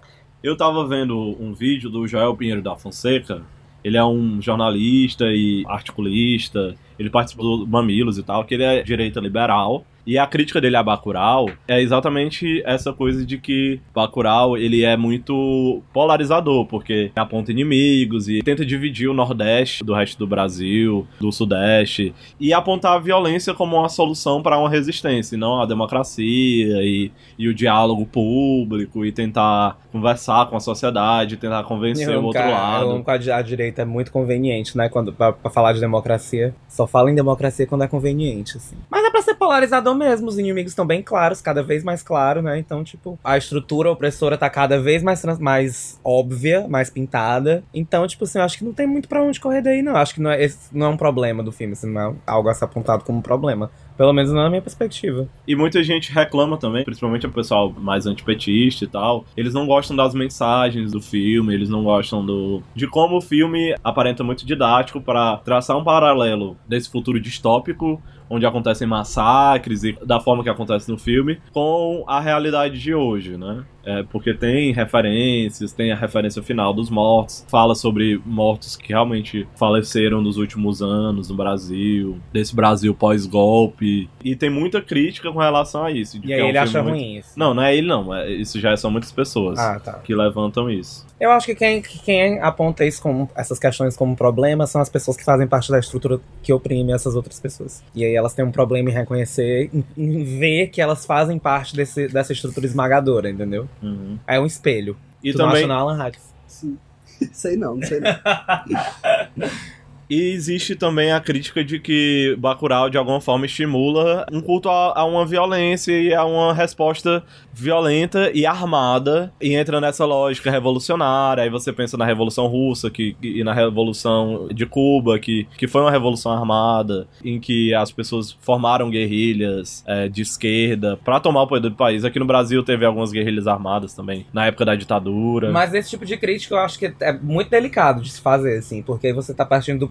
Eu 0.44 0.58
tava 0.58 0.86
vendo 0.86 1.18
um 1.40 1.54
vídeo 1.54 1.90
do 1.90 2.06
Joel 2.06 2.36
Pinheiro 2.36 2.62
da 2.62 2.76
Fonseca. 2.76 3.44
Ele 3.82 3.96
é 3.96 4.04
um 4.04 4.42
jornalista 4.42 5.24
e 5.28 5.64
articulista. 5.66 6.76
Ele 7.00 7.10
participou 7.10 7.60
do 7.60 7.66
Mamilos 7.66 8.18
e 8.18 8.24
tal, 8.24 8.44
que 8.44 8.56
ele 8.56 8.64
é 8.64 8.84
direita 8.84 9.22
liberal. 9.22 9.86
E 10.06 10.18
a 10.18 10.28
crítica 10.28 10.60
dele 10.60 10.76
a 10.76 10.84
Bacurau 10.84 11.50
é 11.68 11.82
exatamente 11.82 12.62
essa 12.66 12.92
coisa 12.92 13.26
de 13.26 13.38
que 13.38 13.80
Bacurau 13.96 14.58
ele 14.58 14.84
é 14.84 14.98
muito 14.98 15.82
polarizador, 15.94 16.66
porque 16.66 17.12
aponta 17.16 17.52
inimigos 17.52 18.28
e 18.28 18.42
tenta 18.42 18.66
dividir 18.66 19.08
o 19.10 19.14
Nordeste 19.14 19.84
do 19.84 19.94
resto 19.94 20.18
do 20.20 20.28
Brasil, 20.28 21.08
do 21.20 21.32
Sudeste, 21.32 22.14
e 22.40 22.54
apontar 22.54 22.94
a 22.96 23.00
violência 23.00 23.54
como 23.54 23.78
uma 23.78 23.90
solução 23.90 24.42
para 24.42 24.58
uma 24.58 24.70
resistência, 24.70 25.36
e 25.36 25.40
não 25.40 25.62
a 25.62 25.66
democracia 25.66 26.82
e, 26.84 27.12
e 27.38 27.48
o 27.48 27.54
diálogo 27.54 28.06
público 28.06 29.06
e 29.06 29.12
tentar 29.12 29.78
conversar 29.92 30.48
com 30.50 30.58
a 30.58 30.60
sociedade, 30.60 31.38
tentar 31.38 31.64
convencer 31.64 32.10
o 32.18 32.24
outro 32.24 32.42
Cara, 32.42 32.52
lado. 32.52 32.92
eu 32.92 33.04
que 33.04 33.12
a, 33.12 33.18
di- 33.18 33.32
a 33.32 33.42
direita 33.42 33.82
é 33.84 33.86
muito 33.86 34.12
conveniente, 34.12 34.78
né? 34.78 34.90
Quando, 34.90 35.14
pra, 35.14 35.32
pra 35.34 35.50
falar 35.52 35.74
de 35.74 35.80
democracia. 35.80 36.54
Só 36.68 36.88
fala 36.88 37.12
em 37.12 37.16
democracia 37.16 37.68
quando 37.68 37.84
é 37.84 37.88
conveniente, 37.88 38.58
assim. 38.58 38.76
Mas 38.90 39.06
é 39.06 39.10
pra 39.12 39.22
ser 39.22 39.36
polarizador 39.36 39.93
mesmo. 39.94 40.28
Os 40.28 40.38
inimigos 40.38 40.72
estão 40.72 40.86
bem 40.86 41.02
claros, 41.02 41.42
cada 41.42 41.62
vez 41.62 41.84
mais 41.84 42.02
claro, 42.02 42.42
né? 42.42 42.58
Então, 42.58 42.84
tipo, 42.84 43.20
a 43.24 43.38
estrutura 43.38 43.92
opressora 43.92 44.38
tá 44.38 44.50
cada 44.50 44.80
vez 44.80 45.04
mais, 45.04 45.24
mais 45.40 46.00
óbvia, 46.04 46.68
mais 46.68 46.90
pintada. 46.90 47.64
Então, 47.74 48.08
tipo 48.08 48.24
assim, 48.24 48.40
eu 48.40 48.44
acho 48.44 48.58
que 48.58 48.66
não 48.66 48.74
tem 48.74 48.88
muito 48.88 49.08
pra 49.08 49.22
onde 49.22 49.40
correr 49.40 49.62
daí, 49.62 49.82
não. 49.82 49.96
Acho 49.96 50.16
que 50.16 50.22
não 50.22 50.32
é, 50.32 50.44
esse 50.44 50.76
não 50.76 50.88
é 50.88 50.90
um 50.90 50.98
problema 50.98 51.44
do 51.44 51.52
filme, 51.52 51.74
assim, 51.74 51.92
não 51.92 52.02
é 52.02 52.16
algo 52.26 52.50
a 52.50 52.54
ser 52.54 52.66
apontado 52.66 53.04
como 53.04 53.20
um 53.20 53.22
problema. 53.22 53.70
Pelo 53.98 54.12
menos 54.12 54.32
na 54.32 54.50
minha 54.50 54.62
perspectiva. 54.62 55.28
E 55.48 55.56
muita 55.56 55.84
gente 55.84 56.12
reclama 56.12 56.58
também, 56.58 56.84
principalmente 56.84 57.28
o 57.28 57.32
pessoal 57.32 57.72
mais 57.72 58.08
antipetista 58.08 58.86
e 58.86 58.88
tal. 58.88 59.24
Eles 59.38 59.54
não 59.54 59.68
gostam 59.68 59.96
das 59.96 60.16
mensagens 60.16 60.92
do 60.92 61.00
filme, 61.00 61.54
eles 61.54 61.70
não 61.70 61.84
gostam 61.84 62.26
do 62.26 62.64
de 62.76 62.88
como 62.88 63.18
o 63.18 63.22
filme 63.22 63.76
aparenta 63.84 64.24
muito 64.24 64.46
didático 64.46 65.00
para 65.00 65.38
traçar 65.38 65.78
um 65.78 65.84
paralelo 65.84 66.58
desse 66.68 66.90
futuro 66.90 67.20
distópico 67.20 68.02
onde 68.34 68.46
acontecem 68.46 68.88
massacres 68.88 69.84
e 69.84 69.94
da 70.06 70.20
forma 70.20 70.44
que 70.44 70.50
acontece 70.50 70.90
no 70.92 70.98
filme 70.98 71.40
com 71.52 72.04
a 72.08 72.20
realidade 72.20 72.80
de 72.80 72.94
hoje, 72.94 73.38
né? 73.38 73.64
É, 73.86 74.02
porque 74.04 74.34
tem 74.34 74.72
referências, 74.72 75.74
tem 75.74 75.92
a 75.92 75.96
referência 75.96 76.42
final 76.42 76.74
dos 76.74 76.90
mortos, 76.90 77.46
fala 77.50 77.76
sobre 77.76 78.22
mortos 78.26 78.78
que 78.78 78.90
realmente 78.94 79.46
faleceram 79.58 80.22
nos 80.22 80.38
últimos 80.38 80.82
anos 80.82 81.30
no 81.30 81.36
Brasil, 81.36 82.18
desse 82.32 82.56
Brasil 82.56 82.96
pós-golpe. 82.96 84.10
E 84.24 84.36
tem 84.38 84.50
muita 84.50 84.82
crítica 84.82 85.32
com 85.32 85.40
relação 85.40 85.84
a 85.84 85.92
isso. 85.92 86.18
E 86.24 86.34
aí 86.34 86.40
é 86.40 86.44
um 86.46 86.48
ele 86.48 86.58
acha 86.58 86.82
muito- 86.82 86.96
ruim 86.96 87.18
isso. 87.18 87.38
Não, 87.38 87.54
não 87.54 87.62
é 87.64 87.76
ele 87.76 87.88
não. 87.88 88.14
é- 88.14 88.32
isso 88.32 88.58
já 88.60 88.76
são 88.78 88.90
muitas 88.90 89.12
pessoas 89.12 89.60
Ah, 89.60 89.80
tá. 89.80 89.94
que 90.00 90.16
levantam 90.16 90.70
isso. 90.70 91.06
Eu 91.20 91.32
acho 91.32 91.46
que 91.48 91.56
quem, 91.56 91.82
que 91.82 92.00
quem 92.00 92.40
aponta 92.42 92.86
isso 92.86 93.02
como 93.02 93.30
essas 93.36 93.58
questões 93.60 93.96
como 93.96 94.16
problema 94.16 94.66
são 94.68 94.82
as 94.82 94.90
pessoas 94.90 95.16
que 95.18 95.24
fazem 95.24 95.48
parte 95.48 95.72
da 95.72 95.80
estrutura 95.80 96.20
que 96.42 96.52
oprime 96.52 96.92
essas 96.92 97.16
outras 97.16 97.40
pessoas. 97.40 97.84
E 97.96 98.04
aí 98.04 98.16
elas 98.24 98.34
têm 98.34 98.44
um 98.46 98.52
problema 98.52 98.90
em 98.90 98.94
reconhecer, 98.94 99.70
em, 99.74 99.84
em 99.98 100.24
ver 100.40 100.68
que 100.68 100.82
elas 100.82 101.06
fazem 101.06 101.38
parte 101.38 101.76
desse, 101.76 102.08
dessa 102.08 102.34
estrutura 102.34 102.66
esmagadora, 102.66 103.30
entendeu? 103.30 103.68
Uhum. 103.82 104.18
É 104.26 104.40
um 104.40 104.46
espelho. 104.46 104.96
E 105.24 105.32
tu 105.32 105.38
não 105.38 105.46
também- 105.48 105.60
acha 105.64 105.68
não, 105.68 105.76
Alan 105.76 106.02
Hatch? 106.02 106.18
Sim. 106.48 106.78
sei 107.32 107.56
não, 107.56 107.76
não 107.76 107.88
sei 107.88 108.00
não. 108.00 108.10
E 110.10 110.32
existe 110.32 110.76
também 110.76 111.12
a 111.12 111.20
crítica 111.20 111.64
de 111.64 111.80
que 111.80 112.36
Bacurau, 112.38 112.90
de 112.90 112.98
alguma 112.98 113.22
forma, 113.22 113.46
estimula 113.46 114.26
um 114.32 114.42
culto 114.42 114.70
a, 114.70 115.00
a 115.00 115.06
uma 115.06 115.26
violência 115.26 115.92
e 115.92 116.14
a 116.14 116.26
uma 116.26 116.54
resposta 116.54 117.24
violenta 117.54 118.32
e 118.34 118.46
armada. 118.46 119.32
E 119.42 119.54
entra 119.54 119.80
nessa 119.80 120.06
lógica 120.06 120.52
revolucionária. 120.52 121.44
Aí 121.44 121.50
você 121.50 121.72
pensa 121.72 121.98
na 121.98 122.06
Revolução 122.06 122.48
Russa 122.48 122.90
que, 122.90 123.16
e 123.22 123.44
na 123.44 123.54
Revolução 123.54 124.48
de 124.54 124.66
Cuba, 124.66 125.20
que, 125.20 125.48
que 125.58 125.68
foi 125.68 125.82
uma 125.82 125.92
revolução 125.92 126.32
armada, 126.32 127.08
em 127.24 127.40
que 127.40 127.74
as 127.74 127.92
pessoas 127.92 128.32
formaram 128.42 128.90
guerrilhas 128.90 129.84
é, 129.88 130.08
de 130.08 130.22
esquerda 130.22 130.98
para 130.98 131.20
tomar 131.20 131.44
o 131.44 131.48
poder 131.48 131.70
do 131.70 131.76
país. 131.76 132.04
Aqui 132.04 132.20
no 132.20 132.26
Brasil 132.26 132.64
teve 132.64 132.86
algumas 132.86 133.12
guerrilhas 133.12 133.48
armadas 133.48 133.94
também, 133.94 134.26
na 134.34 134.48
época 134.48 134.66
da 134.66 134.76
ditadura. 134.76 135.52
Mas 135.52 135.74
esse 135.74 135.90
tipo 135.90 136.06
de 136.06 136.18
crítica 136.18 136.56
eu 136.56 136.60
acho 136.60 136.78
que 136.78 136.94
é 137.00 137.14
muito 137.14 137.50
delicado 137.50 138.02
de 138.02 138.12
se 138.12 138.22
fazer, 138.22 138.58
assim, 138.58 138.82
porque 138.82 139.14
você 139.14 139.34
tá 139.34 139.46
partindo 139.46 139.80
do 139.80 139.88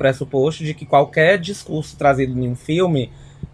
de 0.64 0.74
que 0.74 0.86
qualquer 0.86 1.38
discurso 1.38 1.96
trazido 1.96 2.38
em 2.38 2.48
um 2.48 2.56
filme 2.56 3.10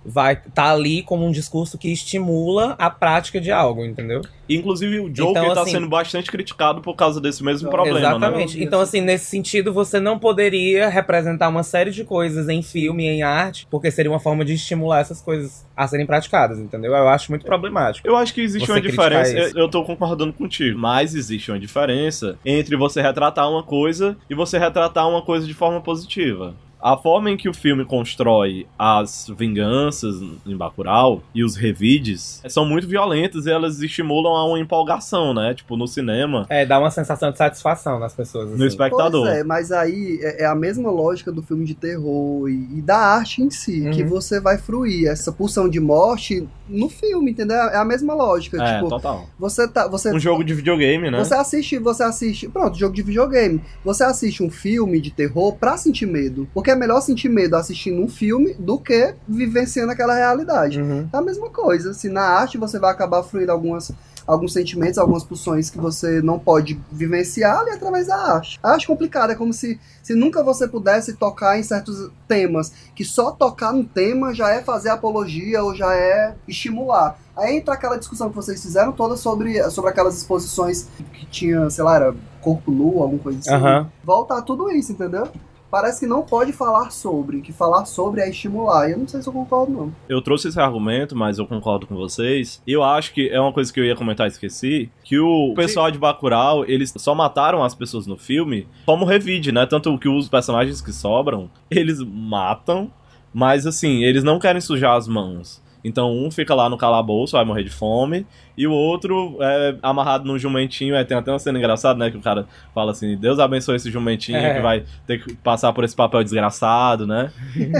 vai 0.09 0.35
estar 0.35 0.51
tá 0.51 0.73
ali 0.73 1.03
como 1.03 1.25
um 1.25 1.31
discurso 1.31 1.79
que 1.79 1.93
estimula 1.93 2.75
a 2.79 2.91
prática 2.91 3.41
de 3.41 3.51
algo, 3.51 3.85
entendeu? 3.85 4.21
Inclusive 4.49 5.01
o 5.01 5.11
Joker 5.11 5.43
Então, 5.43 5.55
tá 5.55 5.63
assim- 5.63 5.73
sendo 5.73 5.89
bastante 5.89 6.31
criticado 6.31 6.81
por 6.81 6.95
causa 6.97 7.21
desse 7.21 7.45
mesmo 7.45 7.71
problema, 7.71 7.99
Exatamente. 7.99 8.59
né? 8.59 8.65
Então, 8.65 8.81
assim, 8.81 9.01
nesse 9.01 9.27
sentido, 9.27 9.73
você 9.73 10.01
não 10.01 10.19
poderia 10.19 10.89
representar 10.89 11.49
uma 11.49 11.63
série 11.63 11.91
de 11.91 12.03
coisas 12.03 12.49
em 12.49 12.63
filme, 12.63 13.07
em 13.07 13.23
arte, 13.23 13.67
porque 13.71 13.91
seria 13.91 14.11
uma 14.11 14.19
forma 14.19 14.45
de 14.45 14.55
estimular 14.55 15.01
essas 15.01 15.21
coisas 15.21 15.67
a 15.77 15.87
serem 15.87 16.07
praticadas, 16.07 16.59
entendeu? 16.59 16.93
Eu 16.93 17.09
acho 17.09 17.31
muito 17.31 17.45
problemático. 17.45 18.09
Eu 18.09 18.17
acho 18.17 18.35
que 18.35 18.41
existe 18.41 18.71
uma 18.71 18.81
diferença, 18.81 19.39
isso. 19.39 19.57
eu 19.59 19.69
eu 19.69 19.71
tô 19.71 19.85
concordando 19.85 20.33
contigo, 20.33 20.79
mas 20.79 21.15
existe 21.15 21.51
uma 21.51 21.61
diferença 21.61 22.39
entre 22.45 22.75
você 22.75 23.03
retratar 23.03 23.51
uma 23.51 23.63
coisa 23.63 24.17
e 24.31 24.35
você 24.35 24.59
retratar 24.59 25.07
uma 25.09 25.21
coisa 25.21 25.47
de 25.47 25.53
forma 25.53 25.81
positiva. 25.81 26.55
A 26.81 26.97
forma 26.97 27.31
em 27.31 27.37
que 27.37 27.49
o 27.49 27.55
filme 27.55 27.85
constrói 27.85 28.66
as 28.79 29.26
vinganças 29.37 30.16
em 30.47 30.57
Bacurau 30.57 31.22
e 31.35 31.43
os 31.43 31.57
revides 31.57 32.41
são 32.49 32.64
muito 32.64 32.87
violentas 32.87 33.47
e 33.47 33.51
elas 33.51 33.81
estimulam 33.83 34.35
a 34.35 34.45
uma 34.47 34.59
empolgação, 34.61 35.35
né? 35.35 35.55
Tipo, 35.55 35.76
no 35.76 35.87
cinema. 35.87 36.47
É, 36.49 36.64
dá 36.64 36.79
uma 36.79 36.91
sensação 36.91 37.31
de 37.31 37.39
satisfação 37.39 37.99
nas 37.99 38.14
pessoas. 38.14 38.57
No 38.59 38.66
espectador. 38.66 39.26
Pois 39.26 39.37
é, 39.39 39.45
mas 39.45 39.72
aí 39.72 40.18
é 40.22 40.39
é 40.39 40.47
a 40.47 40.55
mesma 40.55 40.89
lógica 40.91 41.33
do 41.33 41.43
filme 41.43 41.64
de 41.64 41.74
terror 41.74 42.49
e, 42.49 42.79
e 42.79 42.83
da 42.83 42.97
arte 42.97 43.43
em 43.43 43.51
si, 43.51 43.81
Uhum. 43.83 43.91
que 43.91 44.05
você 44.05 44.41
vai 44.41 44.57
fruir 44.57 45.09
essa 45.09 45.33
pulsão 45.33 45.68
de 45.68 45.81
morte 45.81 46.47
no 46.68 46.89
filme, 46.89 47.33
entendeu? 47.33 47.57
É 47.57 47.76
a 47.76 47.85
mesma 47.85 48.14
lógica. 48.14 48.62
É, 48.62 48.74
tipo, 48.76 48.89
total. 48.89 49.26
Você 49.39 49.66
tá. 49.66 49.89
Você, 49.89 50.12
Um 50.14 50.18
jogo 50.20 50.45
de 50.45 50.55
videogame, 50.55 51.11
né? 51.11 51.18
Você 51.18 51.35
assiste, 51.35 51.79
você 51.79 52.03
assiste. 52.05 52.49
Pronto, 52.49 52.79
jogo 52.79 52.95
de 52.95 53.03
videogame. 53.03 53.61
Você 53.85 54.05
assiste 54.05 54.43
um 54.43 54.51
filme 54.51 55.01
de 55.01 55.11
terror 55.11 55.55
pra 55.57 55.76
sentir 55.76 56.07
medo. 56.07 56.49
Porque 56.55 56.68
é 56.71 56.77
melhor 56.77 57.01
sentir 57.01 57.29
medo 57.29 57.57
assistindo 57.57 58.03
um 58.03 58.09
filme 58.09 58.55
do 58.59 58.79
que 58.79 59.14
vivenciando 59.27 59.93
aquela 59.93 60.14
realidade. 60.14 60.81
Uhum. 60.81 61.09
É 61.12 61.16
a 61.16 61.23
mesma 61.23 61.51
coisa. 61.51 61.95
Se 61.95 62.09
na 62.09 62.23
arte 62.23 62.59
você 62.59 62.79
vai 62.79 62.91
acabar 62.91 63.23
fluindo 63.23 63.53
algumas, 63.53 63.93
alguns 64.27 64.53
sentimentos, 64.53 64.99
algumas 64.99 65.25
pulsões 65.25 65.71
que 65.71 65.79
você 65.79 66.21
não 66.21 66.39
pode 66.39 66.81
vivenciar 66.91 67.61
ali 67.61 67.71
através 67.71 68.09
da 68.09 68.16
arte. 68.16 68.59
A 68.62 68.73
arte 68.73 68.87
complicada, 68.87 69.33
é 69.33 69.37
como 69.37 69.53
se, 69.53 69.81
se 70.03 70.14
nunca 70.14 70.43
você 70.43 70.69
pudesse 70.69 71.14
tocar 71.14 71.59
em 71.59 71.62
certos 71.62 72.11
temas. 72.27 72.73
Que 72.95 73.05
só 73.05 73.31
tocar 73.31 73.73
no 73.73 73.85
tema 73.85 74.35
já 74.35 74.51
é 74.51 74.62
fazer 74.62 74.91
apologia 74.91 75.62
ou 75.62 75.75
já 75.75 75.95
é 75.95 76.35
estimular. 76.47 77.19
Aí 77.37 77.57
entra 77.57 77.75
aquela 77.75 77.97
discussão 77.97 78.29
que 78.31 78.37
vocês 78.37 78.61
fizeram 78.61 78.93
toda 78.93 79.16
sobre, 79.16 79.62
sobre 79.71 79.91
aquelas 79.91 80.16
exposições 80.16 80.89
que 81.12 81.25
tinha, 81.27 81.71
sei 81.71 81.85
lá, 81.85 81.97
era 81.97 82.14
corpo 82.41 82.71
nu, 82.71 83.01
alguma 83.01 83.23
coisa 83.23 83.39
assim. 83.39 83.51
Aham. 83.51 83.91
Volta 84.03 84.35
a 84.35 84.43
tudo 84.43 84.71
isso, 84.71 84.93
entendeu? 84.93 85.29
Parece 85.71 86.01
que 86.01 86.07
não 86.07 86.23
pode 86.23 86.53
falar 86.53 86.91
sobre, 86.91 87.41
que 87.41 87.53
falar 87.53 87.85
sobre 87.85 88.21
é 88.21 88.29
estimular. 88.29 88.89
E 88.89 88.93
eu 88.93 88.99
não 88.99 89.09
sei 89.09 89.23
se 89.23 89.29
eu 89.29 89.33
concordo, 89.33 89.73
não. 89.73 89.93
Eu 90.09 90.21
trouxe 90.23 90.49
esse 90.49 90.61
argumento, 90.61 91.16
mas 91.16 91.39
eu 91.39 91.47
concordo 91.47 91.87
com 91.87 91.95
vocês. 91.95 92.62
E 92.66 92.73
eu 92.73 92.83
acho 92.83 93.12
que 93.12 93.29
é 93.29 93.41
uma 93.41 93.53
coisa 93.53 93.73
que 93.73 93.79
eu 93.81 93.85
ia 93.85 93.97
comentar 93.97 94.27
e 94.27 94.31
esqueci, 94.31 94.91
que 95.05 95.19
o 95.19 95.55
pessoal 95.55 95.91
de 95.91 95.99
Bacurau, 95.99 96.64
eles 96.64 96.93
só 96.97 97.14
mataram 97.14 97.62
as 97.62 97.75
pessoas 97.75 98.07
no 98.07 98.16
filme 98.16 98.66
como 98.87 99.05
revide, 99.05 99.53
né? 99.53 99.66
Tanto 99.66 99.97
que 99.99 100.09
os 100.09 100.29
personagens 100.29 100.81
que 100.81 100.93
sobram, 100.93 101.51
eles 101.71 102.01
matam, 102.01 102.91
mas 103.33 103.66
assim, 103.66 104.05
eles 104.05 104.25
não 104.25 104.39
querem 104.39 104.61
sujar 104.61 104.97
as 104.97 105.07
mãos. 105.07 105.62
Então 105.89 106.12
um 106.12 106.30
fica 106.30 106.55
lá 106.55 106.68
no 106.68 106.76
calabouço, 106.76 107.32
vai 107.32 107.45
morrer 107.45 107.64
de 107.64 107.70
fome, 107.70 108.26
e 108.57 108.66
o 108.66 108.72
outro 108.72 109.36
é 109.41 109.76
amarrado 109.82 110.24
num 110.26 110.39
jumentinho. 110.39 110.95
É, 110.95 111.05
tem 111.05 111.16
até 111.16 111.30
uma 111.30 111.39
cena 111.39 111.59
engraçada, 111.59 111.99
né? 111.99 112.11
Que 112.11 112.16
o 112.16 112.20
cara 112.20 112.47
fala 112.74 112.93
assim: 112.93 113.16
Deus 113.16 113.39
abençoe 113.39 113.76
esse 113.76 113.91
jumentinho 113.91 114.39
É. 114.39 114.55
que 114.55 114.61
vai 114.61 114.84
ter 115.07 115.22
que 115.24 115.34
passar 115.36 115.72
por 115.72 115.84
esse 115.84 115.95
papel 115.97 116.22
desgraçado, 116.22 117.07
né? 117.07 117.30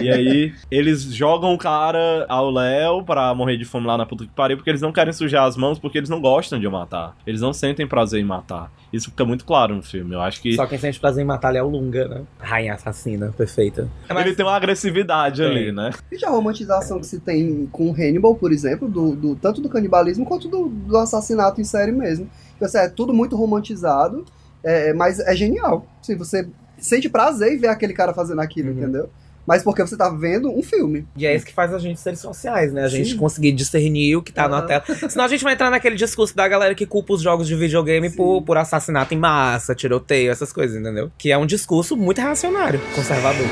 e 0.00 0.11
aí 0.11 0.52
eles 0.70 1.02
jogam 1.02 1.52
o 1.54 1.59
cara 1.59 2.24
ao 2.28 2.50
Léo 2.50 3.02
pra 3.04 3.34
morrer 3.34 3.56
de 3.56 3.64
fome 3.64 3.86
lá 3.86 3.96
na 3.96 4.06
puta 4.06 4.24
que 4.24 4.30
pariu, 4.30 4.56
porque 4.56 4.70
eles 4.70 4.80
não 4.82 4.92
querem 4.92 5.12
sujar 5.12 5.44
as 5.46 5.56
mãos, 5.56 5.78
porque 5.78 5.98
eles 5.98 6.09
não 6.11 6.20
gostam 6.20 6.59
de 6.59 6.68
matar. 6.68 7.16
Eles 7.26 7.40
não 7.40 7.52
sentem 7.52 7.86
prazer 7.86 8.20
em 8.20 8.24
matar. 8.24 8.70
Isso 8.92 9.11
fica 9.11 9.24
muito 9.24 9.44
claro 9.44 9.74
no 9.74 9.82
filme. 9.82 10.14
Eu 10.14 10.20
acho 10.20 10.40
que. 10.40 10.54
Só 10.54 10.66
quem 10.66 10.78
sente 10.78 10.98
prazer 10.98 11.22
em 11.22 11.26
matar 11.26 11.54
é 11.54 11.62
o 11.62 11.68
Lunga, 11.68 12.09
né? 12.09 12.22
Rainha 12.38 12.74
assassina, 12.74 13.32
perfeita. 13.36 13.88
Ele 14.09 14.34
tem 14.34 14.46
uma 14.46 14.54
agressividade 14.56 15.42
Tem. 15.42 15.50
ali, 15.50 15.72
né? 15.72 15.90
E 16.11 16.18
já 16.18 16.28
a 16.28 16.30
romantização 16.30 16.98
que 17.00 17.06
se 17.06 17.20
tem 17.20 17.66
com 17.70 17.90
Hannibal, 18.01 18.34
por 18.34 18.53
exemplo, 18.53 18.88
do, 18.88 19.14
do- 19.14 19.36
tanto 19.36 19.61
do 19.61 19.68
canibalismo 19.68 20.24
quanto 20.24 20.49
do, 20.49 20.68
do 20.68 20.96
assassinato 20.96 21.61
em 21.61 21.64
série 21.64 21.92
mesmo. 21.92 22.28
Então, 22.57 22.66
assim, 22.66 22.78
é 22.78 22.88
tudo 22.88 23.12
muito 23.14 23.36
romantizado, 23.36 24.24
é, 24.64 24.92
mas 24.92 25.18
é 25.20 25.34
genial. 25.34 25.86
Assim, 26.01 26.16
você 26.16 26.49
sente 26.78 27.09
prazer 27.09 27.53
em 27.53 27.59
ver 27.59 27.68
aquele 27.68 27.92
cara 27.92 28.12
fazendo 28.14 28.40
aquilo, 28.40 28.70
entendeu? 28.70 29.09
Mas 29.46 29.62
porque 29.62 29.80
você 29.80 29.96
tá 29.96 30.11
vendo 30.11 30.51
um 30.51 30.62
filme. 30.62 31.07
E 31.16 31.24
é 31.26 31.34
isso 31.34 31.46
que 31.46 31.55
faz 31.55 31.72
a 31.72 31.78
gente 31.78 31.99
seres 31.99 32.18
sociais, 32.20 32.70
né? 32.70 32.84
A 32.84 32.88
gente 32.88 33.12
Sim. 33.12 33.16
conseguir 33.16 33.53
discernir 33.53 34.14
o 34.16 34.22
que 34.22 34.30
tá 34.30 34.46
na 34.46 34.59
Aham. 34.59 34.66
tela. 34.66 34.84
Senão 35.09 35.24
a 35.24 35.28
gente 35.28 35.42
vai 35.42 35.55
entrar 35.55 35.70
naquele 35.70 35.96
discurso 35.96 36.36
da 36.36 36.46
galera 36.46 36.74
que 36.74 36.84
culpa 36.84 37.14
os 37.14 37.22
jogos 37.22 37.46
de 37.49 37.55
videogame 37.57 38.11
por, 38.11 38.42
por 38.42 38.59
assassinato 38.59 39.14
em 39.14 39.18
massa, 39.18 39.74
tiroteio, 39.74 40.30
essas 40.30 40.53
coisas, 40.53 40.78
entendeu? 40.78 41.11
Que 41.16 41.32
é 41.32 41.38
um 41.38 41.46
discurso 41.46 41.96
muito 41.96 42.20
reacionário, 42.20 42.78
conservador. 42.94 43.46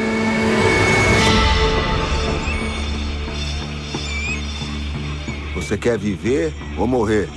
Você 5.67 5.77
quer 5.77 5.99
viver 5.99 6.55
ou 6.79 6.87
morrer? 6.87 7.29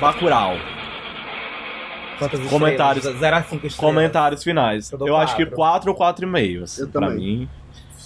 Bacurau. 0.00 0.54
Quantas 2.18 2.40
Comentários. 2.48 3.04
estrelas? 3.04 3.20
Zero 3.20 3.36
a 3.36 3.42
cinco 3.42 3.66
estrelas. 3.66 3.94
Comentários 3.94 4.42
finais. 4.44 4.92
Eu 4.92 5.06
Eu, 5.06 5.16
acho 5.16 5.36
que 5.36 5.46
quatro. 5.46 5.94
4 5.94 6.26
ou 6.26 6.30
4,5. 6.30 6.62
Assim, 6.62 6.82
Eu 6.82 6.88
pra 6.88 7.08
também. 7.08 7.18
mim, 7.18 7.48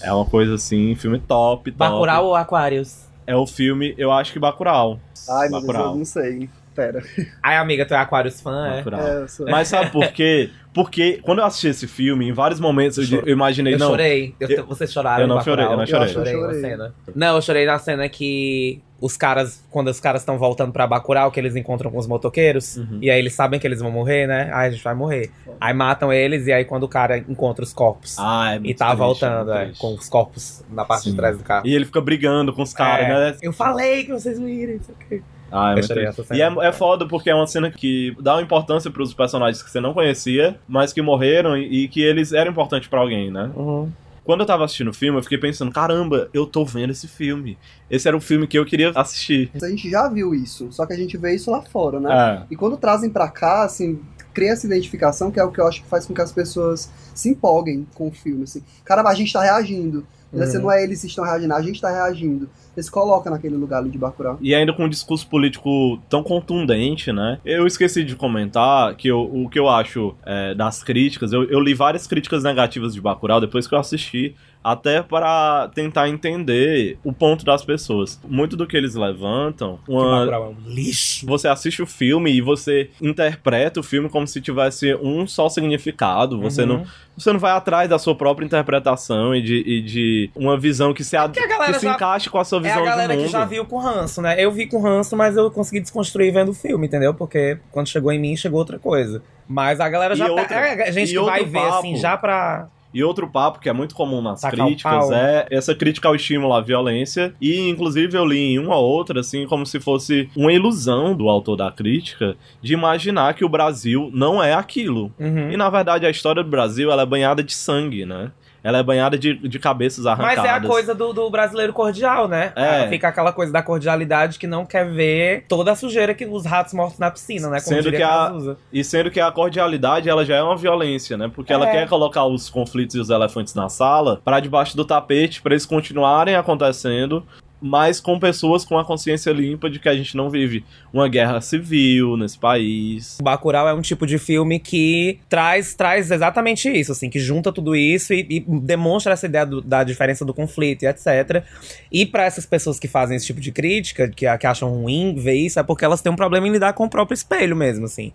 é 0.03 0.13
uma 0.13 0.25
coisa 0.25 0.55
assim, 0.55 0.95
filme 0.95 1.19
top, 1.19 1.71
top. 1.73 1.77
Bacurau 1.79 2.27
ou 2.27 2.35
Aquarius? 2.35 3.07
É 3.27 3.37
o 3.37 3.47
filme, 3.47 3.95
eu 3.99 4.11
acho 4.11 4.33
que 4.33 4.39
Bacurau. 4.39 4.99
Ai, 5.29 5.49
meu 5.49 5.61
Deus, 5.61 5.67
Bacurau. 5.67 5.93
eu 5.93 5.99
não 5.99 6.05
sei. 6.05 6.49
Pera. 6.79 7.03
Ai, 7.43 7.57
amiga, 7.57 7.85
tu 7.85 7.93
é 7.93 7.97
Aquarius 7.97 8.41
fã, 8.41 8.69
é? 8.69 8.79
É, 8.79 9.23
eu 9.23 9.27
sou- 9.29 9.47
Mas 9.51 9.67
sabe 9.67 9.91
por 9.91 10.07
quê? 10.13 10.49
Porque 10.73 11.19
quando 11.25 11.41
eu 11.41 11.45
assisti 11.45 11.67
esse 11.67 11.89
filme, 11.89 12.29
em 12.29 12.33
vários 12.33 12.61
momentos 12.61 13.11
eu, 13.11 13.21
eu 13.23 13.33
imaginei, 13.33 13.75
Eu 13.75 13.79
não. 13.81 13.89
chorei. 13.89 14.33
Eu- 14.39 14.49
eu- 14.49 14.65
vocês 14.67 14.93
choraram 14.93 15.23
eu 15.23 15.27
não 15.27 15.37
no 15.37 15.43
chorei, 15.43 15.65
eu 15.65 15.73
não 15.73 15.81
Eu 15.81 15.87
chorei. 15.89 16.09
chorei 16.09 16.35
Eu 16.35 16.41
na 16.43 16.47
chorei. 16.47 16.61
cena. 16.61 16.95
Não, 17.17 17.35
eu 17.35 17.43
chorei 17.43 17.67
na 17.67 17.79
cena 17.81 18.09
que 18.09 18.81
os 19.01 19.17
caras, 19.17 19.65
quando 19.73 19.89
os 19.89 19.99
caras 19.99 20.23
estão 20.23 20.39
voltando 20.39 20.71
pra 20.73 20.87
Bacurau, 20.87 21.33
que 21.33 21.41
eles 21.41 21.57
encontram 21.57 21.91
com 21.91 21.99
os 21.99 22.07
motoqueiros, 22.07 22.77
Uhum. 22.77 22.99
e 23.03 23.11
aí 23.11 23.19
eles 23.19 23.33
sabem 23.33 23.59
que 23.59 23.67
eles 23.67 23.81
vão 23.81 23.91
morrer, 23.91 24.29
né? 24.29 24.49
Aí 24.53 24.69
a 24.69 24.71
gente 24.71 24.85
vai 24.85 24.95
morrer. 24.95 25.33
Aí 25.61 25.75
matam 25.75 26.13
eles, 26.13 26.47
e 26.47 26.53
aí 26.53 26.65
quando 26.65 26.85
o 26.85 26.89
cara 26.89 27.19
encontra 27.19 27.65
os 27.65 27.73
corpos. 27.73 28.17
Ah, 28.17 28.53
é 28.53 28.57
e 28.57 28.61
muito 28.61 28.79
tá 28.79 28.87
triste, 28.87 28.99
voltando, 29.01 29.47
muito 29.47 29.59
é, 29.59 29.65
triste. 29.65 29.81
com 29.81 29.95
os 29.95 30.09
corpos 30.09 30.65
na 30.71 30.85
parte 30.85 31.05
Sim. 31.05 31.11
de 31.11 31.17
trás 31.17 31.37
do 31.39 31.43
carro. 31.43 31.67
E 31.67 31.75
ele 31.75 31.87
fica 31.87 32.01
brigando 32.01 32.53
com 32.53 32.63
os 32.63 32.73
caras, 32.73 33.07
É, 33.07 33.09
né? 33.33 33.37
Eu 33.43 33.53
falei 33.53 34.05
que 34.05 34.13
vocês 34.13 34.39
não 34.39 34.49
irem, 34.49 34.77
não 34.77 34.83
sei 34.85 34.95
o 34.95 34.99
quê. 35.09 35.23
Ah, 35.51 35.75
é 35.77 35.81
Eu 35.81 35.87
muito 35.87 36.21
essa 36.21 36.37
E 36.37 36.43
é, 36.43 36.69
é 36.69 36.73
foda 36.73 37.07
porque 37.07 37.31
é 37.31 37.35
uma 37.35 37.47
cena 37.47 37.71
que 37.71 38.17
dá 38.21 38.35
uma 38.35 38.43
importância 38.43 38.91
pros 38.91 39.15
personagens 39.15 39.63
que 39.63 39.71
você 39.71 39.81
não 39.81 39.95
conhecia, 39.95 40.59
mas 40.69 40.93
que 40.93 41.03
morreram 41.03 41.57
e, 41.57 41.85
e 41.85 41.89
que 41.89 42.03
eles 42.03 42.33
eram 42.33 42.51
importantes 42.51 42.89
pra 42.89 43.01
alguém, 43.01 43.31
né? 43.31 43.51
Uhum. 43.55 43.91
Quando 44.29 44.41
eu 44.41 44.47
tava 44.47 44.67
assistindo 44.67 44.89
o 44.89 44.93
filme, 44.93 45.19
eu 45.19 45.23
fiquei 45.23 45.39
pensando, 45.39 45.73
caramba, 45.73 46.29
eu 46.35 46.45
tô 46.45 46.63
vendo 46.63 46.91
esse 46.91 47.09
filme. 47.09 47.57
Esse 47.91 48.07
era 48.07 48.15
o 48.15 48.21
filme 48.21 48.47
que 48.47 48.59
eu 48.59 48.67
queria 48.67 48.91
assistir. 48.95 49.51
A 49.55 49.69
gente 49.69 49.89
já 49.89 50.07
viu 50.07 50.35
isso, 50.35 50.71
só 50.71 50.85
que 50.85 50.93
a 50.93 50.97
gente 50.97 51.17
vê 51.17 51.35
isso 51.35 51.51
lá 51.51 51.63
fora, 51.63 51.99
né? 51.99 52.11
É. 52.13 52.47
E 52.51 52.55
quando 52.55 52.77
trazem 52.77 53.09
pra 53.09 53.31
cá, 53.31 53.65
assim, 53.65 53.99
cria 54.35 54.53
essa 54.53 54.67
identificação, 54.67 55.31
que 55.31 55.41
é 55.41 55.45
o 55.45 55.51
que 55.51 55.59
eu 55.59 55.67
acho 55.67 55.83
que 55.83 55.89
faz 55.89 56.05
com 56.05 56.13
que 56.13 56.21
as 56.21 56.31
pessoas 56.31 56.93
se 57.15 57.31
empolguem 57.31 57.87
com 57.95 58.09
o 58.09 58.13
filme, 58.13 58.45
assim. 58.45 58.63
Caramba, 58.85 59.09
a 59.09 59.15
gente 59.15 59.33
tá 59.33 59.43
reagindo. 59.43 60.07
Uhum. 60.33 60.43
Assim, 60.43 60.59
não 60.59 60.71
é 60.71 60.83
eles 60.85 61.01
que 61.01 61.07
estão 61.07 61.25
reagindo, 61.25 61.55
a 61.55 61.63
gente 61.63 61.81
tá 61.81 61.91
reagindo. 61.91 62.49
Eles 62.77 62.87
se 62.87 62.93
colocam 62.93 63.33
naquele 63.33 63.57
lugar 63.57 63.79
ali 63.79 63.91
de 63.91 63.99
Bacurau. 63.99 64.39
E 64.41 64.55
ainda 64.55 64.73
com 64.73 64.85
um 64.85 64.89
discurso 64.89 65.27
político 65.27 65.99
tão 66.09 66.23
contundente, 66.23 67.13
né? 67.13 67.39
Eu 67.45 67.67
esqueci 67.67 68.05
de 68.05 68.15
comentar 68.15 68.95
que 68.95 69.09
eu- 69.09 69.23
o 69.23 69.49
que 69.49 69.59
eu 69.59 69.69
acho 69.69 70.15
é, 70.25 70.55
das 70.55 70.83
críticas. 70.85 71.33
Eu, 71.33 71.45
eu 71.45 71.61
li 71.61 71.75
várias 71.75 72.07
críticas 72.07 72.43
negativas 72.45 72.95
de 72.95 73.01
Bacurau 73.01 73.41
depois 73.41 73.67
que 73.67 73.75
eu 73.75 73.79
assisti, 73.79 74.35
até 74.63 75.03
para 75.03 75.69
tentar 75.75 76.09
entender 76.09 76.99
o 77.05 77.13
ponto 77.13 77.45
das 77.45 77.65
pessoas. 77.65 78.21
Muito 78.29 78.57
do 78.57 78.67
que 78.67 78.77
eles 78.77 78.95
levantam. 78.95 79.79
Que 79.87 79.91
Uma, 79.93 80.19
Bacurau 80.21 80.45
é 80.45 80.49
um 80.49 80.69
lixo. 80.71 81.27
você 81.27 81.49
assiste 81.49 81.81
o 81.81 81.87
filme 81.87 82.31
e 82.33 82.41
você 82.41 82.91
interpreta 83.01 83.81
o 83.81 83.83
filme 83.83 84.09
como 84.09 84.27
se 84.27 84.41
tivesse 84.41 84.95
um 84.97 85.27
só 85.27 85.49
significado. 85.49 86.41
Você, 86.41 86.63
Uhum. 86.63 86.69
não, 86.69 86.85
você 87.17 87.33
não 87.33 87.39
vai 87.41 87.53
atrás 87.53 87.89
da 87.89 87.99
sua 87.99 88.15
própria 88.15 88.45
interpretação 88.45 89.35
e 89.35 89.41
de, 89.43 89.57
e 89.67 89.81
de 89.83 90.31
uma 90.37 90.59
visão 90.59 90.93
que 90.93 91.03
se, 91.05 91.17
ad- 91.17 91.33
que 91.33 91.41
a 91.45 91.47
galera 91.49 91.73
que 91.73 91.79
se 91.81 91.87
já- 91.87 91.95
encaixe 91.95 92.29
com 92.29 92.39
a 92.39 92.45
sua 92.45 92.59
É 92.59 92.63
visão 92.63 92.83
a 92.83 92.85
galera 92.85 93.17
que 93.17 93.29
já 93.29 93.45
viu 93.45 93.65
com 93.65 93.79
ranço, 93.79 94.21
né? 94.21 94.37
Eu 94.43 94.53
vi 94.53 94.67
com 94.67 94.81
ranço, 94.81 95.17
mas 95.17 95.37
eu 95.37 95.51
consegui 95.51 95.81
desconstruir 95.81 96.33
vendo 96.33 96.51
o 96.51 96.55
filme, 96.55 96.87
entendeu? 96.87 97.15
Porque 97.15 97.59
quando 97.71 97.89
chegou 97.89 98.13
em 98.13 98.19
mim, 98.19 98.37
chegou 98.37 98.59
outra 98.59 98.79
coisa. 98.79 99.23
Mas 99.49 99.81
a 99.81 99.89
galera 99.89 100.15
E 100.15 100.17
já. 100.19 100.29
outra- 100.29 100.57
é 100.57 100.89
a 100.89 100.91
gente 100.91 101.11
que 101.13 101.19
vai 101.21 101.39
outro 101.41 101.53
ver, 101.53 101.59
assim, 101.61 101.91
papo. 101.93 101.97
já 102.03 102.17
pra. 102.17 102.69
E 102.93 103.05
outro 103.05 103.29
papo 103.29 103.61
que 103.61 103.69
é 103.69 103.73
muito 103.73 103.95
comum 103.95 104.23
nas 104.23 104.41
Tacar 104.41 104.61
o 104.61 104.69
críticas 104.69 105.07
pau. 105.07 105.13
é 105.13 105.47
essa 105.51 105.75
crítica 105.75 106.09
ao 106.09 106.15
estímulo 106.15 106.53
à 106.53 106.61
violência. 106.61 107.35
E, 107.41 107.69
inclusive, 107.69 108.17
eu 108.17 108.25
li 108.25 108.55
em 108.55 108.59
uma 108.59 108.77
ou 108.77 108.89
outra, 108.89 109.21
assim, 109.21 109.47
como 109.47 109.67
se 109.67 109.79
fosse 109.79 110.31
uma 110.37 110.53
ilusão 110.53 111.15
do 111.15 111.29
autor 111.29 111.57
da 111.57 111.71
crítica 111.71 112.37
de 112.63 112.73
imaginar 112.73 113.35
que 113.35 113.45
o 113.45 113.49
Brasil 113.49 114.11
não 114.13 114.43
é 114.43 114.55
aquilo. 114.55 115.13
Uhum. 115.19 115.51
E, 115.51 115.57
na 115.57 115.69
verdade, 115.69 116.07
a 116.07 116.11
história 116.11 116.43
do 116.43 116.51
Brasil 116.51 116.91
ela 116.91 117.03
é 117.03 117.07
banhada 117.07 117.43
de 117.43 117.55
sangue, 117.55 118.07
né? 118.07 118.31
Ela 118.63 118.79
é 118.79 118.83
banhada 118.83 119.17
de, 119.17 119.35
de 119.35 119.59
cabeças 119.59 120.05
arrancadas. 120.05 120.37
Mas 120.39 120.45
é 120.47 120.51
a 120.51 120.61
coisa 120.61 120.95
do, 120.95 121.13
do 121.13 121.31
brasileiro 121.31 121.73
cordial, 121.73 122.27
né? 122.27 122.53
É. 122.57 122.89
Fica 122.89 123.09
aquela 123.09 123.33
coisa 123.33 123.53
da 123.53 123.63
cordialidade 123.63 124.39
que 124.39 124.47
não 124.47 124.67
quer 124.67 124.91
ver 124.91 125.45
toda 125.49 125.73
a 125.73 125.77
sujeira 125.77 126.13
que 126.13 126.27
os 126.27 126.45
ratos 126.45 126.75
mortos 126.75 126.99
na 126.99 127.11
piscina, 127.11 127.49
né? 127.49 127.61
Como 127.61 127.77
Sendo 127.77 127.91
que, 127.91 128.03
a, 128.03 128.09
Cazuza. 128.09 128.57
e 128.73 128.83
sendo 128.83 129.11
que 129.11 129.21
a 129.21 129.31
cordialidade 129.31 130.09
ela 130.09 130.25
já 130.25 130.37
é 130.37 130.43
uma 130.43 130.57
violência, 130.57 131.17
né? 131.17 131.31
Porque 131.33 131.53
ela 131.53 131.69
É. 131.69 131.71
quer 131.73 131.89
colocar 131.89 132.25
os 132.25 132.51
conflitos 132.51 132.97
e 132.97 132.99
os 133.01 133.11
elefantes 133.11 133.55
na 133.55 133.69
sala 133.69 134.21
pra 134.25 134.41
debaixo 134.41 134.77
do 134.77 134.85
tapete 134.85 135.41
pra 135.41 135.53
eles 135.53 135.65
continuarem 135.65 136.35
acontecendo, 136.35 137.25
mas 137.61 138.01
com 138.01 138.19
pessoas 138.19 138.65
com 138.65 138.79
a 138.79 138.85
consciência 138.85 139.31
limpa 139.33 139.69
de 139.69 139.79
que 139.79 139.89
a 139.89 139.95
gente 139.95 140.17
não 140.17 140.31
vive 140.31 140.65
uma 140.93 141.09
guerra 141.09 141.41
civil 141.41 142.17
nesse 142.17 142.39
país. 142.39 143.19
O 143.21 143.25
Bacurau 143.25 143.69
é 143.69 143.75
um 143.75 143.81
tipo 143.81 144.07
de 144.07 144.19
filme 144.19 144.59
que 144.59 145.19
traz, 145.29 145.75
traz 145.75 146.11
exatamente 146.11 146.69
isso, 146.71 146.93
assim, 146.93 147.11
que 147.11 147.19
junta 147.19 147.53
tudo 147.53 147.75
isso 147.75 148.13
e, 148.15 148.27
e 148.31 148.41
demonstra 148.61 149.13
essa 149.13 149.27
ideia 149.27 149.45
do- 149.45 149.61
da 149.61 149.83
diferença 149.85 150.25
do 150.25 150.33
conflito 150.33 150.83
e 150.85 150.87
etc. 150.87 151.43
E 151.91 152.07
pra 152.07 152.25
essas 152.25 152.47
pessoas 152.47 152.79
que 152.79 152.87
fazem 152.89 153.17
esse 153.17 153.27
tipo 153.27 153.41
de 153.41 153.51
crítica, 153.53 154.09
que, 154.09 154.27
que 154.39 154.47
acham 154.47 154.71
ruim 154.71 155.15
ver 155.17 155.35
isso, 155.35 155.59
é 155.59 155.63
porque 155.63 155.85
elas 155.85 156.01
têm 156.01 156.13
um 156.13 156.17
problema 156.17 156.47
em 156.47 156.53
lidar 156.53 156.73
com 156.75 156.85
o 156.85 156.91
próprio 156.91 157.15
espelho 157.15 157.57
mesmo, 157.57 157.85
assim. 157.87 158.13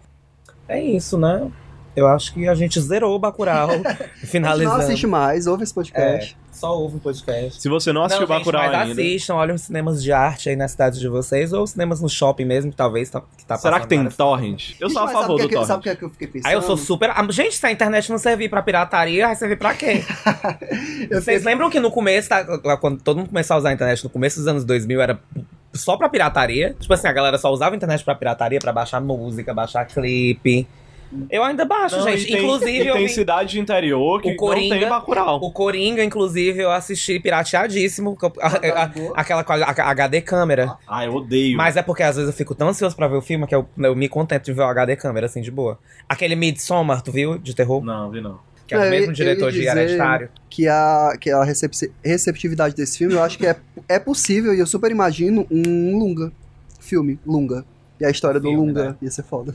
É 0.68 0.82
isso, 0.82 1.18
né? 1.18 1.50
Eu 1.96 2.08
acho 2.08 2.34
que 2.34 2.48
a 2.48 2.56
gente 2.56 2.80
zerou 2.82 3.16
o 3.16 3.20
Bacurau, 3.20 3.70
A 3.72 3.74
gente 3.76 3.86
não 3.86 4.28
finalizando. 4.28 4.82
assiste 4.82 5.06
mais, 5.08 5.46
ouve 5.48 5.64
esse 5.64 5.74
podcast. 5.74 6.36
É, 6.52 6.56
só 6.56 6.76
ouve 6.78 6.96
um 6.96 7.00
podcast. 7.00 7.62
Se 7.62 7.70
você 7.70 7.94
não 7.94 8.04
assistiu 8.04 8.26
gente, 8.28 8.38
Bacurau 8.40 8.64
mas 8.64 8.74
ainda, 8.90 9.02
assistam, 9.02 9.36
olhem 9.36 9.54
os 9.56 9.62
cinemas 9.62 10.02
de 10.02 10.12
arte 10.12 10.50
aí 10.50 10.56
na 10.56 10.68
cidade 10.68 11.00
de 11.00 11.08
vocês, 11.08 11.54
ou 11.54 11.68
cinemas 11.68 12.02
no 12.02 12.10
shopping 12.10 12.46
mesmo, 12.46 12.72
que 12.72 12.78
talvez 12.78 13.10
tá, 13.10 13.22
que 13.38 13.46
tá 13.46 13.58
será 13.58 13.80
que 13.80 13.88
tem 13.88 14.04
torrent? 14.10 14.72
Eu 14.80 14.90
Gente, 14.90 14.98
sou 14.98 15.04
a 15.04 15.08
favor 15.08 15.36
o 15.36 15.38
do 15.44 15.50
que, 15.50 15.56
é 15.56 15.60
que- 15.60 15.66
Sabe 15.66 15.80
o 15.80 15.84
torrent. 15.84 15.84
que 15.84 15.90
é 15.90 15.96
que 15.96 16.04
eu 16.06 16.10
fiquei 16.10 16.28
pensando? 16.28 16.50
Aí 16.50 16.56
eu 16.56 16.62
sou 16.64 16.76
super. 16.78 17.12
Gente, 17.30 17.56
se 17.56 17.66
a 17.66 17.72
internet 17.72 18.10
não 18.10 18.18
servir 18.18 18.50
pra 18.50 18.62
pirataria, 18.64 19.28
vai 19.28 19.36
servir 19.36 19.58
pra 19.58 19.74
quê? 19.76 20.04
Eu 21.12 21.22
Vocês 21.22 21.38
fiquei- 21.38 21.40
lembram 21.40 21.70
que 21.70 21.80
no 21.80 21.92
começo, 21.92 22.30
tá, 22.30 22.44
quando 22.78 23.02
todo 23.02 23.18
mundo 23.18 23.28
começou 23.30 23.56
a 23.56 23.58
usar 23.60 23.70
a 23.70 23.74
internet, 23.74 24.04
no 24.04 24.10
começo 24.10 24.38
dos 24.40 24.48
anos 24.48 24.64
2000, 24.66 25.00
era 25.02 25.20
só 25.74 25.98
pra 25.98 26.08
pirataria? 26.10 26.76
Tipo 26.80 26.94
assim, 26.94 27.08
a 27.08 27.14
galera 27.14 27.38
só 27.38 27.52
usava 27.52 27.74
a 27.74 27.78
internet 27.78 28.04
pra 28.04 28.16
pirataria, 28.16 28.60
pra 28.60 28.72
baixar 28.72 29.00
música, 29.02 29.54
baixar 29.54 29.86
clipe. 29.86 30.68
Eu 31.30 31.44
ainda 31.44 31.66
baixo, 31.66 31.98
Não, 31.98 32.04
gente. 32.04 32.24
e 32.24 32.28
tem- 32.28 32.44
Inclusive, 32.44 32.84
e 32.84 32.88
eu 32.88 32.94
tem 32.96 33.08
vi- 33.08 33.14
cidade 33.14 33.52
de 33.52 33.60
interior 33.60 34.22
que 34.22 34.32
o 34.32 34.36
Coringa, 34.36 34.76
não 34.76 34.82
tem 34.82 34.90
Bacurau. 34.90 35.40
O 35.44 35.52
Coringa, 35.52 36.04
inclusive, 36.04 36.60
eu 36.62 36.72
assisti 36.72 37.20
pirateadíssimo. 37.20 38.18
eu- 38.22 38.34
a- 38.42 38.84
a- 38.84 38.92
aquela 39.22 39.42
a- 39.42 39.90
HD 39.92 40.22
câmera. 40.22 40.76
Ah, 40.88 41.06
eu 41.06 41.14
odeio. 41.16 41.58
Mas 41.58 41.78
é 41.78 41.82
porque 41.82 42.04
às 42.04 42.16
vezes 42.16 42.30
eu 42.30 42.36
fico 42.36 42.56
tão 42.56 42.70
ansioso 42.70 42.96
pra 42.96 43.08
ver 43.08 43.16
o 43.18 43.22
filme 43.22 43.46
que 43.48 43.56
eu, 43.56 43.68
eu 43.78 43.96
me 43.96 44.08
contento 44.10 44.46
de 44.46 44.54
ver 44.54 44.62
o 44.62 44.66
HD 44.66 44.96
câmera, 44.96 45.26
assim, 45.26 45.42
de 45.42 45.52
boa. 45.52 45.78
Aquele 46.10 46.36
Midsommar, 46.36 47.02
tu 47.02 47.12
viu? 47.12 47.38
De 47.38 47.56
terror? 47.56 47.84
Não, 47.84 48.10
vi 48.10 48.22
não. 48.22 48.40
Que 48.66 48.76
é 48.76 48.78
o 48.80 48.84
eu 48.86 48.90
mesmo 48.90 49.12
diretor 49.14 49.48
eu 49.48 49.52
de 49.52 49.68
Hereditário. 49.68 50.30
Que 50.50 50.68
a, 50.70 51.18
que 51.20 51.30
a 51.30 51.44
receptividade 52.04 52.76
desse 52.76 52.98
filme, 52.98 53.14
eu 53.14 53.22
acho 53.24 53.38
que 53.38 53.46
é, 53.46 53.56
é 53.90 54.00
possível, 54.00 54.54
e 54.54 54.60
eu 54.60 54.66
super 54.68 54.90
imagino 54.92 55.46
um 55.52 55.98
Lunga. 55.98 56.32
Filme, 56.80 57.20
Lunga. 57.26 57.66
E 58.00 58.06
a 58.06 58.10
história 58.10 58.40
do 58.40 58.48
Filme, 58.50 58.68
Lunga 58.68 58.84
né? 58.90 58.96
ia 59.02 59.12
ser 59.12 59.24
foda. 59.24 59.54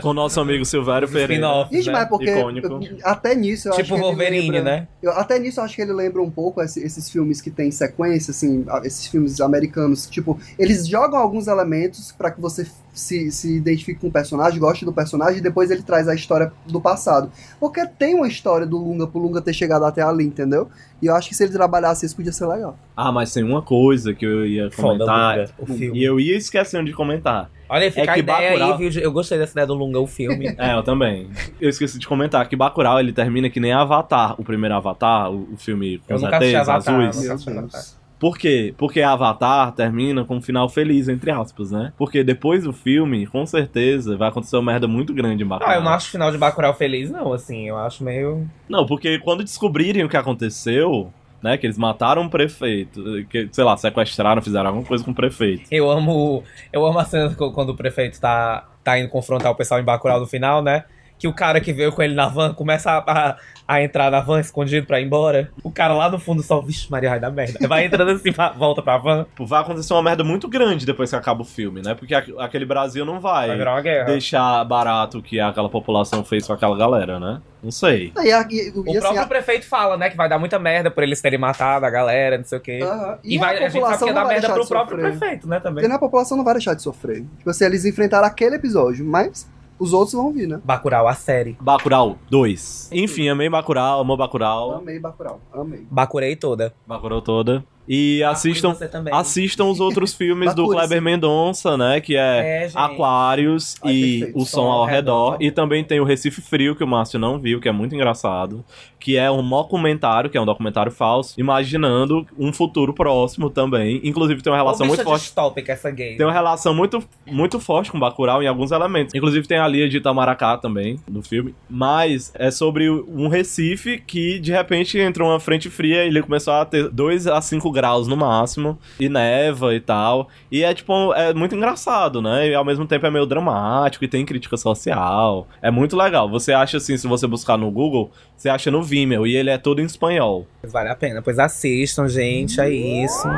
Com 0.00 0.08
o 0.08 0.14
nosso 0.14 0.40
amigo 0.40 0.64
Silvério 0.64 1.06
Pereira. 1.08 1.34
spin-offs, 1.34 1.72
Gente, 1.76 1.86
né? 1.86 1.92
mas 1.92 2.02
é 2.02 2.06
porque 2.06 2.30
Icônico. 2.30 2.80
até 3.04 3.34
nisso 3.34 3.68
eu 3.68 3.72
Tipo 3.72 3.82
acho 3.82 3.88
que 3.88 3.94
ele 3.94 4.02
Wolverine, 4.02 4.50
lembra- 4.50 4.62
né? 4.62 4.88
eu- 5.02 5.12
até 5.12 5.38
nisso 5.38 5.60
eu 5.60 5.64
acho 5.64 5.76
que 5.76 5.82
ele 5.82 5.92
lembra 5.92 6.22
um 6.22 6.30
pouco 6.30 6.62
esse- 6.62 6.80
esses 6.82 7.10
filmes 7.10 7.40
que 7.40 7.50
tem 7.50 7.70
sequência, 7.70 8.30
assim, 8.30 8.64
a- 8.68 8.80
esses 8.84 9.06
filmes 9.06 9.40
americanos. 9.40 10.06
Tipo, 10.06 10.38
eles 10.58 10.86
jogam 10.88 11.18
alguns 11.18 11.48
elementos 11.48 12.12
pra 12.12 12.30
que 12.30 12.40
você 12.40 12.66
se, 12.94 13.30
se 13.30 13.56
identifique 13.56 14.00
com 14.00 14.08
o 14.08 14.12
personagem, 14.12 14.58
goste 14.58 14.84
do 14.84 14.92
personagem, 14.92 15.38
e 15.38 15.42
depois 15.42 15.70
ele 15.70 15.82
traz 15.82 16.08
a 16.08 16.14
história 16.14 16.52
do 16.66 16.78
passado. 16.80 17.30
Porque 17.58 17.86
tem 17.86 18.14
uma 18.14 18.28
história 18.28 18.66
do 18.66 18.76
Lunga 18.76 19.06
pro 19.06 19.18
Lunga 19.20 19.40
ter 19.40 19.52
chegado 19.54 19.84
até 19.86 20.02
ali, 20.02 20.24
entendeu? 20.24 20.68
E 21.00 21.06
eu 21.06 21.14
acho 21.14 21.28
que 21.28 21.34
se 21.34 21.42
ele 21.42 21.52
trabalhasse 21.52 22.04
isso 22.06 22.14
podia 22.14 22.32
ser 22.32 22.46
legal. 22.46 22.78
Ah, 22.96 23.10
mas 23.10 23.32
tem 23.32 23.42
uma 23.42 23.62
coisa 23.62 24.12
que 24.14 24.24
eu 24.26 24.46
ia 24.46 24.70
Foda, 24.70 25.04
comentar. 25.04 25.38
Lunga, 25.38 25.50
o 25.58 25.66
filme. 25.66 25.98
E 25.98 26.04
eu 26.04 26.20
ia 26.20 26.36
esquecendo 26.36 26.84
de 26.84 26.92
comentar. 26.92 27.50
Olha, 27.72 27.90
fica 27.90 28.10
É 28.10 28.10
a 28.10 28.18
ideia 28.18 28.50
Bacurau- 28.50 28.72
aí, 28.78 28.90
viu? 28.90 29.02
Eu 29.02 29.10
gostei 29.10 29.38
dessa 29.38 29.52
ideia 29.52 29.66
do 29.66 29.72
Lunga, 29.72 29.98
o 29.98 30.06
filme. 30.06 30.54
É, 30.62 30.74
eu 30.74 30.82
também. 30.82 31.30
Eu 31.58 31.70
esqueci 31.70 31.98
de 31.98 32.06
comentar 32.06 32.46
que 32.46 32.54
Bacurau 32.54 33.00
ele 33.00 33.12
termina 33.14 33.48
que 33.48 33.58
nem 33.58 33.72
Avatar, 33.72 34.38
o 34.38 34.44
primeiro 34.44 34.74
Avatar, 34.74 35.30
o, 35.30 35.56
filme 35.56 35.98
com 36.06 36.14
ETs 36.14 36.54
Avatar, 36.68 37.00
azuis. 37.00 37.98
Por 38.20 38.36
quê? 38.36 38.74
Porque 38.76 39.00
Avatar 39.00 39.72
termina 39.72 40.22
com 40.24 40.36
um 40.36 40.42
final 40.42 40.68
feliz, 40.68 41.08
entre 41.08 41.30
aspas, 41.30 41.70
né? 41.72 41.92
Porque 41.96 42.22
depois 42.22 42.64
do 42.64 42.72
filme, 42.72 43.26
com 43.26 43.44
certeza, 43.46 44.16
vai 44.16 44.28
acontecer 44.28 44.56
uma 44.56 44.70
merda 44.70 44.86
muito 44.86 45.14
grande 45.14 45.42
em 45.42 45.46
Bacurau. 45.46 45.72
Ah, 45.72 45.76
eu 45.76 45.82
não 45.82 45.90
acho 45.90 46.08
o 46.08 46.10
final 46.10 46.30
de 46.30 46.36
Bacurau 46.38 46.74
feliz, 46.74 47.10
não, 47.10 47.32
assim. 47.32 47.68
Eu 47.68 47.78
acho 47.78 48.04
meio... 48.04 48.46
Não, 48.68 48.84
porque 48.86 49.18
quando 49.18 49.42
descobrirem 49.42 50.04
o 50.04 50.08
que 50.08 50.16
aconteceu, 50.16 51.12
né? 51.42 51.56
Que 51.56 51.66
eles 51.66 51.76
mataram 51.76 52.26
o 52.26 52.30
prefeito, 52.30 53.02
que, 53.28 53.48
sei 53.50 53.64
lá, 53.64 53.76
sequestraram, 53.76 54.40
fizeram 54.40 54.68
alguma 54.68 54.86
coisa 54.86 55.04
com 55.04 55.10
o 55.10 55.14
prefeito. 55.14 55.64
Eu 55.70 55.90
amo. 55.90 56.44
Eu 56.72 56.86
amo 56.86 56.98
a 56.98 57.04
cena 57.04 57.34
quando 57.34 57.70
o 57.70 57.76
prefeito 57.76 58.20
tá, 58.20 58.68
tá 58.84 58.98
indo 58.98 59.08
confrontar 59.08 59.50
o 59.50 59.54
pessoal 59.54 59.80
em 59.80 59.84
Bacurau 59.84 60.20
no 60.20 60.26
final, 60.26 60.62
né? 60.62 60.84
Que 61.22 61.28
o 61.28 61.32
cara 61.32 61.60
que 61.60 61.72
veio 61.72 61.92
com 61.92 62.02
ele 62.02 62.14
na 62.16 62.26
van 62.26 62.52
começa 62.52 62.90
a, 62.90 62.98
a, 63.28 63.36
a 63.68 63.80
entrar 63.80 64.10
na 64.10 64.18
van 64.20 64.40
escondido 64.40 64.84
pra 64.88 65.00
ir 65.00 65.04
embora. 65.06 65.52
O 65.62 65.70
cara 65.70 65.94
lá 65.94 66.10
no 66.10 66.18
fundo 66.18 66.42
só, 66.42 66.60
vixe, 66.60 66.90
Maria, 66.90 67.10
vai 67.10 67.20
dar 67.20 67.30
merda. 67.30 67.68
Vai 67.68 67.84
entrando 67.84 68.10
assim, 68.10 68.32
volta 68.58 68.82
pra 68.82 68.98
van. 68.98 69.22
Tipo, 69.22 69.46
Vai 69.46 69.60
acontecer 69.62 69.92
uma 69.94 70.02
merda 70.02 70.24
muito 70.24 70.48
grande 70.48 70.84
depois 70.84 71.10
que 71.10 71.14
acaba 71.14 71.42
o 71.42 71.44
filme, 71.44 71.80
né? 71.80 71.94
Porque 71.94 72.12
aqu- 72.12 72.40
aquele 72.40 72.64
Brasil 72.66 73.04
não 73.04 73.20
vai, 73.20 73.46
Vai 73.46 73.56
virar 73.56 73.74
uma 73.74 73.80
guerra. 73.80 74.06
deixar 74.06 74.64
barato 74.64 75.18
o 75.18 75.22
que 75.22 75.38
aquela 75.38 75.68
população 75.68 76.24
fez 76.24 76.44
com 76.44 76.54
aquela 76.54 76.76
galera, 76.76 77.20
né? 77.20 77.40
Não 77.62 77.70
sei. 77.70 78.12
E, 78.20 78.28
e- 78.28 78.68
e, 78.68 78.70
O 78.76 78.80
assim, 78.90 78.98
próprio 78.98 79.20
a- 79.22 79.26
prefeito 79.26 79.64
fala, 79.64 79.96
né, 79.96 80.10
que 80.10 80.16
vai 80.16 80.28
dar 80.28 80.40
muita 80.40 80.58
merda 80.58 80.90
por 80.90 81.04
eles 81.04 81.20
terem 81.20 81.38
matado 81.38 81.86
a 81.86 81.90
galera, 81.90 82.36
não 82.36 82.44
sei 82.44 82.58
o 82.58 82.60
quê. 82.60 82.80
E, 83.22 83.36
E 83.36 83.38
vai, 83.38 83.50
a 83.54 83.66
a, 83.66 83.68
gente 83.68 83.80
sabe 83.80 83.80
população 83.80 84.08
que 84.08 84.14
merda 84.14 84.52
pro 84.52 84.66
próprio 84.66 84.96
sofrer. 85.00 85.18
prefeito, 85.18 85.48
né, 85.48 85.60
também. 85.60 85.84
Porque 85.84 85.94
a 85.94 86.00
população 86.00 86.36
não 86.36 86.44
vai 86.44 86.54
deixar 86.54 86.74
de 86.74 86.82
sofrer. 86.82 87.24
Tipo 87.38 87.48
assim, 87.50 87.64
eles 87.64 87.84
enfrentaram 87.84 88.26
aquele 88.26 88.56
episódio, 88.56 89.04
mas 89.06 89.48
os 89.82 89.92
outros 89.92 90.12
vão 90.12 90.32
vir, 90.32 90.46
né? 90.46 90.60
Bacurau, 90.64 91.08
a 91.08 91.14
série. 91.14 91.56
Bacurau 91.60 92.16
2. 92.30 92.90
Enfim, 92.92 93.28
amei 93.28 93.50
Bacurau, 93.50 94.00
amou 94.00 94.16
Bacurau. 94.16 94.76
Amei 94.76 95.00
Bacurau, 95.00 95.40
amei. 95.52 95.84
Bacurei 95.90 96.36
toda. 96.36 96.72
Bacurau 96.86 97.20
toda. 97.20 97.64
E 97.86 98.22
assistam, 98.22 98.76
assistam 99.12 99.64
os 99.64 99.80
outros 99.80 100.14
filmes 100.14 100.54
do. 100.54 100.68
Kleber 100.72 101.02
Mendonça, 101.02 101.76
né? 101.76 102.00
Que 102.00 102.16
é, 102.16 102.64
É. 102.64 102.70
Aquários 102.74 103.76
Ai, 103.82 103.92
e 103.92 104.18
perfeito. 104.18 104.38
O 104.38 104.46
Som 104.46 104.70
ao 104.70 104.86
Redor. 104.86 105.36
E 105.40 105.50
também 105.50 105.84
tem 105.84 106.00
o 106.00 106.04
Recife 106.04 106.40
Frio, 106.40 106.74
que 106.74 106.82
o 106.82 106.86
Márcio 106.86 107.18
não 107.18 107.38
viu, 107.38 107.60
que 107.60 107.68
é 107.68 107.72
muito 107.72 107.94
engraçado. 107.94 108.64
Que 108.98 109.16
é 109.16 109.30
um 109.30 109.46
documentário, 109.46 110.30
que 110.30 110.38
é 110.38 110.40
um 110.40 110.46
documentário 110.46 110.92
falso, 110.92 111.38
imaginando 111.38 112.26
um 112.38 112.52
futuro 112.52 112.94
próximo 112.94 113.50
também. 113.50 114.00
Inclusive 114.04 114.40
tem 114.42 114.52
uma 114.52 114.56
relação 114.56 114.86
muito 114.86 115.02
forte. 115.02 115.22
distópica 115.22 115.72
essa 115.72 115.90
gay. 115.90 116.16
Tem 116.16 116.24
uma 116.24 116.32
relação 116.32 116.72
muito, 116.72 117.02
muito 117.26 117.58
forte 117.58 117.90
com 117.90 117.98
Bacurau 117.98 118.42
em 118.42 118.46
alguns 118.46 118.70
elementos. 118.70 119.14
Inclusive 119.14 119.46
tem 119.46 119.58
a 119.58 119.66
Lia 119.66 119.88
de 119.88 119.96
Itamaracá 119.96 120.56
também, 120.56 121.00
no 121.08 121.22
filme. 121.22 121.54
Mas 121.68 122.32
é 122.36 122.50
sobre 122.50 122.88
um 122.88 123.28
Recife 123.28 123.98
que, 123.98 124.38
de 124.38 124.52
repente, 124.52 124.98
entrou 124.98 125.28
uma 125.28 125.40
frente 125.40 125.68
fria 125.68 126.04
e 126.04 126.08
ele 126.08 126.22
começou 126.22 126.54
a 126.54 126.64
ter 126.64 126.88
2 126.88 127.26
a 127.26 127.40
5 127.40 127.70
graus 127.70 127.81
no 128.08 128.16
máximo. 128.16 128.78
E 128.98 129.08
neva 129.08 129.74
e 129.74 129.80
tal. 129.80 130.28
E 130.50 130.62
é, 130.62 130.72
tipo, 130.72 131.12
é 131.14 131.34
muito 131.34 131.54
engraçado, 131.54 132.22
né? 132.22 132.48
E 132.48 132.54
ao 132.54 132.64
mesmo 132.64 132.86
tempo 132.86 133.06
é 133.06 133.10
meio 133.10 133.26
dramático 133.26 134.04
e 134.04 134.08
tem 134.08 134.24
crítica 134.24 134.56
social. 134.56 135.46
É 135.60 135.70
muito 135.70 135.96
legal. 135.96 136.28
Você 136.30 136.52
acha, 136.52 136.76
assim, 136.76 136.96
se 136.96 137.06
você 137.06 137.26
buscar 137.26 137.56
no 137.56 137.70
Google, 137.70 138.10
você 138.36 138.48
acha 138.48 138.70
no 138.70 138.82
Vimeo. 138.82 139.26
E 139.26 139.36
ele 139.36 139.50
é 139.50 139.58
todo 139.58 139.80
em 139.80 139.84
espanhol. 139.84 140.46
Vale 140.64 140.88
a 140.88 140.96
pena. 140.96 141.22
Pois 141.22 141.38
assistam, 141.38 142.08
gente. 142.08 142.60
É 142.60 142.70
isso. 142.70 143.28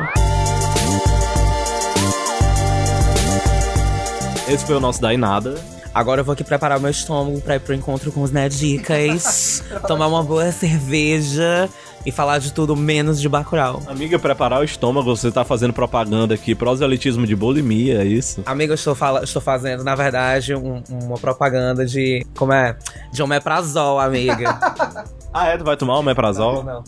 Esse 4.47 4.63
foi 4.65 4.75
o 4.75 4.79
nosso 4.79 5.01
Daí 5.01 5.17
Nada. 5.17 5.55
Agora 5.95 6.19
eu 6.19 6.25
vou 6.25 6.33
aqui 6.33 6.43
preparar 6.43 6.77
o 6.77 6.81
meu 6.81 6.91
estômago 6.91 7.39
pra 7.39 7.55
ir 7.55 7.59
pro 7.61 7.73
encontro 7.73 8.11
com 8.11 8.21
os 8.21 8.29
Nedicas. 8.29 9.63
tomar 9.87 10.07
uma 10.07 10.21
boa 10.21 10.51
cerveja 10.51 11.69
e 12.05 12.11
falar 12.11 12.37
de 12.39 12.53
tudo 12.53 12.75
menos 12.75 13.19
de 13.19 13.27
Bacurau. 13.27 13.81
Amiga, 13.87 14.19
preparar 14.19 14.61
o 14.61 14.63
estômago, 14.63 15.15
você 15.15 15.31
tá 15.31 15.43
fazendo 15.43 15.73
propaganda 15.73 16.33
aqui, 16.35 16.53
proselitismo 16.53 17.25
de 17.25 17.35
bulimia, 17.35 18.01
é 18.01 18.05
isso? 18.05 18.43
Amiga, 18.45 18.73
eu 18.73 18.75
estou, 18.75 18.93
fala, 18.95 19.23
estou 19.23 19.41
fazendo, 19.41 19.83
na 19.83 19.95
verdade, 19.95 20.53
um- 20.53 20.83
uma 21.03 21.17
propaganda 21.17 21.85
de. 21.85 22.25
Como 22.37 22.53
é? 22.53 22.77
De 23.11 23.21
omeprazol, 23.23 23.99
amiga. 23.99 24.59
Ah, 25.37 25.47
é? 25.49 25.57
Tu 25.57 25.65
vai 25.65 25.75
tomar 25.75 25.97
omeprazol? 25.99 26.63
não. 26.63 26.81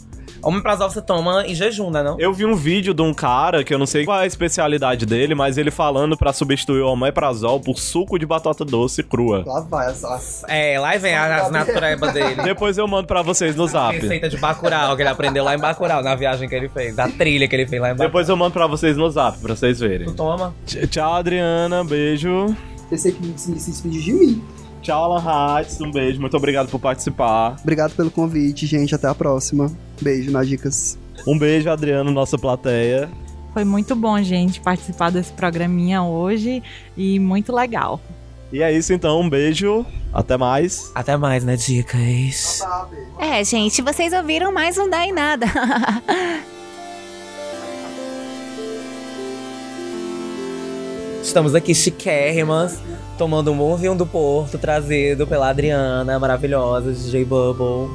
Omeprazol 0.48 0.90
você 0.90 1.02
toma 1.02 1.46
em 1.46 1.54
jejum, 1.54 1.90
né? 1.90 2.02
Não? 2.02 2.20
Eu 2.20 2.34
vi 2.34 2.46
um 2.46 2.56
vídeo 2.56 2.94
de 2.94 3.02
um 3.02 3.14
cara, 3.14 3.64
que 3.64 3.74
eu 3.74 3.78
não 3.78 3.86
sei 3.86 4.06
qual 4.06 4.20
é 4.20 4.24
a 4.24 4.26
especialidade 4.26 5.06
dele, 5.06 5.36
mas 5.36 5.58
ele 5.58 5.70
falando 5.72 6.16
pra 6.18 6.32
substituir 6.32 6.82
o 6.82 6.88
omeprazol 6.88 7.60
por 7.60 7.78
suco 7.78 8.18
de 8.18 8.26
batata 8.26 8.64
doce 8.64 9.04
crua. 9.04 9.44
Lá 9.46 9.60
vai 9.62 9.90
essa. 9.92 10.46
É, 10.48 10.80
lá 10.80 10.96
vem 10.98 11.16
as 11.16 11.52
naturebas 11.52 12.14
dele. 12.14 12.36
Depois 12.44 12.78
eu 12.78 12.88
mando 12.88 13.08
pra 13.08 13.22
vocês 13.22 13.56
no 13.56 13.68
zap. 13.68 13.96
Receita 13.98 14.30
de 14.30 14.38
Bacurau, 14.38 14.96
que 14.96 15.02
ele 15.02 15.10
aprendeu 15.10 15.44
lá 15.44 15.54
em 15.56 15.60
Bacurau, 15.60 16.02
na 16.02 16.16
viagem 16.16 16.48
que 16.48 16.56
ele 16.56 16.70
fez. 16.70 16.96
Da 16.96 17.08
trilha 17.10 17.48
que 17.48 17.56
ele 17.56 17.66
fez 17.68 17.82
lá 17.82 17.90
em 17.90 17.92
Bacurau. 17.92 18.08
Depois 18.08 18.30
eu 18.30 18.38
mando 18.38 18.54
pra 18.54 18.68
vocês 18.68 18.96
no 18.96 19.10
zap, 19.10 19.38
pra 19.40 19.56
vocês 19.56 19.80
verem. 19.80 20.08
Tu 20.08 20.14
toma. 20.14 20.54
Tch- 20.66 20.88
Tchau, 20.90 21.14
Adriana, 21.14 21.84
beijo. 21.84 22.56
Pensei 22.90 23.12
que 23.12 23.34
se, 23.38 23.60
se 23.60 23.72
despedir 23.72 24.02
de 24.02 24.14
mim. 24.14 24.44
Tchau, 24.88 25.04
Alan 25.04 25.20
Hatz, 25.22 25.82
um 25.82 25.92
beijo, 25.92 26.22
muito 26.22 26.38
obrigado 26.38 26.70
por 26.70 26.80
participar. 26.80 27.58
Obrigado 27.62 27.94
pelo 27.94 28.10
convite, 28.10 28.66
gente. 28.66 28.96
Até 28.96 29.06
a 29.10 29.14
próxima. 29.14 29.70
Beijo 30.02 30.32
nas 30.32 30.48
dicas. 30.48 30.98
Um 31.28 31.38
beijo, 31.38 31.70
Adriano, 31.70 32.10
nossa 32.10 32.38
plateia. 32.38 33.10
Foi 33.54 33.66
muito 33.66 33.94
bom, 33.98 34.18
gente, 34.24 34.62
participar 34.62 35.12
desse 35.12 35.34
programinha 35.34 36.04
hoje 36.04 36.64
e 36.96 37.20
muito 37.20 37.54
legal. 37.54 38.00
E 38.50 38.64
é 38.64 38.72
isso 38.72 38.94
então, 38.94 39.20
um 39.20 39.30
beijo, 39.30 39.86
até 40.14 40.38
mais. 40.38 40.90
Até 40.96 41.18
mais, 41.18 41.44
né, 41.44 41.58
dicas? 41.58 42.62
É, 43.20 43.44
gente, 43.44 43.82
vocês 43.82 44.14
ouviram 44.14 44.54
mais 44.54 44.78
um 44.78 44.90
Dá 44.90 45.06
em 45.06 45.12
Nada. 45.12 45.48
Estamos 51.22 51.54
aqui 51.54 51.76
chiquérrimas, 51.76 52.80
tomando 53.18 53.52
um 53.52 53.58
bom 53.58 53.76
vinho 53.76 53.96
do 53.96 54.06
Porto, 54.06 54.58
trazido 54.58 55.26
pela 55.28 55.50
Adriana, 55.50 56.18
maravilhosa, 56.20 56.92
DJ 56.92 57.26
Bubble, 57.26 57.90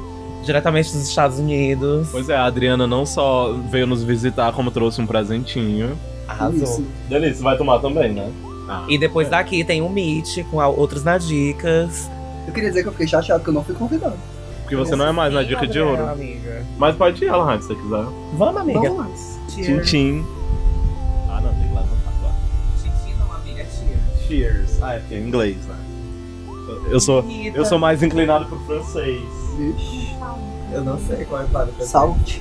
diretamente 0.45 0.91
dos 0.91 1.07
Estados 1.07 1.39
Unidos. 1.39 2.09
Pois 2.11 2.29
é, 2.29 2.35
a 2.35 2.45
Adriana 2.45 2.85
não 2.85 3.05
só 3.05 3.53
veio 3.71 3.87
nos 3.87 4.03
visitar, 4.03 4.51
como 4.53 4.69
trouxe 4.71 5.01
um 5.01 5.07
presentinho. 5.07 5.97
Arrasou. 6.27 6.63
Isso. 6.63 6.85
Delícia, 7.09 7.43
vai 7.43 7.57
tomar 7.57 7.79
também, 7.79 8.11
né? 8.13 8.29
E 8.87 8.97
depois 8.97 9.29
daqui 9.29 9.63
tem 9.63 9.81
um 9.81 9.89
Meet 9.89 10.43
com 10.49 10.59
a- 10.59 10.67
outros 10.67 11.03
na 11.03 11.17
dicas. 11.17 12.09
Eu 12.47 12.53
queria 12.53 12.69
dizer 12.69 12.81
que 12.81 12.87
eu 12.87 12.91
fiquei 12.93 13.07
chateado 13.07 13.43
que 13.43 13.49
eu 13.49 13.53
não 13.53 13.63
fui 13.63 13.75
convidado. 13.75 14.15
Porque 14.61 14.75
você 14.75 14.95
não 14.95 15.05
é 15.05 15.11
mais 15.11 15.33
na 15.33 15.43
dica 15.43 15.67
de 15.67 15.79
ouro. 15.79 16.07
amiga. 16.07 16.65
Mas 16.77 16.95
pode 16.95 17.23
ir, 17.23 17.29
Hatz, 17.29 17.65
se 17.65 17.67
você 17.67 17.75
quiser. 17.75 18.05
Vamos, 18.33 18.61
amiga. 18.61 18.79
Vamos. 18.79 19.37
Tchim, 19.49 19.79
tchim. 19.81 20.25
Cheers. 24.27 24.81
Ah, 24.81 24.95
é 24.95 24.99
porque 24.99 25.15
é 25.15 25.17
em 25.19 25.27
inglês, 25.27 25.57
né? 25.65 25.75
Eu 26.89 26.99
sou, 26.99 27.25
eu 27.53 27.65
sou 27.65 27.77
mais 27.77 28.01
inclinado 28.01 28.45
pro 28.45 28.59
francês. 28.59 29.21
Vixe. 29.57 30.13
Eu 30.73 30.83
não 30.83 30.97
sei 30.99 31.25
qual 31.25 31.41
é 31.41 31.43
a 31.43 31.47
palavra. 31.47 31.85
Salt. 31.85 32.37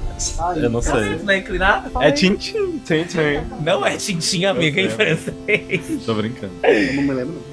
Eu 0.56 0.70
não 0.70 0.80
sei. 0.80 0.92
Você 0.92 1.24
não 1.24 1.32
é 1.32 1.38
inclinado? 1.38 1.90
É 2.00 2.06
aí. 2.06 2.12
tintim, 2.12 2.78
tem, 2.78 3.04
tem. 3.04 3.44
Não 3.60 3.84
é 3.84 3.96
tintim, 3.96 4.44
amiga, 4.44 4.80
em 4.80 4.86
é. 4.86 4.88
francês. 4.88 6.06
Tô 6.06 6.14
brincando. 6.14 6.52
Eu 6.62 6.94
não 6.94 7.02
me 7.02 7.12
lembro. 7.12 7.52